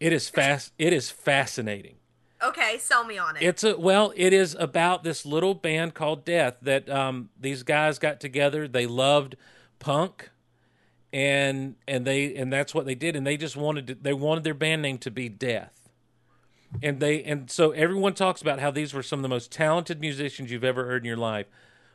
It 0.00 0.12
is 0.12 0.28
fast. 0.28 0.72
It 0.78 0.92
is 0.92 1.10
fascinating. 1.10 1.96
Okay, 2.42 2.76
sell 2.78 3.04
me 3.04 3.18
on 3.18 3.36
it. 3.36 3.42
It's 3.42 3.62
a 3.62 3.78
well, 3.78 4.12
it 4.16 4.32
is 4.32 4.56
about 4.58 5.04
this 5.04 5.24
little 5.24 5.54
band 5.54 5.94
called 5.94 6.24
Death 6.24 6.56
that 6.62 6.90
um, 6.90 7.30
these 7.40 7.62
guys 7.62 7.98
got 8.00 8.18
together. 8.20 8.66
They 8.66 8.86
loved 8.86 9.36
punk, 9.82 10.30
and 11.12 11.76
and 11.86 12.06
they 12.06 12.34
and 12.34 12.52
that's 12.52 12.74
what 12.74 12.86
they 12.86 12.94
did. 12.94 13.16
And 13.16 13.26
they 13.26 13.36
just 13.36 13.56
wanted 13.56 13.86
to, 13.88 13.94
they 13.94 14.14
wanted 14.14 14.44
their 14.44 14.54
band 14.54 14.82
name 14.82 14.98
to 14.98 15.10
be 15.10 15.28
Death. 15.28 15.90
And 16.82 17.00
they 17.00 17.22
and 17.24 17.50
so 17.50 17.72
everyone 17.72 18.14
talks 18.14 18.40
about 18.40 18.60
how 18.60 18.70
these 18.70 18.94
were 18.94 19.02
some 19.02 19.18
of 19.18 19.22
the 19.22 19.28
most 19.28 19.52
talented 19.52 20.00
musicians 20.00 20.50
you've 20.50 20.64
ever 20.64 20.86
heard 20.86 21.02
in 21.02 21.06
your 21.06 21.18
life, 21.18 21.46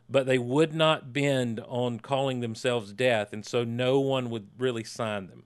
but 0.07 0.27
they 0.27 0.37
would 0.37 0.75
not 0.75 1.11
bend 1.11 1.59
on 1.67 1.99
calling 1.99 2.41
themselves 2.41 2.93
Death, 2.93 3.33
and 3.33 3.43
so 3.43 3.63
no 3.63 3.99
one 3.99 4.29
would 4.29 4.49
really 4.59 4.83
sign 4.83 5.27
them 5.27 5.43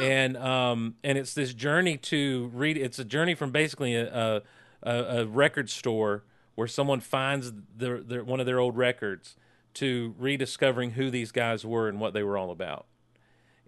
and 0.00 0.36
um 0.36 0.94
and 1.04 1.18
it's 1.18 1.34
this 1.34 1.52
journey 1.52 1.96
to 1.96 2.50
read 2.54 2.76
it's 2.76 2.98
a 2.98 3.04
journey 3.04 3.34
from 3.34 3.50
basically 3.50 3.94
a 3.94 4.08
a, 4.14 4.42
a 4.82 5.20
a 5.20 5.26
record 5.26 5.68
store 5.68 6.24
where 6.54 6.68
someone 6.68 7.00
finds 7.00 7.52
their, 7.76 8.00
their 8.00 8.24
one 8.24 8.40
of 8.40 8.46
their 8.46 8.58
old 8.58 8.76
records 8.76 9.36
to 9.74 10.14
rediscovering 10.18 10.92
who 10.92 11.10
these 11.10 11.32
guys 11.32 11.64
were 11.64 11.88
and 11.88 11.98
what 12.00 12.14
they 12.14 12.22
were 12.22 12.36
all 12.36 12.50
about 12.50 12.86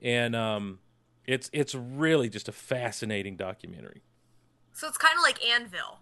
and 0.02 0.34
um 0.36 0.78
it's 1.26 1.48
it's 1.52 1.74
really 1.74 2.28
just 2.28 2.48
a 2.48 2.52
fascinating 2.52 3.36
documentary 3.36 4.02
so 4.72 4.86
it's 4.88 4.98
kind 4.98 5.14
of 5.16 5.22
like 5.22 5.42
Anvil. 5.44 6.00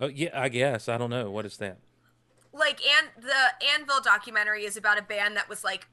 oh 0.00 0.06
yeah 0.08 0.30
i 0.34 0.48
guess 0.48 0.88
i 0.88 0.96
don't 0.96 1.10
know 1.10 1.30
what 1.30 1.44
is 1.44 1.56
that 1.58 1.78
Like 2.52 2.80
and 2.84 3.08
the 3.22 3.66
Anvil 3.74 4.00
documentary 4.02 4.64
is 4.64 4.76
about 4.76 4.98
a 4.98 5.02
band 5.02 5.36
that 5.36 5.48
was 5.48 5.62
like 5.64 5.86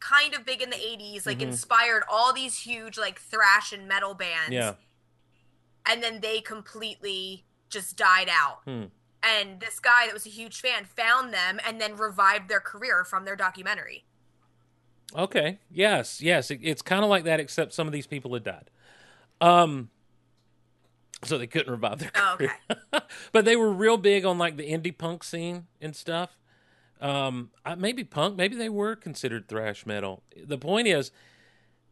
kind 0.00 0.34
of 0.34 0.44
big 0.44 0.60
in 0.60 0.70
the 0.70 0.76
80s, 0.76 1.26
like 1.26 1.40
inspired 1.40 2.02
all 2.10 2.32
these 2.32 2.58
huge 2.58 2.98
like 2.98 3.20
thrash 3.20 3.72
and 3.72 3.86
metal 3.86 4.14
bands. 4.14 4.50
yeah 4.52 4.74
and 5.86 6.02
then 6.02 6.20
they 6.20 6.40
completely 6.40 7.44
just 7.70 7.96
died 7.96 8.28
out. 8.30 8.60
Hmm. 8.64 8.84
And 9.22 9.60
this 9.60 9.78
guy 9.78 10.06
that 10.06 10.12
was 10.14 10.26
a 10.26 10.30
huge 10.30 10.60
fan 10.60 10.84
found 10.84 11.32
them 11.32 11.60
and 11.66 11.80
then 11.80 11.96
revived 11.96 12.48
their 12.48 12.60
career 12.60 13.04
from 13.04 13.24
their 13.24 13.36
documentary. 13.36 14.04
Okay. 15.16 15.58
Yes. 15.70 16.20
Yes. 16.20 16.50
It, 16.50 16.60
it's 16.62 16.82
kind 16.82 17.04
of 17.04 17.10
like 17.10 17.24
that, 17.24 17.38
except 17.40 17.72
some 17.72 17.86
of 17.86 17.92
these 17.92 18.06
people 18.06 18.32
had 18.34 18.44
died. 18.44 18.70
Um. 19.40 19.90
So 21.24 21.38
they 21.38 21.46
couldn't 21.46 21.70
revive 21.70 22.00
their 22.00 22.10
Oh, 22.16 22.34
career. 22.36 22.56
but 23.32 23.44
they 23.44 23.54
were 23.54 23.70
real 23.72 23.96
big 23.96 24.24
on 24.24 24.38
like 24.38 24.56
the 24.56 24.68
indie 24.68 24.96
punk 24.96 25.22
scene 25.22 25.66
and 25.80 25.94
stuff. 25.94 26.36
Um, 27.00 27.50
maybe 27.78 28.02
punk, 28.02 28.36
maybe 28.36 28.56
they 28.56 28.68
were 28.68 28.96
considered 28.96 29.46
thrash 29.48 29.86
metal. 29.86 30.22
The 30.36 30.58
point 30.58 30.88
is, 30.88 31.12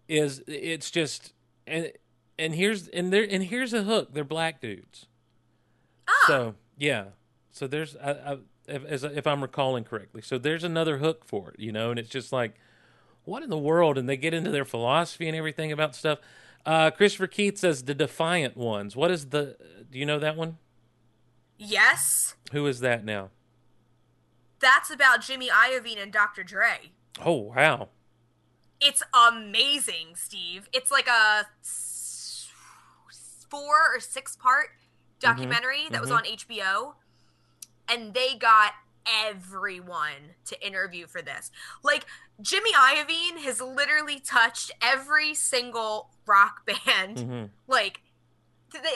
is 0.08 0.42
it's 0.48 0.90
just 0.90 1.32
and 1.66 1.92
and 2.40 2.54
here's 2.56 2.88
and 2.88 3.12
there 3.12 3.26
and 3.28 3.44
here's 3.44 3.72
a 3.72 3.84
hook. 3.84 4.14
They're 4.14 4.24
black 4.24 4.60
dudes. 4.60 5.06
Ah, 6.08 6.24
So 6.26 6.54
yeah, 6.76 7.04
so 7.52 7.66
there's 7.66 7.96
I, 7.96 8.10
I, 8.10 8.36
if, 8.66 9.04
if 9.04 9.26
I'm 9.26 9.42
recalling 9.42 9.84
correctly, 9.84 10.22
so 10.22 10.38
there's 10.38 10.64
another 10.64 10.98
hook 10.98 11.24
for 11.24 11.50
it, 11.50 11.60
you 11.60 11.72
know, 11.72 11.90
and 11.90 11.98
it's 11.98 12.08
just 12.08 12.32
like, 12.32 12.54
what 13.24 13.42
in 13.42 13.50
the 13.50 13.58
world? 13.58 13.98
And 13.98 14.08
they 14.08 14.16
get 14.16 14.32
into 14.34 14.50
their 14.50 14.64
philosophy 14.64 15.26
and 15.28 15.36
everything 15.36 15.72
about 15.72 15.94
stuff. 15.94 16.18
Uh, 16.66 16.90
Christopher 16.90 17.26
Keith 17.26 17.58
says 17.58 17.84
the 17.84 17.94
Defiant 17.94 18.56
Ones. 18.56 18.94
What 18.96 19.10
is 19.10 19.26
the? 19.30 19.56
Do 19.90 19.98
you 19.98 20.06
know 20.06 20.18
that 20.18 20.36
one? 20.36 20.58
yes, 21.58 22.34
Who 22.52 22.66
is 22.66 22.80
that 22.80 23.04
now? 23.04 23.30
that's 24.60 24.90
about 24.90 25.22
Jimmy 25.22 25.48
Iovine 25.48 26.02
and 26.02 26.12
Dr. 26.12 26.42
Dre. 26.44 26.92
Oh 27.24 27.36
wow, 27.54 27.88
It's 28.80 29.02
amazing, 29.28 30.14
Steve. 30.16 30.68
It's 30.72 30.90
like 30.90 31.08
a 31.08 31.46
four 33.48 33.94
or 33.94 34.00
six 34.00 34.36
part 34.36 34.68
documentary 35.18 35.88
that 35.90 36.00
was 36.00 36.10
on 36.10 36.24
HBO, 36.24 36.94
and 37.90 38.14
they 38.14 38.34
got 38.36 38.72
everyone 39.26 40.34
to 40.46 40.66
interview 40.66 41.06
for 41.06 41.22
this. 41.22 41.50
Like 41.82 42.06
Jimmy 42.40 42.72
Iovine 42.72 43.38
has 43.44 43.60
literally 43.60 44.20
touched 44.20 44.70
every 44.82 45.34
single 45.34 46.10
rock 46.26 46.64
band, 46.86 47.16
Mhm. 47.18 47.50
like 47.66 48.02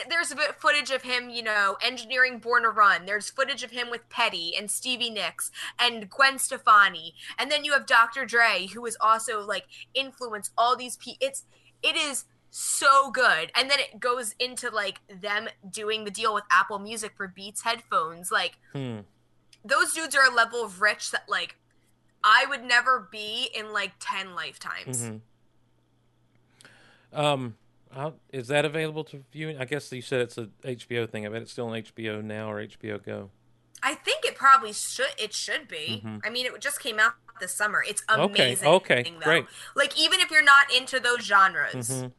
there's 0.09 0.31
a 0.31 0.37
bit 0.37 0.55
footage 0.61 0.93
of 0.93 1.03
him, 1.03 1.31
you 1.31 1.43
know, 1.43 1.77
engineering 1.83 2.39
Born 2.39 2.63
to 2.63 2.71
Run. 2.71 3.07
There's 3.07 3.29
footage 3.29 3.65
of 3.65 3.73
him 3.73 3.91
with 3.91 4.09
Petty 4.09 4.55
and 4.57 4.71
Stevie 4.71 5.11
Nicks 5.11 5.51
and 5.81 6.09
Gwen 6.09 6.39
Stefani, 6.39 7.17
and 7.37 7.51
then 7.51 7.65
you 7.65 7.73
have 7.73 7.85
Dr. 7.85 8.25
Dre, 8.25 8.69
who 8.73 8.85
has 8.85 8.97
also 9.01 9.41
like 9.45 9.67
influenced 9.93 10.53
all 10.57 10.77
these 10.77 10.97
people. 10.97 11.27
It's 11.27 11.43
it 11.83 11.97
is 11.97 12.25
so 12.57 13.11
good, 13.11 13.51
and 13.57 13.69
then 13.69 13.81
it 13.81 13.99
goes 13.99 14.35
into 14.39 14.71
like 14.71 15.01
them 15.09 15.49
doing 15.69 16.05
the 16.05 16.11
deal 16.11 16.33
with 16.33 16.45
Apple 16.53 16.79
Music 16.79 17.13
for 17.17 17.27
Beats 17.27 17.63
headphones. 17.63 18.31
Like 18.31 18.59
Hmm. 18.73 19.01
those 19.65 19.93
dudes 19.93 20.15
are 20.15 20.25
a 20.25 20.33
level 20.33 20.63
of 20.65 20.81
rich 20.81 21.11
that 21.11 21.29
like 21.29 21.57
I 22.23 22.47
would 22.49 22.63
never 22.63 23.09
be 23.11 23.51
in 23.55 23.73
like 23.73 23.93
ten 23.99 24.35
lifetimes. 24.37 25.03
Mhm. 25.03 25.21
Um, 27.13 27.55
is 28.33 28.49
that 28.49 28.65
available 28.65 29.05
to 29.05 29.25
viewing? 29.33 29.59
I 29.59 29.65
guess 29.65 29.91
you 29.93 30.03
said 30.03 30.21
it's 30.21 30.39
a 30.39 30.49
HBO 30.65 31.07
thing. 31.09 31.27
I 31.27 31.29
bet 31.29 31.43
it's 31.43 31.53
still 31.53 31.67
on 31.69 31.75
HBO 31.77 32.23
now 32.23 32.51
or 32.51 32.61
HBO 32.61 32.99
Go. 33.05 33.31
I 33.83 33.95
think 33.95 34.25
it 34.25 34.35
probably 34.37 34.73
should. 34.73 35.09
It 35.19 35.33
should 35.35 35.69
be. 35.69 36.03
I 36.25 36.31
mean, 36.31 36.47
it 36.47 36.61
just 36.61 36.81
came 36.81 36.99
out 36.99 37.15
this 37.41 37.53
summer. 37.55 37.85
It's 37.87 38.03
Mm-hmm. 38.05 38.21
Okay, 38.23 38.45
amazing. 38.45 38.69
okay, 38.69 39.03
though. 39.03 39.19
great. 39.25 39.47
Like 39.75 39.99
even 40.01 40.21
if 40.21 40.31
you're 40.31 40.43
not 40.43 40.73
into 40.73 40.99
those 41.01 41.21
genres, 41.21 41.91
Mhm. 41.91 42.13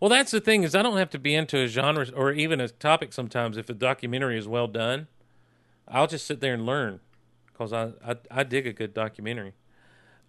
Well, 0.00 0.08
that's 0.08 0.30
the 0.30 0.40
thing 0.40 0.62
is 0.62 0.74
I 0.74 0.82
don't 0.82 0.96
have 0.96 1.10
to 1.10 1.18
be 1.18 1.34
into 1.34 1.58
a 1.58 1.66
genre 1.66 2.06
or 2.14 2.32
even 2.32 2.60
a 2.60 2.68
topic 2.68 3.12
sometimes. 3.12 3.56
If 3.56 3.68
a 3.68 3.74
documentary 3.74 4.38
is 4.38 4.46
well 4.46 4.68
done, 4.68 5.08
I'll 5.88 6.06
just 6.06 6.26
sit 6.26 6.40
there 6.40 6.54
and 6.54 6.64
learn 6.64 7.00
because 7.46 7.72
I, 7.72 7.92
I 8.06 8.16
I 8.30 8.42
dig 8.44 8.66
a 8.66 8.72
good 8.72 8.94
documentary. 8.94 9.54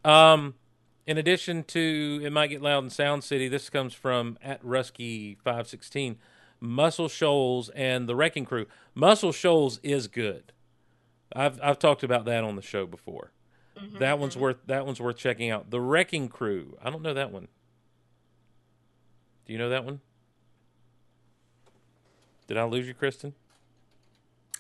Um, 0.04 0.56
in 1.06 1.18
addition 1.18 1.64
to 1.66 2.22
it 2.24 2.32
might 2.32 2.48
get 2.48 2.62
loud 2.62 2.84
in 2.84 2.90
Sound 2.90 3.24
City. 3.24 3.48
This 3.48 3.70
comes 3.70 3.94
from 3.94 4.38
at 4.42 4.64
Rusky 4.64 5.38
five 5.44 5.68
sixteen. 5.68 6.18
Muscle 6.62 7.08
Shoals 7.08 7.70
and 7.70 8.10
the 8.10 8.16
Wrecking 8.16 8.46
Crew. 8.46 8.66
Muscle 8.94 9.32
Shoals 9.32 9.80
is 9.84 10.08
good. 10.08 10.52
I've 11.36 11.60
I've 11.62 11.80
talked 11.80 12.04
about 12.04 12.26
that 12.26 12.44
on 12.44 12.56
the 12.56 12.62
show 12.62 12.86
before. 12.86 13.32
That 14.00 14.20
one's 14.20 14.36
worth 14.36 14.58
that 14.66 14.86
one's 14.86 15.00
worth 15.00 15.16
checking 15.16 15.50
out. 15.50 15.70
The 15.70 15.80
Wrecking 15.80 16.28
Crew. 16.28 16.78
I 16.84 16.90
don't 16.90 17.02
know 17.02 17.14
that 17.14 17.32
one. 17.32 17.48
Do 19.50 19.54
you 19.54 19.58
know 19.58 19.70
that 19.70 19.84
one? 19.84 20.00
Did 22.46 22.58
I 22.58 22.66
lose 22.66 22.88
you, 22.88 22.94
Kristin? 22.94 23.34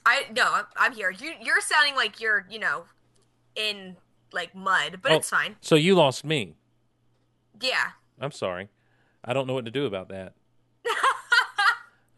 I 0.03 0.23
no, 0.35 0.63
I'm, 0.75 0.93
here. 0.93 1.11
You 1.11 1.33
you're 1.39 1.61
sounding 1.61 1.93
like 1.93 2.19
you're 2.19 2.47
you 2.49 2.57
know 2.57 2.85
in 3.55 3.97
like 4.33 4.55
mud, 4.55 4.97
but 5.03 5.11
Oh. 5.11 5.17
it's 5.17 5.29
fine. 5.29 5.57
So 5.61 5.75
you 5.75 5.93
lost 5.93 6.25
me. 6.25 6.55
Yeah. 7.61 7.89
I'm 8.19 8.31
sorry. 8.31 8.69
I 9.23 9.33
don't 9.33 9.45
know 9.45 9.53
what 9.53 9.65
to 9.65 9.71
do 9.71 9.85
about 9.85 10.09
that. 10.09 10.33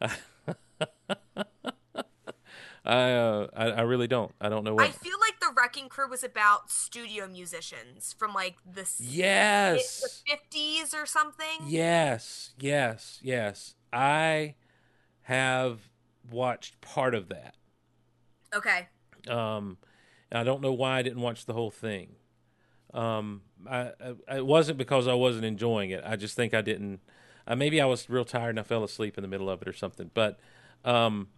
I, 2.86 3.12
uh, 3.12 3.48
I 3.54 3.64
I 3.66 3.80
really 3.82 4.08
don't. 4.08 4.32
I 4.40 4.48
don't 4.48 4.64
know 4.64 4.76
what. 4.76 4.86
I 4.86 4.92
feel 4.92 5.18
like 5.20 5.31
Wrecking 5.62 5.88
Crew 5.88 6.08
was 6.08 6.24
about 6.24 6.70
studio 6.70 7.28
musicians 7.28 8.16
from 8.18 8.34
like 8.34 8.56
the 8.68 8.84
yes. 8.98 10.24
50s 10.28 10.92
or 10.92 11.06
something. 11.06 11.46
Yes. 11.68 12.50
Yes. 12.58 13.20
Yes. 13.22 13.76
I 13.92 14.56
have 15.22 15.88
watched 16.28 16.80
part 16.80 17.14
of 17.14 17.28
that. 17.28 17.54
Okay. 18.52 18.88
Um, 19.28 19.78
I 20.32 20.42
don't 20.42 20.62
know 20.62 20.72
why 20.72 20.98
I 20.98 21.02
didn't 21.02 21.20
watch 21.20 21.46
the 21.46 21.52
whole 21.52 21.70
thing. 21.70 22.16
Um, 22.92 23.42
I, 23.70 23.92
I 24.28 24.38
it 24.38 24.46
wasn't 24.46 24.78
because 24.78 25.06
I 25.06 25.14
wasn't 25.14 25.44
enjoying 25.44 25.90
it. 25.90 26.02
I 26.04 26.16
just 26.16 26.34
think 26.34 26.54
I 26.54 26.62
didn't. 26.62 26.98
Uh, 27.46 27.54
maybe 27.54 27.80
I 27.80 27.86
was 27.86 28.10
real 28.10 28.24
tired 28.24 28.50
and 28.50 28.58
I 28.60 28.64
fell 28.64 28.82
asleep 28.82 29.16
in 29.16 29.22
the 29.22 29.28
middle 29.28 29.48
of 29.48 29.62
it 29.62 29.68
or 29.68 29.72
something. 29.72 30.10
But, 30.12 30.40
um, 30.84 31.28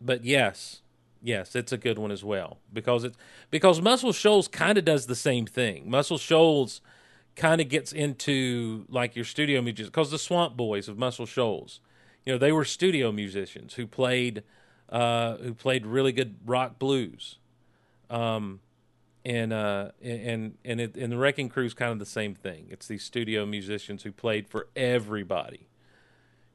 but 0.00 0.24
yes, 0.24 0.82
yes, 1.22 1.54
it's 1.54 1.72
a 1.72 1.76
good 1.76 1.98
one 1.98 2.10
as 2.10 2.24
well 2.24 2.58
because 2.72 3.04
it's 3.04 3.16
because 3.50 3.80
Muscle 3.80 4.12
Shoals 4.12 4.48
kind 4.48 4.78
of 4.78 4.84
does 4.84 5.06
the 5.06 5.14
same 5.14 5.46
thing. 5.46 5.90
Muscle 5.90 6.18
Shoals 6.18 6.80
kind 7.36 7.60
of 7.60 7.68
gets 7.68 7.92
into 7.92 8.84
like 8.88 9.16
your 9.16 9.24
studio 9.24 9.62
musicians 9.62 9.90
because 9.90 10.10
the 10.10 10.18
Swamp 10.18 10.56
Boys 10.56 10.88
of 10.88 10.98
Muscle 10.98 11.26
Shoals, 11.26 11.80
you 12.26 12.32
know, 12.32 12.38
they 12.38 12.52
were 12.52 12.64
studio 12.64 13.12
musicians 13.12 13.74
who 13.74 13.86
played 13.86 14.42
uh, 14.88 15.36
who 15.36 15.54
played 15.54 15.86
really 15.86 16.12
good 16.12 16.36
rock 16.44 16.78
blues. 16.78 17.38
Um, 18.10 18.60
and 19.24 19.52
uh, 19.52 19.90
and 20.02 20.56
and 20.64 20.80
it, 20.80 20.96
and 20.96 21.12
the 21.12 21.18
Wrecking 21.18 21.48
Crew 21.48 21.66
is 21.66 21.74
kind 21.74 21.92
of 21.92 21.98
the 21.98 22.06
same 22.06 22.34
thing. 22.34 22.66
It's 22.70 22.86
these 22.86 23.04
studio 23.04 23.44
musicians 23.44 24.02
who 24.02 24.12
played 24.12 24.48
for 24.48 24.68
everybody. 24.74 25.68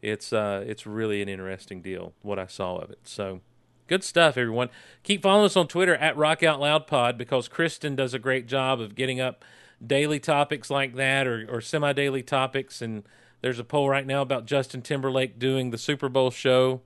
It's 0.02 0.34
uh, 0.34 0.64
it's 0.66 0.88
really 0.88 1.22
an 1.22 1.30
interesting 1.30 1.82
deal 1.82 2.14
what 2.22 2.40
I 2.40 2.48
saw 2.48 2.78
of 2.78 2.90
it. 2.90 3.02
So 3.04 3.42
good 3.88 4.04
stuff, 4.04 4.38
everyone. 4.38 4.70
Keep 5.04 5.24
following 5.24 5.46
us 5.46 5.58
on 5.58 5.68
Twitter 5.68 5.96
at 5.96 6.18
Rock 6.18 6.44
Out 6.44 6.60
Loud 6.60 6.88
Pod 6.88 7.18
because 7.18 7.50
Kristin 7.50 7.96
does 7.96 8.14
a 8.14 8.20
great 8.20 8.48
job 8.48 8.80
of 8.80 8.96
getting 8.96 9.20
up 9.20 9.44
daily 9.86 10.20
topics 10.20 10.70
like 10.70 10.96
that 10.96 11.28
or, 11.28 11.46
or 11.50 11.62
semi 11.62 11.94
daily 11.94 12.24
topics. 12.24 12.82
And 12.82 13.04
there's 13.42 13.60
a 13.60 13.64
poll 13.64 13.90
right 13.90 14.06
now 14.08 14.22
about 14.22 14.46
Justin 14.46 14.82
Timberlake 14.82 15.38
doing 15.40 15.72
the 15.72 15.78
Super 15.78 16.10
Bowl 16.10 16.32
show. 16.32 16.82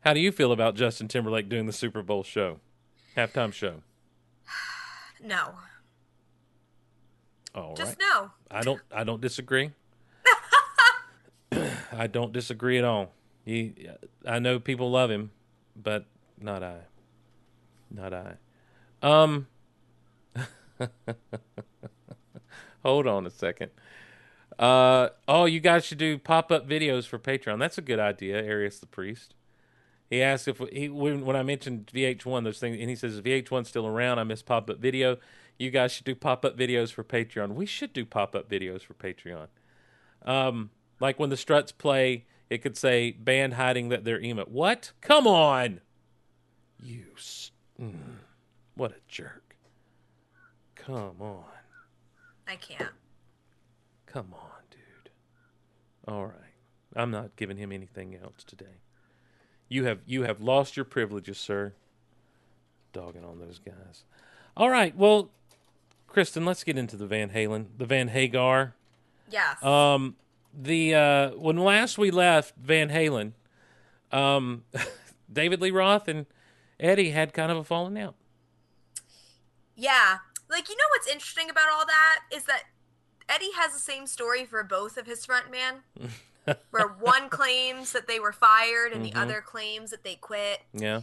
How 0.00 0.14
do 0.14 0.20
you 0.20 0.30
feel 0.30 0.52
about 0.52 0.76
Justin 0.76 1.08
Timberlake 1.08 1.48
doing 1.48 1.66
the 1.66 1.72
Super 1.72 2.02
Bowl 2.02 2.22
show, 2.22 2.60
halftime 3.16 3.52
show? 3.52 3.82
No. 5.24 5.54
All 7.54 7.68
right. 7.68 7.76
Just 7.76 7.98
no. 7.98 8.30
I 8.50 8.60
don't 8.60 8.80
I 8.94 9.02
don't 9.02 9.22
disagree. 9.22 9.70
I 11.92 12.06
don't 12.06 12.32
disagree 12.32 12.76
at 12.76 12.84
all. 12.84 13.12
He 13.46 13.88
I 14.26 14.38
know 14.38 14.60
people 14.60 14.90
love 14.90 15.10
him, 15.10 15.30
but 15.74 16.04
not 16.40 16.62
I. 16.62 16.78
Not 17.90 18.12
I. 18.12 18.34
Um 19.02 19.46
Hold 22.82 23.06
on 23.06 23.26
a 23.26 23.30
second. 23.30 23.70
Uh 24.58 25.08
oh, 25.28 25.44
you 25.44 25.60
guys 25.60 25.84
should 25.84 25.98
do 25.98 26.18
pop-up 26.18 26.68
videos 26.68 27.06
for 27.06 27.18
Patreon. 27.18 27.58
That's 27.58 27.78
a 27.78 27.82
good 27.82 27.98
idea, 27.98 28.42
Arius 28.42 28.78
the 28.78 28.86
priest. 28.86 29.34
He 30.08 30.22
asked 30.22 30.46
if 30.46 30.58
he 30.72 30.88
when, 30.88 31.24
when 31.24 31.36
I 31.36 31.42
mentioned 31.42 31.90
VH1 31.92 32.44
those 32.44 32.58
things, 32.58 32.78
and 32.80 32.88
he 32.88 32.96
says 32.96 33.20
VH1's 33.20 33.68
still 33.68 33.86
around. 33.86 34.18
I 34.18 34.24
miss 34.24 34.42
pop-up 34.42 34.78
video. 34.78 35.18
You 35.58 35.70
guys 35.70 35.92
should 35.92 36.04
do 36.04 36.14
pop-up 36.14 36.56
videos 36.56 36.92
for 36.92 37.02
Patreon. 37.02 37.54
We 37.54 37.66
should 37.66 37.92
do 37.92 38.04
pop-up 38.04 38.48
videos 38.48 38.82
for 38.82 38.94
Patreon. 38.94 39.48
Um, 40.24 40.70
like 41.00 41.18
when 41.18 41.30
the 41.30 41.36
Struts 41.36 41.72
play, 41.72 42.26
it 42.50 42.58
could 42.58 42.76
say 42.76 43.12
band 43.12 43.54
hiding 43.54 43.88
that 43.88 44.04
they're 44.04 44.20
emo. 44.20 44.44
What? 44.44 44.92
Come 45.00 45.26
on, 45.26 45.80
you. 46.82 47.06
Mm, 47.80 47.94
what 48.74 48.92
a 48.92 49.00
jerk. 49.08 49.56
Come 50.74 51.16
on, 51.20 51.44
I 52.46 52.56
can't. 52.56 52.90
come 54.06 54.32
on, 54.32 54.62
dude. 54.70 55.10
All 56.06 56.26
right, 56.26 56.54
I'm 56.94 57.10
not 57.10 57.36
giving 57.36 57.56
him 57.56 57.72
anything 57.72 58.14
else 58.14 58.44
today. 58.44 58.80
You 59.68 59.84
have 59.84 59.98
you 60.06 60.22
have 60.22 60.40
lost 60.40 60.76
your 60.76 60.84
privileges, 60.84 61.38
sir. 61.38 61.72
Dogging 62.92 63.24
on 63.24 63.38
those 63.40 63.58
guys. 63.58 64.04
All 64.56 64.70
right, 64.70 64.96
well, 64.96 65.30
Kristin, 66.08 66.46
let's 66.46 66.64
get 66.64 66.78
into 66.78 66.96
the 66.96 67.06
Van 67.06 67.30
Halen, 67.30 67.66
the 67.76 67.84
Van 67.84 68.08
Hagar. 68.08 68.74
Yes. 69.30 69.62
Um, 69.62 70.16
the 70.54 70.94
uh, 70.94 71.30
when 71.32 71.56
last 71.58 71.98
we 71.98 72.10
left 72.10 72.54
Van 72.56 72.88
Halen, 72.88 73.32
um, 74.12 74.64
David 75.32 75.60
Lee 75.60 75.70
Roth 75.70 76.08
and 76.08 76.26
Eddie 76.78 77.10
had 77.10 77.32
kind 77.32 77.50
of 77.50 77.58
a 77.58 77.64
falling 77.64 77.98
out. 77.98 78.14
Yeah. 79.74 80.18
Like, 80.48 80.68
you 80.68 80.76
know 80.76 80.84
what's 80.90 81.08
interesting 81.08 81.50
about 81.50 81.68
all 81.72 81.86
that 81.86 82.20
is 82.32 82.44
that 82.44 82.64
Eddie 83.28 83.50
has 83.56 83.72
the 83.72 83.78
same 83.78 84.06
story 84.06 84.44
for 84.44 84.62
both 84.62 84.96
of 84.96 85.06
his 85.06 85.26
frontman, 85.26 85.80
where 86.70 86.86
one 86.88 87.28
claims 87.28 87.92
that 87.92 88.06
they 88.06 88.20
were 88.20 88.32
fired 88.32 88.92
and 88.92 89.04
Mhm. 89.04 89.12
the 89.12 89.18
other 89.20 89.40
claims 89.40 89.90
that 89.90 90.04
they 90.04 90.14
quit. 90.14 90.62
Yeah, 90.72 91.00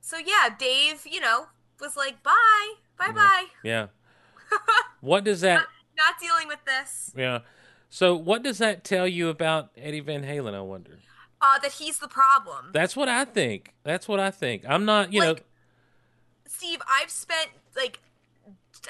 So, 0.00 0.16
yeah, 0.16 0.48
Dave, 0.58 1.06
you 1.06 1.20
know, 1.20 1.46
was 1.80 1.96
like, 1.96 2.22
bye, 2.22 2.72
bye 2.98 3.12
bye. 3.12 3.46
yeah. 3.62 3.88
what 5.00 5.22
does 5.24 5.42
that? 5.42 5.66
Not 5.96 6.18
dealing 6.20 6.48
with 6.48 6.64
this. 6.64 7.12
Yeah. 7.16 7.40
So 7.90 8.16
what 8.16 8.42
does 8.42 8.58
that 8.58 8.82
tell 8.84 9.06
you 9.06 9.28
about 9.28 9.70
Eddie 9.76 10.00
Van 10.00 10.22
Halen? 10.24 10.54
I 10.54 10.60
wonder. 10.62 10.98
Uh, 11.42 11.58
that 11.60 11.72
he's 11.72 11.98
the 11.98 12.08
problem. 12.08 12.66
That's 12.72 12.94
what 12.94 13.08
I 13.08 13.24
think. 13.24 13.72
That's 13.82 14.06
what 14.06 14.20
I 14.20 14.30
think. 14.30 14.64
I'm 14.68 14.84
not. 14.84 15.12
You 15.12 15.20
know. 15.20 15.36
Steve, 16.46 16.80
I've 16.88 17.10
spent, 17.10 17.50
like, 17.74 18.00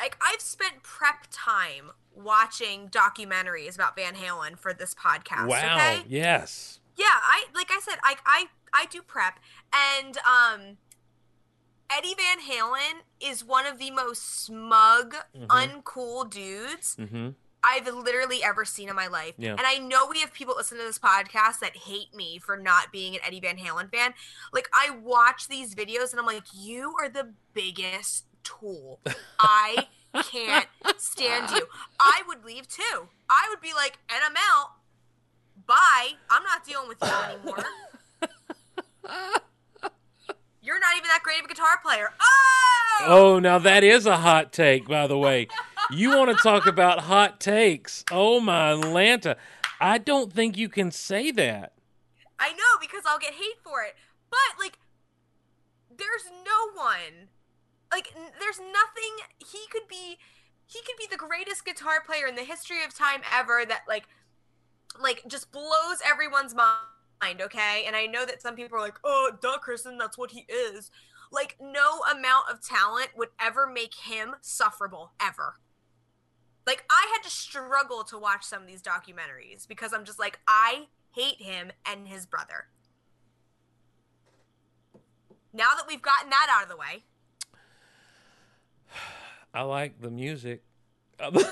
like, 0.00 0.16
I've 0.20 0.40
spent 0.40 0.82
prep 0.82 1.26
time 1.30 1.92
watching 2.14 2.88
documentaries 2.88 3.76
about 3.76 3.94
Van 3.94 4.14
Halen 4.14 4.58
for 4.58 4.72
this 4.74 4.94
podcast. 4.94 5.46
Wow. 5.46 5.76
Okay? 5.76 6.02
Yes. 6.08 6.80
yeah 6.96 7.04
i 7.06 7.44
like 7.54 7.70
i 7.70 7.78
said 7.80 7.96
i 8.02 8.16
i 8.26 8.46
i 8.74 8.84
do 8.90 9.00
prep 9.00 9.38
and 9.72 10.18
um 10.18 10.76
eddie 11.90 12.14
van 12.14 12.40
halen 12.50 13.00
is 13.20 13.42
one 13.44 13.64
of 13.64 13.78
the 13.78 13.90
most 13.90 14.42
smug 14.44 15.14
uncool 15.48 16.28
dudes 16.28 16.96
Mm-hmm. 17.00 17.28
I've 17.62 17.86
literally 17.86 18.42
ever 18.42 18.64
seen 18.64 18.88
in 18.88 18.96
my 18.96 19.06
life. 19.08 19.34
Yeah. 19.36 19.50
And 19.50 19.62
I 19.64 19.78
know 19.78 20.06
we 20.08 20.20
have 20.20 20.32
people 20.32 20.54
listen 20.56 20.78
to 20.78 20.84
this 20.84 20.98
podcast 20.98 21.60
that 21.60 21.76
hate 21.76 22.14
me 22.14 22.38
for 22.38 22.56
not 22.56 22.90
being 22.92 23.14
an 23.14 23.20
Eddie 23.26 23.40
Van 23.40 23.56
Halen 23.56 23.90
fan. 23.90 24.14
Like 24.52 24.68
I 24.72 24.90
watch 24.90 25.48
these 25.48 25.74
videos 25.74 26.12
and 26.12 26.20
I'm 26.20 26.26
like, 26.26 26.44
you 26.54 26.94
are 27.00 27.08
the 27.08 27.32
biggest 27.52 28.24
tool. 28.42 29.00
I 29.40 29.86
can't 30.24 30.66
stand 30.96 31.50
you. 31.50 31.66
I 31.98 32.22
would 32.26 32.44
leave 32.44 32.66
too. 32.68 33.08
I 33.28 33.46
would 33.50 33.60
be 33.60 33.72
like, 33.74 33.98
and 34.08 34.20
I'm 34.24 34.36
out. 34.36 34.72
Bye. 35.66 36.12
I'm 36.30 36.42
not 36.42 36.64
dealing 36.64 36.88
with 36.88 36.98
you 37.02 37.08
anymore. 37.08 37.64
You're 40.62 40.78
not 40.78 40.96
even 40.96 41.08
that 41.08 41.20
great 41.22 41.38
of 41.38 41.46
a 41.46 41.48
guitar 41.48 41.80
player. 41.82 42.10
Oh! 42.20 43.04
Oh, 43.06 43.38
now 43.38 43.58
that 43.58 43.82
is 43.82 44.06
a 44.06 44.16
hot 44.16 44.52
take, 44.52 44.86
by 44.86 45.06
the 45.06 45.16
way. 45.16 45.48
You 45.92 46.16
want 46.16 46.30
to 46.30 46.42
talk 46.42 46.66
about 46.66 47.00
hot 47.00 47.40
takes? 47.40 48.04
Oh 48.10 48.40
my 48.40 48.72
Lanta. 48.72 49.36
I 49.80 49.98
don't 49.98 50.32
think 50.32 50.56
you 50.56 50.68
can 50.68 50.90
say 50.90 51.30
that. 51.32 51.72
I 52.38 52.52
know 52.52 52.78
because 52.80 53.02
I'll 53.06 53.18
get 53.18 53.34
hate 53.34 53.58
for 53.64 53.82
it. 53.82 53.94
But 54.30 54.58
like 54.58 54.78
there's 55.90 56.30
no 56.44 56.80
one 56.80 57.28
like 57.92 58.12
n- 58.16 58.32
there's 58.38 58.58
nothing 58.58 59.26
he 59.38 59.58
could 59.70 59.88
be 59.88 60.16
he 60.66 60.80
could 60.82 60.96
be 60.96 61.06
the 61.10 61.16
greatest 61.16 61.64
guitar 61.64 62.00
player 62.04 62.26
in 62.26 62.36
the 62.36 62.44
history 62.44 62.84
of 62.84 62.96
time 62.96 63.22
ever 63.34 63.64
that 63.66 63.82
like 63.88 64.04
like 65.00 65.22
just 65.26 65.50
blows 65.50 65.98
everyone's 66.08 66.54
mind, 66.54 67.40
okay? 67.40 67.84
And 67.86 67.96
I 67.96 68.06
know 68.06 68.24
that 68.24 68.42
some 68.42 68.54
people 68.54 68.78
are 68.78 68.80
like, 68.80 68.98
"Oh, 69.04 69.32
duh, 69.40 69.58
Kristin, 69.58 69.98
that's 69.98 70.18
what 70.18 70.30
he 70.30 70.46
is." 70.48 70.90
Like 71.32 71.56
no 71.60 72.00
amount 72.10 72.50
of 72.50 72.60
talent 72.60 73.10
would 73.16 73.28
ever 73.40 73.66
make 73.66 73.94
him 73.94 74.36
sufferable 74.40 75.12
ever. 75.20 75.54
Like 76.70 76.84
I 76.88 77.10
had 77.12 77.24
to 77.24 77.30
struggle 77.30 78.04
to 78.04 78.16
watch 78.16 78.44
some 78.44 78.62
of 78.62 78.68
these 78.68 78.80
documentaries 78.80 79.66
because 79.66 79.92
I'm 79.92 80.04
just 80.04 80.20
like 80.20 80.38
I 80.46 80.86
hate 81.10 81.42
him 81.42 81.72
and 81.84 82.06
his 82.06 82.26
brother. 82.26 82.68
Now 85.52 85.70
that 85.76 85.86
we've 85.88 86.00
gotten 86.00 86.30
that 86.30 86.46
out 86.48 86.62
of 86.62 86.68
the 86.68 86.76
way, 86.76 87.02
I 89.52 89.62
like 89.62 90.00
the 90.00 90.12
music. 90.12 90.62
that's 91.18 91.34
what 91.34 91.42
it 91.42 91.44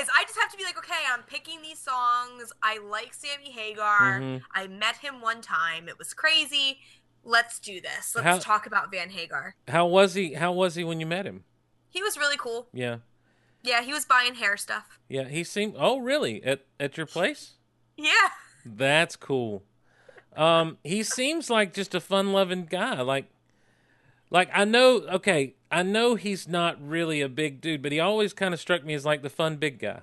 is. 0.00 0.08
I 0.16 0.22
just 0.22 0.38
have 0.40 0.50
to 0.52 0.56
be 0.56 0.64
like, 0.64 0.78
okay, 0.78 0.94
I'm 1.12 1.22
picking 1.24 1.60
these 1.60 1.78
songs. 1.78 2.50
I 2.62 2.78
like 2.78 3.12
Sammy 3.12 3.50
Hagar. 3.50 4.20
Mhm. 4.20 4.40
I 4.54 4.68
met 4.68 4.96
him 4.96 5.20
one 5.20 5.42
time. 5.42 5.86
It 5.90 5.98
was 5.98 6.14
crazy. 6.14 6.78
Let's 7.24 7.58
do 7.58 7.78
this. 7.78 8.14
Let's 8.14 8.26
How- 8.26 8.38
talk 8.38 8.64
about 8.66 8.90
Van 8.90 9.10
Hagar. 9.10 9.54
how 9.68 9.84
was 9.84 10.14
he? 10.14 10.32
How 10.32 10.52
was 10.52 10.76
he 10.76 10.82
when 10.84 10.98
you 10.98 11.04
met 11.04 11.26
him? 11.26 11.44
He 11.90 12.02
was 12.02 12.16
really 12.18 12.36
cool. 12.36 12.66
Yeah, 12.72 12.98
Yeah, 13.62 13.82
he 13.82 13.92
was 13.92 14.04
buying 14.04 14.34
hair 14.36 14.56
stuff. 14.56 14.98
yeah. 15.08 15.24
He 15.28 15.42
seemed. 15.44 15.74
Oh, 15.78 15.98
really? 15.98 16.42
At 16.44 16.64
at 16.78 16.96
your 16.96 17.06
place? 17.06 17.54
Yeah. 17.96 18.28
That's 18.64 19.16
cool. 19.16 19.62
Um, 20.36 20.76
he 20.84 21.02
seems 21.02 21.48
like 21.48 21.72
just 21.72 21.94
a 21.94 22.00
fun-loving 22.00 22.66
guy. 22.66 23.00
Like, 23.00 23.26
like 24.30 24.50
I 24.52 24.64
know. 24.64 24.98
Okay, 25.08 25.54
I 25.70 25.82
know 25.82 26.14
he's 26.16 26.46
not 26.46 26.76
really 26.86 27.20
a 27.22 27.28
big 27.28 27.60
dude, 27.60 27.80
but 27.82 27.92
he 27.92 28.00
always 28.00 28.32
kind 28.34 28.52
of 28.52 28.60
struck 28.60 28.84
me 28.84 28.92
as 28.94 29.04
like 29.06 29.22
the 29.22 29.30
fun 29.30 29.56
big 29.56 29.78
guy. 29.78 30.00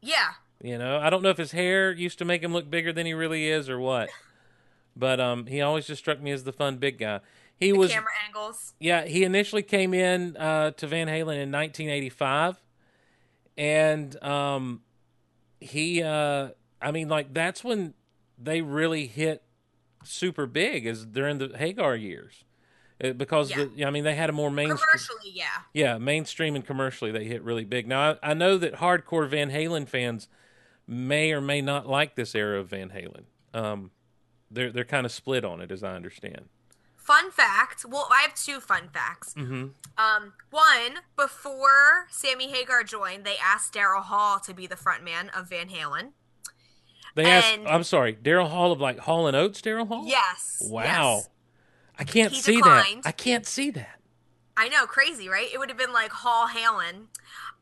Yeah. 0.00 0.30
You 0.62 0.78
know, 0.78 0.98
I 0.98 1.10
don't 1.10 1.22
know 1.22 1.28
if 1.30 1.36
his 1.36 1.52
hair 1.52 1.92
used 1.92 2.18
to 2.18 2.24
make 2.24 2.42
him 2.42 2.52
look 2.52 2.68
bigger 2.70 2.92
than 2.92 3.06
he 3.06 3.14
really 3.14 3.48
is 3.48 3.68
or 3.68 3.78
what. 3.78 4.08
But 4.96 5.20
um, 5.20 5.46
he 5.46 5.60
always 5.60 5.86
just 5.86 6.00
struck 6.00 6.20
me 6.20 6.32
as 6.32 6.42
the 6.44 6.52
fun 6.52 6.78
big 6.78 6.98
guy. 6.98 7.20
He 7.60 7.72
The 7.72 7.78
was 7.78 7.90
camera 7.92 8.10
angles. 8.26 8.74
yeah. 8.78 9.04
He 9.04 9.24
initially 9.24 9.62
came 9.62 9.92
in 9.94 10.36
uh, 10.36 10.70
to 10.72 10.86
Van 10.86 11.08
Halen 11.08 11.42
in 11.42 11.50
1985, 11.50 12.62
and 13.56 14.22
um, 14.22 14.82
he 15.60 16.02
uh, 16.02 16.50
I 16.80 16.90
mean 16.92 17.08
like 17.08 17.34
that's 17.34 17.64
when 17.64 17.94
they 18.38 18.60
really 18.62 19.06
hit 19.06 19.42
super 20.04 20.46
big 20.46 20.86
is 20.86 21.04
during 21.04 21.38
the 21.38 21.56
Hagar 21.56 21.96
years. 21.96 22.44
Uh, 23.02 23.12
because 23.12 23.50
Yeah. 23.50 23.66
the, 23.76 23.84
I 23.84 23.90
mean 23.90 24.04
they 24.04 24.14
had 24.14 24.30
a 24.30 24.32
more 24.32 24.50
mainstream 24.50 24.78
Commercially, 24.92 25.32
yeah. 25.34 25.44
yeah, 25.72 25.98
mainstream 25.98 26.54
and 26.56 26.64
commercially 26.66 27.10
they 27.12 27.24
hit 27.24 27.42
really 27.42 27.64
big. 27.64 27.86
Now 27.88 28.12
I, 28.22 28.30
I 28.30 28.34
know 28.34 28.56
that 28.58 28.74
hardcore 28.74 29.28
Van 29.28 29.50
Halen 29.50 29.86
fans 29.88 30.28
may 30.86 31.32
or 31.32 31.40
may 31.40 31.60
not 31.60 31.86
like 31.88 32.14
this 32.14 32.34
era 32.34 32.60
of 32.60 32.68
Van 32.68 32.90
Halen. 32.90 33.24
Um, 33.52 33.90
they're 34.50 34.70
they're 34.72 34.84
kind 34.84 35.04
of 35.06 35.12
split 35.12 35.44
on 35.44 35.60
it, 35.60 35.70
as 35.72 35.82
I 35.82 35.94
understand. 35.94 36.48
Fun 37.08 37.30
fact. 37.30 37.86
Well, 37.88 38.06
I 38.12 38.20
have 38.20 38.34
two 38.34 38.60
fun 38.60 38.90
facts. 38.92 39.32
Mm-hmm. 39.32 39.68
Um, 39.96 40.32
one, 40.50 40.98
before 41.16 42.06
Sammy 42.10 42.48
Hagar 42.50 42.82
joined, 42.84 43.24
they 43.24 43.36
asked 43.42 43.72
Daryl 43.72 44.02
Hall 44.02 44.38
to 44.40 44.52
be 44.52 44.66
the 44.66 44.76
front 44.76 45.02
man 45.02 45.30
of 45.30 45.48
Van 45.48 45.70
Halen. 45.70 46.10
They 47.14 47.24
asked. 47.24 47.58
I'm 47.66 47.82
sorry, 47.82 48.12
Daryl 48.14 48.48
Hall 48.50 48.72
of 48.72 48.80
like 48.80 48.98
Hall 48.98 49.26
and 49.26 49.34
Oates. 49.34 49.62
Daryl 49.62 49.88
Hall. 49.88 50.04
Yes. 50.06 50.58
Wow. 50.60 50.82
yes. 51.16 51.28
I 51.98 52.04
can't 52.04 52.32
He 52.34 52.40
see 52.40 52.56
declined. 52.56 53.04
that. 53.04 53.08
I 53.08 53.12
can't 53.12 53.46
see 53.46 53.70
that. 53.70 54.00
I 54.56 54.68
know, 54.68 54.84
crazy, 54.86 55.28
right? 55.30 55.48
It 55.52 55.58
would 55.58 55.70
have 55.70 55.78
been 55.78 55.94
like 55.94 56.10
Hall 56.12 56.48
Halen. 56.48 57.06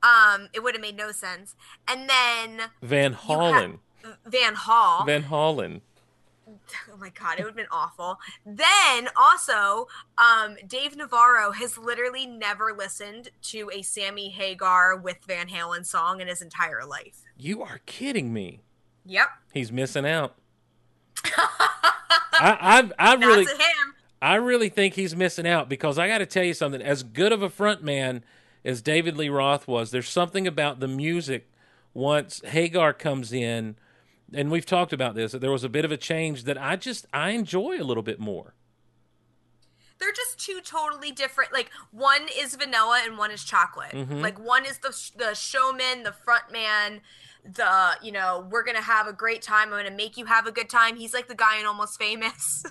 Um, 0.03 0.49
it 0.53 0.63
would 0.65 0.75
have 0.75 0.83
made 0.83 0.97
no 0.97 1.13
sense. 1.13 1.55
And 1.87 2.11
then 2.11 2.63
Van 2.83 3.15
Halen. 3.15 3.79
ha- 4.05 4.17
Van 4.27 4.55
Hall. 4.55 5.05
Van 5.07 5.23
Hollen. 5.25 5.81
oh 6.93 6.97
my 6.99 7.11
god, 7.11 7.39
it 7.39 7.43
would 7.43 7.51
have 7.51 7.57
been 7.57 7.67
awful. 7.71 8.19
Then 8.45 9.09
also, 9.17 9.89
um, 10.19 10.57
Dave 10.67 10.97
Navarro 10.97 11.53
has 11.53 11.77
literally 11.77 12.27
never 12.27 12.73
listened 12.77 13.31
to 13.43 13.71
a 13.73 13.83
Sammy 13.83 14.31
Hagar 14.31 14.97
with 14.97 15.19
Van 15.27 15.49
Halen 15.49 15.85
song 15.85 16.21
in 16.21 16.29
his 16.29 16.43
entire 16.43 16.85
life. 16.85 17.23
You 17.37 17.63
are 17.63 17.81
kidding 17.87 18.33
me. 18.33 18.61
Yep. 19.05 19.29
He's 19.53 19.73
missing 19.73 20.07
out. 20.07 20.37
I 21.25 22.91
I, 22.99 23.13
I 23.13 23.15
really. 23.15 23.47
I 24.23 24.37
really 24.37 24.71
think 24.71 24.95
he's 24.95 25.15
missing 25.15 25.47
out 25.47 25.69
because 25.69 25.99
I 25.99 26.09
got 26.09 26.19
to 26.19 26.27
tell 26.27 26.43
you 26.43 26.55
something. 26.55 26.81
As 26.81 27.03
good 27.03 27.33
of 27.33 27.43
a 27.43 27.51
front 27.51 27.83
man 27.83 28.25
as 28.65 28.81
David 28.81 29.17
Lee 29.17 29.29
Roth 29.29 29.69
was, 29.69 29.91
there's 29.91 30.09
something 30.09 30.47
about 30.47 30.81
the 30.81 30.89
music 30.89 31.51
once 31.93 32.41
Hagar 32.45 32.93
comes 32.93 33.33
in, 33.33 33.77
and 34.35 34.51
we've 34.51 34.67
talked 34.67 34.93
about 34.93 35.15
this. 35.15 35.33
That 35.33 35.41
there 35.41 35.51
was 35.53 35.65
a 35.65 35.69
bit 35.69 35.85
of 35.85 35.93
a 35.93 35.97
change 35.97 36.45
that 36.45 36.59
I 36.61 36.77
just 36.77 37.07
I 37.13 37.31
enjoy 37.31 37.81
a 37.81 37.85
little 37.85 38.03
bit 38.03 38.19
more. 38.21 38.55
they're 39.99 40.13
just 40.13 40.39
two 40.39 40.61
totally 40.63 41.11
different 41.11 41.53
like 41.55 41.71
one 41.91 42.27
is 42.39 42.55
vanilla 42.55 43.01
and 43.05 43.17
one 43.17 43.31
is 43.31 43.43
chocolate 43.43 43.93
Mhm. 43.93 44.21
like 44.21 44.39
one 44.39 44.67
is 44.67 44.79
the 44.81 44.93
the 45.17 45.35
showman 45.35 46.03
the 46.03 46.13
front 46.13 46.53
man 46.53 47.01
the 47.45 47.93
you 48.03 48.13
know 48.13 48.47
we're 48.51 48.63
gonna 48.63 48.83
have 48.83 49.07
a 49.07 49.13
great 49.15 49.41
time 49.41 49.73
i'm 49.73 49.79
gonna 49.83 49.91
make 49.97 50.19
you 50.19 50.27
have 50.27 50.47
a 50.47 50.53
good 50.53 50.69
time 50.69 50.97
he's 50.97 51.15
like 51.15 51.29
the 51.29 51.35
guy 51.35 51.59
in 51.59 51.65
almost 51.65 51.99
famous 51.99 52.63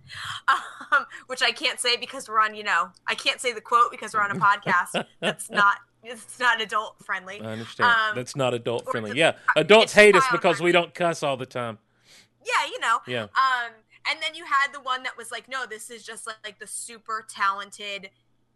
um, 0.48 1.04
which 1.26 1.42
i 1.42 1.50
can't 1.52 1.78
say 1.78 1.96
because 1.98 2.28
we're 2.30 2.40
on 2.40 2.54
you 2.54 2.64
know 2.64 2.88
i 3.06 3.14
can't 3.14 3.40
say 3.42 3.52
the 3.52 3.60
quote 3.60 3.90
because 3.90 4.14
we're 4.14 4.22
on 4.22 4.30
a 4.30 4.40
podcast 4.40 5.04
that's 5.20 5.50
not 5.50 5.76
it's 6.02 6.38
not 6.38 6.60
adult 6.60 6.96
friendly 7.04 7.40
I 7.40 7.52
understand. 7.52 7.90
Um, 7.92 8.16
That's 8.16 8.34
not 8.36 8.54
adult 8.54 8.88
friendly. 8.90 9.18
Yeah, 9.18 9.32
adults 9.56 9.92
hate 9.92 10.16
us 10.16 10.24
because 10.32 10.60
we 10.60 10.72
don't 10.72 10.94
cuss 10.94 11.22
all 11.22 11.36
the 11.36 11.46
time. 11.46 11.78
yeah 12.44 12.66
you 12.70 12.78
know 12.80 12.98
Yeah. 13.06 13.22
um 13.24 13.72
and 14.10 14.18
then 14.22 14.34
you 14.34 14.44
had 14.46 14.72
the 14.72 14.80
one 14.80 15.02
that 15.02 15.16
was 15.16 15.30
like 15.30 15.48
no 15.48 15.66
this 15.66 15.90
is 15.90 16.02
just 16.04 16.26
like, 16.26 16.36
like 16.44 16.58
the 16.58 16.66
super 16.66 17.26
talented 17.28 18.08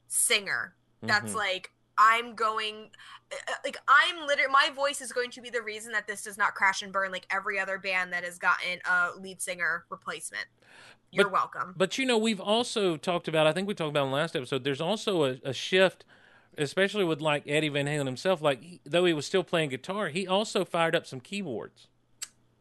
singer 0.08 0.74
that's 1.02 1.32
Mhm. 1.32 1.36
like 1.36 1.70
i'm 1.98 2.34
going 2.34 2.90
uh, 3.30 3.36
uh, 3.48 3.54
like 3.64 3.76
i'm 3.88 4.26
literally 4.26 4.50
my 4.50 4.70
voice 4.74 5.00
is 5.00 5.12
going 5.12 5.30
to 5.30 5.40
be 5.40 5.50
the 5.50 5.60
reason 5.62 5.92
that 5.92 6.06
this 6.06 6.22
does 6.24 6.38
not 6.38 6.54
crash 6.54 6.82
and 6.82 6.92
burn 6.92 7.12
like 7.12 7.26
every 7.30 7.58
other 7.58 7.78
band 7.78 8.12
that 8.12 8.24
has 8.24 8.38
gotten 8.38 8.78
a 8.88 9.10
lead 9.20 9.40
singer 9.42 9.84
replacement 9.90 10.46
you're 11.10 11.24
But- 11.26 11.32
welcome 11.32 11.74
But 11.76 11.96
you 11.98 12.06
know, 12.06 12.18
we've 12.18 12.40
also 12.40 12.96
talked 12.96 13.28
about. 13.28 13.46
I 13.46 13.52
think 13.52 13.68
we 13.68 13.74
talked 13.74 13.90
about 13.90 14.04
in 14.06 14.10
the 14.10 14.16
last 14.16 14.34
episode. 14.34 14.64
There's 14.64 14.80
also 14.80 15.22
a, 15.22 15.36
a 15.44 15.52
shift, 15.52 16.04
especially 16.58 17.04
with 17.04 17.20
like 17.20 17.44
Eddie 17.46 17.68
Van 17.68 17.86
Halen 17.86 18.06
himself. 18.06 18.40
Like, 18.42 18.62
he- 18.62 18.80
though 18.84 19.04
he 19.04 19.12
was 19.12 19.26
still 19.26 19.44
playing 19.44 19.70
guitar, 19.70 20.08
he 20.08 20.26
also 20.26 20.64
fired 20.64 20.94
up 20.94 21.06
some 21.06 21.20
keyboards. 21.20 21.88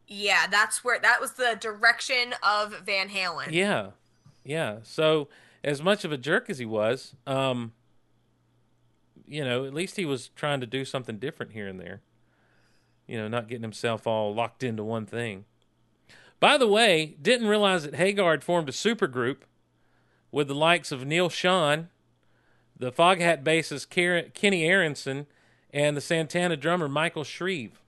yeah 0.08 0.46
that's 0.48 0.84
where 0.84 1.00
that 1.00 1.20
was 1.22 1.34
the 1.34 1.58
direction 1.60 2.36
of 2.44 2.74
van 2.86 3.10
halen 3.10 3.48
Yeah, 3.52 3.92
yeah. 4.44 4.78
So 4.84 5.30
as 5.64 5.82
much 5.82 6.04
of 6.04 6.12
a 6.12 6.18
jerk 6.18 6.50
as 6.50 6.58
he 6.60 6.66
was, 6.66 7.16
um, 7.26 7.72
you 9.26 9.44
know, 9.44 9.66
at 9.66 9.74
least 9.74 9.96
he 9.96 10.06
was 10.06 10.28
trying 10.30 10.60
to 10.60 10.68
do 10.68 10.84
something 10.86 11.18
different 11.18 11.54
here 11.54 11.68
and 11.68 11.80
there. 11.80 12.02
You 13.08 13.18
know, 13.18 13.28
not 13.28 13.48
getting 13.48 13.64
himself 13.64 14.06
all 14.08 14.34
locked 14.34 14.64
into 14.64 14.84
one 14.84 15.06
thing. 15.06 15.46
By 16.40 16.58
the 16.58 16.68
way, 16.68 17.16
didn't 17.22 17.48
realize 17.48 17.84
that 17.84 17.96
Hagar 17.96 18.32
had 18.32 18.44
formed 18.44 18.68
a 18.68 18.74
supergroup 18.74 19.38
with 20.32 20.48
the 20.50 20.56
likes 20.56 20.92
of 20.92 21.06
Neal 21.06 21.30
Schon, 21.30 21.88
the 22.84 22.92
Foghat 22.92 23.44
bassist 23.44 23.90
Ker- 23.90 24.30
Kenny 24.34 24.66
Aaronson, 24.66 25.26
and 25.72 25.98
the 25.98 26.02
Santana 26.02 26.56
drummer 26.58 26.88
Michael 26.88 27.24
Shrieve. 27.24 27.82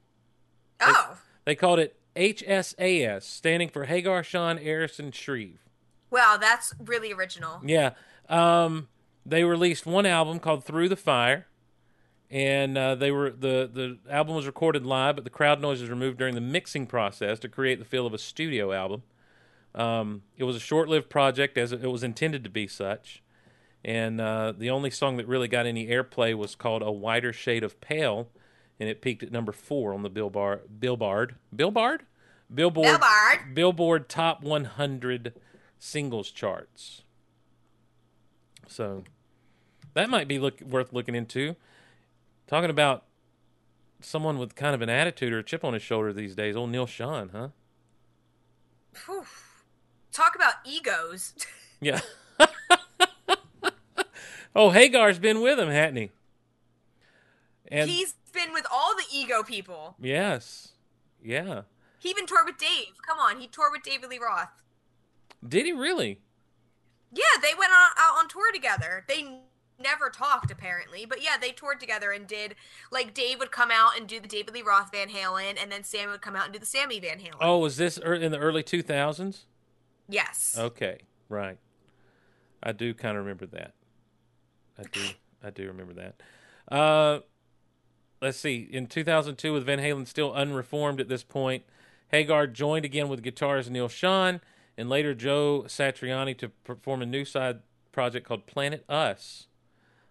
oh 0.82 1.18
They 1.46 1.56
called 1.56 1.80
it 1.80 1.96
HSAS, 2.16 3.24
standing 3.24 3.70
for 3.70 3.86
Hagar, 3.86 4.22
Schon, 4.24 4.60
Aaronson, 4.64 5.12
Shrieve. 5.12 5.60
wow 6.10 6.38
that's 6.40 6.74
really 6.84 7.12
original 7.12 7.62
Yeah. 7.64 7.92
Um, 8.30 8.88
they 9.26 9.44
released 9.44 9.86
one 9.86 10.06
album 10.06 10.40
called 10.40 10.64
Through 10.64 10.90
the 10.90 10.96
Fire, 10.96 11.46
and 12.32 12.78
uh, 12.78 12.96
they 12.96 13.12
were 13.12 13.30
the 13.32 13.70
the 13.72 13.98
album 14.10 14.36
was 14.36 14.46
recorded 14.46 14.86
live, 14.86 15.16
but 15.16 15.24
the 15.24 15.30
crowd 15.30 15.62
noise 15.62 15.82
was 15.82 15.90
removed 15.90 16.18
during 16.18 16.36
the 16.36 16.42
mixing 16.42 16.88
process 16.88 17.38
to 17.40 17.50
create 17.50 17.80
the 17.80 17.86
feel 17.86 18.06
of 18.08 18.14
a 18.14 18.18
studio 18.18 18.72
album. 18.72 19.04
Um, 19.76 20.22
it 20.38 20.46
was 20.46 20.56
a 20.56 20.60
short-lived 20.60 21.10
project, 21.10 21.58
as 21.58 21.72
it 21.72 21.92
was 21.92 22.04
intended 22.04 22.44
to 22.46 22.50
be 22.50 22.66
such, 22.68 23.22
and 23.86 24.20
uh, 24.20 24.52
the 24.58 24.72
only 24.72 24.90
song 24.90 25.18
that 25.18 25.28
really 25.28 25.48
got 25.48 25.68
any 25.68 25.88
airplay 25.88 26.36
was 26.36 26.56
called 26.56 26.82
"A 26.82 26.92
Whiter 26.92 27.32
Shade 27.32 27.64
of 27.64 27.80
Pale," 27.80 28.28
and 28.80 28.90
it 28.90 29.00
peaked 29.00 29.22
at 29.22 29.32
number 29.32 29.52
four 29.52 29.94
on 29.94 30.02
the 30.02 30.10
Billboard 30.10 30.62
Billboard 30.80 31.36
Billboard 31.56 32.02
Billboard 32.54 32.88
Billboard. 32.88 33.54
Billboard 33.54 34.10
Top 34.10 34.44
100 34.44 35.34
singles 35.78 36.32
charts. 36.32 37.04
So 38.68 39.04
that 39.94 40.10
might 40.10 40.28
be 40.28 40.40
look, 40.40 40.60
worth 40.62 40.92
looking 40.92 41.14
into. 41.14 41.56
Talking 42.48 42.72
about 42.72 43.04
someone 44.02 44.40
with 44.40 44.56
kind 44.56 44.74
of 44.74 44.82
an 44.82 44.90
attitude 44.90 45.32
or 45.32 45.40
a 45.40 45.44
chip 45.44 45.64
on 45.64 45.74
his 45.74 45.84
shoulder 45.84 46.12
these 46.12 46.36
days, 46.36 46.56
old 46.56 46.72
Neal 46.72 46.88
Schon, 46.88 47.30
huh? 47.32 47.50
Whew. 49.06 49.26
Talk 50.12 50.36
about 50.36 50.56
egos. 50.66 51.34
Yeah. 51.82 52.00
Oh, 54.56 54.70
Hagar's 54.70 55.20
been 55.20 55.42
with 55.42 55.60
him, 55.60 55.70
hasn't 55.70 55.98
he? 55.98 56.12
And 57.68 57.90
He's 57.90 58.14
been 58.34 58.54
with 58.54 58.66
all 58.72 58.96
the 58.96 59.06
ego 59.12 59.44
people. 59.44 59.96
yes, 60.00 60.70
yeah. 61.24 61.62
He 62.00 62.10
even 62.10 62.28
toured 62.28 62.46
with 62.46 62.58
Dave. 62.60 62.94
Come 63.08 63.18
on, 63.18 63.40
he 63.40 63.48
toured 63.48 63.72
with 63.72 63.82
David 63.82 64.10
Lee 64.10 64.20
Roth. 64.20 64.62
Did 65.48 65.66
he 65.66 65.72
really? 65.74 66.20
Yeah, 67.12 67.24
they 67.42 67.54
went 67.58 67.72
on, 67.72 67.90
out 67.98 68.18
on 68.20 68.28
tour 68.28 68.52
together. 68.52 69.04
They 69.08 69.40
never 69.80 70.10
talked 70.10 70.52
apparently, 70.52 71.06
but 71.06 71.24
yeah, 71.24 71.38
they 71.40 71.52
toured 71.52 71.80
together 71.80 72.12
and 72.12 72.28
did 72.28 72.56
like 72.92 73.14
Dave 73.14 73.40
would 73.40 73.52
come 73.52 73.72
out 73.72 73.98
and 73.98 74.08
do 74.08 74.20
the 74.20 74.28
David 74.28 74.54
Lee 74.54 74.62
Roth 74.62 74.92
Van 74.92 75.10
Halen, 75.10 75.58
and 75.62 75.72
then 75.72 75.84
Sammy 75.84 76.12
would 76.12 76.22
come 76.22 76.36
out 76.36 76.46
and 76.46 76.54
do 76.54 76.60
the 76.60 76.66
Sammy 76.66 77.00
Van 77.00 77.18
Halen. 77.18 77.38
Oh, 77.42 77.58
was 77.58 77.78
this 77.78 77.98
in 77.98 78.32
the 78.32 78.38
early 78.40 78.64
2000s? 78.64 79.46
yes. 80.08 80.56
Okay, 80.60 81.00
right. 81.30 81.58
I 82.62 82.72
do 82.72 82.94
kind 82.94 83.18
of 83.18 83.24
remember 83.24 83.46
that. 83.48 83.74
I 84.78 84.84
do. 84.84 85.02
I 85.44 85.50
do 85.50 85.68
remember 85.68 85.94
that. 85.94 86.76
Uh, 86.76 87.20
let's 88.22 88.38
see. 88.38 88.68
In 88.72 88.88
2002, 88.88 89.54
with 89.54 89.66
Van 89.66 89.80
Halen 89.80 90.08
still 90.08 90.34
unreformed 90.34 91.00
at 91.00 91.08
this 91.10 91.24
point, 91.24 91.64
Hagar 92.10 92.48
joined 92.48 92.86
again 92.86 93.10
with 93.10 93.24
guitarist 93.24 93.70
Neal 93.70 93.88
Schon 93.88 94.42
and 94.78 94.90
later 94.90 95.14
Joe 95.14 95.66
Satriani 95.68 96.38
to 96.38 96.50
perform 96.50 97.02
a 97.02 97.06
new 97.06 97.26
side 97.26 97.60
project 97.92 98.28
called 98.28 98.46
Planet 98.46 98.84
Us, 98.90 99.48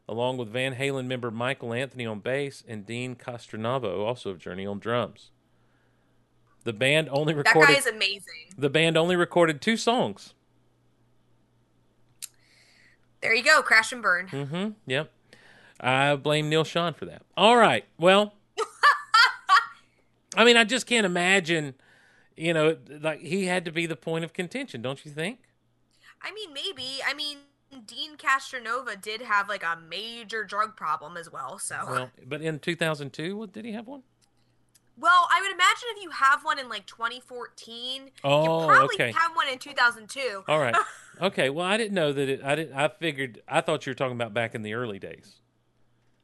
along 0.08 0.38
with 0.38 0.48
Van 0.48 0.74
Halen 0.76 1.06
member 1.06 1.30
Michael 1.30 1.72
Anthony 1.72 2.06
on 2.06 2.20
bass 2.20 2.62
and 2.66 2.86
Deen 2.86 3.14
Castronovo, 3.14 4.04
also 4.04 4.30
of 4.30 4.38
Journey, 4.38 4.66
on 4.66 4.78
drums. 4.78 5.30
The 6.64 6.72
band 6.72 7.08
only 7.10 7.34
recorded. 7.34 7.68
that 7.68 7.72
guy 7.72 7.78
is 7.78 7.86
amazing. 7.86 8.54
the 8.56 8.70
band 8.70 8.96
only 8.96 9.16
recorded 9.16 9.60
two 9.60 9.76
songs. 9.76 10.33
There 13.24 13.34
you 13.34 13.42
go, 13.42 13.62
crash 13.62 13.90
and 13.90 14.02
burn. 14.02 14.28
Mm-hmm. 14.28 14.68
Yep. 14.86 15.10
I 15.80 16.14
blame 16.16 16.50
Neal 16.50 16.62
Schon 16.62 16.94
for 16.94 17.06
that. 17.06 17.22
All 17.38 17.56
right. 17.56 17.86
Well, 17.98 18.34
I 20.36 20.44
mean, 20.44 20.58
I 20.58 20.64
just 20.64 20.86
can't 20.86 21.06
imagine. 21.06 21.74
You 22.36 22.52
know, 22.52 22.76
like 23.00 23.20
he 23.20 23.46
had 23.46 23.64
to 23.64 23.72
be 23.72 23.86
the 23.86 23.96
point 23.96 24.26
of 24.26 24.34
contention, 24.34 24.82
don't 24.82 25.02
you 25.06 25.10
think? 25.10 25.38
I 26.20 26.32
mean, 26.34 26.52
maybe. 26.52 26.98
I 27.06 27.14
mean, 27.14 27.38
Deen 27.86 28.16
Castronovo 28.18 29.00
did 29.00 29.22
have 29.22 29.48
like 29.48 29.62
a 29.62 29.78
major 29.88 30.44
drug 30.44 30.76
problem 30.76 31.16
as 31.16 31.32
well. 31.32 31.58
So, 31.58 31.76
well, 31.88 32.10
but 32.26 32.42
in 32.42 32.58
2002, 32.58 33.38
what 33.38 33.54
did 33.54 33.64
he 33.64 33.72
have 33.72 33.86
one? 33.86 34.02
Well, 34.98 35.28
I 35.32 35.40
would 35.40 35.50
imagine 35.50 35.88
if 35.96 36.02
you 36.02 36.10
have 36.10 36.44
one 36.44 36.58
in 36.58 36.68
like 36.68 36.84
2014, 36.84 38.10
Oh, 38.22 38.42
you 38.42 38.66
probably 38.66 38.94
okay. 38.96 39.12
have 39.12 39.34
one 39.34 39.48
in 39.48 39.58
2002. 39.58 40.44
All 40.46 40.58
right. 40.58 40.76
Okay. 41.20 41.48
Well, 41.50 41.66
I 41.66 41.76
didn't 41.76 41.94
know 41.94 42.12
that 42.12 42.28
it. 42.28 42.40
I 42.44 42.54
didn't. 42.54 42.76
I 42.76 42.88
figured. 42.88 43.40
I 43.48 43.60
thought 43.60 43.86
you 43.86 43.90
were 43.90 43.94
talking 43.94 44.16
about 44.16 44.34
back 44.34 44.54
in 44.54 44.62
the 44.62 44.74
early 44.74 44.98
days. 44.98 45.36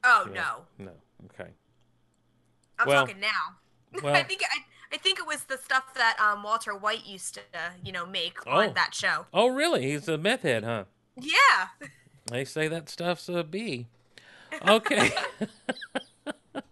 Oh 0.05 0.26
Yeah. 0.34 0.41
no, 0.78 0.84
No. 0.86 0.93
Okay. 1.26 1.51
I'm 2.78 2.86
Well- 2.88 3.07
talking 3.07 3.20
now. 3.20 3.57
Well- 4.03 4.14
I 4.14 4.22
think 4.22 4.43
I, 4.45 4.95
I 4.95 4.99
think 4.99 5.18
it 5.18 5.26
was 5.26 5.45
the 5.45 5.59
stuff 5.59 5.95
that 5.95 6.16
um, 6.20 6.43
Walter 6.43 6.74
White 6.76 7.05
used 7.07 7.34
to, 7.34 7.41
uh, 7.55 7.70
you 7.84 7.93
know, 7.93 8.07
make 8.07 8.38
Oh. 8.47 8.61
on 8.61 8.74
that 8.74 8.95
show. 8.95 9.26
Oh, 9.34 9.49
really? 9.49 9.91
He's 9.91 10.09
a 10.09 10.16
meth 10.18 10.43
head, 10.43 10.64
huh? 10.64 10.84
Yeah. 11.20 11.88
They 12.26 12.45
say 12.45 12.66
that 12.68 12.88
stuff's 12.88 13.28
a 13.28 13.43
B. 13.45 13.86
Okay. 14.66 15.11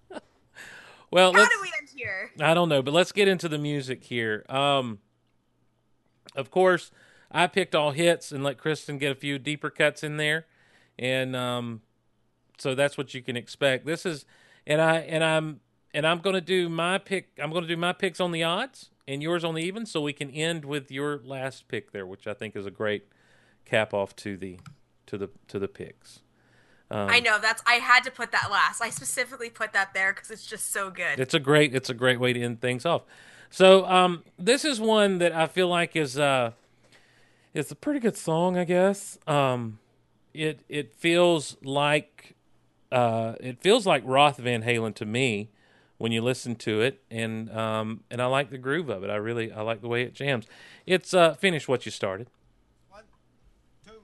well, 1.10 1.32
How 1.32 1.44
do 1.46 1.58
we 1.62 1.72
end 1.78 1.88
here? 1.94 2.30
I 2.40 2.54
don't 2.54 2.68
know, 2.68 2.82
but 2.82 2.92
let's 2.92 3.12
get 3.12 3.28
into 3.28 3.48
the 3.48 3.58
music 3.58 4.04
here. 4.04 4.44
Um, 4.48 4.98
of 6.34 6.50
course, 6.50 6.90
I 7.30 7.46
picked 7.46 7.74
all 7.74 7.90
hits 7.90 8.32
and 8.32 8.42
let 8.42 8.58
Kristin 8.58 8.98
get 8.98 9.12
a 9.12 9.14
few 9.14 9.38
deeper 9.38 9.70
cuts 9.70 10.02
in 10.02 10.16
there, 10.16 10.46
and 10.98 11.36
um, 11.36 11.82
so 12.58 12.74
that's 12.74 12.96
what 12.96 13.14
you 13.14 13.22
can 13.22 13.36
expect. 13.36 13.84
This 13.84 14.06
is, 14.06 14.24
and 14.66 14.80
I 14.80 14.98
and 14.98 15.22
I'm 15.22 15.60
and 15.92 16.06
I'm 16.06 16.18
going 16.18 16.34
to 16.34 16.40
do 16.40 16.68
my 16.68 16.98
pick. 16.98 17.30
I'm 17.42 17.50
going 17.50 17.62
to 17.62 17.68
do 17.68 17.76
my 17.76 17.92
picks 17.92 18.20
on 18.20 18.32
the 18.32 18.42
odds 18.42 18.90
and 19.06 19.22
yours 19.22 19.44
on 19.44 19.54
the 19.54 19.62
even, 19.62 19.86
so 19.86 20.00
we 20.00 20.12
can 20.12 20.30
end 20.30 20.64
with 20.64 20.90
your 20.90 21.18
last 21.24 21.68
pick 21.68 21.92
there, 21.92 22.06
which 22.06 22.26
I 22.26 22.34
think 22.34 22.56
is 22.56 22.66
a 22.66 22.70
great 22.70 23.08
cap 23.64 23.92
off 23.92 24.16
to 24.16 24.36
the 24.36 24.58
to 25.06 25.18
the 25.18 25.30
to 25.48 25.58
the 25.58 25.68
picks. 25.68 26.20
Um, 26.90 27.08
I 27.10 27.20
know 27.20 27.38
that's. 27.38 27.62
I 27.66 27.74
had 27.74 28.04
to 28.04 28.10
put 28.10 28.32
that 28.32 28.48
last. 28.50 28.80
I 28.80 28.90
specifically 28.90 29.50
put 29.50 29.72
that 29.72 29.92
there 29.92 30.12
because 30.12 30.30
it's 30.30 30.46
just 30.46 30.72
so 30.72 30.90
good. 30.90 31.20
It's 31.20 31.34
a 31.34 31.40
great 31.40 31.74
it's 31.74 31.90
a 31.90 31.94
great 31.94 32.18
way 32.18 32.32
to 32.32 32.40
end 32.40 32.60
things 32.60 32.86
off. 32.86 33.02
So 33.50 33.86
um, 33.86 34.24
this 34.38 34.64
is 34.64 34.80
one 34.80 35.18
that 35.18 35.32
I 35.32 35.46
feel 35.46 35.68
like 35.68 35.96
is 35.96 36.18
uh, 36.18 36.52
it's 37.58 37.72
a 37.72 37.76
pretty 37.76 37.98
good 37.98 38.16
song, 38.16 38.56
I 38.56 38.64
guess. 38.64 39.18
Um, 39.26 39.80
it 40.32 40.60
it 40.68 40.94
feels 40.94 41.56
like 41.64 42.36
uh, 42.92 43.34
it 43.40 43.60
feels 43.60 43.84
like 43.84 44.02
Roth 44.06 44.38
Van 44.38 44.62
Halen 44.62 44.94
to 44.94 45.04
me 45.04 45.50
when 45.98 46.12
you 46.12 46.22
listen 46.22 46.54
to 46.56 46.80
it, 46.80 47.02
and 47.10 47.50
um, 47.50 48.04
and 48.10 48.22
I 48.22 48.26
like 48.26 48.50
the 48.50 48.58
groove 48.58 48.88
of 48.88 49.02
it. 49.02 49.10
I 49.10 49.16
really 49.16 49.50
I 49.50 49.62
like 49.62 49.80
the 49.82 49.88
way 49.88 50.02
it 50.02 50.14
jams. 50.14 50.46
It's 50.86 51.12
uh, 51.12 51.34
finish 51.34 51.66
what 51.66 51.84
you 51.84 51.90
started. 51.90 52.28
One, 52.88 53.02
two, 53.84 54.02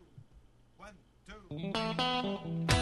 one, 0.76 0.94
two. 2.68 2.73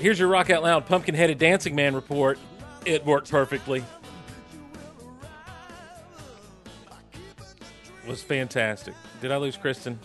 Here's 0.00 0.18
your 0.18 0.28
Rock 0.28 0.48
Out 0.48 0.62
Loud 0.62 0.86
Pumpkin 0.86 1.14
Headed 1.14 1.36
Dancing 1.36 1.74
Man 1.74 1.94
report. 1.94 2.38
It 2.86 3.04
worked 3.04 3.30
perfectly. 3.30 3.84
It 7.12 8.08
Was 8.08 8.22
fantastic. 8.22 8.94
Did 9.20 9.30
I 9.30 9.36
lose 9.36 9.58
Kristin? 9.58 9.98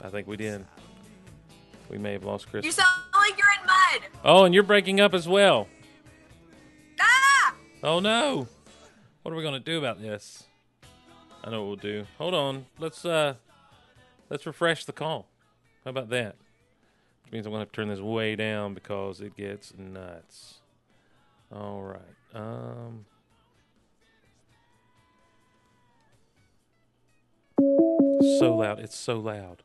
I 0.00 0.08
think 0.08 0.28
we 0.28 0.36
did. 0.36 0.64
We 1.88 1.98
may 1.98 2.12
have 2.12 2.22
lost 2.22 2.46
Kristin. 2.52 2.66
You 2.66 2.70
sound 2.70 3.02
like 3.12 3.36
you're 3.36 3.48
in 3.60 3.66
mud. 3.66 4.08
Oh, 4.24 4.44
and 4.44 4.54
you're 4.54 4.62
breaking 4.62 5.00
up 5.00 5.14
as 5.14 5.26
well. 5.26 5.66
Ah! 7.00 7.54
Oh 7.82 7.98
no. 7.98 8.46
What 9.22 9.32
are 9.32 9.36
we 9.36 9.42
gonna 9.42 9.58
do 9.58 9.80
about 9.80 10.00
this? 10.00 10.44
I 11.42 11.50
know 11.50 11.62
what 11.62 11.66
we'll 11.66 11.76
do. 11.76 12.06
Hold 12.18 12.34
on. 12.34 12.66
Let's 12.78 13.04
uh 13.04 13.34
let's 14.28 14.46
refresh 14.46 14.84
the 14.84 14.92
call. 14.92 15.29
How 15.84 15.90
about 15.90 16.10
that? 16.10 16.36
Which 17.24 17.32
means 17.32 17.46
I'm 17.46 17.52
gonna 17.52 17.62
have 17.62 17.72
to 17.72 17.76
turn 17.76 17.88
this 17.88 18.00
way 18.00 18.36
down 18.36 18.74
because 18.74 19.20
it 19.20 19.36
gets 19.36 19.72
nuts. 19.76 20.58
All 21.52 21.82
right. 21.82 22.34
Um 22.34 23.06
So 28.38 28.56
loud. 28.56 28.78
It's 28.80 28.96
so 28.96 29.18
loud. 29.18 29.62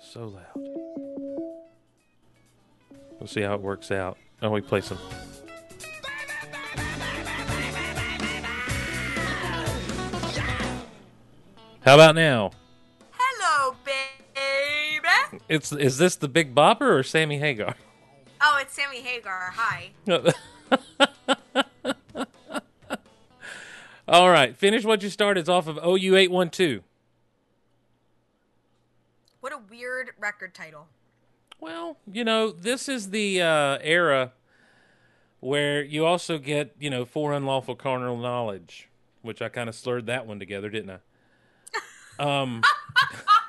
So 0.00 0.26
loud. 0.26 0.68
We'll 3.18 3.26
see 3.26 3.42
how 3.42 3.54
it 3.54 3.60
works 3.60 3.90
out. 3.90 4.16
Oh, 4.42 4.50
we 4.50 4.62
play 4.62 4.80
some. 4.80 4.98
How 11.82 11.94
about 11.94 12.14
now? 12.14 12.52
It's 15.50 15.72
is 15.72 15.98
this 15.98 16.14
the 16.14 16.28
Big 16.28 16.54
Bopper 16.54 16.96
or 16.96 17.02
Sammy 17.02 17.38
Hagar? 17.38 17.74
Oh, 18.40 18.58
it's 18.62 18.72
Sammy 18.72 19.00
Hagar. 19.00 19.52
Hi. 19.56 19.90
All 24.08 24.30
right, 24.30 24.56
finish 24.56 24.84
what 24.84 25.02
you 25.02 25.10
started. 25.10 25.40
It's 25.40 25.48
off 25.48 25.66
of 25.66 25.76
OU 25.84 26.16
eight 26.16 26.30
one 26.30 26.50
two. 26.50 26.84
What 29.40 29.52
a 29.52 29.58
weird 29.68 30.10
record 30.20 30.54
title. 30.54 30.86
Well, 31.58 31.96
you 32.06 32.22
know, 32.22 32.52
this 32.52 32.88
is 32.88 33.10
the 33.10 33.42
uh, 33.42 33.78
era 33.82 34.30
where 35.40 35.82
you 35.82 36.06
also 36.06 36.38
get, 36.38 36.76
you 36.78 36.90
know, 36.90 37.04
for 37.04 37.32
unlawful 37.32 37.74
carnal 37.74 38.16
knowledge, 38.16 38.88
which 39.22 39.42
I 39.42 39.48
kind 39.48 39.68
of 39.68 39.74
slurred 39.74 40.06
that 40.06 40.28
one 40.28 40.38
together, 40.38 40.70
didn't 40.70 40.90
I? 40.90 40.98
Um. 42.20 42.62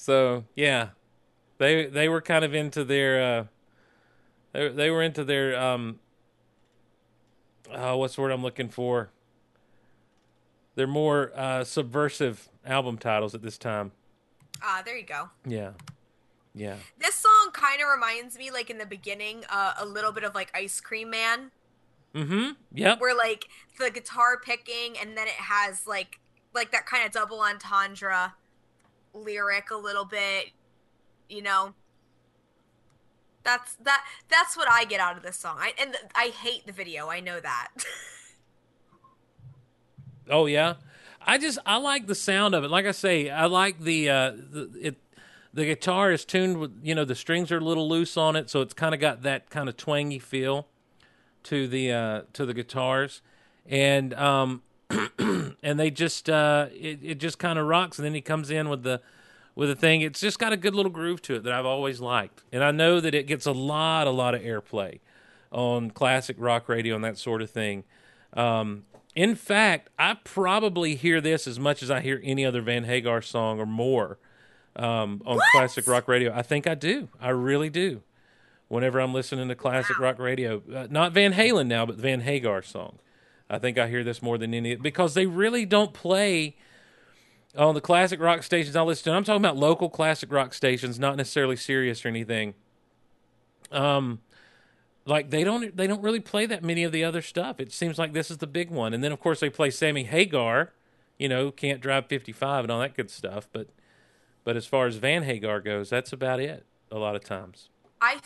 so 0.00 0.44
yeah, 0.56 0.88
they 1.58 1.84
they 1.86 2.08
were 2.08 2.22
kind 2.22 2.42
of 2.42 2.54
into 2.54 2.84
their 2.84 3.22
uh, 3.22 3.44
they 4.52 4.68
they 4.68 4.90
were 4.90 5.02
into 5.02 5.24
their 5.24 5.60
um. 5.60 5.98
Uh, 7.70 7.94
what's 7.96 8.16
the 8.16 8.22
word 8.22 8.32
I'm 8.32 8.42
looking 8.42 8.68
for? 8.70 9.10
They're 10.74 10.86
more 10.86 11.30
uh, 11.36 11.62
subversive 11.64 12.48
album 12.64 12.96
titles 12.98 13.34
at 13.34 13.42
this 13.42 13.58
time. 13.58 13.92
Ah, 14.62 14.82
there 14.84 14.96
you 14.96 15.04
go. 15.04 15.28
Yeah. 15.46 15.72
Yeah. 16.54 16.76
This 16.98 17.14
song 17.14 17.50
kind 17.52 17.80
of 17.80 17.88
reminds 17.88 18.36
me, 18.38 18.50
like 18.50 18.70
in 18.70 18.78
the 18.78 18.86
beginning, 18.86 19.44
uh, 19.50 19.74
a 19.78 19.84
little 19.86 20.10
bit 20.12 20.24
of 20.24 20.34
like 20.34 20.50
Ice 20.54 20.80
Cream 20.80 21.10
Man, 21.10 21.50
Mm-hmm. 22.14 22.52
Yep. 22.74 23.00
where 23.00 23.14
like 23.16 23.44
the 23.78 23.90
guitar 23.90 24.38
picking, 24.44 24.96
and 25.00 25.16
then 25.16 25.26
it 25.28 25.34
has 25.34 25.86
like 25.86 26.18
like 26.54 26.72
that 26.72 26.86
kind 26.86 27.06
of 27.06 27.12
double 27.12 27.40
entendre 27.40 28.32
lyric 29.14 29.70
a 29.70 29.76
little 29.76 30.04
bit. 30.04 30.50
You 31.28 31.42
know, 31.42 31.74
that's 33.44 33.74
that. 33.76 34.04
That's 34.28 34.56
what 34.56 34.68
I 34.70 34.84
get 34.84 35.00
out 35.00 35.16
of 35.16 35.22
this 35.22 35.36
song. 35.36 35.56
I 35.58 35.72
and 35.80 35.92
th- 35.92 36.04
I 36.14 36.28
hate 36.28 36.66
the 36.66 36.72
video. 36.72 37.08
I 37.08 37.20
know 37.20 37.40
that. 37.40 37.68
Oh 40.30 40.46
yeah. 40.46 40.74
I 41.20 41.36
just 41.36 41.58
I 41.66 41.76
like 41.76 42.06
the 42.06 42.14
sound 42.14 42.54
of 42.54 42.64
it. 42.64 42.70
Like 42.70 42.86
I 42.86 42.92
say, 42.92 43.28
I 43.28 43.46
like 43.46 43.80
the 43.80 44.08
uh 44.08 44.30
the 44.30 44.70
it 44.80 44.96
the 45.52 45.64
guitar 45.64 46.12
is 46.12 46.24
tuned 46.24 46.58
with 46.58 46.72
you 46.82 46.94
know 46.94 47.04
the 47.04 47.14
strings 47.14 47.52
are 47.52 47.58
a 47.58 47.64
little 47.64 47.88
loose 47.88 48.16
on 48.16 48.36
it, 48.36 48.48
so 48.48 48.62
it's 48.62 48.72
kind 48.72 48.94
of 48.94 49.00
got 49.00 49.22
that 49.22 49.50
kind 49.50 49.68
of 49.68 49.76
twangy 49.76 50.18
feel 50.18 50.68
to 51.44 51.66
the 51.68 51.92
uh 51.92 52.22
to 52.32 52.46
the 52.46 52.54
guitars. 52.54 53.20
And 53.66 54.14
um 54.14 54.62
and 55.62 55.78
they 55.78 55.90
just 55.90 56.28
uh 56.28 56.66
it, 56.72 57.00
it 57.02 57.14
just 57.18 57.38
kind 57.38 57.58
of 57.58 57.66
rocks 57.66 57.98
and 57.98 58.04
then 58.06 58.14
he 58.14 58.20
comes 58.20 58.50
in 58.50 58.68
with 58.68 58.82
the 58.82 59.00
with 59.54 59.68
the 59.68 59.76
thing. 59.76 60.00
It's 60.00 60.20
just 60.20 60.38
got 60.38 60.52
a 60.52 60.56
good 60.56 60.74
little 60.74 60.92
groove 60.92 61.20
to 61.22 61.34
it 61.34 61.42
that 61.42 61.52
I've 61.52 61.66
always 61.66 62.00
liked. 62.00 62.44
And 62.52 62.64
I 62.64 62.70
know 62.70 63.00
that 63.00 63.14
it 63.14 63.26
gets 63.26 63.46
a 63.46 63.52
lot 63.52 64.06
a 64.06 64.10
lot 64.10 64.34
of 64.34 64.42
airplay 64.42 65.00
on 65.52 65.90
classic 65.90 66.36
rock 66.38 66.68
radio 66.68 66.94
and 66.94 67.04
that 67.04 67.18
sort 67.18 67.42
of 67.42 67.50
thing. 67.50 67.84
Um, 68.32 68.84
in 69.14 69.34
fact, 69.34 69.90
I 69.98 70.16
probably 70.22 70.94
hear 70.94 71.20
this 71.20 71.46
as 71.46 71.58
much 71.58 71.82
as 71.82 71.90
I 71.90 72.00
hear 72.00 72.20
any 72.22 72.46
other 72.46 72.62
Van 72.62 72.84
Hagar 72.84 73.20
song 73.22 73.58
or 73.58 73.66
more 73.66 74.18
um, 74.76 75.20
on 75.26 75.38
classic 75.52 75.86
rock 75.86 76.06
radio. 76.06 76.32
I 76.32 76.42
think 76.42 76.66
I 76.66 76.74
do. 76.74 77.08
I 77.20 77.30
really 77.30 77.70
do. 77.70 78.02
Whenever 78.68 79.00
I'm 79.00 79.12
listening 79.12 79.48
to 79.48 79.56
classic 79.56 79.98
rock 79.98 80.20
radio, 80.20 80.62
uh, 80.72 80.86
not 80.88 81.12
Van 81.12 81.32
Halen 81.32 81.66
now, 81.66 81.84
but 81.84 81.96
Van 81.96 82.20
Hagar 82.20 82.62
song, 82.62 83.00
I 83.50 83.58
think 83.58 83.78
I 83.78 83.88
hear 83.88 84.04
this 84.04 84.22
more 84.22 84.38
than 84.38 84.54
any 84.54 84.76
because 84.76 85.14
they 85.14 85.26
really 85.26 85.66
don't 85.66 85.92
play 85.92 86.56
on 87.58 87.74
the 87.74 87.80
classic 87.80 88.20
rock 88.20 88.44
stations 88.44 88.76
I 88.76 88.82
listen 88.82 89.10
to. 89.12 89.16
I'm 89.16 89.24
talking 89.24 89.42
about 89.44 89.56
local 89.56 89.90
classic 89.90 90.30
rock 90.30 90.54
stations, 90.54 90.98
not 91.00 91.16
necessarily 91.16 91.56
Sirius 91.56 92.04
or 92.04 92.08
anything. 92.08 92.54
Um, 93.72 94.20
like 95.04 95.30
they 95.30 95.42
don't 95.42 95.76
they 95.76 95.88
don't 95.88 96.02
really 96.02 96.20
play 96.20 96.46
that 96.46 96.62
many 96.62 96.84
of 96.84 96.92
the 96.92 97.02
other 97.02 97.22
stuff. 97.22 97.58
It 97.58 97.72
seems 97.72 97.98
like 97.98 98.12
this 98.12 98.30
is 98.30 98.38
the 98.38 98.46
big 98.46 98.70
one, 98.70 98.94
and 98.94 99.02
then 99.02 99.10
of 99.10 99.20
course 99.20 99.40
they 99.40 99.50
play 99.50 99.70
Sammy 99.70 100.04
Hagar, 100.04 100.72
you 101.18 101.28
know, 101.28 101.50
can't 101.50 101.80
drive 101.80 102.06
55 102.06 102.64
and 102.64 102.70
all 102.70 102.80
that 102.80 102.94
good 102.94 103.10
stuff. 103.10 103.48
But 103.52 103.68
but 104.44 104.56
as 104.56 104.66
far 104.66 104.86
as 104.86 104.96
Van 104.96 105.24
Hagar 105.24 105.60
goes, 105.60 105.90
that's 105.90 106.12
about 106.12 106.38
it. 106.38 106.64
A 106.92 106.98
lot 106.98 107.16
of 107.16 107.24
times. 107.24 107.68
I 108.00 108.18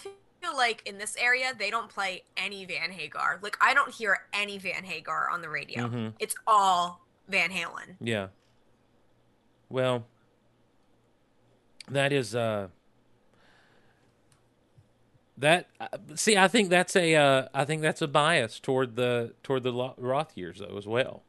feel 0.44 0.56
like 0.56 0.82
in 0.86 0.98
this 0.98 1.16
area 1.16 1.52
they 1.58 1.70
don't 1.70 1.88
play 1.88 2.22
any 2.36 2.64
Van 2.64 2.90
Hagar. 2.90 3.38
Like 3.42 3.56
I 3.60 3.74
don't 3.74 3.92
hear 3.92 4.20
any 4.32 4.58
Van 4.58 4.84
Hagar 4.84 5.30
on 5.30 5.42
the 5.42 5.48
radio. 5.48 5.84
Mm-hmm. 5.84 6.08
It's 6.18 6.34
all 6.46 7.04
Van 7.28 7.50
Halen. 7.50 7.96
Yeah. 8.00 8.28
Well, 9.68 10.06
that 11.90 12.12
is 12.12 12.34
uh 12.34 12.68
that 15.36 15.68
uh, 15.80 15.88
see 16.14 16.36
I 16.36 16.48
think 16.48 16.70
that's 16.70 16.94
a 16.96 17.14
uh 17.14 17.48
I 17.54 17.64
think 17.64 17.82
that's 17.82 18.02
a 18.02 18.08
bias 18.08 18.60
toward 18.60 18.96
the 18.96 19.34
toward 19.42 19.62
the 19.62 19.94
Roth 19.96 20.36
years 20.36 20.58
though 20.58 20.76
as 20.76 20.86
well. 20.86 21.22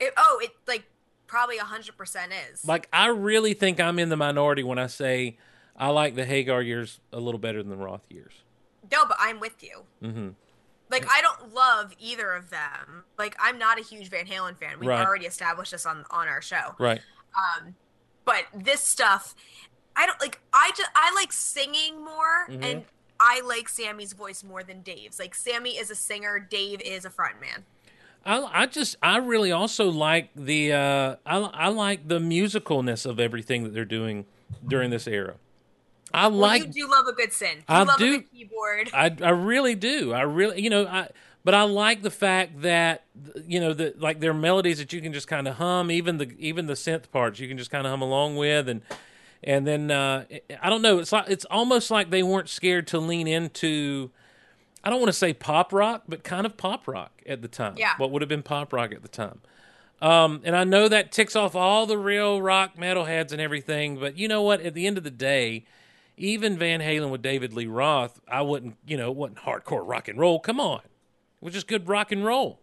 It, 0.00 0.12
oh, 0.16 0.40
it 0.42 0.50
like 0.66 0.84
probably 1.26 1.58
hundred 1.58 1.96
percent 1.96 2.32
is. 2.52 2.66
Like 2.66 2.88
I 2.92 3.08
really 3.08 3.54
think 3.54 3.80
I'm 3.80 3.98
in 3.98 4.08
the 4.08 4.16
minority 4.16 4.62
when 4.62 4.78
I 4.78 4.86
say 4.86 5.36
I 5.76 5.88
like 5.88 6.14
the 6.14 6.24
Hagar 6.24 6.62
years 6.62 7.00
a 7.12 7.20
little 7.20 7.40
better 7.40 7.62
than 7.62 7.70
the 7.70 7.76
Roth 7.76 8.06
years. 8.08 8.43
No, 8.90 9.04
but 9.06 9.16
I'm 9.20 9.40
with 9.40 9.62
you. 9.62 9.82
Mm-hmm. 10.02 10.28
Like 10.90 11.06
I 11.10 11.20
don't 11.22 11.54
love 11.54 11.92
either 11.98 12.32
of 12.32 12.50
them. 12.50 13.04
Like 13.18 13.34
I'm 13.40 13.58
not 13.58 13.78
a 13.78 13.82
huge 13.82 14.08
Van 14.10 14.26
Halen 14.26 14.56
fan. 14.56 14.78
We've 14.78 14.88
Right. 14.88 15.04
already 15.06 15.26
established 15.26 15.72
this 15.72 15.86
on 15.86 16.04
on 16.10 16.28
our 16.28 16.42
show. 16.42 16.74
Right. 16.78 17.00
Um, 17.36 17.74
but 18.24 18.44
this 18.54 18.80
stuff, 18.80 19.34
I 19.96 20.06
don't 20.06 20.20
like. 20.20 20.40
I 20.52 20.70
just 20.76 20.90
I 20.94 21.12
like 21.14 21.32
singing 21.32 22.04
more, 22.04 22.46
Mm-hmm. 22.48 22.62
and 22.64 22.84
I 23.18 23.40
like 23.42 23.68
Sammy's 23.68 24.12
voice 24.12 24.44
more 24.44 24.62
than 24.62 24.82
Dave's. 24.82 25.18
Like 25.18 25.34
Sammy 25.34 25.70
is 25.70 25.90
a 25.90 25.94
singer, 25.94 26.38
Dave 26.38 26.80
is 26.82 27.04
a 27.04 27.10
frontman. 27.10 27.62
I, 28.26 28.62
I 28.62 28.66
just 28.66 28.96
I 29.02 29.18
really 29.18 29.52
also 29.52 29.88
like 29.90 30.30
the 30.34 30.72
uh, 30.72 31.16
I 31.26 31.36
I 31.38 31.68
like 31.68 32.08
the 32.08 32.18
musicalness 32.18 33.04
of 33.06 33.18
everything 33.20 33.64
that 33.64 33.74
they're 33.74 33.84
doing 33.84 34.26
during 34.66 34.90
this 34.90 35.06
era. 35.06 35.34
I 36.14 36.28
Well, 36.28 36.38
like 36.38 36.66
you 36.66 36.86
do 36.86 36.90
love 36.90 37.06
a 37.06 37.12
good 37.12 37.30
synth. 37.30 37.56
You 37.56 37.62
I 37.68 37.82
love 37.82 37.98
do. 37.98 38.04
a 38.14 38.16
good 38.18 38.30
keyboard. 38.30 38.90
I 38.94 39.14
I 39.22 39.30
really 39.30 39.74
do. 39.74 40.12
I 40.12 40.22
really 40.22 40.62
you 40.62 40.70
know 40.70 40.86
I 40.86 41.08
but 41.44 41.54
I 41.54 41.62
like 41.62 42.02
the 42.02 42.10
fact 42.10 42.62
that 42.62 43.04
you 43.46 43.60
know 43.60 43.74
that 43.74 44.00
like 44.00 44.20
there 44.20 44.30
are 44.30 44.34
melodies 44.34 44.78
that 44.78 44.92
you 44.92 45.00
can 45.00 45.12
just 45.12 45.28
kind 45.28 45.46
of 45.46 45.56
hum 45.56 45.90
even 45.90 46.18
the 46.18 46.34
even 46.38 46.66
the 46.66 46.74
synth 46.74 47.10
parts 47.10 47.38
you 47.38 47.48
can 47.48 47.58
just 47.58 47.70
kind 47.70 47.86
of 47.86 47.90
hum 47.90 48.00
along 48.02 48.36
with 48.36 48.68
and 48.68 48.82
and 49.42 49.66
then 49.66 49.90
uh, 49.90 50.24
I 50.62 50.70
don't 50.70 50.82
know 50.82 50.98
it's 50.98 51.12
like 51.12 51.28
it's 51.28 51.44
almost 51.46 51.90
like 51.90 52.10
they 52.10 52.22
weren't 52.22 52.48
scared 52.48 52.86
to 52.88 52.98
lean 52.98 53.26
into 53.26 54.10
I 54.82 54.90
don't 54.90 55.00
want 55.00 55.08
to 55.08 55.18
say 55.18 55.34
pop 55.34 55.72
rock 55.72 56.04
but 56.08 56.24
kind 56.24 56.46
of 56.46 56.56
pop 56.56 56.86
rock 56.86 57.22
at 57.26 57.42
the 57.42 57.48
time. 57.48 57.74
Yeah. 57.76 57.94
What 57.96 58.10
would 58.10 58.22
have 58.22 58.28
been 58.28 58.42
pop 58.42 58.72
rock 58.72 58.92
at 58.92 59.02
the 59.02 59.08
time. 59.08 59.40
Um, 60.02 60.42
and 60.44 60.54
I 60.54 60.64
know 60.64 60.88
that 60.88 61.12
ticks 61.12 61.34
off 61.34 61.54
all 61.54 61.86
the 61.86 61.96
real 61.96 62.42
rock 62.42 62.76
metalheads 62.76 63.32
and 63.32 63.40
everything, 63.40 63.98
but 63.98 64.18
you 64.18 64.28
know 64.28 64.42
what? 64.42 64.60
At 64.60 64.74
the 64.74 64.86
end 64.86 64.98
of 64.98 65.04
the 65.04 65.10
day, 65.10 65.64
even 66.16 66.56
Van 66.58 66.80
Halen 66.80 67.10
with 67.10 67.22
David 67.22 67.52
Lee 67.52 67.66
Roth, 67.66 68.20
I 68.28 68.42
wouldn't, 68.42 68.76
you 68.86 68.96
know, 68.96 69.10
it 69.10 69.16
wasn't 69.16 69.38
hardcore 69.38 69.82
rock 69.84 70.08
and 70.08 70.18
roll. 70.18 70.38
Come 70.40 70.60
on. 70.60 70.80
It 70.80 71.42
was 71.44 71.54
just 71.54 71.66
good 71.66 71.88
rock 71.88 72.12
and 72.12 72.24
roll. 72.24 72.60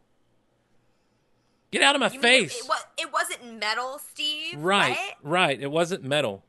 Get 1.72 1.82
out 1.82 1.96
of 1.96 2.02
my 2.02 2.10
You 2.10 2.20
face. 2.20 2.56
It, 2.56 2.64
it, 2.66 2.70
wa- 2.70 2.76
it 2.98 3.14
wasn't 3.14 3.60
metal, 3.60 4.00
Steve. 4.12 4.58
right, 4.58 4.90
right? 4.92 5.14
right. 5.24 5.62
It 5.62 5.72
wasn't 5.72 6.04
metal. 6.04 6.44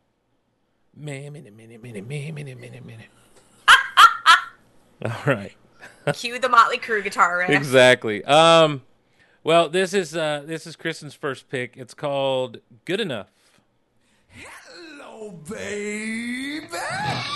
Man, 0.97 1.33
minute, 1.33 1.57
minute, 1.57 1.83
minute, 1.83 2.07
minute, 2.07 2.35
minute, 2.35 2.61
minute, 2.61 2.85
minute. 2.85 3.07
All 5.05 5.23
right. 5.27 5.53
Cue 6.15 6.39
the 6.39 6.49
Motley 6.49 6.79
Crue 6.79 7.03
guitar 7.03 7.39
riff. 7.39 7.51
Exactly. 7.51 8.25
Um, 8.25 8.83
well, 9.45 9.69
this 9.69 9.95
is 9.95 10.17
uh, 10.17 10.43
this 10.45 10.67
is 10.67 10.77
Kristin's 10.77 11.15
first 11.15 11.49
pick. 11.49 11.77
It's 11.77 11.95
called 11.95 12.59
"Good 12.85 13.01
Enough." 13.01 13.29
Baby. 15.33 17.32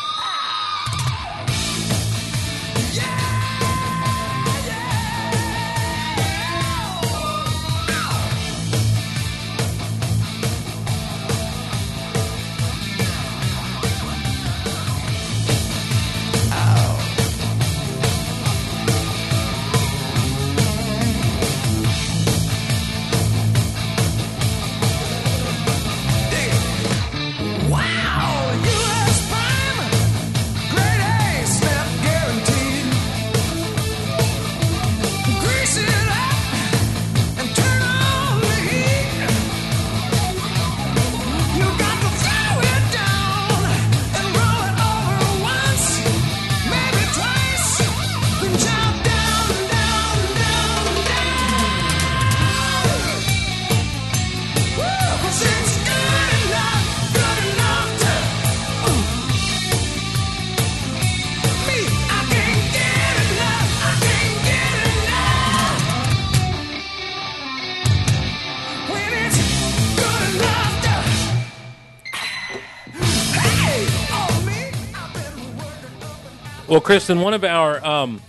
Well, 76.68 76.80
Kristin, 76.80 77.22
one 77.22 77.32
of 77.32 77.44
our 77.44 77.84
um, 77.86 78.20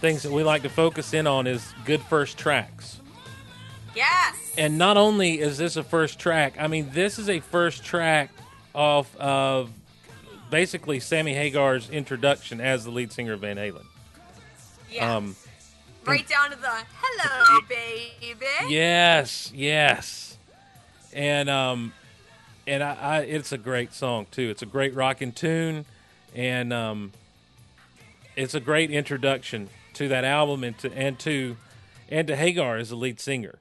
things 0.00 0.22
that 0.22 0.30
we 0.30 0.44
like 0.44 0.62
to 0.62 0.68
focus 0.68 1.12
in 1.12 1.26
on 1.26 1.48
is 1.48 1.74
good 1.84 2.00
first 2.02 2.38
tracks. 2.38 3.00
Yes. 3.96 4.36
And 4.56 4.78
not 4.78 4.96
only 4.96 5.40
is 5.40 5.58
this 5.58 5.74
a 5.74 5.82
first 5.82 6.20
track, 6.20 6.54
I 6.56 6.68
mean, 6.68 6.90
this 6.92 7.18
is 7.18 7.28
a 7.28 7.40
first 7.40 7.82
track 7.82 8.30
off 8.76 9.16
of 9.16 9.70
basically 10.50 11.00
Sammy 11.00 11.34
Hagar's 11.34 11.90
introduction 11.90 12.60
as 12.60 12.84
the 12.84 12.92
lead 12.92 13.10
singer 13.10 13.32
of 13.32 13.40
Van 13.40 13.56
Halen. 13.56 13.84
yeah. 14.88 15.16
Um, 15.16 15.34
right 16.06 16.28
down 16.28 16.50
to 16.50 16.56
the 16.56 16.70
hello, 17.00 17.60
baby. 17.68 18.72
yes, 18.72 19.50
yes, 19.52 20.38
and 21.12 21.50
um, 21.50 21.92
and 22.68 22.84
I, 22.84 22.94
I, 22.94 23.18
it's 23.22 23.50
a 23.50 23.58
great 23.58 23.92
song 23.92 24.26
too. 24.30 24.48
It's 24.48 24.62
a 24.62 24.66
great 24.66 24.94
rocking 24.94 25.32
tune, 25.32 25.86
and 26.34 26.72
um, 26.72 27.12
it's 28.36 28.54
a 28.54 28.60
great 28.60 28.90
introduction 28.90 29.68
to 29.94 30.08
that 30.08 30.24
album 30.24 30.64
and 30.64 30.78
to 30.78 30.92
and 30.92 31.18
to 31.20 31.56
and 32.08 32.26
to 32.28 32.36
Hagar 32.36 32.76
as 32.76 32.90
the 32.90 32.96
lead 32.96 33.20
singer. 33.20 33.60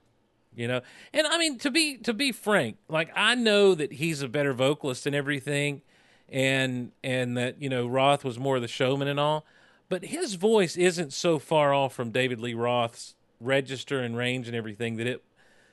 You 0.55 0.67
know, 0.67 0.82
and 1.13 1.28
I 1.28 1.38
mean 1.38 1.57
to 1.59 1.72
be 1.72 1.97
to 1.97 2.13
be 2.13 2.32
frank, 2.32 2.78
like 2.88 3.11
I 3.15 3.36
know 3.36 3.76
that 3.76 3.93
he's 3.93 4.22
a 4.22 4.28
better 4.28 4.53
vocalist 4.53 5.05
and 5.05 5.15
everything, 5.15 5.82
and 6.28 6.91
and 7.03 7.38
that 7.38 7.61
you 7.61 7.70
know 7.70 7.88
Roth 7.88 8.24
was 8.24 8.38
more 8.38 8.59
the 8.59 8.67
showman 8.67 9.07
and 9.07 9.20
all, 9.20 9.45
but 9.88 10.05
his 10.05 10.34
voice 10.34 10.76
isn't 10.76 11.13
so 11.13 11.39
far 11.39 11.74
off 11.74 11.93
from 11.93 12.11
David 12.11 12.39
Lee 12.39 12.53
Roth's 12.53 13.15
register 13.39 14.01
and 14.01 14.17
range 14.17 14.47
and 14.47 14.55
everything 14.55 14.97
that 14.97 15.07
it 15.07 15.24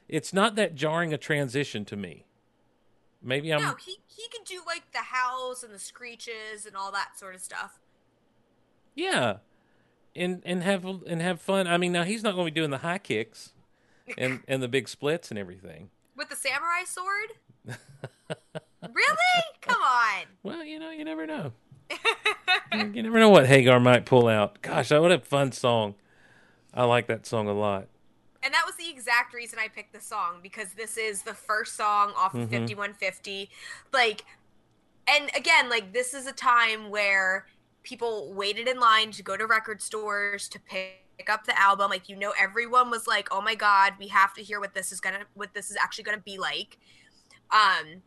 it's 0.08 0.32
not 0.32 0.54
that 0.54 0.74
jarring 0.74 1.12
a 1.12 1.18
transition 1.18 1.84
to 1.86 1.96
me. 1.96 2.26
Maybe 3.22 3.52
I'm 3.52 3.62
No, 3.62 3.74
he 3.74 3.98
he 4.06 4.28
can 4.28 4.44
do 4.44 4.60
like 4.66 4.92
the 4.92 4.98
howls 4.98 5.64
and 5.64 5.74
the 5.74 5.78
screeches 5.78 6.64
and 6.64 6.76
all 6.76 6.92
that 6.92 7.18
sort 7.18 7.34
of 7.34 7.40
stuff. 7.40 7.80
Yeah, 8.96 9.36
and 10.16 10.42
and 10.44 10.62
have 10.64 10.84
and 10.84 11.22
have 11.22 11.40
fun. 11.40 11.68
I 11.68 11.76
mean, 11.78 11.92
now 11.92 12.02
he's 12.02 12.24
not 12.24 12.34
going 12.34 12.46
to 12.46 12.50
be 12.52 12.54
doing 12.60 12.70
the 12.70 12.78
high 12.78 12.98
kicks 12.98 13.52
and 14.18 14.40
and 14.48 14.60
the 14.62 14.68
big 14.68 14.88
splits 14.88 15.30
and 15.30 15.38
everything. 15.38 15.90
With 16.16 16.28
the 16.30 16.36
samurai 16.36 16.82
sword? 16.84 17.76
really? 18.82 19.42
Come 19.60 19.82
on. 19.82 20.24
Well, 20.42 20.64
you 20.64 20.78
know, 20.78 20.90
you 20.90 21.04
never 21.04 21.26
know. 21.26 21.52
you 22.72 23.02
never 23.02 23.18
know 23.20 23.28
what 23.28 23.46
Hagar 23.46 23.78
might 23.80 24.06
pull 24.06 24.26
out. 24.28 24.60
Gosh, 24.62 24.90
what 24.90 25.12
a 25.12 25.18
fun 25.20 25.52
song. 25.52 25.94
I 26.74 26.84
like 26.84 27.06
that 27.06 27.26
song 27.26 27.48
a 27.48 27.52
lot. 27.52 27.86
And 28.42 28.52
that 28.54 28.64
was 28.66 28.76
the 28.76 28.88
exact 28.88 29.34
reason 29.34 29.58
I 29.58 29.68
picked 29.68 29.92
the 29.92 30.00
song 30.00 30.38
because 30.42 30.72
this 30.74 30.96
is 30.96 31.22
the 31.22 31.34
first 31.34 31.76
song 31.76 32.12
off 32.16 32.32
Mm-hmm. 32.32 32.42
of 32.42 32.50
5150. 32.50 33.50
Like, 33.92 34.24
and 35.08 35.30
again, 35.36 35.68
like, 35.68 35.92
this 35.92 36.14
is 36.14 36.26
a 36.26 36.32
time 36.32 36.90
where 36.90 37.46
people 37.86 38.32
waited 38.34 38.68
in 38.68 38.78
line 38.78 39.12
to 39.12 39.22
go 39.22 39.36
to 39.36 39.46
record 39.46 39.80
stores 39.80 40.48
to 40.48 40.60
pick 40.60 41.30
up 41.30 41.46
the 41.46 41.58
album. 41.58 41.88
Like, 41.88 42.08
you 42.08 42.16
know, 42.16 42.34
everyone 42.38 42.90
was 42.90 43.06
like, 43.06 43.28
oh 43.30 43.40
my 43.40 43.54
God, 43.54 43.94
we 43.98 44.08
have 44.08 44.34
to 44.34 44.42
hear 44.42 44.60
what 44.60 44.74
this 44.74 44.92
is 44.92 45.00
gonna, 45.00 45.24
what 45.34 45.54
this 45.54 45.70
is 45.70 45.76
actually 45.76 46.04
gonna 46.04 46.18
be 46.18 46.36
like. 46.36 46.78
Um, 47.50 48.02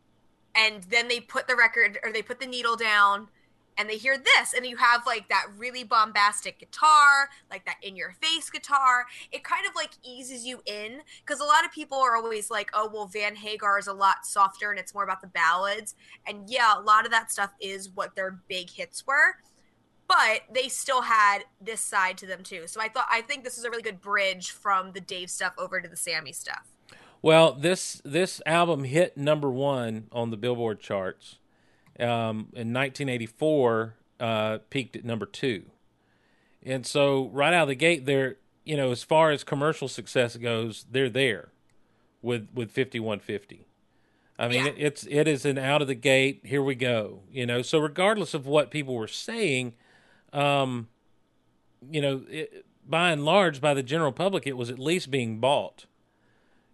and 0.54 0.82
then 0.84 1.08
they 1.08 1.20
put 1.20 1.48
the 1.48 1.56
record 1.56 1.98
or 2.04 2.12
they 2.12 2.22
put 2.22 2.40
the 2.40 2.46
needle 2.46 2.76
down 2.76 3.28
and 3.78 3.88
they 3.88 3.96
hear 3.96 4.18
this 4.18 4.52
and 4.52 4.66
you 4.66 4.76
have 4.76 5.06
like 5.06 5.28
that 5.28 5.46
really 5.56 5.84
bombastic 5.84 6.58
guitar 6.58 7.30
like 7.50 7.64
that 7.64 7.76
in 7.82 7.96
your 7.96 8.12
face 8.20 8.50
guitar 8.50 9.06
it 9.32 9.42
kind 9.42 9.66
of 9.66 9.74
like 9.74 9.90
eases 10.02 10.44
you 10.44 10.60
in 10.66 11.00
because 11.24 11.40
a 11.40 11.44
lot 11.44 11.64
of 11.64 11.72
people 11.72 11.96
are 11.96 12.16
always 12.16 12.50
like 12.50 12.70
oh 12.74 12.90
well 12.92 13.06
van 13.06 13.34
hagar 13.34 13.78
is 13.78 13.86
a 13.86 13.92
lot 13.92 14.26
softer 14.26 14.70
and 14.70 14.78
it's 14.78 14.92
more 14.92 15.04
about 15.04 15.20
the 15.22 15.28
ballads 15.28 15.94
and 16.26 16.50
yeah 16.50 16.78
a 16.78 16.82
lot 16.82 17.06
of 17.06 17.10
that 17.10 17.30
stuff 17.30 17.52
is 17.60 17.88
what 17.94 18.14
their 18.14 18.40
big 18.48 18.68
hits 18.68 19.06
were 19.06 19.36
but 20.10 20.42
they 20.52 20.68
still 20.68 21.02
had 21.02 21.44
this 21.60 21.80
side 21.80 22.18
to 22.18 22.26
them 22.26 22.42
too 22.42 22.66
so 22.66 22.80
i 22.80 22.88
thought 22.88 23.06
i 23.10 23.20
think 23.20 23.44
this 23.44 23.56
is 23.56 23.64
a 23.64 23.70
really 23.70 23.82
good 23.82 24.00
bridge 24.00 24.50
from 24.50 24.92
the 24.92 25.00
dave 25.00 25.30
stuff 25.30 25.52
over 25.56 25.80
to 25.80 25.88
the 25.88 25.96
sammy 25.96 26.32
stuff 26.32 26.66
Well, 27.22 27.52
this 27.52 28.00
this 28.04 28.40
album 28.46 28.84
hit 28.84 29.16
number 29.16 29.50
one 29.50 30.06
on 30.10 30.30
the 30.30 30.36
Billboard 30.38 30.80
charts. 30.80 31.36
Um, 31.98 32.48
in 32.54 32.72
1984, 32.72 33.94
uh, 34.20 34.58
peaked 34.70 34.96
at 34.96 35.04
number 35.04 35.26
two, 35.26 35.64
and 36.62 36.86
so 36.86 37.28
right 37.32 37.52
out 37.52 37.64
of 37.64 37.68
the 37.68 37.74
gate, 37.74 38.06
they're 38.06 38.36
you 38.64 38.76
know 38.76 38.90
as 38.90 39.02
far 39.02 39.30
as 39.32 39.44
commercial 39.44 39.86
success 39.86 40.36
goes, 40.36 40.86
they're 40.90 41.10
there 41.10 41.52
with 42.22 42.48
with 42.54 42.70
5150. 42.70 43.66
I 44.38 44.48
mean, 44.48 44.64
Yeah. 44.64 44.70
it, 44.70 44.74
it's 44.78 45.06
it 45.10 45.28
is 45.28 45.44
an 45.44 45.58
out 45.58 45.82
of 45.82 45.88
the 45.88 45.94
gate. 45.94 46.40
Here 46.44 46.62
we 46.62 46.74
go. 46.74 47.20
You 47.30 47.44
know, 47.44 47.60
so 47.60 47.78
regardless 47.78 48.32
of 48.32 48.46
what 48.46 48.70
people 48.70 48.94
were 48.94 49.06
saying, 49.08 49.74
um, 50.32 50.88
you 51.90 52.00
know, 52.00 52.22
it, 52.28 52.64
by 52.86 53.10
and 53.10 53.24
large, 53.24 53.60
by 53.60 53.74
the 53.74 53.82
general 53.82 54.12
public, 54.12 54.46
it 54.46 54.56
was 54.56 54.70
at 54.70 54.78
least 54.78 55.10
being 55.10 55.38
bought. 55.38 55.86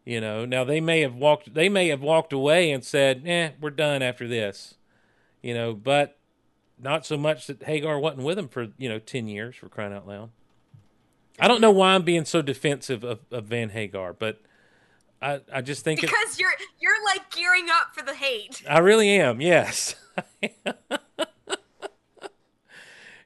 You 0.05 0.21
know, 0.21 0.45
now 0.45 0.63
they 0.65 0.81
may 0.81 1.01
have 1.01 1.15
walked 1.15 1.53
they 1.55 1.69
may 1.69 1.89
have 1.89 2.01
walked 2.01 2.33
away 2.33 2.71
and 2.71 2.85
said, 2.85 3.23
"Eh, 3.27 3.51
we're 3.61 3.71
done 3.71 4.03
after 4.03 4.29
this." 4.29 4.75
You 5.43 5.53
know, 5.53 5.75
but 5.75 6.19
not 6.79 7.07
so 7.07 7.17
much 7.17 7.47
that 7.47 7.63
Hagar 7.63 7.99
wasn't 7.99 8.23
with 8.23 8.39
him 8.39 8.49
for, 8.49 8.69
you 8.79 8.89
know, 8.89 8.99
10 8.99 9.29
years 9.29 9.57
for 9.57 9.69
crying 9.69 9.93
out 9.93 10.07
loud. 10.07 10.31
I 11.39 11.49
don't 11.49 11.61
know 11.61 11.71
why 11.71 11.95
I'm 11.95 12.03
being 12.03 12.25
so 12.25 12.43
defensive 12.43 13.05
of, 13.05 13.21
of 13.31 13.45
Van 13.45 13.71
Hagar, 13.71 14.13
but 14.13 14.41
I 15.21 15.41
I 15.53 15.61
just 15.61 15.85
think 15.85 16.03
it, 16.03 16.07
because 16.07 16.39
you're 16.39 16.53
you're 16.81 17.05
like 17.05 17.31
gearing 17.31 17.67
up 17.71 17.95
for 17.95 18.03
the 18.03 18.15
hate 18.15 18.63
I 18.69 18.79
really 18.79 19.11
am. 19.11 19.41
Yes. 19.41 19.97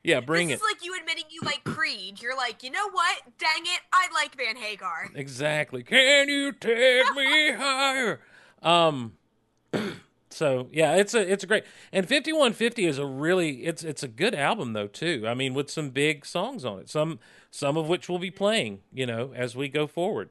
yeah, 0.02 0.20
bring 0.20 0.50
it. 0.50 0.54
this 0.54 0.60
it. 0.60 0.64
is 0.64 0.70
like 0.74 0.84
you 0.84 0.96
admitting 0.98 1.24
you 1.30 1.40
like 1.44 1.64
Creed. 1.64 2.22
You're 2.22 2.36
like, 2.36 2.62
you 2.62 2.70
know 2.70 2.88
what? 2.90 3.22
Dang 3.38 3.62
it, 3.64 3.80
I 3.92 4.08
like 4.14 4.36
Van 4.36 4.56
Hagar. 4.56 5.10
Exactly. 5.14 5.82
Can 5.82 6.28
you 6.28 6.52
take 6.52 7.14
me 7.14 7.52
higher? 7.56 8.20
Um 8.62 9.14
so 10.30 10.68
yeah, 10.72 10.96
it's 10.96 11.14
a 11.14 11.30
it's 11.32 11.44
a 11.44 11.46
great 11.46 11.64
and 11.92 12.08
5150 12.08 12.86
is 12.86 12.98
a 12.98 13.06
really 13.06 13.64
it's 13.64 13.82
it's 13.82 14.02
a 14.02 14.08
good 14.08 14.34
album 14.34 14.72
though 14.72 14.86
too. 14.86 15.24
I 15.26 15.34
mean 15.34 15.54
with 15.54 15.70
some 15.70 15.90
big 15.90 16.24
songs 16.26 16.64
on 16.64 16.78
it. 16.80 16.88
Some 16.88 17.18
some 17.50 17.76
of 17.76 17.88
which 17.88 18.08
we'll 18.08 18.18
be 18.18 18.30
playing, 18.30 18.80
you 18.92 19.06
know, 19.06 19.32
as 19.34 19.56
we 19.56 19.68
go 19.68 19.86
forward. 19.86 20.30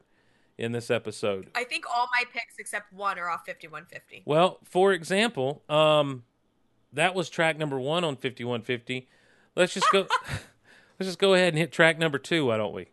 in 0.57 0.74
this 0.74 0.89
episode. 0.91 1.49
I 1.55 1.63
think 1.63 1.86
all 1.89 2.07
my 2.13 2.24
picks 2.34 2.55
except 2.59 2.91
one 2.91 3.17
are 3.17 3.30
off 3.30 3.45
5150. 3.45 4.24
Well, 4.26 4.59
for 4.65 4.91
example, 4.91 5.63
um, 5.70 6.24
that 6.91 7.15
was 7.15 7.30
track 7.30 7.57
number 7.57 7.80
one 7.80 8.03
on 8.03 8.15
5150. 8.17 9.07
Let's 9.60 9.74
just 9.74 9.91
go. 9.91 10.07
let's 10.97 11.10
just 11.10 11.20
go 11.20 11.34
ahead 11.34 11.49
and 11.49 11.57
hit 11.57 11.74
track 11.74 11.99
number 11.99 12.18
two. 12.18 12.45
Why 12.45 12.55
don't 12.55 12.74
we? 12.74 12.88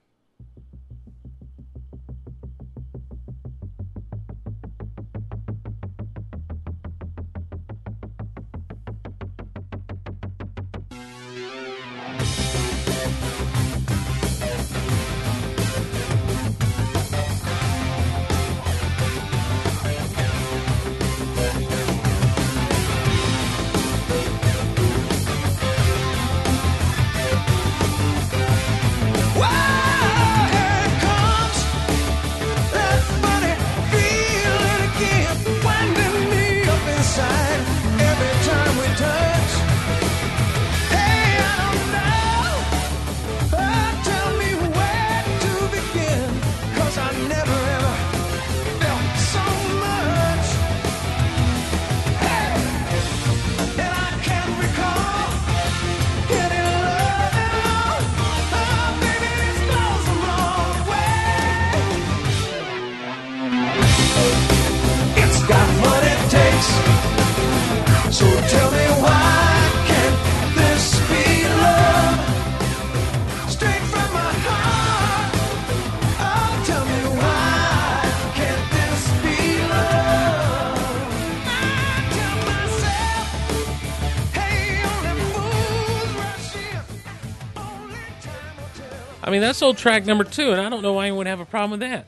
Mean, 89.37 89.43
that's 89.43 89.61
old 89.61 89.77
track 89.77 90.07
number 90.07 90.25
two, 90.25 90.51
and 90.51 90.61
I 90.61 90.71
don't 90.71 90.81
know 90.81 90.95
why 90.95 91.05
anyone 91.05 91.19
would 91.19 91.27
have 91.27 91.41
a 91.41 91.45
problem 91.45 91.73
with 91.73 91.81
that. 91.81 92.07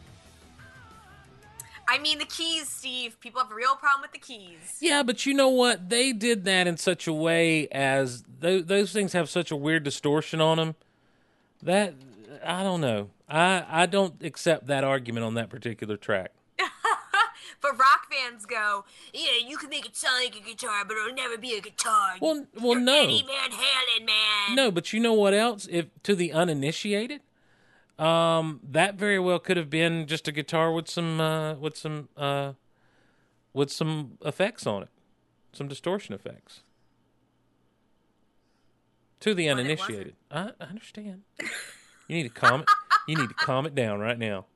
I 1.87 1.99
mean, 1.99 2.19
the 2.19 2.25
keys, 2.25 2.69
Steve. 2.69 3.21
People 3.21 3.43
have 3.43 3.51
a 3.51 3.55
real 3.55 3.77
problem 3.77 4.01
with 4.03 4.13
the 4.13 4.19
keys. 4.19 4.79
Yeah, 4.81 5.03
but 5.03 5.27
you 5.27 5.35
know 5.35 5.51
what? 5.51 5.91
They 5.91 6.13
did 6.13 6.45
that 6.45 6.67
in 6.67 6.79
such 6.79 7.07
a 7.07 7.13
way 7.13 7.69
as 7.69 8.25
those, 8.41 8.65
those 8.65 8.93
things 8.93 9.13
have 9.13 9.29
such 9.29 9.51
a 9.51 9.57
weird 9.57 9.85
distortion 9.85 10.41
on 10.41 10.57
them. 10.57 10.75
That 11.63 11.95
I 12.45 12.63
don't 12.63 12.81
know. 12.81 13.11
I 13.29 13.65
I 13.69 13.87
don't 13.87 14.23
accept 14.23 14.67
that 14.69 14.85
argument 14.85 15.27
on 15.27 15.35
that 15.35 15.51
particular 15.51 15.97
track. 15.99 16.33
But 17.61 17.73
rock 17.73 18.07
fans 18.11 18.47
go, 18.47 18.85
yeah, 19.13 19.45
you 19.47 19.57
can 19.57 19.69
make 19.69 19.85
it 19.85 19.97
sound 19.97 20.23
like 20.25 20.37
a 20.37 20.41
guitar, 20.41 20.85
but 20.87 20.97
it'll 20.97 21.15
never 21.15 21.37
be 21.37 21.55
a 21.55 21.61
guitar. 21.61 22.15
Well, 22.21 22.47
well, 22.55 22.75
You're 22.75 22.81
no, 22.81 23.03
Eddie 23.03 23.25
Van 23.27 23.51
Halen, 23.51 24.07
man. 24.07 24.55
no. 24.57 24.71
But 24.71 24.93
you 24.93 25.01
know 25.01 25.13
what 25.13 25.35
else? 25.35 25.67
If 25.71 25.87
to 26.05 26.15
the 26.15 26.33
uninitiated, 26.33 27.21
um, 27.99 28.61
that 28.63 28.95
very 28.95 29.19
well 29.19 29.41
could 29.41 29.57
have 29.57 29.69
been 29.71 30.07
just 30.07 30.29
a 30.29 30.33
guitar 30.33 30.73
with 30.73 30.89
some 30.89 31.21
uh, 31.21 31.55
with 31.55 31.77
some 31.77 32.09
uh, 32.17 32.53
with 33.53 33.73
some 33.73 34.19
effects 34.25 34.67
on 34.67 34.85
it, 34.85 34.89
some 35.53 35.67
distortion 35.67 36.15
effects. 36.15 36.61
To 39.21 39.35
the 39.35 39.49
uninitiated, 39.49 40.15
I, 40.31 40.53
I 40.61 40.65
understand. 40.67 41.23
You 42.07 42.17
need 42.17 42.23
to 42.23 42.29
calm 42.29 42.61
it. 42.61 42.69
You 43.09 43.17
need 43.17 43.29
to 43.29 43.35
calm 43.35 43.67
it 43.67 43.75
down 43.75 43.99
right 43.99 44.19
now. 44.19 44.47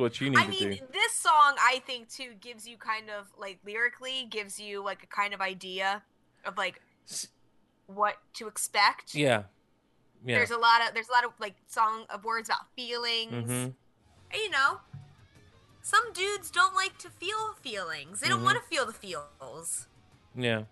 What 0.00 0.18
you 0.18 0.30
need 0.30 0.38
I 0.38 0.44
to 0.44 0.50
mean, 0.50 0.70
do. 0.70 0.78
this 0.94 1.12
song, 1.12 1.56
I 1.60 1.82
think, 1.86 2.08
too, 2.08 2.32
gives 2.40 2.66
you 2.66 2.78
kind 2.78 3.10
of, 3.10 3.26
like, 3.38 3.58
lyrically, 3.66 4.26
gives 4.30 4.58
you, 4.58 4.82
like, 4.82 5.02
a 5.02 5.06
kind 5.06 5.34
of 5.34 5.42
idea 5.42 6.02
of, 6.46 6.56
like, 6.56 6.80
what 7.86 8.16
to 8.34 8.48
expect. 8.48 9.14
Yeah, 9.14 9.42
yeah. 10.24 10.36
There's 10.38 10.50
a 10.52 10.56
lot 10.56 10.80
of, 10.88 10.94
there's 10.94 11.10
a 11.10 11.12
lot 11.12 11.24
of, 11.24 11.32
like, 11.38 11.54
song 11.66 12.06
of 12.08 12.24
words 12.24 12.48
about 12.48 12.72
feelings. 12.74 13.46
hmm 13.46 13.50
And, 13.52 13.74
you 14.42 14.48
know, 14.48 14.80
some 15.82 16.12
dudes 16.14 16.50
don't 16.50 16.74
like 16.74 16.96
to 16.98 17.10
feel 17.10 17.52
feelings. 17.60 18.20
They 18.20 18.28
don't 18.28 18.40
Mhm. 18.40 18.44
want 18.44 18.56
to 18.62 18.66
feel 18.68 18.86
the 18.86 18.94
feels. 18.94 19.86
Yeah. 20.34 20.64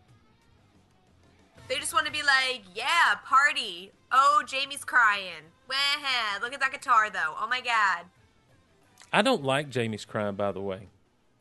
They 1.68 1.78
just 1.78 1.92
want 1.92 2.06
to 2.06 2.12
be 2.12 2.22
like, 2.22 2.62
yeah, 2.74 3.16
party. 3.26 3.92
Oh, 4.10 4.42
Jamie's 4.46 4.86
crying. 4.86 5.52
Wah, 5.68 6.38
look 6.40 6.54
at 6.54 6.60
that 6.60 6.72
guitar, 6.72 7.10
though. 7.10 7.34
Oh 7.38 7.46
my 7.46 7.60
god. 7.60 8.06
I 9.12 9.22
don't 9.22 9.42
like 9.42 9.70
Jamie's 9.70 10.04
crying, 10.04 10.34
by 10.34 10.52
the 10.52 10.61
way. 10.61 10.88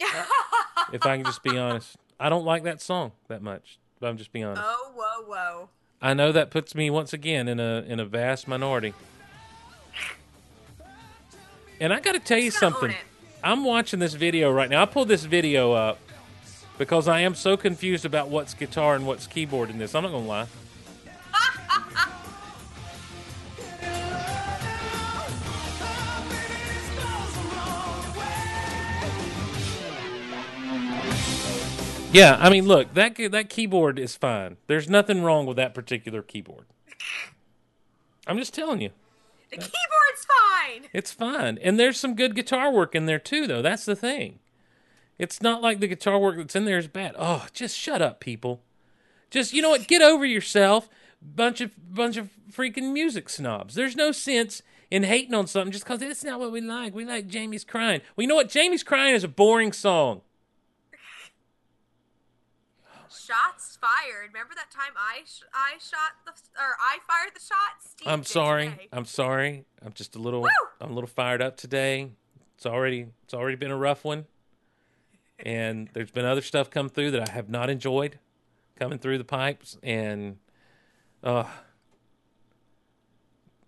if 0.94 1.06
I 1.06 1.18
can 1.18 1.26
just 1.26 1.44
be 1.44 1.58
honest, 1.58 1.98
I 2.20 2.30
don't 2.30 2.46
like 2.46 2.64
that 2.64 2.82
song 2.82 3.12
that 3.28 3.42
much. 3.42 3.80
But 4.00 4.08
I'm 4.08 4.18
just 4.18 4.32
being 4.32 4.46
honest. 4.46 4.64
oh, 4.66 4.92
whoa, 4.96 5.26
whoa. 5.26 5.70
I 6.02 6.14
know 6.14 6.32
that 6.32 6.52
puts 6.52 6.76
me 6.76 6.90
once 6.90 7.14
again 7.14 7.48
in 7.48 7.60
a 7.60 7.84
in 7.88 8.00
a 8.00 8.06
vast 8.06 8.48
minority. 8.48 8.94
And 11.80 11.94
I 11.94 12.00
got 12.00 12.14
to 12.14 12.20
tell 12.20 12.40
you 12.40 12.52
something. 12.52 12.94
I'm 13.44 13.64
watching 13.64 14.00
this 14.00 14.14
video 14.14 14.52
right 14.52 14.70
now. 14.70 14.82
I 14.82 14.86
pulled 14.86 15.08
this 15.08 15.24
video 15.26 15.74
up 15.74 16.00
because 16.78 17.08
I 17.08 17.22
am 17.22 17.36
so 17.36 17.56
confused 17.56 18.06
about 18.06 18.30
what's 18.30 18.54
guitar 18.54 18.96
and 18.96 19.06
what's 19.06 19.28
keyboard 19.28 19.70
in 19.70 19.78
this. 19.78 19.96
I'm 19.96 20.04
not 20.04 20.12
gonna 20.12 20.26
lie. 20.26 20.48
Yeah, 32.18 32.38
I 32.40 32.50
mean, 32.50 32.66
look 32.66 32.94
that 32.96 33.16
that 33.32 33.50
keyboard 33.50 34.00
is 34.00 34.16
fine. 34.16 34.58
There's 34.68 34.90
nothing 34.90 35.22
wrong 35.24 35.46
with 35.46 35.58
that 35.58 35.74
particular 35.74 36.22
keyboard. 36.22 36.66
I'm 38.26 38.38
just 38.38 38.54
telling 38.54 38.82
you, 38.82 38.90
The 39.52 39.58
keyboard's 39.58 40.26
fine. 40.28 40.90
it's 40.94 41.12
fine, 41.12 41.58
and 41.62 41.80
there's 41.80 42.00
some 42.00 42.16
good 42.16 42.36
guitar 42.36 42.72
work 42.72 42.96
in 42.96 43.06
there 43.06 43.20
too. 43.20 43.48
Though 43.48 43.62
that's 43.62 43.86
the 43.86 43.96
thing. 43.96 44.40
It's 45.18 45.42
not 45.42 45.62
like 45.62 45.80
the 45.80 45.88
guitar 45.88 46.20
work 46.20 46.38
that's 46.38 46.56
in 46.56 46.66
there 46.66 46.78
is 46.78 46.88
bad. 46.88 47.16
Oh, 47.18 47.48
just 47.54 47.78
shut 47.78 48.02
up, 48.02 48.20
people. 48.20 48.62
Just 49.30 49.54
you 49.54 49.62
know 49.62 49.70
what? 49.70 49.88
Get 49.88 50.02
over 50.02 50.26
yourself. 50.26 50.90
Bunch 51.22 51.62
of 51.62 51.72
bunch 51.94 52.18
of 52.18 52.30
freaking 52.52 52.94
music 52.94 53.30
snobs. 53.30 53.76
There's 53.76 53.96
no 53.96 54.12
sense 54.12 54.62
in 54.90 55.04
hating 55.04 55.34
on 55.34 55.48
something 55.48 55.72
just 55.72 55.84
because 55.86 56.02
it's 56.02 56.24
not 56.24 56.40
what 56.40 56.52
we 56.52 56.62
like. 56.62 56.94
We 56.96 57.06
like 57.06 57.28
Jamie's 57.28 57.64
crying. 57.64 58.02
Well, 58.16 58.24
you 58.24 58.28
know 58.28 58.36
what? 58.36 58.50
Jamie's 58.50 58.84
crying 58.84 59.16
is 59.16 59.24
a 59.24 59.28
boring 59.28 59.72
song. 59.74 60.22
Shots 63.18 63.78
fired. 63.82 64.28
Remember 64.34 64.54
that 64.56 64.70
time 64.72 64.94
I 64.96 65.22
sh- 65.26 65.44
I 65.54 65.74
shot 65.80 66.14
the 66.26 66.32
or 66.62 66.76
I 66.80 67.00
fired 67.08 67.34
the 67.36 67.40
shot? 67.40 67.82
Steve 67.84 68.08
I'm 68.08 68.24
sorry. 68.24 68.70
today. 68.70 68.88
I'm 68.94 69.06
sorry. 69.06 69.66
I'm 69.86 69.94
just 69.94 70.16
a 70.16 70.20
little. 70.20 70.42
Woo! 70.42 70.50
I'm 70.80 70.92
a 70.92 70.94
little 70.94 71.08
fired 71.10 71.42
up 71.42 71.58
today. 71.58 72.12
It's 72.56 72.66
already. 72.66 73.08
It's 73.24 73.34
already 73.34 73.56
been 73.56 73.72
a 73.72 73.78
rough 73.78 74.04
one, 74.06 74.26
and 75.40 75.90
there's 75.94 76.12
been 76.12 76.26
other 76.26 76.42
stuff 76.42 76.70
come 76.70 76.90
through 76.90 77.12
that 77.12 77.30
I 77.30 77.32
have 77.34 77.50
not 77.50 77.70
enjoyed, 77.70 78.20
coming 78.80 79.00
through 79.00 79.18
the 79.18 79.24
pipes, 79.24 79.78
and, 79.84 80.38
uh. 81.24 81.44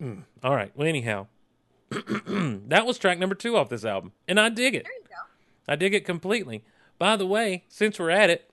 mm, 0.02 0.24
all 0.44 0.56
right. 0.56 0.72
Well, 0.76 0.88
anyhow, 0.88 1.28
that 1.90 2.86
was 2.86 2.98
track 2.98 3.20
number 3.20 3.36
two 3.36 3.58
off 3.58 3.70
this 3.70 3.86
album, 3.86 4.12
and 4.28 4.40
I 4.40 4.50
dig 4.50 4.76
it. 4.76 4.84
There 4.84 4.94
you 4.94 5.08
go. 5.08 5.72
I 5.72 5.76
dig 5.76 5.94
it 5.94 6.06
completely. 6.06 6.64
By 6.98 7.16
the 7.16 7.26
way, 7.28 7.64
since 7.70 8.00
we're 8.00 8.10
at 8.10 8.30
it, 8.30 8.52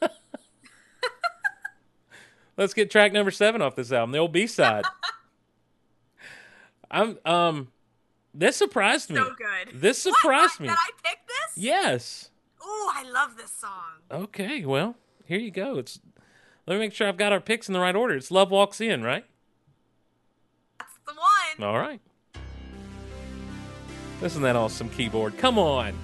let's 2.62 2.74
get 2.74 2.90
track 2.90 3.12
number 3.12 3.30
seven 3.30 3.60
off 3.60 3.74
this 3.76 3.92
album, 3.92 4.12
the 4.12 4.18
old 4.18 4.32
B 4.32 4.46
side. 4.46 4.84
I'm 6.90 7.18
um, 7.24 7.68
this 8.34 8.56
surprised 8.56 9.10
me. 9.10 9.16
So 9.16 9.34
good. 9.36 9.80
This 9.80 9.98
surprised 9.98 10.54
What? 10.54 10.60
me. 10.60 10.68
That 10.68 10.78
I 10.78 11.08
picked 11.08 11.28
this? 11.28 11.62
Yes. 11.62 12.30
Ooh, 12.64 12.88
I 12.94 13.04
love 13.12 13.36
this 13.36 13.50
song. 13.50 14.00
Okay. 14.10 14.64
Well, 14.64 14.96
here 15.26 15.38
you 15.38 15.50
go. 15.50 15.78
It's. 15.78 16.00
Let 16.66 16.74
me 16.74 16.80
make 16.80 16.92
sure 16.92 17.08
I've 17.08 17.16
got 17.16 17.32
our 17.32 17.40
picks 17.40 17.68
in 17.68 17.72
the 17.72 17.80
right 17.80 17.96
order. 17.96 18.14
It's 18.14 18.30
Love 18.30 18.50
Walks 18.52 18.80
In, 18.80 19.02
right? 19.02 19.24
That's 20.78 20.92
the 21.06 21.12
one. 21.12 21.68
All 21.68 21.78
right. 21.78 22.00
Isn't 24.22 24.42
that 24.42 24.54
awesome 24.54 24.88
keyboard? 24.90 25.36
Come 25.38 25.58
on. 25.58 25.94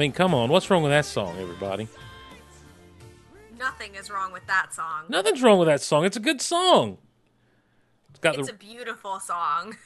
Mean, 0.00 0.12
come 0.12 0.34
on. 0.34 0.48
What's 0.48 0.70
wrong 0.70 0.82
with 0.82 0.92
that 0.92 1.04
song, 1.04 1.38
everybody? 1.38 1.86
Nothing 3.58 3.94
is 3.94 4.10
wrong 4.10 4.32
with 4.32 4.46
that 4.46 4.72
song. 4.72 5.04
Nothing's 5.10 5.42
wrong 5.42 5.58
with 5.58 5.68
that 5.68 5.82
song. 5.82 6.06
It's 6.06 6.16
a 6.16 6.20
good 6.20 6.40
song. 6.40 6.96
It's 8.08 8.18
got 8.18 8.38
It's 8.38 8.48
the 8.48 8.54
a 8.54 8.56
beautiful 8.56 9.20
song. 9.20 9.76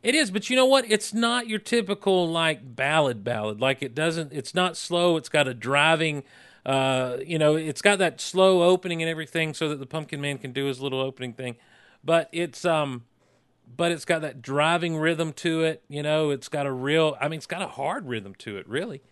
It 0.00 0.14
is, 0.14 0.30
but 0.30 0.48
you 0.48 0.54
know 0.54 0.64
what? 0.64 0.88
It's 0.88 1.12
not 1.12 1.48
your 1.48 1.58
typical 1.58 2.30
like 2.30 2.76
ballad 2.76 3.24
ballad. 3.24 3.60
Like 3.60 3.82
it 3.82 3.96
doesn't 3.96 4.32
it's 4.32 4.54
not 4.54 4.76
slow. 4.76 5.16
It's 5.16 5.28
got 5.28 5.48
a 5.48 5.54
driving 5.54 6.22
uh, 6.64 7.16
you 7.26 7.36
know, 7.36 7.56
it's 7.56 7.82
got 7.82 7.98
that 7.98 8.20
slow 8.20 8.62
opening 8.62 9.02
and 9.02 9.10
everything 9.10 9.54
so 9.54 9.68
that 9.70 9.80
the 9.80 9.86
pumpkin 9.86 10.20
man 10.20 10.38
can 10.38 10.52
do 10.52 10.66
his 10.66 10.80
little 10.80 11.00
opening 11.00 11.32
thing. 11.32 11.56
But 12.04 12.28
it's 12.30 12.64
um 12.64 13.06
but 13.76 13.90
it's 13.90 14.04
got 14.04 14.20
that 14.22 14.40
driving 14.40 14.96
rhythm 14.96 15.32
to 15.32 15.64
it, 15.64 15.82
you 15.88 16.04
know, 16.04 16.30
it's 16.30 16.48
got 16.48 16.64
a 16.64 16.72
real 16.72 17.16
I 17.20 17.26
mean 17.26 17.38
it's 17.38 17.46
got 17.46 17.62
a 17.62 17.66
hard 17.66 18.06
rhythm 18.06 18.36
to 18.36 18.56
it, 18.56 18.68
really. 18.68 19.02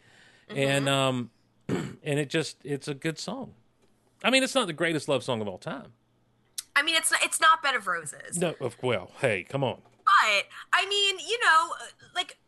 And 0.49 0.89
um 0.89 1.31
and 1.69 1.99
it 2.05 2.31
just 2.31 2.59
it's 2.65 2.89
a 2.89 2.95
good 2.95 3.19
song. 3.19 3.55
I 4.25 4.31
mean, 4.31 4.43
it's 4.43 4.55
not 4.55 4.67
the 4.67 4.73
greatest 4.73 5.09
love 5.09 5.23
song 5.23 5.41
of 5.41 5.49
all 5.49 5.59
time. 5.59 5.93
I 6.75 6.83
mean, 6.83 6.95
it's 6.95 7.13
it's 7.23 7.41
not 7.41 7.63
Bed 7.63 7.75
of 7.75 7.87
Roses, 7.87 8.39
No, 8.39 8.55
of 8.61 8.77
well, 8.83 9.11
hey, 9.21 9.45
come 9.49 9.65
on. 9.65 9.81
but 10.05 10.45
I 10.73 10.87
mean, 10.89 11.19
you 11.19 11.39
know, 11.45 11.73
like 12.15 12.39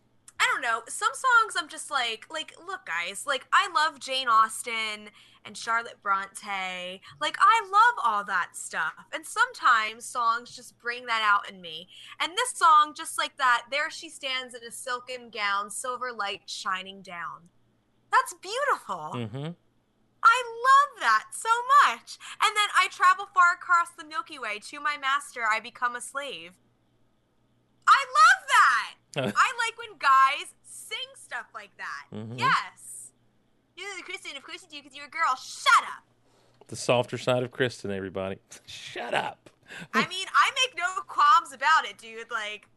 I 0.41 0.47
don't 0.53 0.62
know. 0.62 0.83
Some 0.89 1.11
songs 1.12 1.55
I'm 1.59 1.69
just 1.69 1.91
like, 1.91 2.27
like, 2.31 2.55
look, 2.65 2.87
guys, 2.87 3.25
like 3.27 3.47
I 3.53 3.69
love 3.75 3.99
Jane 3.99 4.29
Austen 4.29 5.11
and 5.45 5.57
Charlotte 5.57 5.97
Bronte. 6.03 7.01
Like 7.20 7.37
I 7.41 7.62
love 7.65 8.05
all 8.05 8.25
that 8.25 8.51
stuff, 8.55 8.93
and 9.12 9.25
sometimes 9.27 10.05
songs 10.05 10.55
just 10.55 10.79
bring 10.79 11.07
that 11.07 11.23
out 11.25 11.51
in 11.51 11.61
me. 11.61 11.89
And 12.20 12.33
this 12.37 12.53
song, 12.55 12.93
just 12.97 13.19
like 13.19 13.37
that, 13.39 13.65
there 13.70 13.91
she 13.91 14.09
stands 14.09 14.55
in 14.55 14.62
a 14.62 14.70
silken 14.70 15.31
gown, 15.31 15.70
silver 15.70 16.12
light 16.12 16.43
shining 16.47 17.03
down. 17.03 17.49
That's 18.10 18.35
beautiful. 18.40 19.12
Mm-hmm. 19.14 19.52
I 20.24 20.43
love 20.68 21.01
that 21.01 21.26
so 21.32 21.48
much. 21.86 22.18
And 22.43 22.56
then 22.56 22.68
I 22.76 22.89
travel 22.90 23.26
far 23.32 23.55
across 23.55 23.90
the 23.97 24.05
Milky 24.05 24.39
Way 24.39 24.59
to 24.70 24.80
my 24.80 24.97
master, 25.01 25.43
I 25.48 25.60
become 25.60 25.94
a 25.94 26.01
slave. 26.01 26.52
I 27.86 28.05
love 28.20 28.48
that. 28.48 29.35
I 29.36 29.52
like 29.59 29.78
when 29.78 29.98
guys 29.98 30.55
sing 30.64 31.09
stuff 31.16 31.47
like 31.55 31.70
that. 31.78 32.16
Mm-hmm. 32.16 32.39
Yes. 32.39 33.12
You, 33.76 33.85
Kristin, 34.05 34.36
of 34.36 34.43
course 34.43 34.62
you 34.62 34.78
do 34.78 34.82
because 34.82 34.97
you're 34.97 35.06
a 35.06 35.10
girl. 35.10 35.36
Shut 35.36 35.85
up. 35.85 36.05
The 36.66 36.76
softer 36.76 37.16
side 37.16 37.43
of 37.43 37.51
Kristin, 37.51 37.94
everybody. 37.94 38.39
Shut 38.66 39.14
up. 39.14 39.51
I 39.94 40.06
mean, 40.09 40.26
I 40.35 40.51
make 40.66 40.76
no 40.76 41.02
qualms 41.06 41.52
about 41.52 41.85
it, 41.85 41.97
dude. 41.98 42.30
Like, 42.30 42.68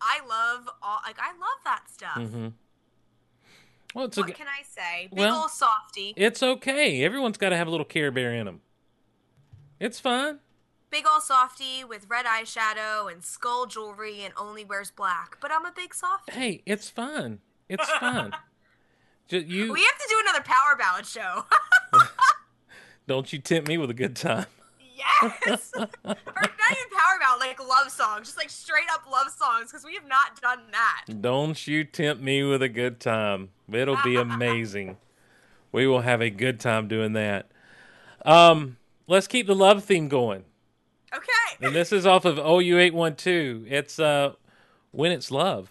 I 0.00 0.20
love 0.26 0.68
all. 0.82 0.98
Like, 1.04 1.18
I 1.18 1.30
love 1.32 1.60
that 1.64 1.84
stuff. 1.90 2.16
hmm 2.16 2.48
Well, 3.96 4.04
it's 4.04 4.18
a, 4.18 4.20
What 4.20 4.34
can 4.34 4.46
I 4.46 4.62
say? 4.62 5.08
Big 5.08 5.18
Well, 5.18 5.44
ol' 5.44 5.48
softy. 5.48 6.12
it's 6.18 6.42
okay. 6.42 7.02
Everyone's 7.02 7.38
got 7.38 7.48
to 7.48 7.56
have 7.56 7.66
a 7.66 7.70
little 7.70 7.86
Care 7.86 8.10
Bear 8.10 8.34
in 8.34 8.44
them. 8.44 8.60
It's 9.80 9.98
fine. 9.98 10.40
Big 10.90 11.06
ol' 11.10 11.22
softy 11.22 11.82
with 11.82 12.04
red 12.06 12.26
eyeshadow 12.26 13.10
and 13.10 13.24
skull 13.24 13.64
jewelry 13.64 14.22
and 14.22 14.34
only 14.36 14.66
wears 14.66 14.90
black. 14.90 15.38
But 15.40 15.50
I'm 15.50 15.64
a 15.64 15.72
big 15.74 15.94
softy. 15.94 16.30
Hey, 16.30 16.62
it's 16.66 16.90
fine. 16.90 17.38
It's 17.70 17.88
fine. 17.88 18.32
Just 19.28 19.46
you 19.46 19.72
We 19.72 19.80
have 19.82 19.96
to 19.98 20.06
do 20.10 20.16
another 20.20 20.42
power 20.44 20.76
ballad 20.78 21.06
show. 21.06 21.44
don't 23.08 23.32
you 23.32 23.38
tempt 23.38 23.66
me 23.66 23.78
with 23.78 23.88
a 23.88 23.94
good 23.94 24.14
time. 24.14 24.44
Yes. 25.22 25.72
or 25.76 25.80
not 25.84 25.88
even 26.04 26.90
power 26.92 27.18
ballad, 27.20 27.40
like 27.40 27.60
love 27.60 27.90
songs, 27.90 28.26
just 28.26 28.36
like 28.36 28.50
straight 28.50 28.88
up 28.92 29.10
love 29.10 29.30
songs, 29.30 29.70
because 29.70 29.84
we 29.84 29.94
have 29.94 30.06
not 30.06 30.40
done 30.40 30.60
that. 30.72 31.20
Don't 31.20 31.66
you 31.66 31.84
tempt 31.84 32.22
me 32.22 32.42
with 32.42 32.62
a 32.62 32.68
good 32.68 33.00
time. 33.00 33.50
It'll 33.70 33.98
be 34.04 34.16
amazing. 34.16 34.96
we 35.72 35.86
will 35.86 36.00
have 36.00 36.20
a 36.20 36.30
good 36.30 36.60
time 36.60 36.88
doing 36.88 37.12
that. 37.14 37.50
Um, 38.24 38.76
let's 39.06 39.26
keep 39.26 39.46
the 39.46 39.54
love 39.54 39.84
theme 39.84 40.08
going. 40.08 40.44
Okay. 41.14 41.64
And 41.64 41.74
this 41.74 41.92
is 41.92 42.06
off 42.06 42.24
of 42.24 42.36
OU812. 42.36 43.70
It's 43.70 43.98
uh 43.98 44.32
when 44.90 45.12
it's 45.12 45.30
love. 45.30 45.70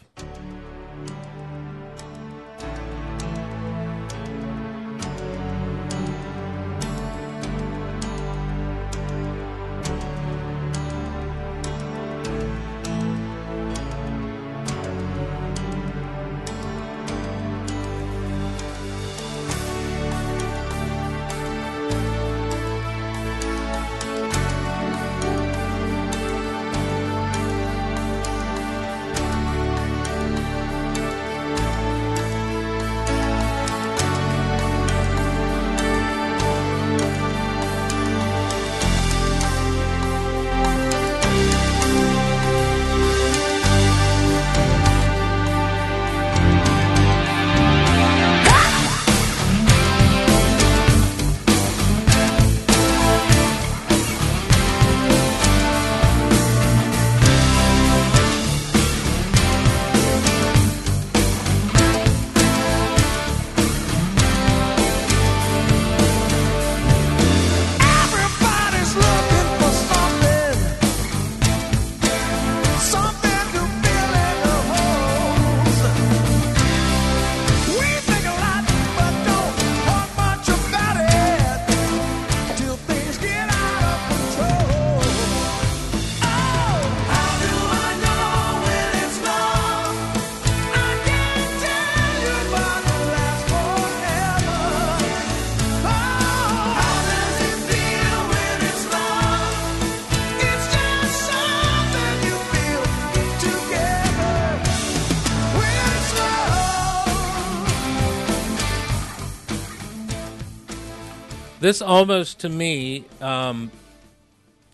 This 111.65 111.81
almost 111.81 112.41
to 112.41 112.49
me 112.49 113.05
um, 113.19 113.71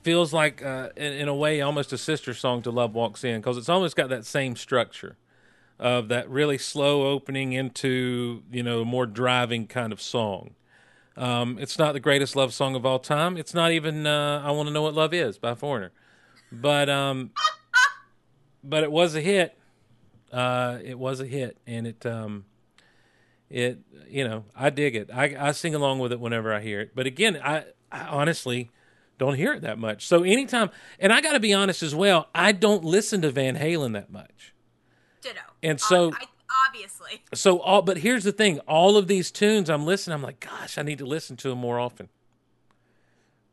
feels 0.03 0.34
like, 0.34 0.61
uh, 0.61 0.89
in, 0.97 1.13
in 1.13 1.27
a 1.30 1.34
way, 1.34 1.61
almost 1.61 1.93
a 1.93 1.97
sister 1.97 2.34
song 2.34 2.61
to 2.63 2.69
Love 2.69 2.93
Walks 2.93 3.23
In 3.23 3.39
because 3.39 3.57
it's 3.57 3.69
almost 3.69 3.95
got 3.95 4.09
that 4.09 4.26
same 4.26 4.57
structure 4.57 5.15
of 5.80 6.09
that 6.09 6.30
really 6.30 6.57
slow 6.57 7.07
opening 7.07 7.53
into 7.53 8.43
you 8.51 8.61
know 8.61 8.84
more 8.84 9.05
driving 9.05 9.68
kind 9.68 9.93
of 9.93 10.01
song. 10.01 10.53
Um, 11.15 11.57
it's 11.61 11.80
not 11.80 11.93
the 11.93 12.01
greatest 12.01 12.35
love 12.35 12.53
song 12.53 12.76
of 12.76 12.85
all 12.85 12.99
time. 12.99 13.38
It's 13.38 13.53
not 13.53 13.72
even 13.72 14.05
uh, 14.05 14.43
"I 14.43 14.51
Want 14.51 14.68
to 14.68 14.73
Know 14.73 14.81
What 14.81 14.93
Love 14.93 15.13
Is" 15.13 15.38
by 15.38 15.55
Foreigner, 15.55 15.93
but 16.51 16.89
um, 16.89 17.31
but 18.65 18.84
it 18.84 18.91
was 18.91 19.15
a 19.15 19.22
hit. 19.22 19.57
Uh, 20.30 20.80
it 20.84 20.99
was 20.99 21.22
a 21.22 21.26
hit, 21.26 21.55
and 21.65 21.88
it 21.88 22.05
um, 22.05 22.43
it 23.52 23.80
you 24.10 24.28
know 24.28 24.45
I 24.56 24.69
dig 24.69 24.95
it. 24.95 25.10
I, 25.14 25.36
I 25.40 25.52
sing 25.52 25.76
along 25.76 25.99
with 25.99 26.11
it 26.11 26.19
whenever 26.19 26.53
I 26.53 26.61
hear 26.61 26.82
it. 26.82 26.91
But 26.95 27.06
again, 27.07 27.40
I, 27.44 27.65
I 27.91 28.02
honestly 28.06 28.69
don't 29.18 29.36
hear 29.36 29.53
it 29.53 29.61
that 29.61 29.78
much. 29.78 30.07
So 30.07 30.23
anytime, 30.23 30.69
and 30.99 31.14
I 31.14 31.22
got 31.22 31.34
to 31.34 31.40
be 31.40 31.53
honest 31.53 31.84
as 31.84 31.94
well, 31.94 32.30
I 32.34 32.52
don't 32.52 32.84
listen 32.84 33.22
to 33.22 33.30
Van 33.32 33.56
Halen 33.56 33.94
that 33.94 34.11
much. 34.11 34.53
Ditto. 35.22 35.40
And 35.61 35.80
so- 35.80 36.11
I, 36.14 36.26
obviously, 36.68 37.23
So 37.34 37.60
all, 37.60 37.82
but 37.82 37.98
here's 37.98 38.23
the 38.23 38.32
thing: 38.32 38.60
all 38.61 38.98
of 38.98 39.07
these 39.07 39.32
tunes 39.32 39.69
I'm 39.69 39.86
listening, 39.86 40.15
I'm 40.15 40.23
like, 40.23 40.40
gosh, 40.40 40.78
I 40.78 40.82
need 40.82 40.98
to 40.98 41.06
listen 41.06 41.38
to 41.38 41.49
them 41.49 41.60
more 41.60 41.80
often 41.80 42.10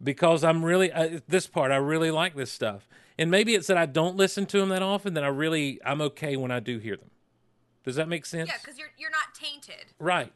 because 0.03 0.45
I'm 0.45 0.65
really 0.65 0.93
uh, 0.93 1.20
this 1.29 1.47
part. 1.47 1.70
I 1.70 1.77
really 1.77 2.11
like 2.11 2.35
this 2.35 2.51
stuff, 2.51 2.89
and 3.19 3.31
maybe 3.31 3.55
it's 3.55 3.66
that 3.66 3.77
I 3.77 3.87
don't 3.87 4.16
listen 4.16 4.47
to 4.47 4.59
them 4.59 4.69
that 4.70 4.83
often. 4.83 5.15
That 5.15 5.25
I 5.25 5.29
really 5.29 5.81
I'm 5.85 6.01
okay 6.01 6.37
when 6.37 6.51
I 6.51 6.61
do 6.61 6.79
hear 6.79 6.97
them. 6.97 7.11
Does 7.89 7.97
that 7.97 8.09
make 8.09 8.24
sense? 8.27 8.48
yeah, 8.48 8.56
because 8.62 8.78
you're 8.78 8.90
you're 8.98 9.10
not 9.10 9.35
tainted. 9.35 9.86
right, 9.98 10.32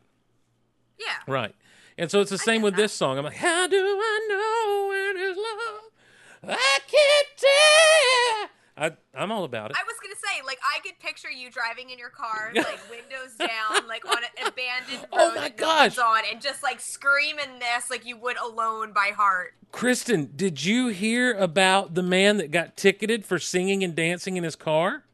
Yeah. 0.99 1.07
right. 1.27 1.55
And 1.99 2.11
so 2.11 2.21
it's 2.23 2.31
the 2.31 2.39
same 2.39 2.63
with 2.63 2.75
that. 2.75 2.83
this 2.83 2.93
song. 2.93 3.19
I'm 3.19 3.25
like, 3.25 3.37
how 3.37 3.67
do 3.69 3.77
I 3.77 4.27
know 4.31 4.89
when 4.89 5.37
love? 5.37 6.59
I 6.59 6.79
can't 6.89 7.29
tell. 7.37 8.49
I, 8.75 8.91
I'm 9.15 9.31
all 9.31 9.45
about 9.45 9.71
it. 9.71 9.77
I 9.79 9.83
was 9.87 9.97
gonna 10.03 10.15
say, 10.17 10.43
like, 10.47 10.59
I 10.65 10.81
could 10.81 10.99
picture 10.99 11.31
you 11.31 11.51
driving 11.51 11.91
in 11.91 11.99
your 11.99 12.09
car, 12.09 12.51
like 12.55 12.81
windows 12.91 13.37
down, 13.39 13.87
like 13.87 14.07
on 14.09 14.17
an 14.17 14.47
abandoned 14.49 15.07
oh 15.13 15.29
road 15.29 15.33
Oh 15.37 15.41
my 15.43 15.49
gosh. 15.51 15.99
on, 15.99 16.23
and 16.33 16.41
just 16.41 16.63
like 16.63 16.81
screaming 16.81 17.59
this 17.61 17.91
like 17.91 18.07
you 18.07 18.17
would 18.17 18.39
alone 18.39 18.93
by 18.95 19.11
heart. 19.15 19.53
Kristin, 19.73 20.35
did 20.35 20.65
you 20.65 20.89
hear 20.89 21.35
about 21.35 21.95
the 21.95 22.03
man 22.03 22.39
that 22.39 22.51
got 22.51 22.77
ticketed 22.79 23.27
for 23.27 23.39
singing 23.39 23.85
and 23.85 23.95
dancing 23.95 24.39
in 24.39 24.45
his 24.45 24.57
car? 24.57 25.05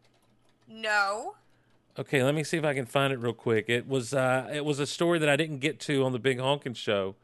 No. 0.68 1.34
Okay, 1.98 2.22
let 2.22 2.34
me 2.34 2.44
see 2.44 2.56
if 2.56 2.64
I 2.64 2.74
can 2.74 2.86
find 2.86 3.12
it 3.12 3.18
real 3.18 3.32
quick. 3.32 3.68
It 3.68 3.88
was 3.88 4.14
uh, 4.14 4.48
it 4.52 4.64
was 4.64 4.78
a 4.78 4.86
story 4.86 5.18
that 5.18 5.28
I 5.28 5.34
didn't 5.34 5.58
get 5.58 5.80
to 5.80 6.04
on 6.04 6.12
the 6.12 6.20
Big 6.20 6.38
Honkin' 6.38 6.76
Show. 6.76 7.16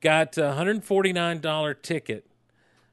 Got 0.00 0.38
a 0.38 0.52
hundred 0.52 0.84
forty 0.84 1.12
nine 1.12 1.40
dollar 1.40 1.74
ticket. 1.74 2.24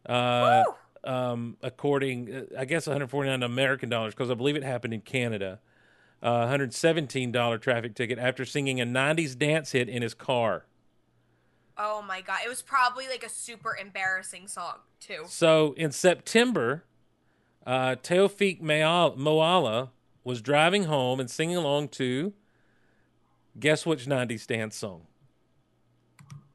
Uh, 0.07 0.63
um, 1.03 1.57
according, 1.61 2.33
uh, 2.33 2.43
I 2.57 2.65
guess 2.65 2.87
one 2.87 2.95
hundred 2.95 3.11
forty 3.11 3.29
nine 3.29 3.43
American 3.43 3.89
dollars 3.89 4.15
because 4.15 4.31
I 4.31 4.33
believe 4.33 4.55
it 4.55 4.63
happened 4.63 4.93
in 4.93 5.01
Canada. 5.01 5.59
Uh, 6.23 6.39
one 6.39 6.47
hundred 6.47 6.73
seventeen 6.73 7.31
dollar 7.31 7.59
traffic 7.59 7.93
ticket 7.93 8.17
after 8.17 8.43
singing 8.43 8.81
a 8.81 8.85
'90s 8.85 9.37
dance 9.37 9.73
hit 9.73 9.89
in 9.89 10.01
his 10.01 10.15
car. 10.15 10.65
Oh 11.77 12.01
my 12.01 12.21
god, 12.21 12.39
it 12.43 12.49
was 12.49 12.63
probably 12.63 13.07
like 13.07 13.23
a 13.23 13.29
super 13.29 13.77
embarrassing 13.79 14.47
song 14.47 14.77
too. 14.99 15.25
So 15.27 15.73
in 15.77 15.91
September, 15.91 16.85
uh, 17.67 17.97
Taoufik 18.01 18.61
Moalla 18.61 19.89
was 20.23 20.41
driving 20.41 20.85
home 20.85 21.19
and 21.19 21.29
singing 21.29 21.55
along 21.57 21.89
to 21.89 22.33
guess 23.59 23.85
which 23.85 24.05
90s 24.05 24.45
dance 24.47 24.75
song? 24.75 25.07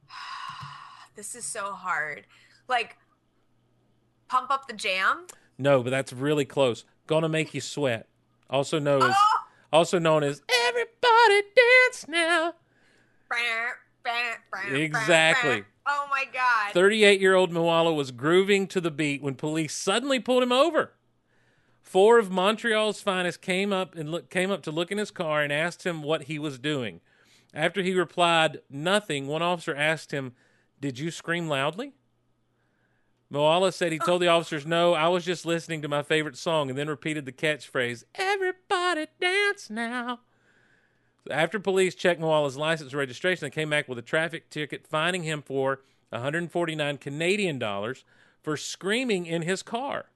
This 1.16 1.34
is 1.34 1.44
so 1.44 1.72
hard. 1.72 2.26
Like, 2.68 2.96
pump 4.28 4.52
up 4.52 4.68
the 4.68 4.72
jam. 4.72 5.26
No, 5.58 5.82
but 5.82 5.90
that's 5.90 6.12
really 6.12 6.44
close. 6.44 6.84
Gonna 7.08 7.28
make 7.28 7.54
you 7.54 7.60
sweat. 7.60 8.06
Also 8.48 8.78
known 8.78 9.02
as 9.02 9.14
Oh! 9.18 9.38
also 9.72 9.98
known 9.98 10.22
as 10.22 10.42
Everybody 10.48 11.42
Dance 11.56 12.06
Now. 12.06 12.54
Exactly. 14.74 15.64
Oh 15.86 16.06
my 16.10 16.24
god. 16.32 16.72
38 16.72 17.20
year 17.20 17.34
old 17.34 17.50
Moalla 17.50 17.92
was 17.94 18.10
grooving 18.10 18.66
to 18.68 18.80
the 18.80 18.90
beat 18.90 19.22
when 19.22 19.34
police 19.34 19.74
suddenly 19.74 20.20
pulled 20.20 20.42
him 20.42 20.52
over. 20.52 20.92
Four 21.82 22.18
of 22.18 22.30
Montreal's 22.30 23.00
finest 23.00 23.40
came 23.40 23.72
up 23.72 23.94
and 23.94 24.10
look, 24.10 24.28
came 24.30 24.50
up 24.50 24.62
to 24.62 24.70
look 24.70 24.90
in 24.90 24.98
his 24.98 25.10
car 25.10 25.42
and 25.42 25.52
asked 25.52 25.86
him 25.86 26.02
what 26.02 26.24
he 26.24 26.38
was 26.38 26.58
doing. 26.58 27.00
After 27.54 27.82
he 27.82 27.94
replied 27.94 28.60
nothing, 28.68 29.26
one 29.26 29.42
officer 29.42 29.74
asked 29.74 30.12
him, 30.12 30.34
"Did 30.80 30.98
you 30.98 31.10
scream 31.10 31.48
loudly?" 31.48 31.94
Moalla 33.30 33.72
said 33.72 33.92
he 33.92 33.98
told 33.98 34.22
the 34.22 34.28
officers, 34.28 34.66
"No, 34.66 34.94
I 34.94 35.08
was 35.08 35.24
just 35.24 35.46
listening 35.46 35.82
to 35.82 35.88
my 35.88 36.02
favorite 36.02 36.36
song," 36.36 36.68
and 36.68 36.78
then 36.78 36.88
repeated 36.88 37.24
the 37.24 37.32
catchphrase, 37.32 38.04
"Everybody 38.14 39.06
dance 39.20 39.70
now." 39.70 40.20
After 41.30 41.58
police 41.58 41.94
checked 41.94 42.20
Moalla's 42.20 42.56
license 42.56 42.92
and 42.92 42.98
registration, 42.98 43.46
they 43.46 43.50
came 43.50 43.70
back 43.70 43.88
with 43.88 43.98
a 43.98 44.02
traffic 44.02 44.48
ticket 44.48 44.86
fining 44.86 45.24
him 45.24 45.42
for 45.42 45.80
149 46.10 46.96
Canadian 46.98 47.58
dollars 47.58 48.04
for 48.42 48.56
screaming 48.56 49.26
in 49.26 49.42
his 49.42 49.62
car. 49.62 50.06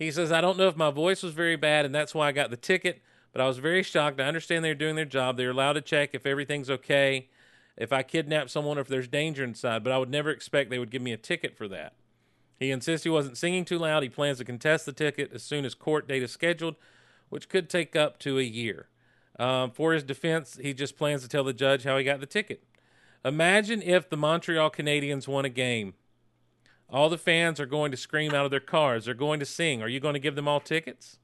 He 0.00 0.10
says, 0.10 0.32
I 0.32 0.40
don't 0.40 0.56
know 0.56 0.66
if 0.66 0.78
my 0.78 0.90
voice 0.90 1.22
was 1.22 1.34
very 1.34 1.56
bad 1.56 1.84
and 1.84 1.94
that's 1.94 2.14
why 2.14 2.26
I 2.26 2.32
got 2.32 2.48
the 2.48 2.56
ticket, 2.56 3.02
but 3.32 3.42
I 3.42 3.46
was 3.46 3.58
very 3.58 3.82
shocked. 3.82 4.18
I 4.18 4.24
understand 4.24 4.64
they're 4.64 4.74
doing 4.74 4.96
their 4.96 5.04
job. 5.04 5.36
They're 5.36 5.50
allowed 5.50 5.74
to 5.74 5.82
check 5.82 6.14
if 6.14 6.24
everything's 6.24 6.70
okay, 6.70 7.28
if 7.76 7.92
I 7.92 8.02
kidnap 8.02 8.48
someone, 8.48 8.78
or 8.78 8.80
if 8.80 8.88
there's 8.88 9.08
danger 9.08 9.44
inside, 9.44 9.84
but 9.84 9.92
I 9.92 9.98
would 9.98 10.08
never 10.08 10.30
expect 10.30 10.70
they 10.70 10.78
would 10.78 10.90
give 10.90 11.02
me 11.02 11.12
a 11.12 11.18
ticket 11.18 11.54
for 11.54 11.68
that. 11.68 11.92
He 12.58 12.70
insists 12.70 13.04
he 13.04 13.10
wasn't 13.10 13.36
singing 13.36 13.66
too 13.66 13.78
loud. 13.78 14.02
He 14.02 14.08
plans 14.08 14.38
to 14.38 14.44
contest 14.44 14.86
the 14.86 14.92
ticket 14.92 15.32
as 15.34 15.42
soon 15.42 15.66
as 15.66 15.74
court 15.74 16.08
date 16.08 16.22
is 16.22 16.32
scheduled, 16.32 16.76
which 17.28 17.50
could 17.50 17.68
take 17.68 17.94
up 17.94 18.18
to 18.20 18.38
a 18.38 18.42
year. 18.42 18.88
Um, 19.38 19.70
for 19.70 19.92
his 19.92 20.02
defense, 20.02 20.58
he 20.60 20.72
just 20.72 20.96
plans 20.96 21.20
to 21.22 21.28
tell 21.28 21.44
the 21.44 21.52
judge 21.52 21.84
how 21.84 21.98
he 21.98 22.04
got 22.04 22.20
the 22.20 22.26
ticket. 22.26 22.64
Imagine 23.22 23.82
if 23.82 24.08
the 24.08 24.16
Montreal 24.16 24.70
Canadiens 24.70 25.28
won 25.28 25.44
a 25.44 25.50
game. 25.50 25.92
All 26.92 27.08
the 27.08 27.18
fans 27.18 27.60
are 27.60 27.66
going 27.66 27.90
to 27.92 27.96
scream 27.96 28.34
out 28.34 28.44
of 28.44 28.50
their 28.50 28.60
cars. 28.60 29.04
They're 29.04 29.14
going 29.14 29.40
to 29.40 29.46
sing. 29.46 29.80
Are 29.82 29.88
you 29.88 30.00
going 30.00 30.14
to 30.14 30.20
give 30.20 30.34
them 30.34 30.48
all 30.48 30.60
tickets? 30.60 31.18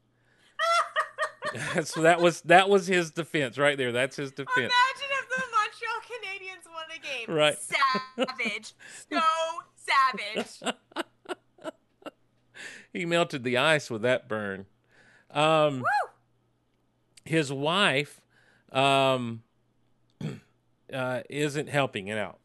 so 1.85 2.03
that 2.03 2.21
was 2.21 2.41
that 2.43 2.69
was 2.69 2.87
his 2.87 3.11
defense 3.11 3.59
right 3.59 3.77
there. 3.77 3.93
That's 3.93 4.17
his 4.17 4.31
defense. 4.31 4.57
Imagine 4.57 5.11
if 5.11 5.29
the 5.29 5.43
Montreal 5.55 6.01
Canadiens 6.07 6.67
won 6.73 6.85
a 6.95 7.27
game. 7.27 7.35
Right. 7.35 7.59
Savage. 7.59 8.75
so 9.11 9.21
savage. 9.77 11.73
he 12.93 13.05
melted 13.05 13.45
the 13.45 13.57
ice 13.57 13.91
with 13.91 14.03
that 14.03 14.29
burn. 14.29 14.67
Um, 15.31 15.85
his 17.25 17.53
wife 17.53 18.21
um, 18.73 19.43
uh, 20.93 21.21
isn't 21.29 21.69
helping 21.69 22.09
it 22.09 22.19
out. 22.19 22.39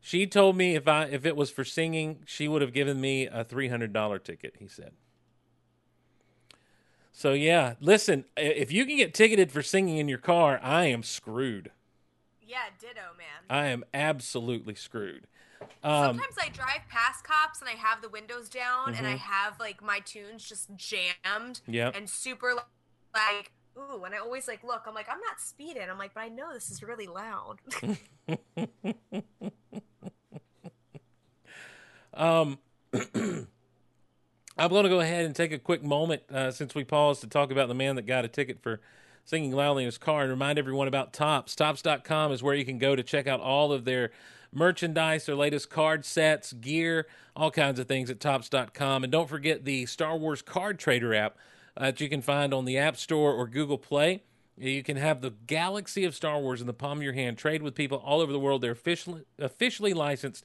She 0.00 0.26
told 0.26 0.56
me 0.56 0.74
if 0.74 0.88
I 0.88 1.04
if 1.04 1.26
it 1.26 1.36
was 1.36 1.50
for 1.50 1.64
singing, 1.64 2.22
she 2.26 2.48
would 2.48 2.62
have 2.62 2.72
given 2.72 3.00
me 3.00 3.26
a 3.26 3.44
three 3.44 3.68
hundred 3.68 3.92
dollar 3.92 4.18
ticket. 4.18 4.56
He 4.58 4.66
said. 4.68 4.92
So 7.12 7.32
yeah, 7.32 7.74
listen, 7.80 8.24
if 8.36 8.72
you 8.72 8.86
can 8.86 8.96
get 8.96 9.12
ticketed 9.14 9.52
for 9.52 9.62
singing 9.62 9.98
in 9.98 10.08
your 10.08 10.18
car, 10.18 10.58
I 10.62 10.86
am 10.86 11.02
screwed. 11.02 11.70
Yeah, 12.40 12.64
ditto, 12.80 13.14
man. 13.18 13.44
I 13.48 13.66
am 13.66 13.84
absolutely 13.92 14.74
screwed. 14.74 15.26
Um, 15.84 16.16
Sometimes 16.16 16.36
I 16.40 16.48
drive 16.50 16.82
past 16.88 17.24
cops 17.24 17.60
and 17.60 17.68
I 17.68 17.72
have 17.72 18.00
the 18.02 18.08
windows 18.08 18.48
down 18.48 18.94
and 18.94 19.06
I 19.06 19.14
Mhm. 19.14 19.18
have 19.18 19.60
like 19.60 19.82
my 19.82 20.00
tunes 20.00 20.48
just 20.48 20.74
jammed 20.76 21.60
Yep. 21.66 21.96
and 21.96 22.08
super 22.08 22.54
like 23.14 23.52
ooh 23.78 24.04
and 24.04 24.14
I 24.14 24.18
always 24.18 24.46
like 24.48 24.62
look 24.64 24.82
I'm 24.86 24.94
like 24.94 25.08
I'm 25.08 25.20
not 25.20 25.40
speeding 25.40 25.88
I'm 25.88 25.98
like 25.98 26.14
but 26.14 26.20
I 26.20 26.28
know 26.28 26.52
this 26.52 26.70
is 26.70 26.82
really 26.82 27.06
loud. 27.06 27.58
Um, 32.20 32.58
I'm 32.92 34.68
going 34.68 34.82
to 34.82 34.90
go 34.90 35.00
ahead 35.00 35.24
and 35.24 35.34
take 35.34 35.52
a 35.52 35.58
quick 35.58 35.82
moment 35.82 36.22
uh, 36.30 36.50
since 36.50 36.74
we 36.74 36.84
paused 36.84 37.22
to 37.22 37.26
talk 37.26 37.50
about 37.50 37.68
the 37.68 37.74
man 37.74 37.96
that 37.96 38.02
got 38.02 38.26
a 38.26 38.28
ticket 38.28 38.62
for 38.62 38.78
singing 39.24 39.52
loudly 39.52 39.84
in 39.84 39.86
his 39.86 39.96
car 39.96 40.20
and 40.20 40.30
remind 40.30 40.58
everyone 40.58 40.86
about 40.86 41.14
Topps. 41.14 41.56
Topps.com 41.56 42.30
is 42.30 42.42
where 42.42 42.54
you 42.54 42.66
can 42.66 42.76
go 42.76 42.94
to 42.94 43.02
check 43.02 43.26
out 43.26 43.40
all 43.40 43.72
of 43.72 43.86
their 43.86 44.10
merchandise, 44.52 45.24
their 45.24 45.34
latest 45.34 45.70
card 45.70 46.04
sets, 46.04 46.52
gear, 46.52 47.06
all 47.34 47.50
kinds 47.50 47.80
of 47.80 47.88
things 47.88 48.10
at 48.10 48.20
Topps.com. 48.20 49.02
And 49.02 49.10
don't 49.10 49.28
forget 49.28 49.64
the 49.64 49.86
Star 49.86 50.14
Wars 50.14 50.42
Card 50.42 50.78
Trader 50.78 51.14
app 51.14 51.38
uh, 51.74 51.86
that 51.86 52.02
you 52.02 52.10
can 52.10 52.20
find 52.20 52.52
on 52.52 52.66
the 52.66 52.76
App 52.76 52.98
Store 52.98 53.32
or 53.32 53.46
Google 53.46 53.78
Play. 53.78 54.24
You 54.58 54.82
can 54.82 54.98
have 54.98 55.22
the 55.22 55.32
galaxy 55.46 56.04
of 56.04 56.14
Star 56.14 56.38
Wars 56.38 56.60
in 56.60 56.66
the 56.66 56.74
palm 56.74 56.98
of 56.98 57.02
your 57.02 57.14
hand. 57.14 57.38
Trade 57.38 57.62
with 57.62 57.74
people 57.74 57.96
all 58.04 58.20
over 58.20 58.30
the 58.30 58.38
world. 58.38 58.60
They're 58.60 58.72
officially 58.72 59.22
officially 59.38 59.94
licensed 59.94 60.44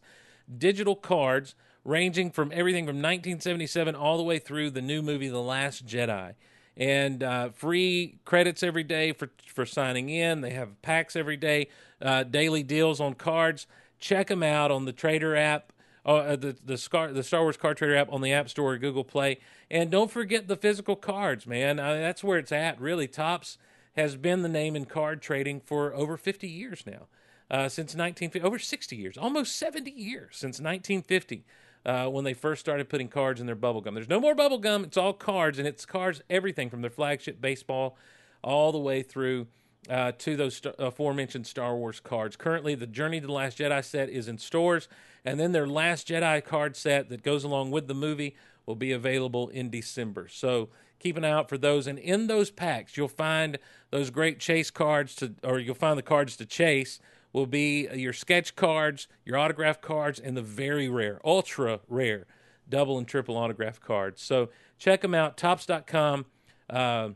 digital 0.58 0.96
cards 0.96 1.54
ranging 1.86 2.32
from 2.32 2.52
everything 2.54 2.86
from 2.86 2.98
1977 2.98 3.96
all 3.96 4.18
the 4.18 4.24
way 4.24 4.40
through 4.40 4.72
the 4.72 4.82
new 4.82 5.02
movie 5.02 5.30
The 5.30 5.40
Last 5.42 5.86
Jedi. 5.86 6.34
and 6.76 7.24
uh, 7.24 7.50
free 7.50 8.18
credits 8.26 8.62
every 8.64 8.84
day 8.84 9.14
for 9.14 9.30
for 9.48 9.66
signing 9.66 10.10
in. 10.10 10.42
They 10.42 10.50
have 10.50 10.82
packs 10.82 11.16
every 11.16 11.38
day, 11.38 11.70
uh, 12.02 12.24
daily 12.24 12.64
deals 12.64 13.00
on 13.00 13.14
cards. 13.14 13.68
Check 14.00 14.28
them 14.28 14.44
out 14.44 14.72
on 14.72 14.84
the 14.84 14.92
Trader 14.92 15.36
app, 15.38 15.72
uh, 16.06 16.36
the 16.36 16.58
the 16.66 16.78
Scar 16.78 17.14
the 17.14 17.24
Star 17.24 17.44
Wars 17.44 17.56
Card 17.56 17.78
Trader 17.78 17.96
app 17.96 18.12
on 18.12 18.22
the 18.22 18.34
App 18.34 18.50
Store 18.50 18.74
or 18.74 18.78
Google 18.78 19.06
Play. 19.06 19.40
And 19.72 19.90
don't 19.90 20.12
forget 20.12 20.48
the 20.50 20.58
physical 20.58 20.96
cards, 20.98 21.48
man. 21.48 21.80
Uh, 21.80 21.94
that's 21.94 22.24
where 22.24 22.38
it's 22.40 22.52
at. 22.52 22.82
Really, 22.82 23.08
Topps 23.08 23.58
has 23.96 24.18
been 24.18 24.42
the 24.42 24.50
name 24.50 24.76
in 24.76 24.84
card 24.86 25.22
trading 25.22 25.62
for 25.62 25.94
over 25.94 26.18
50 26.18 26.48
years 26.50 26.84
now. 26.86 27.08
Uh, 27.50 27.70
since 27.70 27.94
1950, 27.96 28.42
over 28.42 28.58
60 28.60 28.96
years, 28.96 29.18
almost 29.18 29.56
70 29.56 29.92
years 29.92 30.32
since 30.36 30.60
1950, 30.60 31.46
uh, 31.86 32.08
when 32.08 32.24
they 32.24 32.34
first 32.34 32.62
started 32.62 32.90
putting 32.90 33.08
cards 33.08 33.40
in 33.40 33.46
their 33.46 33.56
bubble 33.56 33.82
gum. 33.82 33.94
There's 33.94 34.10
no 34.10 34.20
more 34.20 34.36
bubble 34.36 34.58
gum; 34.58 34.84
it's 34.84 34.98
all 34.98 35.14
cards, 35.14 35.60
and 35.60 35.68
it's 35.68 35.86
cards 35.86 36.22
everything 36.30 36.70
from 36.70 36.82
their 36.82 36.92
flagship 36.92 37.40
baseball 37.40 37.98
all 38.44 38.72
the 38.72 38.80
way 38.80 39.02
through 39.02 39.48
uh, 39.90 40.12
to 40.18 40.36
those 40.36 40.58
st- 40.58 40.76
aforementioned 40.80 41.48
Star 41.48 41.76
Wars 41.76 42.00
cards. 42.00 42.36
Currently, 42.36 42.76
the 42.76 42.88
Journey 42.88 43.22
to 43.22 43.28
the 43.28 43.34
Last 43.34 43.58
Jedi 43.58 43.84
set 43.84 44.10
is 44.10 44.28
in 44.28 44.38
stores, 44.38 44.88
and 45.24 45.40
then 45.40 45.52
their 45.52 45.68
Last 45.68 46.08
Jedi 46.08 46.44
card 46.44 46.76
set 46.76 47.10
that 47.10 47.24
goes 47.24 47.44
along 47.44 47.72
with 47.72 47.88
the 47.88 47.94
movie 47.94 48.36
will 48.66 48.76
be 48.76 48.92
available 48.92 49.50
in 49.50 49.70
December. 49.70 50.28
So 50.28 50.70
keep 51.00 51.18
an 51.18 51.26
eye 51.26 51.30
out 51.30 51.50
for 51.50 51.58
those. 51.58 51.88
And 51.88 52.00
in 52.00 52.28
those 52.28 52.52
packs, 52.52 52.98
you'll 52.98 53.08
find 53.08 53.60
those 53.92 54.10
great 54.10 54.40
chase 54.40 54.72
cards 54.72 55.16
to, 55.16 55.36
or 55.44 55.60
you'll 55.60 55.76
find 55.76 55.98
the 55.98 56.04
cards 56.04 56.36
to 56.38 56.46
chase. 56.46 57.00
Will 57.36 57.46
be 57.46 57.90
your 57.94 58.14
sketch 58.14 58.56
cards, 58.56 59.10
your 59.26 59.38
autograph 59.38 59.82
cards, 59.82 60.22
and 60.22 60.38
the 60.38 60.42
very 60.42 60.88
rare, 60.88 61.20
ultra 61.26 61.82
rare, 61.90 62.28
double 62.70 62.98
and 62.98 63.06
triple 63.06 63.36
autograph 63.36 63.82
cards. 63.82 64.22
So 64.22 64.52
check 64.78 65.02
them 65.02 65.14
out, 65.14 65.36
topps.com. 65.36 66.28
Uh, 66.70 67.10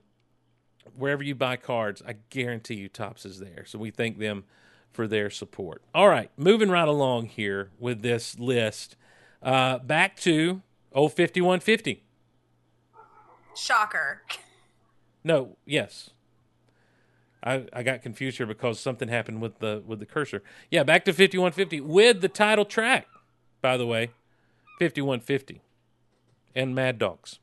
wherever 0.94 1.24
you 1.24 1.36
buy 1.36 1.56
cards, 1.56 2.04
I 2.06 2.16
guarantee 2.30 2.76
you 2.76 2.90
Topps 2.90 3.26
is 3.26 3.40
there. 3.40 3.64
So 3.66 3.80
we 3.80 3.92
thank 3.92 4.20
them 4.20 4.44
for 4.92 5.08
their 5.08 5.30
support. 5.30 5.84
All 5.96 6.10
right, 6.10 6.30
moving 6.36 6.70
right 6.70 6.90
along 6.90 7.28
here 7.28 7.70
with 7.80 8.02
this 8.02 8.38
list. 8.38 8.98
Uh, 9.42 9.78
back 9.80 10.18
to 10.18 10.62
old 10.92 11.14
5150. 11.14 12.04
Shocker. 13.56 14.24
No, 15.24 15.56
yes. 15.66 16.10
I, 17.44 17.66
I 17.72 17.84
got 17.84 18.02
confused 18.02 18.38
here 18.38 18.46
because 18.46 18.80
something 18.80 19.08
happened 19.08 19.42
with 19.42 19.60
the 19.60 19.82
with 19.86 20.00
the 20.00 20.06
cursor. 20.06 20.44
Yeah, 20.70 20.84
back 20.84 21.06
to 21.06 21.14
5150 21.14 21.82
with 21.82 22.22
the 22.22 22.28
title 22.28 22.66
track, 22.66 23.08
by 23.62 23.78
the 23.78 23.86
way. 23.86 24.12
5150 24.80 25.62
and 26.56 26.74
Mad 26.74 26.98
Dogs. 26.98 27.40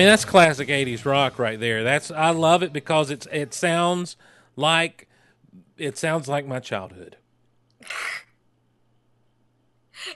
Mean, 0.00 0.08
that's 0.08 0.24
classic 0.24 0.68
'80s 0.68 1.04
rock 1.04 1.38
right 1.38 1.60
there. 1.60 1.84
That's 1.84 2.10
I 2.10 2.30
love 2.30 2.62
it 2.62 2.72
because 2.72 3.10
it's 3.10 3.26
it 3.30 3.52
sounds 3.52 4.16
like 4.56 5.08
it 5.76 5.98
sounds 5.98 6.28
like 6.28 6.46
my 6.46 6.58
childhood. 6.58 7.16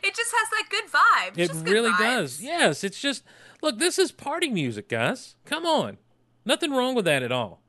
It 0.03 0.15
just 0.15 0.33
has 0.33 0.51
that 0.51 0.65
good 0.71 0.85
vibe. 0.91 1.39
It 1.39 1.49
just 1.53 1.65
good 1.65 1.73
really 1.73 1.91
vibes. 1.91 1.99
does. 1.99 2.43
Yes, 2.43 2.85
it's 2.85 2.99
just 3.01 3.25
look. 3.63 3.79
This 3.79 3.99
is 3.99 4.13
party 4.13 4.49
music, 4.49 4.89
guys. 4.89 5.37
Come 5.45 5.67
on, 5.67 5.99
nothing 6.47 6.71
wrong 6.71 6.95
with 6.95 7.05
that 7.05 7.23
at 7.23 7.33
all. 7.33 7.61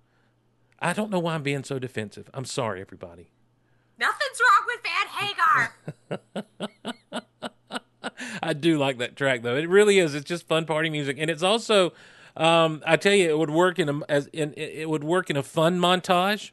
I 0.79 0.93
don't 0.93 1.11
know 1.11 1.19
why 1.19 1.35
I'm 1.35 1.43
being 1.43 1.63
so 1.65 1.79
defensive. 1.79 2.29
I'm 2.33 2.45
sorry, 2.45 2.79
everybody. 2.79 3.31
Nothing's 3.97 4.39
wrong 4.39 4.63
with 4.67 4.81
Van 4.83 5.07
Hagar. 6.29 6.94
I 8.45 8.53
do 8.53 8.77
like 8.77 8.97
that 8.99 9.15
track 9.15 9.41
though. 9.41 9.55
It 9.55 9.67
really 9.69 9.99
is. 9.99 10.15
It's 10.15 10.25
just 10.25 10.47
fun 10.47 10.65
party 10.65 10.89
music, 10.89 11.17
and 11.19 11.29
it's 11.29 11.43
also, 11.43 11.93
um, 12.37 12.81
I 12.85 12.95
tell 12.97 13.13
you, 13.13 13.29
it 13.29 13.37
would 13.37 13.49
work 13.49 13.79
in 13.79 13.89
a 13.89 13.99
as 14.07 14.27
in 14.27 14.53
it 14.55 14.89
would 14.89 15.03
work 15.03 15.29
in 15.29 15.37
a 15.37 15.43
fun 15.43 15.79
montage, 15.79 16.51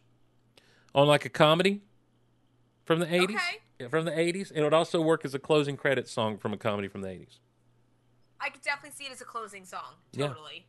on 0.94 1.06
like 1.06 1.24
a 1.24 1.28
comedy, 1.28 1.82
from 2.84 3.00
the 3.00 3.12
eighties. 3.12 3.36
Okay. 3.36 3.58
Yeah, 3.78 3.88
from 3.88 4.04
the 4.04 4.18
eighties. 4.18 4.50
It 4.50 4.62
would 4.62 4.74
also 4.74 5.00
work 5.00 5.24
as 5.24 5.34
a 5.34 5.38
closing 5.38 5.76
credits 5.76 6.10
song 6.10 6.38
from 6.38 6.52
a 6.52 6.56
comedy 6.56 6.88
from 6.88 7.02
the 7.02 7.08
eighties. 7.08 7.40
I 8.40 8.48
could 8.48 8.62
definitely 8.62 8.96
see 8.96 9.04
it 9.04 9.12
as 9.12 9.20
a 9.20 9.24
closing 9.24 9.64
song. 9.64 9.94
Totally. 10.16 10.66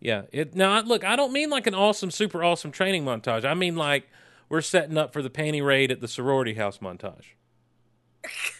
Yeah. 0.00 0.22
It 0.32 0.54
now 0.54 0.80
look, 0.80 1.04
I 1.04 1.16
don't 1.16 1.32
mean 1.32 1.50
like 1.50 1.66
an 1.66 1.74
awesome, 1.74 2.10
super 2.10 2.42
awesome 2.42 2.70
training 2.70 3.04
montage. 3.04 3.44
I 3.44 3.54
mean 3.54 3.76
like 3.76 4.08
we're 4.48 4.62
setting 4.62 4.96
up 4.96 5.12
for 5.12 5.22
the 5.22 5.30
panty 5.30 5.64
raid 5.64 5.90
at 5.90 6.00
the 6.00 6.08
sorority 6.08 6.54
house 6.54 6.78
montage. 6.78 7.34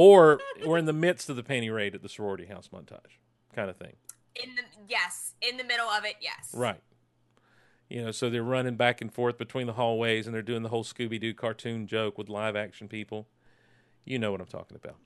or 0.00 0.40
we're 0.64 0.78
in 0.78 0.86
the 0.86 0.94
midst 0.94 1.28
of 1.28 1.36
the 1.36 1.42
panty 1.42 1.72
raid 1.72 1.94
at 1.94 2.00
the 2.00 2.08
sorority 2.08 2.46
house 2.46 2.70
montage, 2.72 3.18
kind 3.54 3.68
of 3.68 3.76
thing. 3.76 3.96
In 4.34 4.54
the 4.54 4.62
yes, 4.88 5.34
in 5.42 5.58
the 5.58 5.64
middle 5.64 5.88
of 5.88 6.06
it, 6.06 6.14
yes. 6.22 6.50
Right. 6.54 6.80
You 7.90 8.04
know, 8.04 8.10
so 8.10 8.30
they're 8.30 8.42
running 8.42 8.76
back 8.76 9.02
and 9.02 9.12
forth 9.12 9.36
between 9.36 9.66
the 9.66 9.74
hallways 9.74 10.26
and 10.26 10.34
they're 10.34 10.40
doing 10.40 10.62
the 10.62 10.70
whole 10.70 10.84
Scooby 10.84 11.20
Doo 11.20 11.34
cartoon 11.34 11.86
joke 11.86 12.16
with 12.16 12.30
live 12.30 12.56
action 12.56 12.88
people. 12.88 13.28
You 14.06 14.18
know 14.18 14.32
what 14.32 14.40
I'm 14.40 14.46
talking 14.46 14.78
about. 14.82 14.96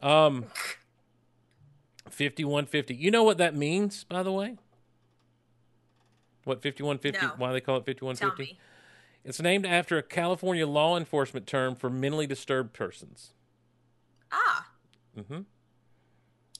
Um 0.00 0.46
5150. 2.08 2.94
You 2.94 3.10
know 3.10 3.22
what 3.22 3.36
that 3.36 3.54
means, 3.54 4.04
by 4.04 4.22
the 4.22 4.32
way? 4.32 4.56
What 6.44 6.62
5150? 6.62 7.26
No. 7.26 7.32
Why 7.36 7.52
they 7.52 7.60
call 7.60 7.76
it 7.76 7.84
5150? 7.84 8.58
It's 9.24 9.40
named 9.42 9.66
after 9.66 9.98
a 9.98 10.02
California 10.02 10.66
law 10.66 10.96
enforcement 10.96 11.46
term 11.46 11.76
for 11.76 11.90
mentally 11.90 12.26
disturbed 12.26 12.72
persons. 12.72 13.34
Ah. 14.32 14.66
Mhm. 15.16 15.44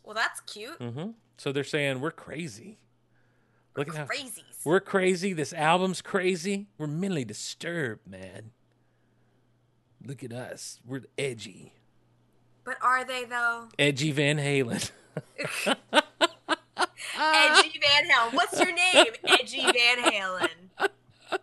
Well, 0.04 0.14
that's 0.14 0.40
cute. 0.42 0.76
hmm 0.80 1.10
So 1.38 1.52
they're 1.52 1.64
saying 1.64 2.00
we're 2.00 2.10
crazy. 2.10 2.78
Look 3.76 3.88
at 3.88 3.94
how 3.94 4.04
Crazies. 4.04 4.64
we're 4.64 4.80
crazy. 4.80 5.32
This 5.32 5.52
album's 5.54 6.02
crazy. 6.02 6.66
We're 6.76 6.86
mentally 6.86 7.24
disturbed, 7.24 8.06
man. 8.06 8.50
Look 10.04 10.22
at 10.22 10.32
us. 10.32 10.80
We're 10.86 11.02
edgy. 11.16 11.72
But 12.64 12.76
are 12.82 13.04
they 13.04 13.24
though? 13.24 13.68
Edgy 13.78 14.12
Van 14.12 14.36
Halen. 14.38 14.90
Edgy 17.18 17.80
Van 17.80 18.08
Halen. 18.10 18.32
What's 18.34 18.58
your 18.60 18.72
name? 18.74 19.06
Edgy 19.24 19.62
Van 19.62 19.98
Halen. 19.98 20.48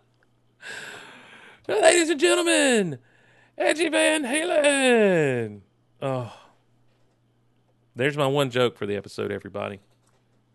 Ladies 1.68 2.10
and 2.10 2.20
gentlemen, 2.20 2.98
Edgy 3.58 3.88
Van 3.88 4.24
Halen. 4.24 5.60
Oh. 6.02 6.32
There's 7.96 8.16
my 8.16 8.26
one 8.26 8.50
joke 8.50 8.76
for 8.76 8.86
the 8.86 8.96
episode, 8.96 9.30
everybody. 9.32 9.80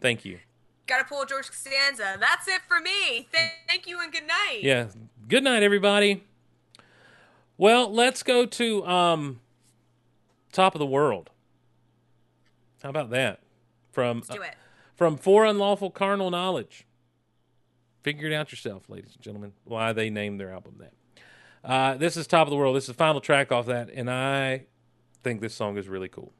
Thank 0.01 0.25
you. 0.25 0.39
Gotta 0.87 1.03
pull 1.03 1.25
George 1.25 1.47
Costanza. 1.47 2.17
That's 2.19 2.47
it 2.47 2.61
for 2.67 2.79
me. 2.79 3.27
Th- 3.33 3.51
thank 3.67 3.87
you 3.87 3.99
and 4.01 4.11
good 4.11 4.27
night. 4.27 4.59
Yeah. 4.61 4.87
Good 5.27 5.43
night, 5.43 5.63
everybody. 5.63 6.23
Well, 7.57 7.91
let's 7.91 8.21
go 8.23 8.45
to 8.45 8.85
um, 8.85 9.39
Top 10.51 10.75
of 10.75 10.79
the 10.79 10.85
World. 10.85 11.29
How 12.83 12.89
about 12.89 13.09
that? 13.11 13.39
From 13.91 14.17
Let's 14.17 14.29
do 14.29 14.41
it. 14.41 14.55
from 14.93 15.17
For 15.17 15.45
Unlawful 15.45 15.89
Carnal 15.89 16.29
Knowledge. 16.29 16.85
Figure 18.03 18.29
it 18.29 18.33
out 18.33 18.51
yourself, 18.51 18.89
ladies 18.89 19.13
and 19.15 19.23
gentlemen, 19.23 19.53
why 19.63 19.91
they 19.93 20.09
named 20.11 20.39
their 20.39 20.51
album 20.51 20.75
that. 20.79 20.93
Uh, 21.63 21.95
this 21.95 22.15
is 22.15 22.27
Top 22.27 22.45
of 22.45 22.51
the 22.51 22.57
World. 22.57 22.75
This 22.75 22.83
is 22.83 22.89
the 22.89 22.93
final 22.93 23.21
track 23.21 23.51
off 23.51 23.65
that, 23.65 23.89
and 23.89 24.09
I 24.11 24.65
think 25.25 25.41
this 25.41 25.55
song 25.55 25.75
is 25.75 25.89
really 25.89 26.07
cool. 26.07 26.31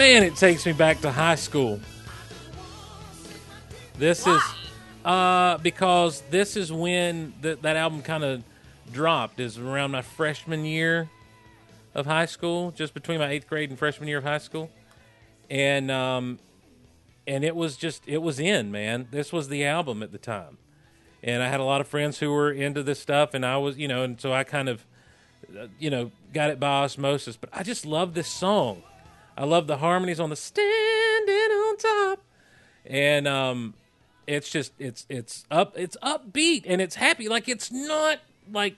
Man, 0.00 0.22
it 0.22 0.34
takes 0.34 0.64
me 0.64 0.72
back 0.72 1.02
to 1.02 1.12
high 1.12 1.34
school. 1.34 1.78
This 3.98 4.26
is 4.26 4.40
uh 5.04 5.58
because 5.58 6.22
this 6.30 6.56
is 6.56 6.72
when 6.72 7.34
th- 7.42 7.58
that 7.60 7.76
album 7.76 8.00
kind 8.00 8.24
of 8.24 8.42
dropped 8.90 9.40
is 9.40 9.58
around 9.58 9.90
my 9.90 10.00
freshman 10.00 10.64
year 10.64 11.10
of 11.94 12.06
high 12.06 12.24
school, 12.24 12.70
just 12.70 12.94
between 12.94 13.18
my 13.18 13.28
8th 13.28 13.46
grade 13.46 13.68
and 13.68 13.78
freshman 13.78 14.08
year 14.08 14.16
of 14.16 14.24
high 14.24 14.38
school. 14.38 14.70
And 15.50 15.90
um 15.90 16.38
and 17.26 17.44
it 17.44 17.54
was 17.54 17.76
just 17.76 18.02
it 18.06 18.22
was 18.22 18.40
in, 18.40 18.70
man. 18.72 19.06
This 19.10 19.34
was 19.34 19.48
the 19.48 19.66
album 19.66 20.02
at 20.02 20.12
the 20.12 20.18
time. 20.18 20.56
And 21.22 21.42
I 21.42 21.48
had 21.48 21.60
a 21.60 21.64
lot 21.64 21.82
of 21.82 21.86
friends 21.86 22.20
who 22.20 22.30
were 22.30 22.50
into 22.50 22.82
this 22.82 23.00
stuff 23.00 23.34
and 23.34 23.44
I 23.44 23.58
was, 23.58 23.76
you 23.76 23.86
know, 23.86 24.02
and 24.02 24.18
so 24.18 24.32
I 24.32 24.44
kind 24.44 24.70
of 24.70 24.86
uh, 25.54 25.66
you 25.78 25.90
know, 25.90 26.10
got 26.32 26.48
it 26.48 26.58
by 26.58 26.84
osmosis, 26.84 27.36
but 27.36 27.50
I 27.52 27.62
just 27.62 27.84
love 27.84 28.14
this 28.14 28.28
song. 28.28 28.82
I 29.36 29.44
love 29.44 29.66
the 29.66 29.78
harmonies 29.78 30.20
on 30.20 30.30
the 30.30 30.36
standing 30.36 31.34
on 31.34 31.76
top. 31.76 32.22
And 32.86 33.26
um 33.28 33.74
it's 34.26 34.50
just 34.50 34.72
it's 34.78 35.06
it's 35.08 35.44
up 35.50 35.76
it's 35.76 35.96
upbeat 36.02 36.64
and 36.66 36.80
it's 36.80 36.94
happy 36.96 37.28
like 37.28 37.48
it's 37.48 37.70
not 37.72 38.20
like 38.52 38.76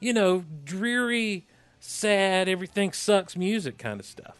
you 0.00 0.12
know 0.12 0.44
dreary 0.64 1.46
sad 1.80 2.48
everything 2.48 2.92
sucks 2.92 3.36
music 3.36 3.78
kind 3.78 3.98
of 4.00 4.06
stuff. 4.06 4.36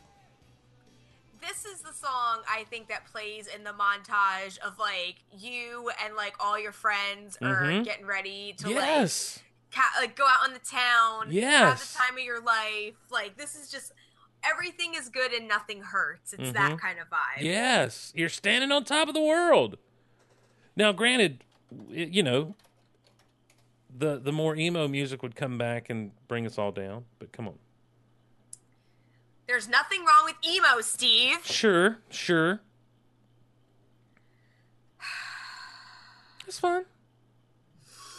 This 1.41 1.65
is 1.65 1.81
the 1.81 1.93
song 1.93 2.43
I 2.49 2.65
think 2.71 2.89
that 2.89 3.07
plays 3.07 3.49
in 3.49 3.65
the 3.65 3.73
montage 3.73 4.59
of 4.61 4.79
like 4.79 5.17
you 5.37 5.91
and 6.05 6.15
like 6.15 6.35
all 6.39 6.59
your 6.59 6.73
friends 6.73 7.37
are 7.43 7.63
Mhm. 7.63 7.85
getting 7.85 8.07
ready 8.07 8.55
to 8.59 8.69
like 8.69 8.77
Yes. 8.77 9.41
ca- 9.73 9.93
like 10.01 10.15
go 10.17 10.25
out 10.27 10.45
on 10.45 10.53
the 10.53 10.61
town. 10.61 11.27
Have 11.27 11.33
Yes. 11.33 11.93
the 11.93 11.99
time 11.99 12.17
of 12.17 12.23
your 12.23 12.41
life. 12.41 12.95
Like 13.11 13.37
this 13.37 13.57
is 13.57 13.69
just 13.71 13.93
everything 14.45 14.95
is 14.95 15.09
good 15.09 15.33
and 15.33 15.47
nothing 15.49 15.83
hurts. 15.83 16.33
It's 16.33 16.53
that 16.53 16.73
Mhm. 16.73 16.79
kind 16.81 16.99
of 16.99 17.09
vibe. 17.09 17.41
Yes, 17.43 18.13
you're 18.15 18.29
standing 18.29 18.73
on 18.73 18.85
top 18.85 19.09
of 19.09 19.15
the 19.15 19.21
world. 19.21 19.79
Now, 20.77 20.93
granted, 20.93 21.45
you 21.89 22.23
know, 22.23 22.55
the 23.95 24.19
the 24.19 24.33
more 24.33 24.57
emo 24.57 24.89
music 24.89 25.23
would 25.23 25.37
come 25.37 25.59
back 25.59 25.91
and 25.91 26.13
bring 26.29 26.47
us 26.47 26.57
all 26.59 26.73
down, 26.73 27.05
but 27.19 27.31
come 27.33 27.47
on. 27.47 27.59
There's 29.47 29.69
nothing 29.69 30.05
wrong 30.05 30.25
with 30.25 30.37
emo, 30.47 30.81
Steve. 30.81 31.45
Sure, 31.45 31.99
sure. 32.09 32.61
It's 36.47 36.59
fun. 36.59 36.85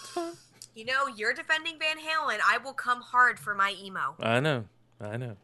It's 0.02 0.10
fun. 0.10 0.38
You 0.76 0.86
know, 0.86 1.08
you're 1.08 1.34
defending 1.34 1.78
Van 1.78 1.98
Halen. 1.98 2.40
I 2.45 2.58
will 2.58 2.74
come 2.74 3.02
hard 3.02 3.40
for 3.40 3.54
my 3.54 3.76
emo. 3.80 4.16
I 4.20 4.40
know. 4.40 4.66
I 5.00 5.18
know. 5.18 5.38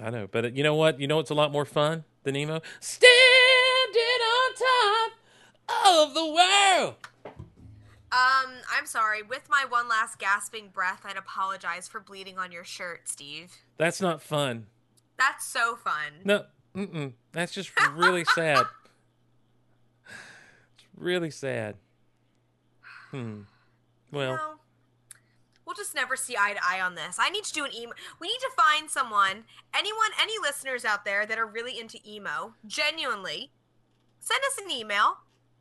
I 0.00 0.10
know. 0.10 0.26
But 0.30 0.44
uh, 0.44 0.48
you 0.48 0.62
know 0.62 0.74
what? 0.74 1.00
You 1.00 1.06
know 1.06 1.16
what's 1.16 1.30
a 1.30 1.34
lot 1.34 1.52
more 1.52 1.64
fun 1.64 2.04
than 2.22 2.36
emo? 2.36 2.60
Standing 2.80 3.10
on 4.22 4.54
top 4.54 5.12
of 6.08 6.14
the 6.14 6.26
world. 6.26 6.94
Um, 8.12 8.52
I'm 8.76 8.86
sorry. 8.86 9.22
With 9.22 9.48
my 9.48 9.64
one 9.68 9.88
last 9.88 10.18
gasping 10.18 10.68
breath, 10.68 11.00
I'd 11.04 11.16
apologize 11.16 11.88
for 11.88 11.98
bleeding 12.00 12.38
on 12.38 12.52
your 12.52 12.64
shirt, 12.64 13.08
Steve. 13.08 13.52
That's 13.78 14.00
not 14.00 14.20
fun. 14.22 14.66
That's 15.18 15.46
so 15.46 15.76
fun. 15.76 16.12
No, 16.24 16.44
mm-mm. 16.76 17.12
That's 17.32 17.52
just 17.52 17.70
really 17.94 18.24
sad. 18.24 18.66
It's 20.74 20.84
really 20.96 21.30
sad. 21.30 21.76
Hmm. 23.10 23.42
Well, 24.10 24.34
No. 24.36 24.54
We'll 25.72 25.82
just 25.82 25.94
never 25.94 26.16
see 26.16 26.36
eye 26.38 26.52
to 26.52 26.60
eye 26.62 26.82
on 26.82 26.96
this. 26.96 27.16
I 27.18 27.30
need 27.30 27.44
to 27.44 27.52
do 27.54 27.64
an 27.64 27.74
emo. 27.74 27.92
We 28.20 28.28
need 28.28 28.40
to 28.40 28.50
find 28.54 28.90
someone, 28.90 29.44
anyone, 29.74 30.10
any 30.20 30.34
listeners 30.42 30.84
out 30.84 31.06
there 31.06 31.24
that 31.24 31.38
are 31.38 31.46
really 31.46 31.80
into 31.80 31.98
emo, 32.06 32.52
genuinely, 32.66 33.52
send 34.20 34.40
us 34.48 34.62
an 34.62 34.70
email 34.70 35.16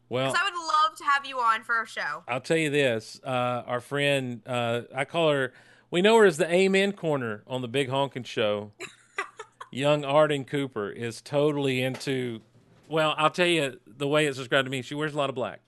well, 0.09 0.29
because 0.29 0.37
I 0.37 0.43
would 0.43 0.57
love 0.57 0.97
to 0.97 1.05
have 1.05 1.25
you 1.25 1.39
on 1.39 1.63
for 1.63 1.81
a 1.81 1.87
show. 1.87 2.23
I'll 2.27 2.41
tell 2.41 2.57
you 2.57 2.69
this. 2.69 3.21
Uh, 3.23 3.63
our 3.65 3.79
friend, 3.79 4.41
uh, 4.45 4.81
I 4.93 5.05
call 5.05 5.31
her, 5.31 5.53
we 5.91 6.01
know 6.01 6.17
her 6.17 6.25
as 6.25 6.35
the 6.35 6.53
Amen 6.53 6.91
Corner 6.91 7.43
on 7.47 7.61
the 7.61 7.69
Big 7.69 7.87
Honkin' 7.87 8.25
Show. 8.25 8.73
Young 9.71 10.03
Arden 10.03 10.43
Cooper 10.43 10.89
is 10.89 11.21
totally 11.21 11.81
into, 11.81 12.41
well, 12.89 13.15
I'll 13.17 13.29
tell 13.29 13.47
you 13.47 13.79
the 13.87 14.09
way 14.09 14.25
it's 14.25 14.37
described 14.37 14.65
to 14.65 14.71
me. 14.71 14.81
She 14.81 14.93
wears 14.93 15.13
a 15.13 15.17
lot 15.17 15.29
of 15.29 15.35
black. 15.35 15.61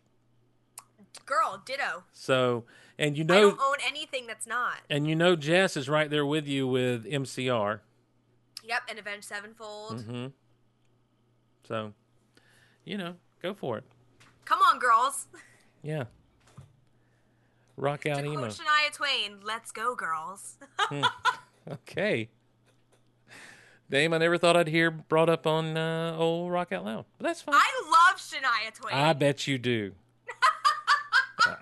Girl, 1.26 1.64
ditto. 1.66 2.04
So, 2.12 2.66
and 3.00 3.18
you 3.18 3.24
know, 3.24 3.36
I 3.38 3.42
don't 3.42 3.60
own 3.60 3.76
anything 3.88 4.28
that's 4.28 4.46
not. 4.48 4.78
and 4.90 5.08
you 5.08 5.16
know, 5.16 5.36
Jess 5.36 5.76
is 5.78 5.88
right 5.90 6.10
there 6.10 6.26
with 6.26 6.48
you 6.48 6.68
with 6.68 7.06
MCR. 7.06 7.80
Yep, 8.64 8.82
and 8.90 9.00
Avenged 9.00 9.26
Sevenfold. 9.26 10.02
hmm 10.04 10.28
So, 11.68 11.94
you 12.86 12.98
know, 12.98 13.16
go 13.42 13.54
for 13.54 13.78
it. 13.80 13.84
Come 14.46 14.60
on, 14.60 14.80
girls. 14.80 15.28
Yeah. 15.86 16.06
Rock 17.76 18.06
out 18.06 18.20
To 18.20 18.26
emo. 18.26 18.38
quote 18.38 18.52
Shania 18.52 18.94
Twain, 18.94 19.40
let's 19.44 19.72
go, 19.74 19.96
girls. 19.96 20.56
Okay. 21.72 22.30
Dame, 23.90 24.14
I 24.14 24.18
never 24.18 24.38
thought 24.38 24.56
I'd 24.56 24.68
hear 24.70 24.90
brought 24.92 25.28
up 25.30 25.46
on 25.46 25.76
uh, 25.78 26.16
old 26.18 26.52
Rock 26.52 26.72
Out 26.72 26.86
Loud. 26.86 27.06
But 27.18 27.26
that's 27.28 27.42
fine. 27.42 27.56
I 27.56 27.84
love 27.90 28.18
Shania 28.20 28.74
Twain. 28.74 28.94
I 28.96 29.12
bet 29.14 29.46
you 29.48 29.58
do. 29.58 29.92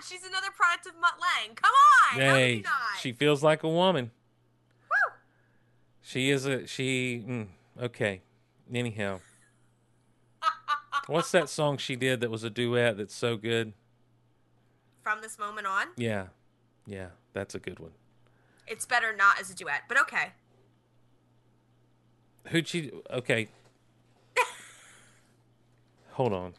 I 0.00 0.12
mean, 0.12 0.18
come 0.18 0.18
on, 0.18 0.20
she's 0.20 0.28
another 0.28 0.50
product 0.56 0.86
of 0.86 0.94
Mutt 1.00 1.14
Lange. 1.20 1.54
Come 1.54 1.72
on, 2.14 2.20
Hey, 2.20 2.60
not? 2.64 2.72
she 3.00 3.12
feels 3.12 3.42
like 3.42 3.62
a 3.62 3.68
woman. 3.68 4.10
Woo! 4.90 5.12
She 6.02 6.30
is 6.30 6.46
a 6.46 6.66
she. 6.66 7.24
Mm, 7.26 7.46
okay. 7.80 8.22
Anyhow, 8.72 9.20
what's 11.06 11.30
that 11.32 11.48
song 11.48 11.76
she 11.76 11.96
did 11.96 12.20
that 12.20 12.30
was 12.30 12.44
a 12.44 12.50
duet 12.50 12.96
that's 12.96 13.14
so 13.14 13.36
good? 13.36 13.72
From 15.02 15.20
this 15.22 15.38
moment 15.38 15.66
on, 15.66 15.88
Yeah, 15.96 16.26
yeah, 16.86 17.08
that's 17.32 17.54
a 17.54 17.58
good 17.58 17.78
one. 17.80 17.92
it's 18.66 18.86
better 18.86 19.14
not 19.16 19.40
as 19.40 19.50
a 19.50 19.54
duet, 19.54 19.82
but 19.88 19.98
okay. 20.02 20.32
Who'd 22.48 22.68
she? 22.68 22.90
Okay. 23.10 23.48
Hold 26.12 26.32
on. 26.32 26.54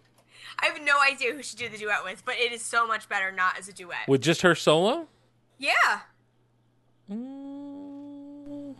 I 0.59 0.67
have 0.67 0.81
no 0.83 0.99
idea 1.01 1.33
who 1.33 1.41
she 1.43 1.55
did 1.57 1.71
the 1.71 1.77
duet 1.77 2.03
with, 2.03 2.23
but 2.25 2.35
it 2.35 2.51
is 2.51 2.61
so 2.61 2.85
much 2.87 3.09
better 3.09 3.31
not 3.31 3.57
as 3.57 3.67
a 3.67 3.73
duet. 3.73 4.07
With 4.07 4.21
just 4.21 4.41
her 4.41 4.55
solo? 4.55 5.07
yeah. 5.57 6.01
Mm, 7.09 8.75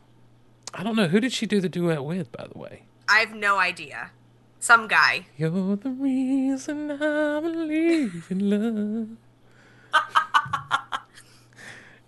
I 0.73 0.83
don't 0.83 0.95
know. 0.95 1.07
Who 1.07 1.19
did 1.19 1.33
she 1.33 1.45
do 1.45 1.59
the 1.59 1.67
duet 1.69 2.03
with, 2.05 2.31
by 2.31 2.47
the 2.47 2.57
way? 2.57 2.83
I 3.09 3.19
have 3.19 3.33
no 3.33 3.57
idea. 3.57 4.11
Some 4.59 4.87
guy. 4.87 5.25
You're 5.37 5.75
the 5.75 5.89
reason 5.89 6.91
I 6.91 7.39
believe 7.41 8.27
in 8.29 8.49
love. 8.49 9.17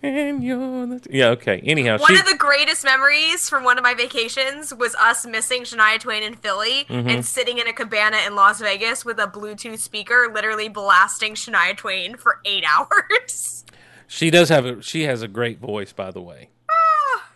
and 0.04 0.42
you're 0.44 0.86
the. 0.86 1.00
Yeah, 1.10 1.28
okay. 1.30 1.60
Anyhow, 1.64 1.98
One 1.98 2.14
she. 2.14 2.20
of 2.20 2.26
the 2.26 2.36
greatest 2.36 2.84
memories 2.84 3.48
from 3.48 3.64
one 3.64 3.78
of 3.78 3.84
my 3.84 3.94
vacations 3.94 4.74
was 4.74 4.94
us 4.96 5.24
missing 5.26 5.62
Shania 5.62 5.98
Twain 5.98 6.22
in 6.22 6.34
Philly 6.34 6.84
Mm-hmm. 6.88 7.08
and 7.08 7.24
sitting 7.24 7.58
in 7.58 7.66
a 7.66 7.72
cabana 7.72 8.18
in 8.26 8.34
Las 8.34 8.60
Vegas 8.60 9.04
with 9.04 9.18
a 9.18 9.26
Bluetooth 9.26 9.78
speaker, 9.78 10.30
literally 10.32 10.68
blasting 10.68 11.34
Shania 11.34 11.76
Twain 11.76 12.16
for 12.16 12.40
eight 12.44 12.64
hours. 12.68 13.64
She 14.06 14.30
does 14.30 14.48
have 14.50 14.64
a. 14.66 14.82
She 14.82 15.02
has 15.04 15.22
a 15.22 15.28
great 15.28 15.58
voice, 15.58 15.92
by 15.92 16.10
the 16.10 16.20
way. 16.20 16.50
Ah. 16.70 17.30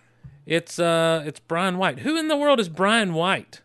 It's 0.47 0.79
uh, 0.79 1.23
it's 1.27 1.41
Brian 1.41 1.79
White. 1.79 2.01
Who 2.01 2.17
in 2.17 2.29
the 2.29 2.37
world 2.37 2.61
is 2.61 2.69
Brian 2.69 3.15
White? 3.15 3.63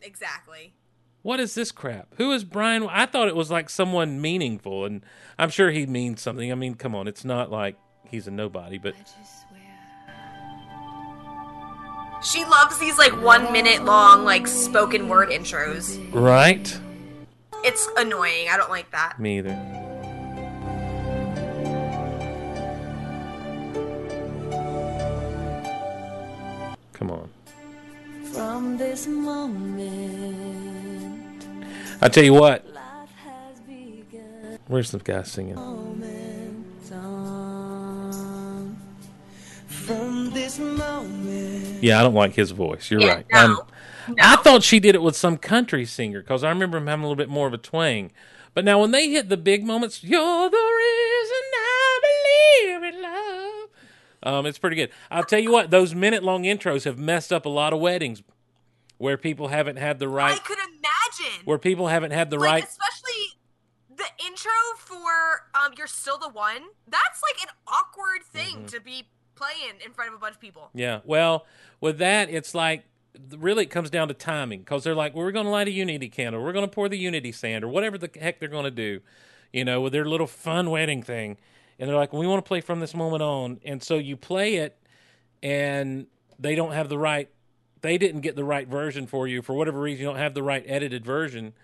exactly. 0.00 0.74
What 1.22 1.38
is 1.38 1.54
this 1.54 1.70
crap? 1.70 2.08
Who 2.16 2.32
is 2.32 2.42
Brian? 2.42 2.82
I 2.90 3.06
thought 3.06 3.28
it 3.28 3.36
was 3.36 3.48
like 3.48 3.70
someone 3.70 4.20
meaningful, 4.20 4.84
and 4.84 5.02
I'm 5.38 5.50
sure 5.50 5.70
he 5.70 5.86
means 5.86 6.20
something. 6.20 6.50
I 6.50 6.56
mean, 6.56 6.74
come 6.74 6.96
on, 6.96 7.06
it's 7.06 7.24
not 7.24 7.48
like 7.48 7.76
he's 8.12 8.28
a 8.28 8.30
nobody, 8.30 8.78
but 8.78 8.94
She 12.22 12.44
loves 12.44 12.78
these 12.78 12.96
like 12.98 13.20
one 13.20 13.52
minute 13.52 13.84
long 13.84 14.24
like 14.24 14.46
spoken 14.46 15.08
word 15.08 15.30
intros. 15.30 15.98
right? 16.14 16.78
It's 17.64 17.88
annoying. 17.96 18.48
I 18.48 18.56
don't 18.56 18.70
like 18.70 18.90
that. 18.92 19.18
Me 19.18 19.38
either. 19.38 19.58
Come 26.92 27.10
on. 27.10 27.28
From 28.32 28.76
this 28.78 29.06
moment, 29.06 29.90
I 32.00 32.08
tell 32.08 32.24
you 32.24 32.32
what. 32.34 32.64
life 32.72 33.10
has 33.24 33.60
begun. 33.60 34.58
Where's 34.68 34.90
the 34.92 34.98
guy 34.98 35.22
singing? 35.22 35.56
Yeah, 41.80 41.98
I 41.98 42.02
don't 42.02 42.14
like 42.14 42.34
his 42.34 42.50
voice. 42.52 42.90
You're 42.90 43.00
Yeah, 43.00 43.14
right. 43.14 43.26
no. 43.32 43.38
Um, 43.38 43.58
No. 44.08 44.14
I 44.20 44.36
thought 44.36 44.62
she 44.64 44.80
did 44.80 44.94
it 44.96 45.02
with 45.02 45.14
some 45.16 45.36
country 45.36 45.84
singer 45.84 46.20
because 46.22 46.42
I 46.42 46.48
remember 46.48 46.78
him 46.78 46.86
having 46.88 47.04
a 47.04 47.06
little 47.06 47.16
bit 47.16 47.28
more 47.28 47.46
of 47.46 47.52
a 47.54 47.58
twang. 47.58 48.10
But 48.52 48.64
now 48.64 48.80
when 48.80 48.90
they 48.90 49.08
hit 49.10 49.28
the 49.28 49.36
big 49.36 49.64
moments, 49.64 50.02
you're 50.02 50.50
the 50.50 50.56
reason 50.56 51.42
I 51.54 52.00
believe 52.82 52.94
in 52.94 53.02
love. 53.02 53.68
Um, 54.24 54.46
it's 54.46 54.58
pretty 54.58 54.76
good. 54.76 54.90
I'll 55.10 55.24
tell 55.24 55.38
you 55.38 55.50
what; 55.52 55.70
those 55.70 55.94
minute-long 55.94 56.42
intros 56.44 56.84
have 56.84 56.98
messed 56.98 57.32
up 57.32 57.46
a 57.46 57.48
lot 57.48 57.72
of 57.72 57.78
weddings 57.80 58.22
where 58.98 59.16
people 59.16 59.48
haven't 59.48 59.76
had 59.76 59.98
the 60.00 60.08
right. 60.08 60.34
I 60.34 60.38
could 60.38 60.58
imagine. 60.58 61.44
where 61.44 61.58
people 61.58 61.86
haven't 61.88 62.10
had 62.12 62.30
the 62.30 62.38
like 62.38 62.46
right. 62.50 62.64
especially 62.64 63.38
the 63.96 64.04
intro 64.26 64.50
for 64.76 65.46
um 65.54 65.72
you're 65.76 65.86
still 65.86 66.18
the 66.18 66.28
one 66.28 66.62
that's 66.88 67.20
like 67.22 67.42
an 67.48 67.54
awkward 67.66 68.22
thing 68.32 68.56
Mm-hmm. 68.58 68.66
to 68.66 68.80
be 68.80 69.04
playing 69.42 69.74
in 69.84 69.92
front 69.92 70.10
of 70.10 70.14
a 70.14 70.18
bunch 70.18 70.34
of 70.34 70.40
people 70.40 70.70
Yeah. 70.74 71.00
Well, 71.04 71.46
with 71.80 71.98
that, 71.98 72.30
it's 72.30 72.54
like 72.54 72.84
really 73.30 73.64
it 73.64 73.70
comes 73.70 73.90
down 73.90 74.08
to 74.08 74.14
timing 74.14 74.60
because 74.60 74.84
they're 74.84 74.94
like, 74.94 75.14
well, 75.14 75.24
we're 75.24 75.32
going 75.32 75.46
to 75.46 75.50
light 75.50 75.68
a 75.68 75.72
unity 75.72 76.08
candle, 76.08 76.42
we're 76.42 76.52
going 76.52 76.64
to 76.64 76.70
pour 76.70 76.88
the 76.88 76.96
unity 76.96 77.32
sand, 77.32 77.64
or 77.64 77.68
whatever 77.68 77.98
the 77.98 78.10
heck 78.20 78.40
they're 78.40 78.48
going 78.48 78.64
to 78.64 78.70
do, 78.70 79.00
you 79.52 79.64
know, 79.64 79.80
with 79.80 79.92
their 79.92 80.04
little 80.04 80.26
fun 80.26 80.70
wedding 80.70 81.02
thing. 81.02 81.36
And 81.78 81.88
they're 81.88 81.96
like, 81.96 82.12
we 82.12 82.26
want 82.26 82.44
to 82.44 82.48
play 82.48 82.60
from 82.60 82.80
this 82.80 82.94
moment 82.94 83.22
on. 83.22 83.60
And 83.64 83.82
so 83.82 83.96
you 83.96 84.16
play 84.16 84.56
it, 84.56 84.78
and 85.42 86.06
they 86.38 86.54
don't 86.54 86.72
have 86.72 86.88
the 86.88 86.98
right, 86.98 87.28
they 87.80 87.98
didn't 87.98 88.20
get 88.20 88.36
the 88.36 88.44
right 88.44 88.68
version 88.68 89.06
for 89.06 89.26
you 89.26 89.42
for 89.42 89.54
whatever 89.54 89.80
reason. 89.80 90.02
You 90.02 90.08
don't 90.08 90.18
have 90.18 90.34
the 90.34 90.42
right 90.42 90.64
edited 90.66 91.04
version. 91.04 91.54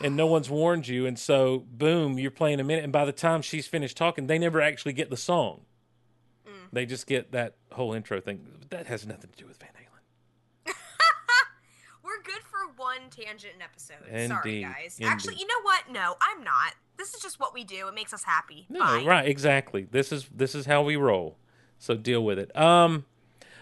And 0.00 0.16
no 0.16 0.26
one's 0.26 0.48
warned 0.48 0.88
you, 0.88 1.06
and 1.06 1.18
so 1.18 1.64
boom, 1.70 2.18
you're 2.18 2.30
playing 2.30 2.60
a 2.60 2.64
minute, 2.64 2.84
and 2.84 2.92
by 2.92 3.04
the 3.04 3.12
time 3.12 3.42
she's 3.42 3.66
finished 3.66 3.96
talking, 3.96 4.26
they 4.26 4.38
never 4.38 4.60
actually 4.60 4.94
get 4.94 5.10
the 5.10 5.16
song. 5.16 5.62
They 6.72 6.86
just 6.86 7.06
get 7.06 7.32
that 7.32 7.54
whole 7.72 7.92
intro 7.92 8.20
thing. 8.20 8.46
That 8.70 8.86
has 8.86 9.06
nothing 9.06 9.30
to 9.30 9.36
do 9.36 9.46
with 9.46 9.58
Van 9.58 9.68
Halen. 9.70 10.74
we're 12.04 12.22
good 12.24 12.42
for 12.42 12.58
one 12.76 13.10
tangent 13.10 13.54
an 13.56 13.62
episode 13.62 13.96
sorry 14.28 14.60
Indeed, 14.60 14.62
guys 14.64 14.98
indeed. 14.98 15.10
actually 15.10 15.34
you 15.36 15.46
know 15.46 15.60
what 15.62 15.82
no 15.90 16.14
i'm 16.20 16.42
not 16.44 16.72
this 16.96 17.14
is 17.14 17.20
just 17.20 17.38
what 17.40 17.52
we 17.54 17.64
do 17.64 17.88
it 17.88 17.94
makes 17.94 18.12
us 18.12 18.24
happy 18.24 18.66
No, 18.68 18.80
Fine. 18.80 19.04
right, 19.06 19.26
exactly. 19.28 19.86
This 19.90 20.12
is 20.12 20.28
this 20.34 20.54
is 20.54 20.66
how 20.66 20.82
we 20.82 20.94
roll. 20.96 21.36
So 21.78 21.96
deal 21.96 22.24
with 22.24 22.38
it. 22.38 22.54
Um, 22.56 23.06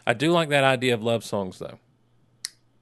I 0.06 0.12
do 0.14 0.30
like 0.30 0.50
that 0.50 0.62
idea 0.64 0.92
of 0.94 1.02
love 1.02 1.24
songs, 1.24 1.58
though. 1.58 1.78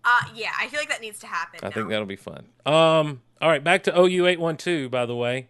uh 0.05 0.20
yeah 0.34 0.50
i 0.59 0.66
feel 0.68 0.80
like 0.80 0.88
that 0.88 1.00
needs 1.00 1.18
to 1.20 1.26
happen 1.28 1.60
I 1.62 1.70
think 1.70 1.88
that'll 1.90 2.06
be 2.06 2.16
fun. 2.16 2.46
Um, 2.66 3.22
all 3.40 3.48
right, 3.48 3.62
back 3.62 3.84
to 3.84 3.96
OU 3.98 4.26
eight 4.26 4.40
one 4.40 4.56
two. 4.56 4.88
By 4.88 5.06
the 5.06 5.14
way, 5.16 5.48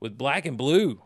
with 0.00 0.16
black 0.16 0.46
and 0.46 0.56
blue. 0.56 1.02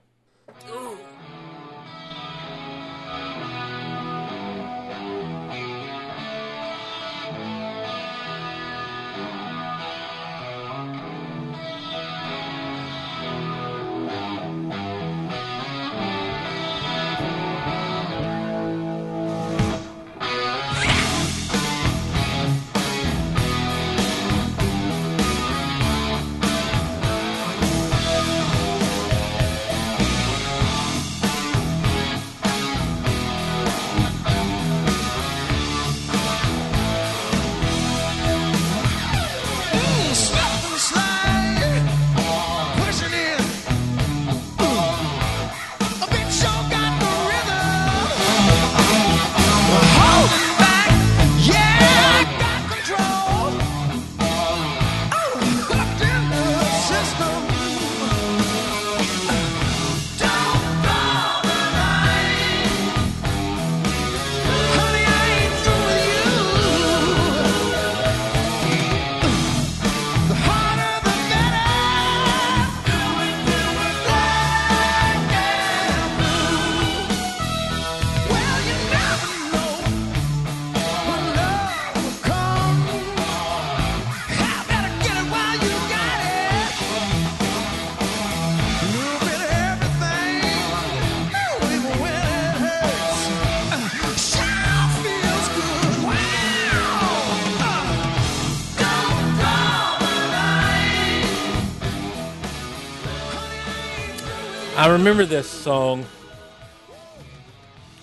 I 104.86 104.90
remember 104.90 105.24
this 105.24 105.50
song, 105.50 106.06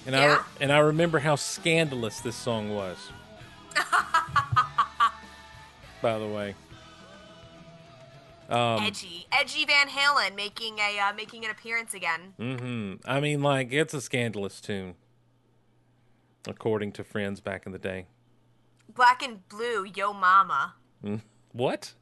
and 0.06 0.14
Yeah? 0.14 0.40
I 0.42 0.44
and 0.62 0.70
I 0.70 0.80
remember 0.80 1.20
how 1.20 1.38
scandalous 1.38 2.20
this 2.20 2.36
song 2.36 2.76
was. 2.76 2.98
By 6.02 6.20
the 6.20 6.28
way, 6.28 6.56
um, 8.50 8.84
edgy, 8.84 9.28
edgy 9.32 9.64
Van 9.64 9.88
Halen 9.88 10.36
making 10.36 10.80
a 10.80 11.00
uh, 11.00 11.14
making 11.14 11.46
an 11.46 11.52
appearance 11.52 11.94
again. 11.94 12.34
Mm-hmm. 12.38 13.10
I 13.10 13.22
mean, 13.22 13.42
like 13.42 13.72
it's 13.72 13.94
a 13.94 14.02
scandalous 14.02 14.60
tune, 14.60 14.96
according 16.46 16.92
to 16.92 17.06
friends 17.06 17.40
back 17.40 17.66
in 17.66 17.72
the 17.72 17.80
day. 17.80 18.08
Black 18.94 19.24
and 19.24 19.48
blue, 19.48 19.86
yo 19.86 20.12
mama. 20.12 20.74
What? 21.54 21.94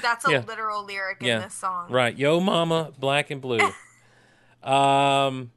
That's 0.00 0.24
a 0.24 0.30
Yeah. 0.30 0.44
literal 0.46 0.84
lyric 0.84 1.18
yeah, 1.20 1.38
in 1.38 1.42
this 1.42 1.54
song. 1.54 1.90
right. 1.90 2.16
Yo, 2.16 2.38
mama, 2.38 2.92
black 2.96 3.32
and 3.32 3.40
blue. 3.40 3.58
um. 4.62 5.52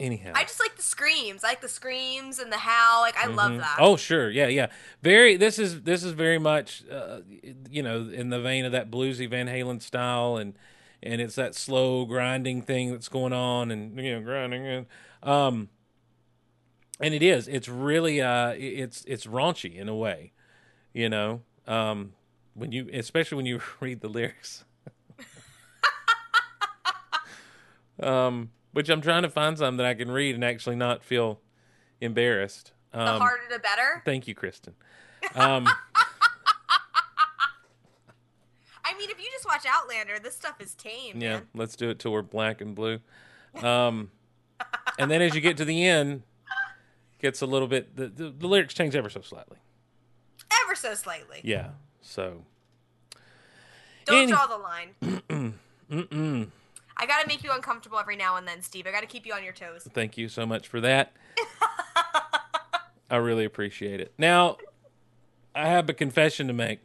Anyhow, 0.00 0.32
I 0.34 0.42
just 0.42 0.58
like 0.58 0.76
the 0.76 0.82
screams. 0.82 1.44
I 1.44 1.48
like 1.48 1.60
the 1.60 1.68
screams 1.68 2.40
and 2.40 2.50
the 2.50 2.56
how. 2.56 3.02
Like 3.02 3.16
I 3.16 3.26
love 3.26 3.56
that. 3.58 3.76
Oh, 3.78 3.96
sure, 3.96 4.30
yeah, 4.30 4.48
yeah. 4.48 4.66
Very. 5.00 5.36
This 5.36 5.60
is 5.60 5.82
this 5.82 6.02
is 6.02 6.12
very 6.12 6.38
much, 6.38 6.82
uh, 6.90 7.20
you 7.70 7.84
know, 7.84 8.08
in 8.08 8.30
the 8.30 8.40
vein 8.40 8.64
of 8.64 8.72
that 8.72 8.90
bluesy 8.90 9.30
Van 9.30 9.46
Halen 9.46 9.80
style, 9.80 10.38
and 10.38 10.58
and 11.02 11.20
it's 11.20 11.36
that 11.36 11.54
slow 11.54 12.04
grinding 12.04 12.62
thing 12.62 12.90
that's 12.90 13.08
going 13.08 13.32
on, 13.32 13.70
and 13.70 13.96
you 13.98 14.14
know, 14.14 14.22
grinding, 14.22 14.66
and 14.66 14.86
um, 15.22 15.68
and 17.00 17.14
it 17.14 17.22
is. 17.22 17.48
It's 17.48 17.68
really, 17.68 18.20
uh, 18.20 18.54
it's 18.56 19.04
it's 19.06 19.26
raunchy 19.26 19.76
in 19.76 19.88
a 19.88 19.94
way, 19.94 20.32
you 20.94 21.08
know, 21.08 21.42
um, 21.66 22.12
when 22.54 22.72
you, 22.72 22.88
especially 22.92 23.36
when 23.36 23.46
you 23.46 23.60
read 23.80 24.00
the 24.00 24.08
lyrics. 24.08 24.64
Um, 28.00 28.50
which 28.72 28.88
I'm 28.88 29.00
trying 29.02 29.22
to 29.22 29.28
find 29.30 29.58
some 29.58 29.76
that 29.76 29.86
I 29.86 29.94
can 29.94 30.10
read 30.10 30.34
and 30.34 30.44
actually 30.44 30.76
not 30.76 31.02
feel 31.04 31.40
embarrassed. 32.00 32.72
the 32.92 33.00
Um, 33.00 33.20
harder 33.20 33.42
the 33.50 33.58
better. 33.58 34.02
Thank 34.04 34.26
you, 34.26 34.34
Kristin. 34.34 34.72
Um, 35.34 35.68
I 38.84 38.94
mean, 38.98 39.10
if 39.10 39.18
you 39.18 39.26
just 39.32 39.46
watch 39.46 39.64
Outlander, 39.68 40.18
this 40.18 40.34
stuff 40.34 40.60
is 40.60 40.74
tame. 40.74 41.20
yeah, 41.20 41.34
man. 41.34 41.46
let's 41.54 41.76
do 41.76 41.90
it 41.90 41.98
till 41.98 42.12
we're 42.12 42.22
black 42.22 42.60
and 42.60 42.74
blue. 42.74 42.98
Um, 43.62 44.10
and 44.98 45.10
then 45.10 45.22
as 45.22 45.34
you 45.34 45.40
get 45.40 45.56
to 45.58 45.64
the 45.64 45.84
end, 45.86 46.22
gets 47.20 47.42
a 47.42 47.46
little 47.46 47.68
bit. 47.68 47.96
The, 47.96 48.08
the, 48.08 48.30
the 48.30 48.46
lyrics 48.48 48.74
change 48.74 48.96
ever 48.96 49.08
so 49.08 49.20
slightly. 49.20 49.58
Ever 50.64 50.74
so 50.74 50.94
slightly. 50.94 51.40
Yeah. 51.44 51.70
So 52.00 52.42
Don't 54.06 54.22
Any- 54.24 54.32
draw 54.32 54.46
the 54.46 54.58
line. 54.58 54.94
mm-mm. 55.90 56.48
I 57.02 57.06
gotta 57.06 57.26
make 57.26 57.42
you 57.42 57.50
uncomfortable 57.50 57.98
every 57.98 58.14
now 58.14 58.36
and 58.36 58.46
then, 58.46 58.62
Steve. 58.62 58.86
I 58.86 58.92
gotta 58.92 59.08
keep 59.08 59.26
you 59.26 59.34
on 59.34 59.42
your 59.42 59.52
toes. 59.52 59.88
thank 59.92 60.16
you 60.16 60.28
so 60.28 60.46
much 60.46 60.68
for 60.68 60.80
that. 60.82 61.12
I 63.10 63.16
really 63.16 63.44
appreciate 63.44 64.00
it. 64.00 64.12
Now, 64.16 64.58
I 65.52 65.66
have 65.66 65.88
a 65.88 65.94
confession 65.94 66.46
to 66.46 66.52
make. 66.52 66.78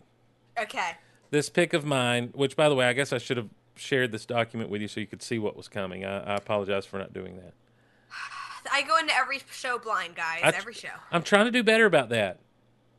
Okay. 0.60 0.94
This 1.30 1.50
pick 1.50 1.74
of 1.74 1.86
mine, 1.86 2.32
which 2.34 2.56
by 2.56 2.68
the 2.68 2.74
way, 2.74 2.88
I 2.88 2.94
guess 2.94 3.14
I 3.14 3.20
should 3.20 3.38
have 3.38 3.50
shared 3.76 4.12
this 4.12 4.26
document 4.26 4.72
with 4.72 4.82
you 4.82 4.88
so 4.88 5.00
you 5.00 5.06
could 5.06 5.22
see 5.22 5.38
what 5.38 5.56
was 5.56 5.68
coming. 5.68 6.04
I, 6.04 6.34
I 6.34 6.36
apologize 6.36 6.88
for 6.88 6.98
not 6.98 7.14
doing 7.14 7.36
that. 7.36 7.54
I 8.72 8.82
go 8.82 8.98
into 8.98 9.16
every 9.16 9.40
show 9.52 9.78
blind, 9.78 10.16
guys. 10.16 10.40
I, 10.44 10.50
every 10.50 10.74
show. 10.74 10.90
I'm 11.12 11.22
trying 11.22 11.46
to 11.46 11.52
do 11.52 11.62
better 11.62 11.86
about 11.86 12.10
that. 12.10 12.40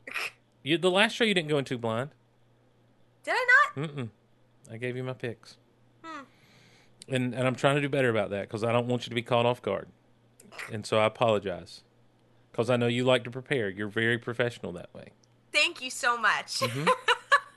You, 0.61 0.77
the 0.77 0.91
last 0.91 1.13
show 1.13 1.23
you 1.23 1.33
didn't 1.33 1.47
go 1.47 1.57
into 1.57 1.77
blind. 1.77 2.09
Did 3.23 3.33
I 3.33 3.47
not? 3.77 3.89
Mm-mm. 3.89 4.09
I 4.69 4.75
gave 4.75 4.97
you 4.97 5.03
my 5.05 5.13
picks. 5.13 5.55
And 7.09 7.33
and 7.33 7.47
I'm 7.47 7.55
trying 7.55 7.75
to 7.75 7.81
do 7.81 7.89
better 7.89 8.09
about 8.09 8.29
that 8.31 8.41
because 8.47 8.63
I 8.63 8.71
don't 8.71 8.87
want 8.87 9.05
you 9.05 9.09
to 9.09 9.15
be 9.15 9.21
caught 9.21 9.45
off 9.45 9.61
guard, 9.61 9.87
and 10.71 10.85
so 10.85 10.99
I 10.99 11.05
apologize 11.05 11.83
because 12.51 12.69
I 12.69 12.77
know 12.77 12.87
you 12.87 13.03
like 13.03 13.23
to 13.23 13.31
prepare. 13.31 13.69
You're 13.69 13.87
very 13.87 14.17
professional 14.17 14.71
that 14.73 14.93
way, 14.93 15.11
Thank 15.51 15.81
you 15.81 15.89
so 15.89 16.17
much. 16.17 16.59
Mm-hmm. 16.59 16.87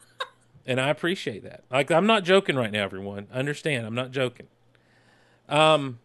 and 0.67 0.81
I 0.81 0.89
appreciate 0.89 1.43
that. 1.45 1.65
Like 1.71 1.91
I'm 1.91 2.07
not 2.07 2.25
joking 2.25 2.57
right 2.57 2.71
now, 2.71 2.85
everyone. 2.85 3.27
Understand? 3.33 3.87
I'm 3.87 3.95
not 3.95 4.11
joking. 4.11 4.47
Um, 5.49 5.99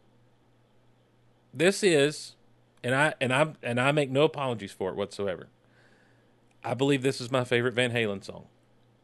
this 1.54 1.84
is, 1.84 2.36
and 2.84 2.94
I 2.94 3.14
and 3.22 3.34
I 3.34 3.54
and 3.64 3.80
I 3.80 3.92
make 3.92 4.10
no 4.10 4.24
apologies 4.24 4.72
for 4.72 4.90
it 4.90 4.96
whatsoever. 4.96 5.48
I 6.64 6.74
believe 6.74 7.02
this 7.02 7.22
is 7.22 7.32
my 7.32 7.44
favorite 7.44 7.74
Van 7.74 7.92
Halen 7.92 8.24
song. 8.24 8.48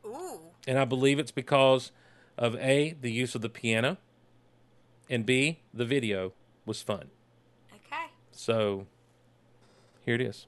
Ooh. 0.06 0.40
And 0.68 0.78
I 0.78 0.86
believe 0.86 1.20
it's 1.20 1.32
because 1.32 1.92
of 2.38 2.56
A, 2.56 2.96
the 3.00 3.12
use 3.12 3.36
of 3.36 3.42
the 3.42 3.50
piano, 3.50 3.98
and 5.10 5.26
B, 5.26 5.60
the 5.74 5.86
video 5.86 6.34
was 6.66 6.82
fun. 6.82 7.10
Okay. 7.72 8.12
So 8.32 8.88
here 10.06 10.16
it 10.16 10.22
is. 10.22 10.48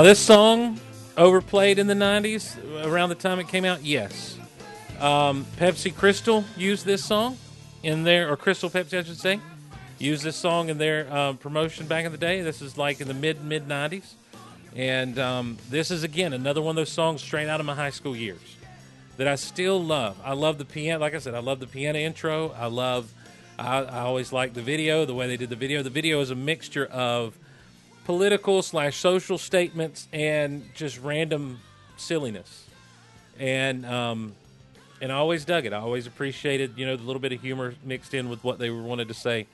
Now, 0.00 0.04
this 0.04 0.18
song 0.18 0.80
overplayed 1.18 1.78
in 1.78 1.86
the 1.86 1.92
90s 1.92 2.56
around 2.86 3.10
the 3.10 3.14
time 3.14 3.38
it 3.38 3.48
came 3.48 3.66
out? 3.66 3.84
Yes. 3.84 4.38
Um, 4.98 5.44
Pepsi 5.58 5.94
Crystal 5.94 6.42
used 6.56 6.86
this 6.86 7.04
song 7.04 7.36
in 7.82 8.02
their, 8.02 8.32
or 8.32 8.38
Crystal 8.38 8.70
Pepsi, 8.70 8.98
I 8.98 9.02
should 9.02 9.18
say, 9.18 9.40
used 9.98 10.24
this 10.24 10.36
song 10.36 10.70
in 10.70 10.78
their 10.78 11.14
um, 11.14 11.36
promotion 11.36 11.86
back 11.86 12.06
in 12.06 12.12
the 12.12 12.16
day. 12.16 12.40
This 12.40 12.62
is 12.62 12.78
like 12.78 13.02
in 13.02 13.08
the 13.08 13.12
mid 13.12 13.44
mid 13.44 13.68
90s. 13.68 14.14
And 14.74 15.18
um, 15.18 15.58
this 15.68 15.90
is, 15.90 16.02
again, 16.02 16.32
another 16.32 16.62
one 16.62 16.70
of 16.70 16.76
those 16.76 16.88
songs 16.88 17.20
straight 17.20 17.50
out 17.50 17.60
of 17.60 17.66
my 17.66 17.74
high 17.74 17.90
school 17.90 18.16
years 18.16 18.56
that 19.18 19.28
I 19.28 19.34
still 19.34 19.84
love. 19.84 20.16
I 20.24 20.32
love 20.32 20.56
the 20.56 20.64
piano. 20.64 20.98
Like 20.98 21.14
I 21.14 21.18
said, 21.18 21.34
I 21.34 21.40
love 21.40 21.60
the 21.60 21.66
piano 21.66 21.98
intro. 21.98 22.52
I 22.52 22.68
love, 22.68 23.12
I, 23.58 23.82
I 23.82 23.98
always 23.98 24.32
like 24.32 24.54
the 24.54 24.62
video, 24.62 25.04
the 25.04 25.12
way 25.14 25.26
they 25.26 25.36
did 25.36 25.50
the 25.50 25.56
video. 25.56 25.82
The 25.82 25.90
video 25.90 26.22
is 26.22 26.30
a 26.30 26.34
mixture 26.34 26.86
of 26.86 27.36
political 28.10 28.60
slash 28.60 28.96
social 28.96 29.38
statements 29.38 30.08
and 30.12 30.68
just 30.74 31.00
random 31.00 31.60
silliness. 31.96 32.66
And, 33.38 33.86
um, 33.86 34.32
and 35.00 35.12
I 35.12 35.14
always 35.14 35.44
dug 35.44 35.64
it. 35.64 35.72
I 35.72 35.76
always 35.76 36.08
appreciated, 36.08 36.72
you 36.76 36.86
know, 36.86 36.96
the 36.96 37.04
little 37.04 37.20
bit 37.20 37.30
of 37.32 37.40
humor 37.40 37.76
mixed 37.84 38.12
in 38.12 38.28
with 38.28 38.42
what 38.42 38.58
they 38.58 38.68
wanted 38.68 39.06
to 39.08 39.14
say 39.14 39.46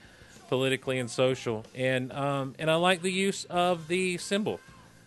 politically 0.49 0.99
and 0.99 1.11
social. 1.11 1.67
And, 1.75 2.11
um, 2.15 2.55
and 2.59 2.71
I 2.71 2.77
like 2.77 3.03
the 3.03 3.13
use 3.13 3.45
of 3.45 3.89
the 3.89 4.17
cymbal 4.17 4.59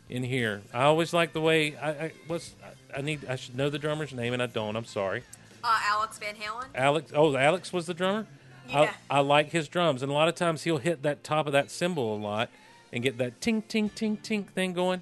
in 0.10 0.24
here. 0.24 0.62
I 0.72 0.84
always 0.84 1.12
like 1.12 1.34
the 1.34 1.42
way 1.42 1.76
I, 1.76 1.90
I 1.90 2.12
what's 2.28 2.54
I 2.96 3.02
need 3.02 3.26
I 3.28 3.36
should 3.36 3.58
know 3.58 3.72
the 3.72 3.80
drummer's 3.80 4.14
name 4.14 4.34
and 4.34 4.44
I 4.44 4.46
don't. 4.46 4.76
I'm 4.76 4.86
sorry. 4.86 5.24
Uh, 5.64 5.80
Alex 5.86 6.20
Van 6.20 6.36
Halen. 6.36 6.66
Alex. 6.76 7.12
Oh, 7.16 7.36
Alex 7.36 7.74
was 7.74 7.88
the 7.88 7.96
drummer. 7.96 8.28
Yeah. 8.70 8.92
I, 9.10 9.18
I 9.18 9.20
like 9.22 9.50
his 9.50 9.68
drums, 9.68 10.04
and 10.04 10.12
a 10.12 10.14
lot 10.14 10.28
of 10.28 10.36
times 10.36 10.64
he'll 10.64 10.78
hit 10.78 11.02
that 11.02 11.24
top 11.24 11.48
of 11.48 11.54
that 11.54 11.72
cymbal 11.72 12.16
a 12.16 12.20
lot 12.20 12.50
and 12.92 13.04
get 13.04 13.18
that 13.18 13.42
ting 13.42 13.62
ting 13.64 13.90
ting 13.90 14.18
ting 14.18 14.44
thing 14.44 14.74
going, 14.74 15.02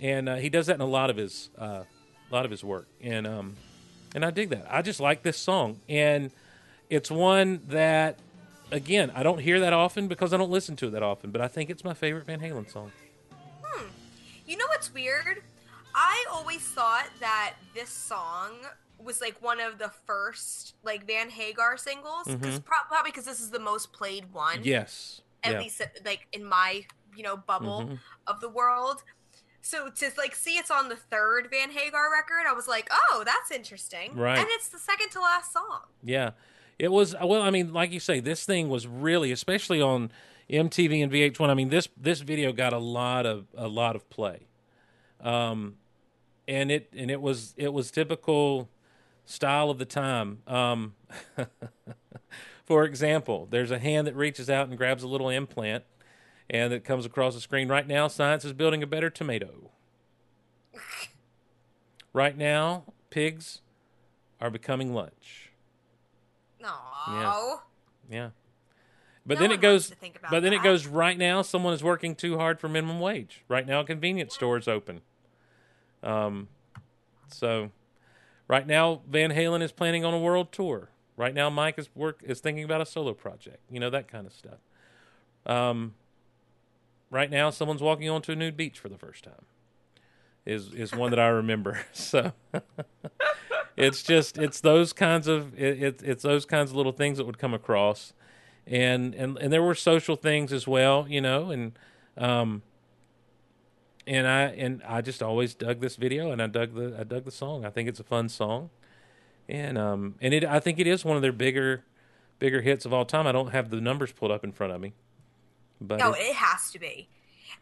and 0.00 0.28
uh, 0.28 0.36
he 0.36 0.48
does 0.48 0.66
that 0.66 0.74
in 0.74 0.80
a 0.80 0.86
lot 0.86 1.10
of 1.10 1.16
his 1.16 1.50
uh, 1.58 1.84
a 2.30 2.34
lot 2.34 2.44
of 2.44 2.50
his 2.50 2.64
work, 2.64 2.88
and 3.00 3.26
um, 3.26 3.56
and 4.14 4.24
I 4.24 4.30
dig 4.30 4.50
that. 4.50 4.66
I 4.70 4.82
just 4.82 5.00
like 5.00 5.22
this 5.22 5.36
song, 5.36 5.80
and 5.88 6.30
it's 6.90 7.10
one 7.10 7.60
that 7.68 8.18
again 8.70 9.10
I 9.14 9.22
don't 9.22 9.40
hear 9.40 9.60
that 9.60 9.72
often 9.72 10.08
because 10.08 10.32
I 10.32 10.36
don't 10.36 10.50
listen 10.50 10.76
to 10.76 10.88
it 10.88 10.90
that 10.90 11.02
often, 11.02 11.30
but 11.30 11.40
I 11.40 11.48
think 11.48 11.70
it's 11.70 11.84
my 11.84 11.94
favorite 11.94 12.26
Van 12.26 12.40
Halen 12.40 12.70
song. 12.70 12.92
Hmm. 13.62 13.86
You 14.46 14.56
know 14.56 14.66
what's 14.68 14.92
weird? 14.92 15.42
I 15.94 16.24
always 16.30 16.60
thought 16.60 17.08
that 17.20 17.54
this 17.74 17.90
song 17.90 18.52
was 18.98 19.20
like 19.20 19.40
one 19.40 19.60
of 19.60 19.78
the 19.78 19.90
first 20.06 20.74
like 20.82 21.06
Van 21.06 21.30
Hagar 21.30 21.76
singles, 21.76 22.26
because 22.26 22.60
probably 22.60 23.10
because 23.10 23.24
this 23.24 23.40
is 23.40 23.50
the 23.50 23.60
most 23.60 23.92
played 23.92 24.32
one. 24.32 24.60
Yes. 24.62 25.22
at 25.44 25.52
yeah. 25.52 25.60
least 25.60 25.82
like 26.04 26.26
in 26.32 26.44
my 26.44 26.84
you 27.18 27.24
know 27.24 27.36
bubble 27.36 27.82
Mhm. 27.82 27.98
of 28.26 28.40
the 28.40 28.48
world. 28.48 29.02
So 29.60 29.90
to 29.90 30.10
like 30.16 30.34
see 30.34 30.56
it's 30.56 30.70
on 30.70 30.88
the 30.88 30.96
third 30.96 31.48
Van 31.50 31.70
Hagar 31.70 32.10
record, 32.10 32.44
I 32.48 32.52
was 32.54 32.66
like, 32.68 32.88
oh, 32.90 33.22
that's 33.26 33.50
interesting. 33.50 34.14
Right. 34.16 34.38
And 34.38 34.46
it's 34.52 34.68
the 34.68 34.78
second 34.78 35.10
to 35.10 35.20
last 35.20 35.52
song. 35.52 35.80
Yeah, 36.02 36.30
it 36.78 36.90
was. 36.92 37.14
Well, 37.20 37.42
I 37.42 37.50
mean, 37.50 37.72
like 37.72 37.92
you 37.92 38.00
say, 38.00 38.20
this 38.20 38.44
thing 38.46 38.68
was 38.70 38.86
really, 38.86 39.30
especially 39.32 39.82
on 39.82 40.10
MTV 40.48 41.02
and 41.02 41.12
VH1. 41.12 41.50
I 41.50 41.54
mean, 41.54 41.68
this 41.70 41.88
this 41.96 42.20
video 42.20 42.52
got 42.52 42.72
a 42.72 42.78
lot 42.78 43.26
of 43.26 43.46
a 43.54 43.68
lot 43.68 43.96
of 43.96 44.08
play, 44.08 44.46
um, 45.20 45.76
and 46.46 46.70
it 46.70 46.88
and 46.96 47.10
it 47.10 47.20
was 47.20 47.52
it 47.58 47.72
was 47.72 47.90
typical 47.90 48.70
style 49.26 49.68
of 49.68 49.78
the 49.78 49.84
time. 49.84 50.38
Um, 50.46 50.94
for 52.64 52.84
example, 52.84 53.46
there's 53.50 53.70
a 53.70 53.78
hand 53.78 54.06
that 54.06 54.14
reaches 54.16 54.48
out 54.48 54.68
and 54.68 54.78
grabs 54.78 55.02
a 55.02 55.08
little 55.08 55.28
implant, 55.28 55.84
and 56.50 56.72
it 56.72 56.84
comes 56.84 57.04
across 57.06 57.34
the 57.34 57.40
screen. 57.40 57.68
Right 57.68 57.86
now, 57.86 58.08
science 58.08 58.44
is 58.44 58.52
building 58.52 58.82
a 58.82 58.86
better 58.86 59.10
tomato. 59.10 59.70
Right 62.12 62.36
now, 62.36 62.84
pigs 63.10 63.60
are 64.40 64.50
becoming 64.50 64.94
lunch. 64.94 65.50
No. 66.60 66.74
Yeah. 67.08 67.60
yeah. 68.10 68.30
But 69.26 69.34
No 69.34 69.40
then 69.42 69.52
it 69.52 69.60
goes 69.60 69.72
wants 69.72 69.88
to 69.90 69.94
think 69.96 70.18
about 70.18 70.30
but 70.30 70.42
then 70.42 70.52
it 70.54 70.62
goes 70.62 70.86
right 70.86 71.16
now 71.18 71.42
someone 71.42 71.74
is 71.74 71.84
working 71.84 72.14
too 72.14 72.38
hard 72.38 72.58
for 72.58 72.68
minimum 72.68 72.98
wage. 72.98 73.44
Right 73.46 73.66
now 73.66 73.80
a 73.80 73.84
convenience 73.84 74.34
store 74.34 74.56
is 74.56 74.66
open. 74.66 75.02
Um 76.02 76.48
so 77.28 77.70
right 78.48 78.66
now 78.66 79.02
Van 79.06 79.30
Halen 79.30 79.62
is 79.62 79.70
planning 79.70 80.04
on 80.04 80.14
a 80.14 80.18
world 80.18 80.50
tour. 80.50 80.88
Right 81.16 81.34
now 81.34 81.50
Mike 81.50 81.78
is 81.78 81.90
work 81.94 82.22
is 82.24 82.40
thinking 82.40 82.64
about 82.64 82.80
a 82.80 82.86
solo 82.86 83.12
project. 83.12 83.58
You 83.70 83.80
know 83.80 83.90
that 83.90 84.08
kind 84.08 84.26
of 84.26 84.32
stuff. 84.32 84.60
Um 85.44 85.94
right 87.10 87.30
now 87.30 87.50
someone's 87.50 87.82
walking 87.82 88.08
onto 88.08 88.32
a 88.32 88.36
nude 88.36 88.56
beach 88.56 88.78
for 88.78 88.88
the 88.88 88.98
first 88.98 89.24
time. 89.24 89.46
Is 90.46 90.72
is 90.72 90.94
one 90.94 91.10
that 91.10 91.20
I 91.20 91.28
remember. 91.28 91.80
So 91.92 92.32
it's 93.76 94.02
just 94.02 94.38
it's 94.38 94.60
those 94.60 94.92
kinds 94.92 95.28
of 95.28 95.54
it, 95.58 95.82
it, 95.82 96.02
it's 96.04 96.22
those 96.22 96.44
kinds 96.44 96.70
of 96.70 96.76
little 96.76 96.92
things 96.92 97.18
that 97.18 97.24
would 97.24 97.38
come 97.38 97.54
across 97.54 98.12
and 98.66 99.14
and 99.14 99.38
and 99.38 99.52
there 99.52 99.62
were 99.62 99.74
social 99.74 100.16
things 100.16 100.52
as 100.52 100.66
well 100.66 101.06
you 101.08 101.20
know 101.20 101.50
and 101.50 101.78
um 102.18 102.62
and 104.06 104.26
i 104.26 104.42
and 104.42 104.82
i 104.82 105.00
just 105.00 105.22
always 105.22 105.54
dug 105.54 105.80
this 105.80 105.96
video 105.96 106.30
and 106.30 106.42
i 106.42 106.46
dug 106.46 106.74
the 106.74 106.94
i 106.98 107.04
dug 107.04 107.24
the 107.24 107.30
song 107.30 107.64
i 107.64 107.70
think 107.70 107.88
it's 107.88 108.00
a 108.00 108.04
fun 108.04 108.28
song 108.28 108.68
and 109.48 109.78
um 109.78 110.16
and 110.20 110.34
it 110.34 110.44
i 110.44 110.60
think 110.60 110.78
it 110.78 110.86
is 110.86 111.04
one 111.04 111.16
of 111.16 111.22
their 111.22 111.32
bigger 111.32 111.84
bigger 112.38 112.60
hits 112.60 112.84
of 112.84 112.92
all 112.92 113.04
time 113.04 113.26
i 113.26 113.32
don't 113.32 113.52
have 113.52 113.70
the 113.70 113.80
numbers 113.80 114.12
pulled 114.12 114.30
up 114.30 114.44
in 114.44 114.52
front 114.52 114.72
of 114.72 114.80
me 114.80 114.92
but 115.80 115.98
No, 115.98 116.12
it- 116.12 116.34
has 116.34 116.70
to 116.72 116.78
be. 116.78 117.08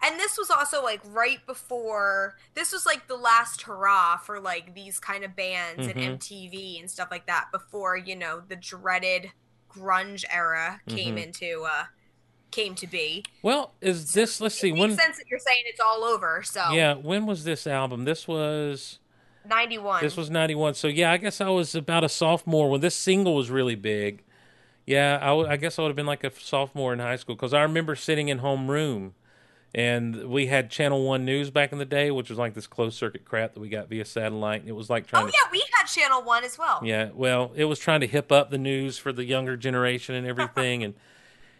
And 0.03 0.19
this 0.19 0.37
was 0.37 0.51
also 0.51 0.83
like 0.83 1.01
right 1.07 1.39
before 1.47 2.37
this 2.55 2.73
was 2.73 2.85
like 2.85 3.07
the 3.09 3.17
last 3.17 3.63
hurrah 3.63 4.17
for 4.19 4.41
like 4.41 4.75
these 4.75 4.99
kind 4.99 5.25
of 5.25 5.35
bands 5.37 5.87
Mhm. 5.87 5.91
and 5.91 6.01
MTV 6.21 6.81
and 6.81 6.91
stuff 6.91 7.09
like 7.11 7.27
that 7.27 7.47
before, 7.53 7.97
you 7.97 8.17
know, 8.17 8.41
the 8.47 8.57
dreaded 8.57 9.31
grunge 9.73 10.25
era 10.31 10.81
came 10.89 11.17
Mhm. 11.17 11.23
into 11.25 11.63
uh 11.63 11.85
came 12.51 12.75
to 12.75 12.87
be. 12.87 13.23
well 13.43 13.75
is 13.83 14.13
this 14.15 14.41
let's 14.41 14.55
see 14.55 14.69
It 14.71 14.73
when 14.77 14.91
makes 14.91 15.03
sense 15.03 15.19
that 15.19 15.27
you're 15.29 15.39
saying 15.41 15.65
it's 15.67 15.81
all 15.81 16.05
over, 16.05 16.43
so 16.43 16.71
yeah 16.73 16.95
when 16.95 17.27
was 17.27 17.45
this 17.45 17.67
album 17.67 18.05
this 18.05 18.27
was 18.27 18.99
91. 19.45 20.03
This 20.03 20.17
was 20.17 20.29
91. 20.29 20.75
So, 20.75 20.89
yeah, 20.89 21.13
I 21.13 21.19
guess 21.19 21.41
I 21.41 21.49
was 21.51 21.75
about 21.77 22.03
a 22.03 22.09
sophomore 22.09 22.69
when 22.69 22.81
this 22.81 22.97
single 22.97 23.37
was 23.37 23.49
really 23.49 23.77
big. 23.77 24.25
Yeah, 24.87 25.19
I, 25.21 25.27
w- 25.27 25.49
I 25.49 25.57
guess 25.57 25.79
I 25.79 25.83
would 25.83 25.89
have 25.89 25.97
been 25.97 26.07
like 26.07 26.23
a 26.25 26.31
sophomore 26.33 26.93
in 26.93 27.01
high 27.01 27.17
school 27.17 27.35
because 27.35 27.53
I 27.53 27.63
remember 27.63 27.97
sitting 27.97 28.29
in 28.29 28.39
homeroom 28.39 29.13
and 29.75 30.29
we 30.29 30.47
had 30.47 30.71
Channel 30.71 31.05
1 31.05 31.25
News 31.25 31.51
back 31.51 31.73
in 31.73 31.79
the 31.79 31.85
day, 31.85 32.11
which 32.13 32.31
was 32.31 32.39
like 32.39 32.55
this 32.55 32.67
closed 32.69 32.97
circuit 32.97 33.25
crap 33.25 33.55
that 33.55 33.61
we 33.61 33.69
got 33.69 33.89
via 33.89 34.05
satellite. 34.05 34.63
It 34.65 34.73
was 34.73 34.89
like 34.89 35.07
trying 35.09 35.25
Oh 35.25 35.27
to. 35.27 35.33
yeah, 35.33 35.51
we 35.51 35.63
had 35.77 35.85
Channel 35.87 36.23
1 36.23 36.45
as 36.45 36.57
well. 36.57 36.81
Yeah, 36.85 37.11
well, 37.13 37.53
it 37.57 37.65
was 37.65 37.79
trying 37.81 38.01
to 38.01 38.07
hip 38.07 38.31
up 38.31 38.51
the 38.51 38.59
news 38.59 38.97
for 38.97 39.13
the 39.13 39.25
younger 39.25 39.57
generation 39.57 40.15
and 40.15 40.27
everything, 40.27 40.85
and 40.85 40.95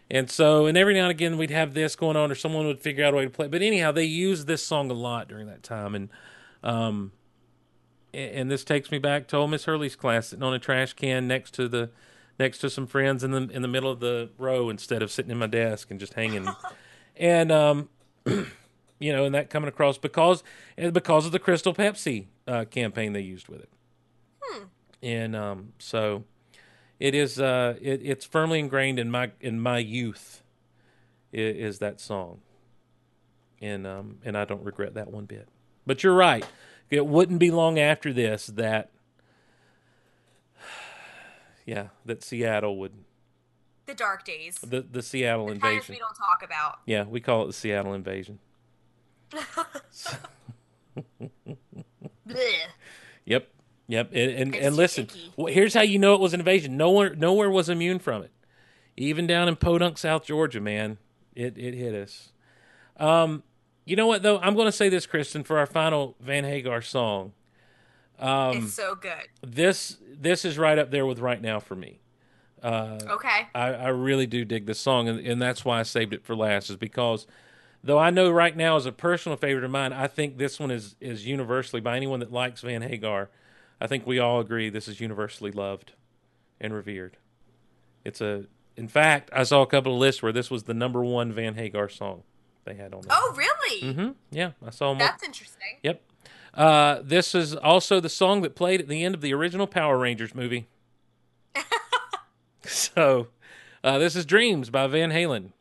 and 0.09 0.31
so 0.31 0.65
and 0.67 0.77
every 0.77 0.93
now 0.93 1.01
and 1.03 1.11
again 1.11 1.37
we'd 1.37 1.51
have 1.51 1.73
this 1.73 1.97
going 1.97 2.15
on, 2.15 2.31
or 2.31 2.35
someone 2.35 2.65
would 2.65 2.79
figure 2.79 3.03
out 3.03 3.13
a 3.13 3.17
way 3.17 3.25
to 3.25 3.29
play. 3.29 3.47
it. 3.47 3.51
But 3.51 3.61
anyhow, 3.61 3.91
they 3.91 4.05
used 4.05 4.47
this 4.47 4.65
song 4.65 4.89
a 4.89 4.93
lot 4.93 5.27
during 5.27 5.47
that 5.47 5.63
time, 5.63 5.93
and 5.93 6.09
um, 6.63 7.11
a- 8.13 8.17
and 8.35 8.49
this 8.49 8.63
takes 8.63 8.89
me 8.89 8.99
back 8.99 9.27
to 9.27 9.35
old 9.37 9.51
Miss 9.51 9.65
Hurley's 9.65 9.97
class, 9.97 10.29
sitting 10.29 10.43
on 10.43 10.53
a 10.53 10.59
trash 10.59 10.93
can 10.93 11.27
next 11.27 11.53
to 11.55 11.67
the 11.67 11.89
next 12.39 12.59
to 12.59 12.69
some 12.69 12.87
friends 12.87 13.23
in 13.23 13.31
the 13.31 13.49
in 13.49 13.61
the 13.61 13.67
middle 13.67 13.91
of 13.91 13.99
the 13.99 14.29
row 14.37 14.69
instead 14.69 15.01
of 15.01 15.11
sitting 15.11 15.31
in 15.31 15.37
my 15.37 15.47
desk 15.47 15.91
and 15.91 15.99
just 15.99 16.13
hanging, 16.13 16.47
and 17.17 17.51
um, 17.51 17.89
you 18.25 19.13
know, 19.13 19.25
and 19.25 19.35
that 19.35 19.49
coming 19.49 19.69
across 19.69 19.97
because 19.97 20.43
because 20.75 21.25
of 21.25 21.31
the 21.31 21.39
Crystal 21.39 21.73
Pepsi 21.73 22.27
uh, 22.47 22.65
campaign 22.65 23.13
they 23.13 23.21
used 23.21 23.47
with 23.47 23.61
it. 23.61 23.69
And 25.01 25.35
um, 25.35 25.73
so 25.77 26.23
it 26.99 27.13
is 27.13 27.39
uh, 27.39 27.75
it, 27.81 28.01
it's 28.03 28.25
firmly 28.25 28.59
ingrained 28.59 28.99
in 28.99 29.11
my 29.11 29.31
in 29.39 29.59
my 29.59 29.77
youth 29.77 30.43
is, 31.31 31.73
is 31.73 31.79
that 31.79 31.99
song. 31.99 32.41
And 33.61 33.85
um, 33.85 34.19
and 34.23 34.37
I 34.37 34.45
don't 34.45 34.63
regret 34.63 34.93
that 34.95 35.11
one 35.11 35.25
bit. 35.25 35.47
But 35.85 36.03
you're 36.03 36.15
right. 36.15 36.45
It 36.89 37.05
wouldn't 37.05 37.39
be 37.39 37.51
long 37.51 37.79
after 37.79 38.13
this 38.13 38.47
that 38.47 38.91
yeah 41.67 41.89
that 42.05 42.23
Seattle 42.23 42.79
would 42.79 42.93
The 43.85 43.93
dark 43.93 44.23
days. 44.25 44.55
the 44.61 44.81
the 44.81 45.03
Seattle 45.03 45.45
The 45.47 45.51
invasion 45.53 45.93
we 45.93 45.99
don't 45.99 46.15
talk 46.15 46.41
about. 46.43 46.79
yeah 46.87 47.03
we 47.03 47.19
call 47.21 47.43
it 47.43 47.47
the 47.47 47.53
Seattle 47.53 47.93
invasion 47.93 48.39
Yep. 53.25 53.49
Yep. 53.87 54.09
And 54.13 54.31
and, 54.31 54.55
and 54.55 54.75
listen, 54.75 55.07
wh- 55.39 55.49
here's 55.49 55.73
how 55.73 55.81
you 55.81 55.99
know 55.99 56.13
it 56.15 56.21
was 56.21 56.33
an 56.33 56.39
invasion. 56.41 56.77
Nowhere 56.77 57.15
nowhere 57.15 57.49
was 57.49 57.69
immune 57.69 57.99
from 57.99 58.23
it. 58.23 58.31
Even 58.95 59.27
down 59.27 59.47
in 59.47 59.55
Podunk, 59.55 59.97
South 59.97 60.25
Georgia, 60.25 60.59
man, 60.59 60.97
it 61.35 61.57
it 61.57 61.73
hit 61.73 61.93
us. 61.93 62.31
Um, 62.97 63.43
you 63.85 63.95
know 63.95 64.07
what 64.07 64.23
though? 64.23 64.39
I'm 64.39 64.55
going 64.55 64.65
to 64.67 64.71
say 64.71 64.89
this, 64.89 65.05
Kristin, 65.07 65.45
for 65.45 65.57
our 65.57 65.65
final 65.65 66.15
Van 66.19 66.43
Hagar 66.43 66.81
song. 66.81 67.33
Um, 68.19 68.57
it's 68.57 68.73
so 68.73 68.95
good. 68.95 69.27
this 69.41 69.97
this 70.11 70.43
is 70.45 70.57
right 70.57 70.79
up 70.79 70.89
there 70.91 71.05
with 71.05 71.19
right 71.19 71.41
now 71.41 71.59
for 71.59 71.75
me. 71.75 71.99
Uh, 72.63 72.97
Okay. 73.07 73.47
I, 73.53 73.73
I 73.73 73.87
really 73.89 74.25
do 74.25 74.43
dig 74.43 74.65
this 74.65 74.79
song, 74.79 75.07
and, 75.07 75.19
and 75.19 75.39
that's 75.41 75.63
why 75.63 75.79
I 75.79 75.83
saved 75.83 76.13
it 76.13 76.23
for 76.25 76.35
last, 76.35 76.69
is 76.69 76.75
because 76.77 77.27
Though 77.83 77.99
I 77.99 78.09
know 78.09 78.29
right 78.31 78.57
now, 78.57 78.75
as 78.75 78.85
a 78.85 78.91
personal 78.91 79.37
favorite 79.37 79.63
of 79.63 79.71
mine, 79.71 79.93
I 79.93 80.07
think 80.07 80.37
this 80.37 80.59
one 80.59 80.71
is 80.71 80.95
is 80.99 81.25
universally 81.25 81.79
by 81.79 81.95
anyone 81.95 82.19
that 82.19 82.31
likes 82.33 82.61
Van 82.61 82.81
Hagar. 82.81 83.29
I 83.79 83.87
think 83.87 84.05
we 84.07 84.19
all 84.19 84.39
agree 84.39 84.69
this 84.69 84.87
is 84.87 84.99
universally 84.99 85.51
loved 85.51 85.93
and 86.59 86.73
revered. 86.73 87.17
It's 88.03 88.19
a, 88.19 88.45
in 88.75 88.87
fact, 88.87 89.29
I 89.31 89.43
saw 89.43 89.61
a 89.61 89.67
couple 89.67 89.93
of 89.93 89.99
lists 89.99 90.23
where 90.23 90.31
this 90.31 90.49
was 90.49 90.63
the 90.63 90.73
number 90.73 91.03
one 91.03 91.31
Van 91.31 91.53
Hagar 91.53 91.87
song 91.87 92.23
they 92.65 92.73
had 92.73 92.93
on 92.93 93.01
there. 93.01 93.11
Oh, 93.11 93.33
really? 93.37 93.81
Mm-hmm. 93.93 94.09
Yeah, 94.31 94.51
I 94.65 94.71
saw 94.71 94.87
more. 94.87 94.97
That's 94.97 95.23
interesting. 95.23 95.77
Yep. 95.83 96.01
Uh, 96.53 96.99
this 97.03 97.35
is 97.35 97.55
also 97.55 97.99
the 97.99 98.09
song 98.09 98.41
that 98.41 98.55
played 98.55 98.79
at 98.79 98.87
the 98.87 99.03
end 99.03 99.15
of 99.15 99.21
the 99.21 99.33
original 99.33 99.67
Power 99.67 99.97
Rangers 99.97 100.33
movie. 100.33 100.67
so, 102.65 103.27
uh, 103.83 103.97
this 103.97 104.15
is 104.15 104.25
Dreams 104.25 104.69
by 104.69 104.87
Van 104.87 105.11
Halen. 105.11 105.51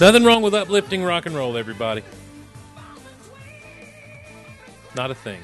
Nothing 0.00 0.24
wrong 0.24 0.40
with 0.40 0.54
uplifting 0.54 1.04
rock 1.04 1.26
and 1.26 1.34
roll, 1.34 1.58
everybody. 1.58 2.02
Not 4.96 5.10
a 5.10 5.14
thing. 5.14 5.40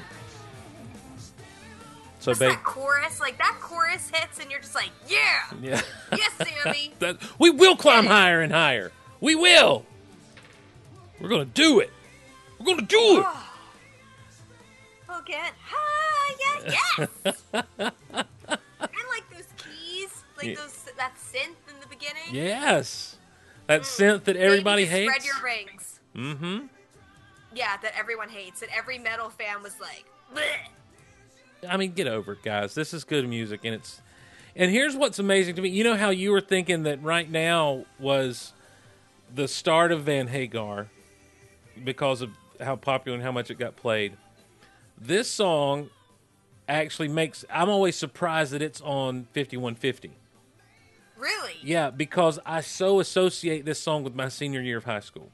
So, 2.19 2.31
Just 2.31 2.39
ba- 2.41 2.47
that 2.47 2.63
chorus, 2.63 3.19
like 3.21 3.37
that 3.37 3.57
chorus 3.61 4.09
hits, 4.13 4.39
and 4.39 4.49
you're 4.49 4.59
just 4.59 4.75
like, 4.75 4.89
yeah, 5.07 5.43
yeah. 5.61 5.81
yes, 6.11 6.31
Sammy. 6.63 6.91
that, 6.99 7.17
we 7.39 7.51
will 7.51 7.77
climb 7.77 8.05
higher 8.07 8.41
and 8.41 8.51
higher. 8.51 8.91
We 9.21 9.35
will. 9.35 9.85
We're 11.21 11.29
to 11.29 11.45
do 11.45 11.79
it. 11.79 11.91
We're 12.59 12.75
to 12.75 12.81
do 12.81 13.19
it. 13.19 13.25
Oh. 13.25 13.43
We'll 15.07 15.21
get 15.21 15.53
higher, 15.63 16.73
yes. 17.29 17.43
and 17.49 17.91
like 19.09 19.29
those 19.31 19.47
keys, 19.57 20.23
like 20.35 20.47
Yeah. 20.47 20.55
those 20.55 20.83
that 20.97 21.13
synth 21.17 21.71
in 21.71 21.79
the 21.79 21.87
beginning. 21.87 22.23
Yes. 22.31 23.16
That 23.67 23.81
synth 23.81 24.23
that 24.25 24.35
everybody 24.37 24.83
Maybe 24.83 25.07
hates. 25.07 25.25
Spread 25.25 25.25
your 25.25 25.43
rings. 25.43 25.99
mm-hmm. 26.15 26.65
Yeah, 27.53 27.77
that 27.81 27.93
everyone 27.97 28.29
hates, 28.29 28.59
That 28.59 28.69
every 28.75 28.97
metal 28.97 29.29
fan 29.29 29.63
was 29.63 29.79
like, 29.79 30.05
Bleh. 30.33 31.67
I 31.67 31.77
mean, 31.77 31.93
get 31.93 32.07
over 32.07 32.33
it, 32.33 32.43
guys. 32.43 32.75
This 32.75 32.93
is 32.93 33.03
good 33.03 33.27
music, 33.27 33.61
and 33.63 33.73
it's. 33.75 34.01
And 34.55 34.71
here's 34.71 34.95
what's 34.95 35.19
amazing 35.19 35.55
to 35.55 35.61
me. 35.61 35.69
You 35.69 35.83
know 35.83 35.95
how 35.95 36.09
you 36.09 36.31
were 36.31 36.41
thinking 36.41 36.83
that 36.83 37.01
right 37.03 37.29
now 37.29 37.85
was 37.99 38.53
the 39.33 39.47
start 39.47 39.91
of 39.91 40.03
Van 40.03 40.27
Hagar 40.27 40.87
because 41.83 42.21
of 42.21 42.31
how 42.59 42.75
popular 42.75 43.15
and 43.15 43.23
how 43.23 43.31
much 43.31 43.51
it 43.51 43.59
got 43.59 43.75
played. 43.75 44.17
This 44.99 45.29
song 45.29 45.89
actually 46.67 47.07
makes. 47.07 47.45
I'm 47.51 47.69
always 47.69 47.95
surprised 47.95 48.51
that 48.53 48.61
it's 48.61 48.81
on 48.81 49.27
5150. 49.33 50.11
Really? 51.17 51.53
Yeah, 51.61 51.89
because 51.89 52.39
I 52.45 52.61
so 52.61 52.99
associate 52.99 53.65
this 53.65 53.79
song 53.79 54.03
with 54.03 54.15
my 54.15 54.29
senior 54.29 54.61
year 54.61 54.77
of 54.77 54.85
high 54.85 54.99
school. 54.99 55.29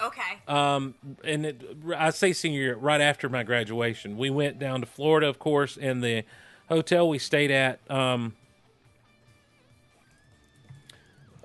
Okay. 0.00 0.38
Um, 0.46 0.94
and 1.24 1.46
it, 1.46 1.62
I 1.96 2.10
say 2.10 2.32
senior 2.32 2.60
year, 2.60 2.76
right 2.76 3.00
after 3.00 3.28
my 3.28 3.42
graduation, 3.42 4.16
we 4.16 4.30
went 4.30 4.58
down 4.58 4.80
to 4.80 4.86
Florida, 4.86 5.28
of 5.28 5.38
course, 5.38 5.76
and 5.76 6.02
the 6.02 6.24
hotel 6.68 7.08
we 7.08 7.18
stayed 7.18 7.50
at. 7.50 7.80
Um, 7.90 8.36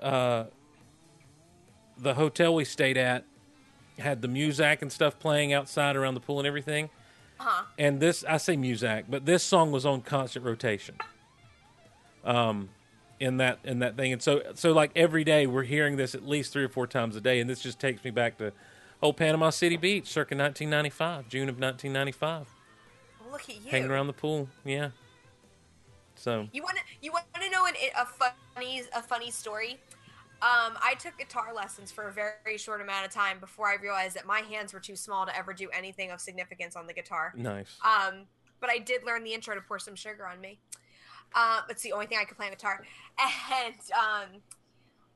uh, 0.00 0.44
the 1.98 2.14
hotel 2.14 2.54
we 2.54 2.64
stayed 2.64 2.96
at 2.96 3.24
had 3.98 4.22
the 4.22 4.28
Muzak 4.28 4.82
and 4.82 4.92
stuff 4.92 5.18
playing 5.18 5.52
outside 5.52 5.96
around 5.96 6.14
the 6.14 6.20
pool 6.20 6.38
and 6.38 6.46
everything. 6.46 6.90
Uh-huh. 7.40 7.64
And 7.78 8.00
this, 8.00 8.24
I 8.28 8.36
say 8.36 8.56
Muzak, 8.56 9.04
but 9.08 9.26
this 9.26 9.42
song 9.42 9.72
was 9.72 9.84
on 9.84 10.02
constant 10.02 10.44
rotation. 10.44 10.96
Um, 12.24 12.70
in 13.20 13.36
that 13.38 13.58
in 13.64 13.78
that 13.80 13.96
thing, 13.96 14.12
and 14.12 14.22
so 14.22 14.42
so 14.54 14.72
like 14.72 14.90
every 14.96 15.24
day 15.24 15.46
we're 15.46 15.62
hearing 15.62 15.96
this 15.96 16.14
at 16.14 16.26
least 16.26 16.52
three 16.52 16.64
or 16.64 16.68
four 16.68 16.86
times 16.86 17.16
a 17.16 17.20
day, 17.20 17.40
and 17.40 17.48
this 17.48 17.60
just 17.60 17.78
takes 17.78 18.02
me 18.04 18.10
back 18.10 18.38
to 18.38 18.52
old 19.02 19.16
Panama 19.16 19.50
City 19.50 19.76
Beach, 19.76 20.06
circa 20.06 20.34
1995, 20.36 21.28
June 21.28 21.48
of 21.48 21.58
1995, 21.60 22.46
Look 23.30 23.42
at 23.42 23.48
you. 23.64 23.70
hanging 23.70 23.90
around 23.90 24.06
the 24.06 24.12
pool. 24.12 24.48
Yeah. 24.64 24.90
So 26.16 26.48
You 26.52 26.62
want 26.62 26.76
to 26.78 26.82
you 27.02 27.12
want 27.12 27.24
to 27.34 27.50
know 27.50 27.66
an, 27.66 27.74
a 27.98 28.06
funny 28.06 28.82
a 28.94 29.02
funny 29.02 29.30
story? 29.30 29.78
Um, 30.42 30.76
I 30.82 30.94
took 30.98 31.16
guitar 31.16 31.54
lessons 31.54 31.90
for 31.90 32.08
a 32.08 32.12
very 32.12 32.58
short 32.58 32.80
amount 32.82 33.06
of 33.06 33.12
time 33.12 33.38
before 33.40 33.66
I 33.68 33.76
realized 33.76 34.14
that 34.16 34.26
my 34.26 34.40
hands 34.40 34.74
were 34.74 34.80
too 34.80 34.96
small 34.96 35.24
to 35.24 35.34
ever 35.36 35.54
do 35.54 35.70
anything 35.72 36.10
of 36.10 36.20
significance 36.20 36.76
on 36.76 36.86
the 36.86 36.92
guitar. 36.92 37.32
nice. 37.36 37.78
Um, 37.84 38.24
but 38.60 38.68
I 38.70 38.78
did 38.78 39.04
learn 39.04 39.24
the 39.24 39.32
intro 39.32 39.54
to 39.54 39.60
"Pour 39.60 39.78
Some 39.78 39.94
Sugar 39.94 40.26
on 40.26 40.40
Me." 40.40 40.58
Uh, 41.34 41.62
it's 41.68 41.82
the 41.82 41.92
only 41.92 42.06
thing 42.06 42.18
I 42.20 42.24
could 42.24 42.36
play 42.36 42.46
on 42.46 42.52
guitar, 42.52 42.84
and 43.18 43.74
um, 43.92 44.40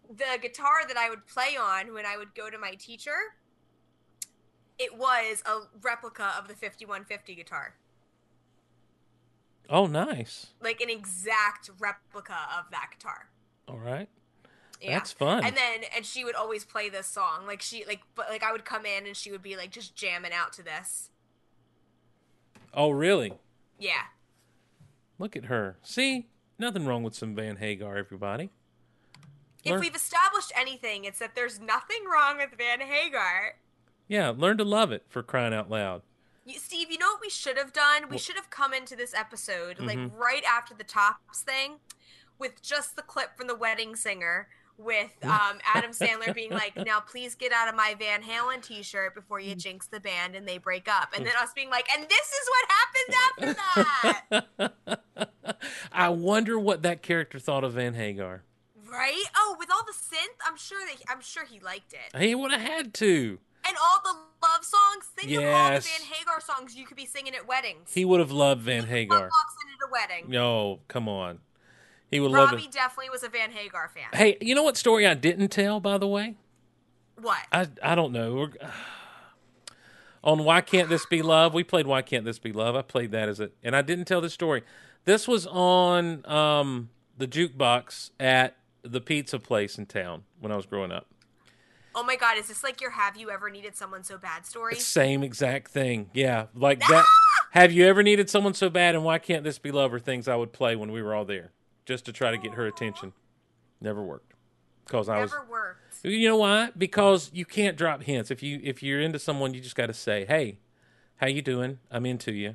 the 0.08 0.38
guitar 0.40 0.86
that 0.86 0.96
I 0.96 1.08
would 1.10 1.26
play 1.26 1.56
on 1.60 1.92
when 1.94 2.06
I 2.06 2.16
would 2.16 2.34
go 2.34 2.50
to 2.50 2.58
my 2.58 2.72
teacher, 2.72 3.14
it 4.78 4.96
was 4.96 5.42
a 5.46 5.60
replica 5.82 6.32
of 6.38 6.48
the 6.48 6.54
5150 6.54 7.34
guitar, 7.34 7.74
Oh, 9.70 9.86
nice. 9.86 10.48
like 10.60 10.80
an 10.80 10.90
exact 10.90 11.70
replica 11.78 12.36
of 12.58 12.70
that 12.70 12.88
guitar. 12.96 13.28
All 13.68 13.78
right. 13.78 14.08
Yeah. 14.80 14.98
That's 14.98 15.12
fun. 15.12 15.44
And 15.44 15.56
then 15.56 15.80
and 15.94 16.06
she 16.06 16.24
would 16.24 16.36
always 16.36 16.64
play 16.64 16.88
this 16.88 17.06
song. 17.06 17.46
Like 17.46 17.60
she 17.60 17.84
like 17.84 18.00
but 18.14 18.28
like 18.30 18.42
I 18.44 18.52
would 18.52 18.64
come 18.64 18.86
in 18.86 19.06
and 19.06 19.16
she 19.16 19.30
would 19.32 19.42
be 19.42 19.56
like 19.56 19.70
just 19.70 19.94
jamming 19.96 20.32
out 20.32 20.52
to 20.54 20.62
this. 20.62 21.10
Oh, 22.72 22.90
really? 22.90 23.32
Yeah. 23.78 24.02
Look 25.18 25.36
at 25.36 25.46
her. 25.46 25.78
See, 25.82 26.28
nothing 26.58 26.86
wrong 26.86 27.02
with 27.02 27.14
some 27.14 27.34
Van 27.34 27.56
Hagar, 27.56 27.96
everybody. 27.96 28.50
If 29.64 29.80
we've 29.80 29.94
established 29.94 30.52
anything, 30.56 31.04
it's 31.04 31.18
that 31.18 31.34
there's 31.34 31.60
nothing 31.60 32.04
wrong 32.10 32.38
with 32.38 32.50
Van 32.56 32.80
Hagar. 32.80 33.56
Yeah, 34.06 34.32
learn 34.34 34.56
to 34.58 34.64
love 34.64 34.92
it 34.92 35.04
for 35.08 35.22
crying 35.22 35.52
out 35.52 35.68
loud. 35.68 36.02
You, 36.46 36.58
Steve, 36.58 36.90
you 36.90 36.96
know 36.96 37.10
what 37.12 37.20
we 37.20 37.28
should 37.28 37.58
have 37.58 37.74
done? 37.74 38.08
We 38.08 38.16
should 38.16 38.36
have 38.36 38.48
come 38.48 38.72
into 38.72 38.96
this 38.96 39.12
episode 39.12 39.78
like 39.80 39.98
Mhm. 39.98 40.16
right 40.16 40.44
after 40.44 40.72
the 40.72 40.84
Topps 40.84 41.42
thing 41.42 41.80
with 42.38 42.62
just 42.62 42.96
the 42.96 43.02
clip 43.02 43.36
from 43.36 43.48
the 43.48 43.54
wedding 43.54 43.94
singer 43.94 44.48
with 44.78 45.10
um, 45.22 45.58
Adam 45.74 45.90
Sandler 45.90 46.34
being 46.34 46.50
like, 46.50 46.76
"Now 46.76 47.00
please 47.00 47.34
get 47.34 47.52
out 47.52 47.68
of 47.68 47.74
my 47.74 47.94
Van 47.98 48.22
Halen 48.22 48.62
T-shirt 48.62 49.14
before 49.14 49.40
you 49.40 49.54
jinx 49.54 49.86
the 49.86 50.00
band 50.00 50.34
and 50.34 50.46
they 50.46 50.58
break 50.58 50.88
up," 50.88 51.12
and 51.16 51.26
then 51.26 51.34
us 51.38 51.52
being 51.54 51.70
like, 51.70 51.88
"And 51.96 52.06
this 52.08 52.32
is 52.32 52.48
what 52.50 52.70
happens 52.70 53.16
after 53.26 54.44
that." 54.58 55.58
I 55.92 56.08
wonder 56.10 56.58
what 56.58 56.82
that 56.82 57.02
character 57.02 57.38
thought 57.38 57.64
of 57.64 57.72
Van 57.72 57.94
Hagar. 57.94 58.44
Right? 58.90 59.24
Oh, 59.36 59.56
with 59.58 59.68
all 59.70 59.84
the 59.84 59.92
synth, 59.92 60.38
I'm 60.46 60.56
sure 60.56 60.78
that 60.86 61.02
I'm 61.10 61.20
sure 61.20 61.44
he 61.44 61.60
liked 61.60 61.92
it. 61.92 62.18
He 62.18 62.34
would 62.34 62.52
have 62.52 62.60
had 62.60 62.94
to. 62.94 63.38
And 63.66 63.76
all 63.76 64.00
the 64.02 64.18
love 64.42 64.64
songs. 64.64 65.06
Think 65.16 65.30
of 65.32 65.44
all 65.44 65.70
the 65.72 65.80
Van 65.80 66.06
Hagar 66.10 66.40
songs 66.40 66.74
you 66.74 66.86
could 66.86 66.96
be 66.96 67.06
singing 67.06 67.34
at 67.34 67.46
weddings. 67.46 67.92
He 67.92 68.04
would 68.04 68.20
have 68.20 68.30
loved 68.30 68.62
Van 68.62 68.84
Hagar. 68.84 69.20
walks 69.20 69.54
into 69.64 69.76
the 69.80 69.88
wedding. 69.92 70.30
No, 70.30 70.80
come 70.88 71.08
on. 71.08 71.40
He 72.10 72.20
would 72.20 72.30
love 72.30 72.50
Robbie 72.50 72.64
it. 72.64 72.72
definitely 72.72 73.10
was 73.10 73.22
a 73.22 73.28
Van 73.28 73.50
Hagar 73.50 73.90
fan. 73.94 74.06
Hey, 74.12 74.38
you 74.40 74.54
know 74.54 74.62
what 74.62 74.76
story 74.76 75.06
I 75.06 75.14
didn't 75.14 75.48
tell, 75.48 75.78
by 75.80 75.98
the 75.98 76.08
way? 76.08 76.36
What? 77.20 77.40
I 77.52 77.68
I 77.82 77.94
don't 77.94 78.12
know. 78.12 78.34
We're, 78.34 78.50
on 80.24 80.44
Why 80.44 80.60
Can't 80.60 80.88
This 80.88 81.06
Be 81.06 81.22
Love? 81.22 81.54
We 81.54 81.64
played 81.64 81.86
Why 81.86 82.02
Can't 82.02 82.24
This 82.24 82.38
Be 82.38 82.52
Love. 82.52 82.76
I 82.76 82.82
played 82.82 83.12
that 83.12 83.28
as 83.28 83.40
it, 83.40 83.54
and 83.62 83.76
I 83.76 83.82
didn't 83.82 84.06
tell 84.06 84.20
this 84.20 84.32
story. 84.32 84.62
This 85.04 85.28
was 85.28 85.46
on 85.46 86.26
um, 86.26 86.90
the 87.16 87.26
jukebox 87.26 88.10
at 88.18 88.56
the 88.82 89.00
pizza 89.00 89.38
place 89.38 89.78
in 89.78 89.86
town 89.86 90.24
when 90.40 90.52
I 90.52 90.56
was 90.56 90.66
growing 90.66 90.92
up. 90.92 91.06
Oh 91.94 92.04
my 92.04 92.16
God! 92.16 92.38
Is 92.38 92.48
this 92.48 92.62
like 92.62 92.80
your 92.80 92.90
"Have 92.90 93.16
you 93.16 93.30
ever 93.30 93.50
needed 93.50 93.76
someone 93.76 94.04
so 94.04 94.18
bad" 94.18 94.46
story? 94.46 94.76
Same 94.76 95.22
exact 95.22 95.70
thing. 95.70 96.10
Yeah, 96.14 96.46
like 96.54 96.80
that. 96.80 97.04
Have 97.52 97.72
you 97.72 97.86
ever 97.86 98.02
needed 98.02 98.30
someone 98.30 98.54
so 98.54 98.70
bad, 98.70 98.94
and 98.94 99.04
why 99.04 99.18
can't 99.18 99.42
this 99.42 99.58
be 99.58 99.72
love? 99.72 99.92
Or 99.92 99.98
things 99.98 100.28
I 100.28 100.36
would 100.36 100.52
play 100.52 100.76
when 100.76 100.92
we 100.92 101.02
were 101.02 101.14
all 101.14 101.24
there, 101.24 101.50
just 101.88 102.04
to 102.04 102.12
try 102.12 102.30
to 102.30 102.36
get 102.38 102.52
her 102.54 102.66
attention. 102.66 103.14
Never 103.80 104.02
worked, 104.02 104.34
because 104.84 105.08
I 105.08 105.20
was. 105.22 105.32
Never 105.32 105.46
worked. 105.50 106.04
You 106.04 106.28
know 106.28 106.36
why? 106.36 106.70
Because 106.76 107.30
you 107.32 107.44
can't 107.44 107.76
drop 107.76 108.02
hints. 108.02 108.30
If 108.30 108.42
you 108.42 108.60
if 108.62 108.82
you're 108.82 109.00
into 109.00 109.18
someone, 109.18 109.54
you 109.54 109.60
just 109.60 109.74
got 109.74 109.86
to 109.86 109.94
say, 109.94 110.24
"Hey, 110.26 110.58
how 111.16 111.26
you 111.28 111.40
doing? 111.42 111.78
I'm 111.90 112.04
into 112.06 112.32
you. 112.32 112.54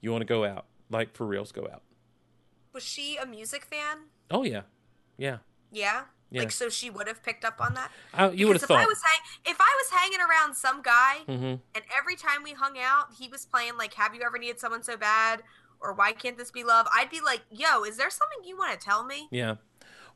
You 0.00 0.12
want 0.12 0.20
to 0.22 0.26
go 0.26 0.44
out? 0.44 0.66
Like 0.90 1.14
for 1.16 1.26
reals, 1.26 1.50
go 1.52 1.66
out." 1.72 1.82
Was 2.72 2.82
she 2.84 3.16
a 3.16 3.26
music 3.26 3.64
fan? 3.64 3.96
Oh 4.30 4.44
yeah, 4.44 4.62
yeah. 5.16 5.38
Yeah. 5.72 6.02
Yeah. 6.32 6.42
Like 6.42 6.52
so, 6.52 6.68
she 6.68 6.90
would 6.90 7.08
have 7.08 7.24
picked 7.24 7.44
up 7.44 7.60
on 7.60 7.74
that. 7.74 7.90
I, 8.14 8.30
you 8.30 8.46
would 8.46 8.54
have 8.54 8.62
if 8.62 8.70
I 8.70 8.82
thought. 8.82 8.86
was 8.88 9.02
hang- 9.02 9.52
if 9.52 9.56
I 9.60 9.78
was 9.82 9.90
hanging 10.00 10.20
around 10.20 10.54
some 10.54 10.80
guy, 10.80 11.18
Mhm. 11.26 11.60
and 11.74 11.84
every 11.96 12.14
time 12.14 12.44
we 12.44 12.52
hung 12.52 12.78
out, 12.78 13.06
he 13.18 13.26
was 13.28 13.46
playing 13.46 13.76
like 13.76 13.94
"Have 13.94 14.14
you 14.14 14.22
ever 14.24 14.38
needed 14.38 14.60
someone 14.60 14.84
so 14.84 14.96
bad?" 14.96 15.42
Or 15.80 15.92
"Why 15.92 16.12
can't 16.12 16.38
this 16.38 16.50
be 16.50 16.64
love?" 16.64 16.86
I'd 16.94 17.10
be 17.10 17.20
like, 17.20 17.42
"Yo, 17.50 17.82
is 17.84 17.96
there 17.96 18.10
something 18.10 18.38
you 18.44 18.56
want 18.56 18.78
to 18.78 18.84
tell 18.84 19.04
me?" 19.04 19.28
Yeah. 19.30 19.56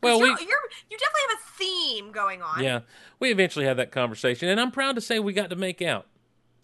Well, 0.03 0.20
we 0.20 0.28
you're, 0.28 0.39
you 0.39 0.99
definitely 0.99 1.23
have 1.28 1.39
a 1.39 1.59
theme 1.59 2.12
going 2.12 2.43
on. 2.43 2.62
yeah 2.62 2.81
we 3.20 3.31
eventually 3.31 3.65
had 3.65 3.78
that 3.78 3.91
conversation, 3.91 4.49
and 4.49 4.61
I'm 4.61 4.70
proud 4.70 4.97
to 4.97 5.01
say 5.01 5.19
we 5.19 5.32
got 5.32 5.51
to 5.51 5.57
make 5.57 5.81
out 5.81 6.07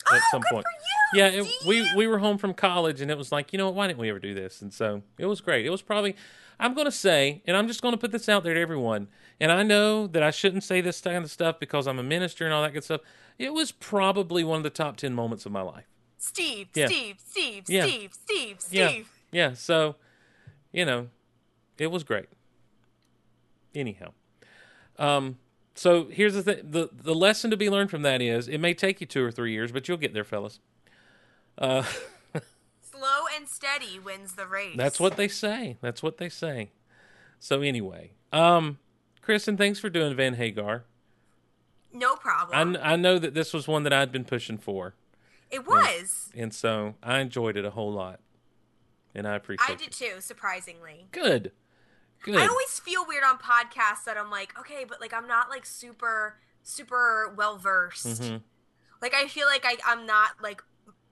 at 0.06 0.14
oh, 0.14 0.28
some 0.30 0.42
point. 0.50 0.64
for 0.64 1.18
you, 1.18 1.20
Yeah, 1.20 1.42
it, 1.42 1.46
we 1.66 1.94
we 1.96 2.06
were 2.06 2.18
home 2.18 2.38
from 2.38 2.54
college, 2.54 3.00
and 3.00 3.10
it 3.10 3.18
was 3.18 3.32
like, 3.32 3.52
you 3.52 3.58
know 3.58 3.66
what? 3.66 3.74
Why 3.74 3.86
didn't 3.86 3.98
we 3.98 4.10
ever 4.10 4.18
do 4.18 4.34
this? 4.34 4.62
And 4.62 4.72
so 4.72 5.02
it 5.18 5.26
was 5.26 5.40
great. 5.40 5.66
It 5.66 5.70
was 5.70 5.82
probably, 5.82 6.16
I'm 6.58 6.74
going 6.74 6.86
to 6.86 6.92
say, 6.92 7.42
and 7.46 7.56
I'm 7.56 7.66
just 7.66 7.82
going 7.82 7.92
to 7.92 7.98
put 7.98 8.12
this 8.12 8.28
out 8.28 8.44
there 8.44 8.54
to 8.54 8.60
everyone. 8.60 9.08
And 9.40 9.50
I 9.50 9.62
know 9.62 10.06
that 10.06 10.22
I 10.22 10.30
shouldn't 10.30 10.64
say 10.64 10.80
this 10.80 11.00
kind 11.00 11.24
of 11.24 11.30
stuff 11.30 11.58
because 11.58 11.86
I'm 11.86 11.98
a 11.98 12.02
minister 12.02 12.44
and 12.44 12.52
all 12.52 12.62
that 12.62 12.72
good 12.72 12.84
stuff. 12.84 13.00
It 13.38 13.54
was 13.54 13.72
probably 13.72 14.44
one 14.44 14.58
of 14.58 14.62
the 14.64 14.70
top 14.70 14.96
ten 14.96 15.14
moments 15.14 15.46
of 15.46 15.52
my 15.52 15.62
life. 15.62 15.86
Steve, 16.22 16.68
Yeah. 16.74 16.86
Steve, 16.86 17.16
Steve, 17.26 17.64
Yeah. 17.68 17.82
Steve, 17.86 18.12
Steve, 18.14 18.58
Yeah, 18.70 18.88
Steve. 18.88 19.08
yeah. 19.32 19.52
So, 19.54 19.96
you 20.70 20.84
know, 20.84 21.08
it 21.78 21.88
was 21.88 22.04
great. 22.04 22.28
Anyhow, 23.74 24.12
um, 24.98 25.38
so 25.74 26.06
here's 26.08 26.34
the 26.34 26.42
thing: 26.42 26.60
the 26.70 26.90
the 26.92 27.14
lesson 27.14 27.50
to 27.52 27.56
be 27.56 27.70
learned 27.70 27.90
from 27.90 28.02
that 28.02 28.20
is 28.20 28.48
it 28.48 28.58
may 28.58 28.74
take 28.74 29.00
you 29.00 29.06
two 29.06 29.24
or 29.24 29.30
three 29.30 29.52
years, 29.52 29.70
but 29.72 29.88
you'll 29.88 29.96
get 29.96 30.12
there, 30.12 30.24
fellas. 30.24 30.58
Uh, 31.56 31.84
Slow 32.82 33.24
and 33.34 33.48
steady 33.48 33.98
wins 33.98 34.34
the 34.34 34.46
race. 34.46 34.76
That's 34.76 34.98
what 35.00 35.16
they 35.16 35.28
say. 35.28 35.76
That's 35.80 36.02
what 36.02 36.18
they 36.18 36.28
say. 36.28 36.70
So 37.38 37.62
anyway, 37.62 38.10
um, 38.32 38.78
Kristin, 39.26 39.56
thanks 39.56 39.78
for 39.78 39.88
doing 39.88 40.14
Van 40.16 40.34
Hagar. 40.34 40.84
No 41.92 42.14
problem. 42.16 42.74
kn- 42.74 42.84
I 42.84 42.96
know 42.96 43.18
that 43.18 43.34
this 43.34 43.52
was 43.54 43.66
one 43.68 43.84
that 43.84 43.92
I'd 43.92 44.12
been 44.12 44.24
pushing 44.24 44.58
for, 44.58 44.94
it 45.50 45.66
was. 45.66 46.30
and 46.36 46.52
so 46.54 46.94
I 47.02 47.18
enjoyed 47.20 47.56
it 47.56 47.64
a 47.64 47.70
whole 47.70 47.92
lot, 47.92 48.20
and 49.14 49.26
I 49.26 49.34
appreciate 49.36 49.68
I 49.68 49.72
it. 49.72 49.78
did 49.78 49.92
too, 49.92 50.20
surprisingly. 50.20 51.06
Good, 51.12 51.52
good. 52.22 52.36
I 52.36 52.46
always 52.46 52.78
feel 52.78 53.04
weird 53.06 53.24
on 53.24 53.38
podcasts 53.38 54.04
that 54.06 54.16
I'm 54.16 54.30
like, 54.30 54.58
okay, 54.58 54.84
but 54.88 55.00
like 55.00 55.12
I'm 55.14 55.26
not 55.26 55.48
like 55.48 55.66
super 55.66 56.36
super 56.62 57.32
well 57.36 57.56
versed. 57.58 58.06
Mhm. 58.22 58.42
Like 59.02 59.14
I 59.14 59.26
feel 59.28 59.46
like 59.46 59.64
I 59.64 59.76
I'm 59.86 60.06
not 60.06 60.32
like 60.42 60.62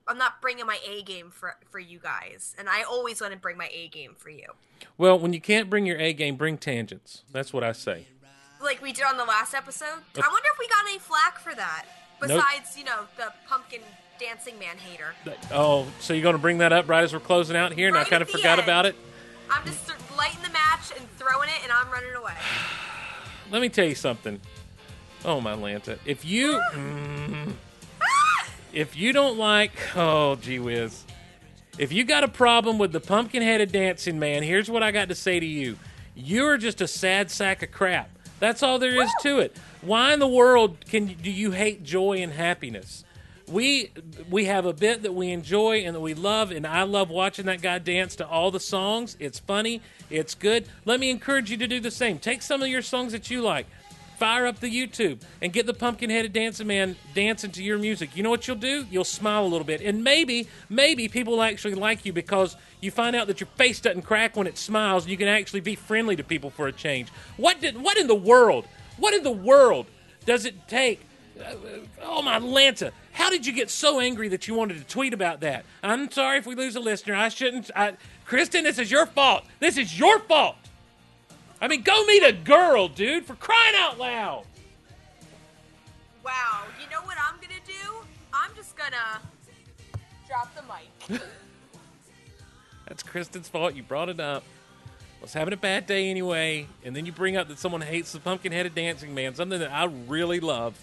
I'm 0.07 0.17
not 0.17 0.41
bringing 0.41 0.65
my 0.65 0.79
A 0.87 1.03
game 1.03 1.29
for 1.31 1.55
for 1.69 1.79
you 1.79 1.99
guys, 1.99 2.55
and 2.57 2.67
I 2.69 2.83
always 2.83 3.21
want 3.21 3.33
to 3.33 3.39
bring 3.39 3.57
my 3.57 3.69
A 3.73 3.87
game 3.89 4.15
for 4.17 4.29
you, 4.29 4.45
Well, 4.97 5.19
when 5.19 5.33
you 5.33 5.41
can't 5.41 5.69
bring 5.69 5.85
your 5.85 5.97
A 5.99 6.13
game, 6.13 6.35
bring 6.35 6.57
tangents. 6.57 7.23
That's 7.31 7.51
what 7.53 7.63
I 7.63 7.73
say. 7.73 8.07
like 8.61 8.81
we 8.81 8.91
did 8.91 9.05
on 9.05 9.17
the 9.17 9.25
last 9.25 9.53
episode. 9.53 9.85
I 10.15 10.27
wonder 10.27 10.47
if 10.53 10.59
we 10.59 10.67
got 10.67 10.83
any 10.87 10.99
flack 10.99 11.39
for 11.39 11.53
that. 11.55 11.85
Nope. 12.21 12.31
Besides, 12.41 12.77
you 12.77 12.83
know, 12.83 13.05
the 13.17 13.31
pumpkin 13.47 13.81
dancing 14.19 14.59
man 14.59 14.77
hater. 14.77 15.13
Oh, 15.51 15.87
so 15.99 16.13
you're 16.13 16.23
going 16.23 16.35
to 16.35 16.41
bring 16.41 16.59
that 16.59 16.73
up 16.73 16.89
right 16.89 17.03
as 17.03 17.13
we're 17.13 17.19
closing 17.19 17.55
out 17.55 17.73
here, 17.73 17.87
and 17.87 17.97
I 17.97 18.03
kind 18.03 18.21
of 18.21 18.29
forgot 18.29 18.59
end. 18.59 18.61
about 18.61 18.85
it. 18.85 18.95
I'm 19.49 19.65
just 19.65 19.89
lighting 20.17 20.41
the 20.43 20.49
match 20.49 20.91
and 20.97 21.09
throwing 21.17 21.49
it, 21.49 21.59
and 21.63 21.71
I'm 21.71 21.89
running 21.89 22.13
away. 22.13 22.33
Let 23.51 23.61
me 23.61 23.69
tell 23.69 23.85
you 23.85 23.95
something. 23.95 24.39
Oh 25.25 25.41
my 25.41 25.53
Lanta, 25.53 25.97
if 26.05 26.23
you 26.23 26.61
mm, 26.73 27.51
if 28.71 28.95
you 28.95 29.11
don't 29.11 29.37
like, 29.37 29.73
oh 29.95 30.35
gee 30.35 30.59
whiz, 30.59 31.03
if 31.77 31.91
you 31.91 32.05
got 32.05 32.23
a 32.23 32.27
problem 32.27 32.77
with 32.77 32.93
the 32.93 33.01
pumpkin-headed 33.01 33.71
dancing 33.71 34.19
man, 34.19 34.43
here's 34.43 34.69
what 34.69 34.81
I 34.81 34.91
got 34.91 35.09
to 35.09 35.15
say 35.15 35.39
to 35.39 35.45
you: 35.45 35.77
you're 36.15 36.57
just 36.57 36.79
a 36.79 36.87
sad 36.87 37.31
sack 37.31 37.63
of 37.63 37.71
crap. 37.71 38.09
That's 38.39 38.63
all 38.63 38.79
there 38.79 39.01
is 39.01 39.11
to 39.23 39.39
it. 39.39 39.57
Why 39.81 40.13
in 40.13 40.19
the 40.19 40.27
world 40.27 40.85
can 40.85 41.07
do 41.07 41.31
you 41.31 41.51
hate 41.51 41.83
joy 41.83 42.19
and 42.21 42.31
happiness? 42.31 43.03
We 43.49 43.91
we 44.29 44.45
have 44.45 44.65
a 44.65 44.73
bit 44.73 45.01
that 45.03 45.13
we 45.13 45.31
enjoy 45.31 45.79
and 45.79 45.95
that 45.95 45.99
we 46.01 46.13
love, 46.13 46.51
and 46.51 46.67
I 46.67 46.83
love 46.83 47.09
watching 47.09 47.45
that 47.47 47.61
guy 47.61 47.79
dance 47.79 48.15
to 48.17 48.27
all 48.27 48.51
the 48.51 48.59
songs. 48.59 49.17
It's 49.19 49.39
funny, 49.39 49.81
it's 50.09 50.35
good. 50.35 50.67
Let 50.85 50.99
me 50.99 51.09
encourage 51.09 51.49
you 51.49 51.57
to 51.57 51.67
do 51.67 51.79
the 51.79 51.91
same. 51.91 52.19
Take 52.19 52.41
some 52.41 52.61
of 52.61 52.67
your 52.67 52.83
songs 52.83 53.11
that 53.13 53.31
you 53.31 53.41
like, 53.41 53.65
fire 54.19 54.45
up 54.45 54.59
the 54.59 54.69
YouTube, 54.69 55.21
and 55.41 55.51
get 55.51 55.65
the 55.65 55.73
pumpkin-headed 55.73 56.31
dancing 56.31 56.67
man 56.67 56.95
dancing 57.15 57.51
to 57.51 57.63
your 57.63 57.79
music. 57.79 58.15
You 58.15 58.21
know 58.21 58.29
what 58.29 58.47
you'll 58.47 58.57
do? 58.57 58.85
You'll 58.91 59.03
smile 59.03 59.43
a 59.43 59.47
little 59.47 59.65
bit, 59.65 59.81
and 59.81 60.03
maybe 60.03 60.47
maybe 60.69 61.07
people 61.07 61.33
will 61.33 61.43
actually 61.43 61.73
like 61.73 62.05
you 62.05 62.13
because 62.13 62.55
you 62.81 62.91
find 62.91 63.15
out 63.15 63.27
that 63.27 63.39
your 63.39 63.49
face 63.57 63.79
doesn't 63.81 64.03
crack 64.03 64.35
when 64.35 64.45
it 64.45 64.57
smiles. 64.59 65.05
And 65.05 65.11
you 65.11 65.17
can 65.17 65.27
actually 65.27 65.61
be 65.61 65.75
friendly 65.75 66.15
to 66.15 66.23
people 66.23 66.51
for 66.51 66.67
a 66.67 66.71
change. 66.71 67.09
What 67.37 67.61
did 67.61 67.81
what 67.81 67.97
in 67.97 68.05
the 68.05 68.13
world? 68.13 68.65
What 68.97 69.15
in 69.15 69.23
the 69.23 69.31
world 69.31 69.87
does 70.25 70.45
it 70.45 70.67
take? 70.67 71.05
Uh, 71.39 71.55
oh 72.01 72.21
my 72.21 72.39
Lanta! 72.39 72.91
How 73.11 73.29
did 73.29 73.45
you 73.45 73.53
get 73.53 73.69
so 73.69 73.99
angry 73.99 74.27
that 74.29 74.47
you 74.47 74.53
wanted 74.53 74.77
to 74.77 74.83
tweet 74.85 75.13
about 75.13 75.41
that? 75.41 75.65
I'm 75.83 76.11
sorry 76.11 76.37
if 76.37 76.45
we 76.45 76.55
lose 76.55 76.75
a 76.75 76.79
listener. 76.79 77.15
I 77.15 77.29
shouldn't. 77.29 77.71
I, 77.75 77.93
Kristin, 78.27 78.63
this 78.63 78.77
is 78.77 78.91
your 78.91 79.05
fault. 79.05 79.43
This 79.59 79.77
is 79.77 79.97
your 79.97 80.19
fault. 80.19 80.55
I 81.61 81.67
mean, 81.67 81.81
go 81.81 82.05
meet 82.05 82.23
a 82.23 82.33
girl, 82.33 82.87
dude, 82.87 83.25
for 83.25 83.35
crying 83.35 83.75
out 83.77 83.99
loud. 83.99 84.45
Wow, 86.23 86.63
you 86.81 86.89
know 86.89 87.01
what 87.03 87.17
I'm 87.21 87.35
gonna 87.35 87.59
do? 87.65 88.07
I'm 88.33 88.51
just 88.55 88.77
gonna 88.77 89.19
drop 90.27 90.53
the 90.55 90.63
mic. 90.63 91.21
That's 92.87 93.03
Kristin's 93.03 93.47
fault. 93.47 93.75
You 93.75 93.83
brought 93.83 94.09
it 94.09 94.19
up. 94.19 94.43
I 95.19 95.21
was 95.21 95.33
having 95.33 95.53
a 95.53 95.57
bad 95.57 95.85
day 95.85 96.09
anyway, 96.09 96.67
and 96.83 96.95
then 96.95 97.05
you 97.05 97.11
bring 97.11 97.35
up 97.35 97.49
that 97.49 97.59
someone 97.59 97.81
hates 97.81 98.13
the 98.13 98.19
pumpkin-headed 98.19 98.73
dancing 98.73 99.13
man, 99.13 99.35
something 99.35 99.59
that 99.59 99.71
I 99.71 99.85
really 99.85 100.39
love, 100.39 100.79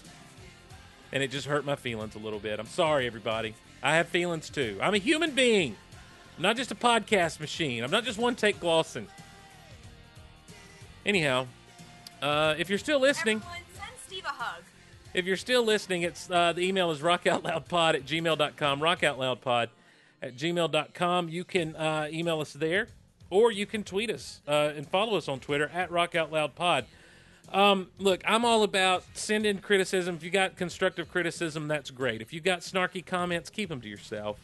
and 1.11 1.23
it 1.23 1.31
just 1.31 1.47
hurt 1.47 1.65
my 1.65 1.75
feelings 1.75 2.15
a 2.15 2.19
little 2.19 2.39
bit. 2.39 2.59
I'm 2.59 2.65
sorry, 2.67 3.05
everybody. 3.07 3.53
I 3.81 3.95
have 3.95 4.07
feelings 4.07 4.49
too. 4.49 4.77
I'm 4.81 4.93
a 4.93 4.97
human 4.99 5.31
being. 5.31 5.75
I'm 6.35 6.43
not 6.43 6.55
just 6.57 6.71
a 6.71 6.75
podcast 6.75 7.39
machine. 7.39 7.83
I'm 7.83 7.91
not 7.91 8.03
just 8.03 8.17
one 8.19 8.35
take 8.35 8.59
Glosson. 8.59 9.05
Anyhow, 11.05 11.47
uh, 12.21 12.55
if 12.57 12.69
you're 12.69 12.77
still 12.77 12.99
listening, 12.99 13.37
Everyone, 13.37 13.57
send 13.73 13.91
Steve 14.05 14.25
a 14.25 14.29
hug. 14.29 14.63
if 15.13 15.25
you're 15.25 15.37
still 15.37 15.63
listening, 15.63 16.01
it's 16.01 16.29
uh, 16.29 16.53
the 16.53 16.61
email 16.61 16.91
is 16.91 16.99
rockoutloudpod 16.99 17.95
at 17.95 18.05
gmail.com, 18.05 18.79
rockoutloudpod 18.81 19.67
at 20.21 20.35
gmail.com. 20.35 21.29
You 21.29 21.43
can 21.43 21.75
uh, 21.75 22.07
email 22.11 22.41
us 22.41 22.53
there, 22.53 22.87
or 23.29 23.51
you 23.51 23.65
can 23.65 23.83
tweet 23.83 24.09
us 24.09 24.41
uh, 24.47 24.71
and 24.75 24.87
follow 24.87 25.17
us 25.17 25.27
on 25.29 25.39
Twitter 25.39 25.69
at 25.73 25.89
rockoutloudpod. 25.89 26.85
Um, 27.51 27.87
look, 27.97 28.21
I'm 28.25 28.43
all 28.43 28.63
about 28.63 29.03
send 29.13 29.45
in 29.45 29.59
criticism. 29.59 30.15
If 30.15 30.23
you 30.23 30.29
got 30.29 30.57
constructive 30.57 31.09
criticism, 31.09 31.67
that's 31.67 31.91
great. 31.91 32.21
If 32.21 32.33
you 32.33 32.41
got 32.41 32.59
snarky 32.59 33.05
comments, 33.05 33.49
keep 33.49 33.69
them 33.69 33.81
to 33.81 33.87
yourself. 33.87 34.37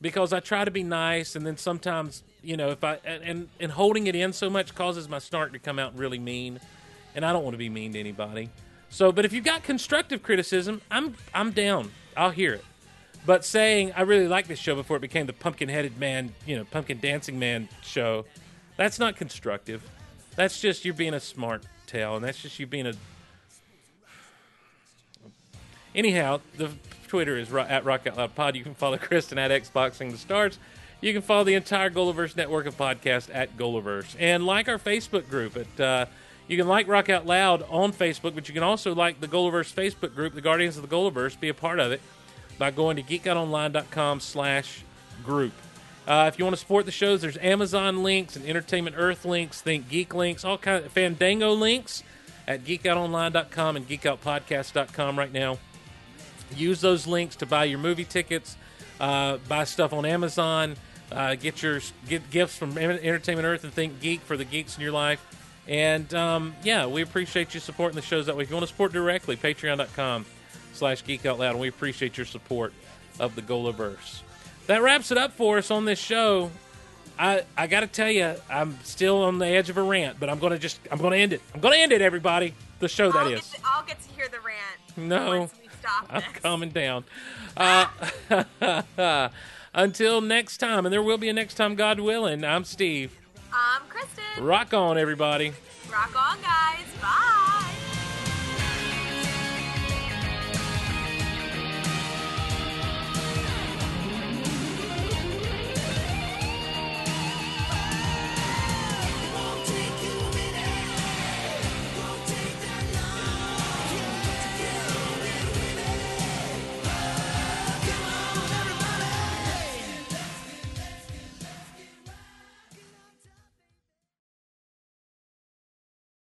Because 0.00 0.32
I 0.32 0.40
try 0.40 0.64
to 0.64 0.70
be 0.70 0.82
nice, 0.82 1.36
and 1.36 1.46
then 1.46 1.58
sometimes, 1.58 2.22
you 2.42 2.56
know, 2.56 2.70
if 2.70 2.82
I 2.82 2.98
and 3.04 3.22
and, 3.22 3.48
and 3.58 3.72
holding 3.72 4.06
it 4.06 4.14
in 4.14 4.32
so 4.32 4.48
much 4.48 4.74
causes 4.74 5.08
my 5.08 5.18
snark 5.18 5.52
to 5.52 5.58
come 5.58 5.78
out 5.78 5.94
really 5.94 6.18
mean, 6.18 6.58
and 7.14 7.24
I 7.24 7.32
don't 7.34 7.44
want 7.44 7.52
to 7.54 7.58
be 7.58 7.68
mean 7.68 7.92
to 7.92 8.00
anybody. 8.00 8.48
So, 8.88 9.12
but 9.12 9.26
if 9.26 9.32
you've 9.34 9.44
got 9.44 9.62
constructive 9.62 10.22
criticism, 10.22 10.80
I'm 10.90 11.16
I'm 11.34 11.50
down. 11.50 11.90
I'll 12.16 12.30
hear 12.30 12.54
it. 12.54 12.64
But 13.26 13.44
saying 13.44 13.92
I 13.94 14.02
really 14.02 14.26
like 14.26 14.46
this 14.46 14.58
show 14.58 14.74
before 14.74 14.96
it 14.96 15.00
became 15.00 15.26
the 15.26 15.34
pumpkin-headed 15.34 15.98
man, 15.98 16.32
you 16.46 16.56
know, 16.56 16.64
pumpkin 16.64 16.98
dancing 16.98 17.38
man 17.38 17.68
show, 17.82 18.24
that's 18.78 18.98
not 18.98 19.16
constructive. 19.16 19.82
That's 20.34 20.58
just 20.58 20.86
you're 20.86 20.94
being 20.94 21.12
a 21.12 21.20
smart 21.20 21.64
tail, 21.90 22.16
and 22.16 22.24
that's 22.24 22.40
just 22.40 22.58
you 22.58 22.66
being 22.66 22.86
a. 22.86 22.94
Anyhow, 25.94 26.40
the 26.56 26.70
Twitter 27.08 27.36
is 27.36 27.52
at 27.52 27.84
Rock 27.84 28.06
Out 28.06 28.16
Loud 28.16 28.34
Pod. 28.34 28.56
You 28.56 28.62
can 28.62 28.74
follow 28.74 28.96
Kristin 28.96 29.36
at 29.38 29.50
Xboxing 29.50 30.12
the 30.12 30.18
Stars. 30.18 30.58
You 31.00 31.12
can 31.12 31.22
follow 31.22 31.44
the 31.44 31.54
entire 31.54 31.90
Golaverse 31.90 32.36
network 32.36 32.66
of 32.66 32.76
podcasts 32.76 33.28
at 33.32 33.56
Golaverse, 33.56 34.14
and 34.18 34.46
like 34.46 34.68
our 34.68 34.78
Facebook 34.78 35.28
group. 35.28 35.56
At 35.56 35.80
uh, 35.80 36.06
you 36.46 36.56
can 36.56 36.68
like 36.68 36.88
Rock 36.88 37.08
Out 37.08 37.26
Loud 37.26 37.64
on 37.68 37.92
Facebook, 37.92 38.34
but 38.34 38.48
you 38.48 38.54
can 38.54 38.62
also 38.62 38.94
like 38.94 39.20
the 39.20 39.28
Golaverse 39.28 39.72
Facebook 39.72 40.14
group, 40.14 40.34
the 40.34 40.40
Guardians 40.40 40.76
of 40.76 40.88
the 40.88 40.94
Golaverse. 40.94 41.38
Be 41.38 41.48
a 41.48 41.54
part 41.54 41.80
of 41.80 41.92
it 41.92 42.00
by 42.58 42.70
going 42.70 42.96
to 42.96 43.02
geekoutonline.com 43.02 44.20
slash 44.20 44.82
group. 45.24 45.52
Uh, 46.06 46.30
if 46.32 46.38
you 46.38 46.44
want 46.44 46.54
to 46.54 46.60
support 46.60 46.86
the 46.86 46.92
shows, 46.92 47.20
there's 47.20 47.36
Amazon 47.38 48.02
links 48.02 48.36
and 48.36 48.44
Entertainment 48.46 48.96
Earth 48.98 49.24
links, 49.24 49.60
Think 49.60 49.88
Geek 49.88 50.14
links, 50.14 50.44
all 50.44 50.58
kind 50.58 50.84
of 50.84 50.90
Fandango 50.92 51.52
links 51.52 52.02
at 52.48 52.64
geekoutonline.com 52.64 53.76
and 53.76 53.88
geekoutpodcast.com 53.88 55.18
right 55.18 55.32
now. 55.32 55.58
Use 56.56 56.80
those 56.80 57.06
links 57.06 57.36
to 57.36 57.46
buy 57.46 57.64
your 57.64 57.78
movie 57.78 58.04
tickets, 58.04 58.56
uh, 58.98 59.36
buy 59.48 59.64
stuff 59.64 59.92
on 59.92 60.04
Amazon, 60.04 60.74
uh, 61.12 61.36
get 61.36 61.62
your 61.62 61.80
get 62.08 62.28
gifts 62.30 62.56
from 62.56 62.76
Entertainment 62.76 63.46
Earth 63.46 63.62
and 63.62 63.72
Think 63.72 64.00
Geek 64.00 64.20
for 64.22 64.36
the 64.36 64.44
geeks 64.44 64.76
in 64.76 64.82
your 64.82 64.92
life. 64.92 65.24
And 65.68 66.12
um, 66.14 66.54
yeah, 66.64 66.86
we 66.86 67.02
appreciate 67.02 67.54
you 67.54 67.60
supporting 67.60 67.94
the 67.94 68.02
shows 68.02 68.26
that 68.26 68.36
way. 68.36 68.42
If 68.42 68.50
you 68.50 68.56
want 68.56 68.64
to 68.64 68.72
support 68.72 68.92
directly, 68.92 69.36
patreon.com 69.36 70.26
slash 70.72 71.04
geek 71.04 71.26
out 71.26 71.38
loud. 71.38 71.52
And 71.52 71.60
we 71.60 71.68
appreciate 71.68 72.16
your 72.16 72.26
support 72.26 72.72
of 73.20 73.36
the 73.36 73.42
Golaverse. 73.42 74.22
That 74.70 74.82
wraps 74.82 75.10
it 75.10 75.18
up 75.18 75.32
for 75.32 75.58
us 75.58 75.72
on 75.72 75.84
this 75.84 75.98
show. 75.98 76.48
I, 77.18 77.42
I 77.58 77.66
got 77.66 77.80
to 77.80 77.88
tell 77.88 78.08
you, 78.08 78.36
I'm 78.48 78.78
still 78.84 79.24
on 79.24 79.40
the 79.40 79.46
edge 79.48 79.68
of 79.68 79.76
a 79.76 79.82
rant, 79.82 80.20
but 80.20 80.30
I'm 80.30 80.38
going 80.38 80.52
to 80.52 80.60
just, 80.60 80.78
I'm 80.92 80.98
to 81.00 81.08
end 81.08 81.32
it. 81.32 81.42
I'm 81.52 81.60
going 81.60 81.74
to 81.74 81.80
end 81.80 81.90
it, 81.90 82.00
everybody. 82.00 82.54
The 82.78 82.86
show 82.86 83.10
that 83.10 83.18
I'll 83.18 83.32
is. 83.32 83.50
Get 83.50 83.58
to, 83.58 83.66
I'll 83.66 83.84
get 83.84 84.00
to 84.00 84.08
hear 84.10 84.28
the 84.28 84.38
rant. 84.38 84.96
No. 84.96 85.40
Once 85.40 85.54
we 85.60 85.68
stop 85.80 86.06
I'm 86.08 86.20
this. 86.20 86.40
calming 86.40 86.70
down. 86.70 87.02
Uh, 87.56 89.28
until 89.74 90.20
next 90.20 90.58
time, 90.58 90.86
and 90.86 90.92
there 90.92 91.02
will 91.02 91.18
be 91.18 91.28
a 91.28 91.32
next 91.32 91.54
time, 91.54 91.74
God 91.74 91.98
willing. 91.98 92.44
I'm 92.44 92.62
Steve. 92.62 93.18
I'm 93.52 93.82
Kristin. 93.88 94.46
Rock 94.46 94.72
on, 94.72 94.96
everybody. 94.96 95.52
Rock 95.90 96.14
on, 96.14 96.40
guys. 96.42 96.86
Bye. 97.02 97.49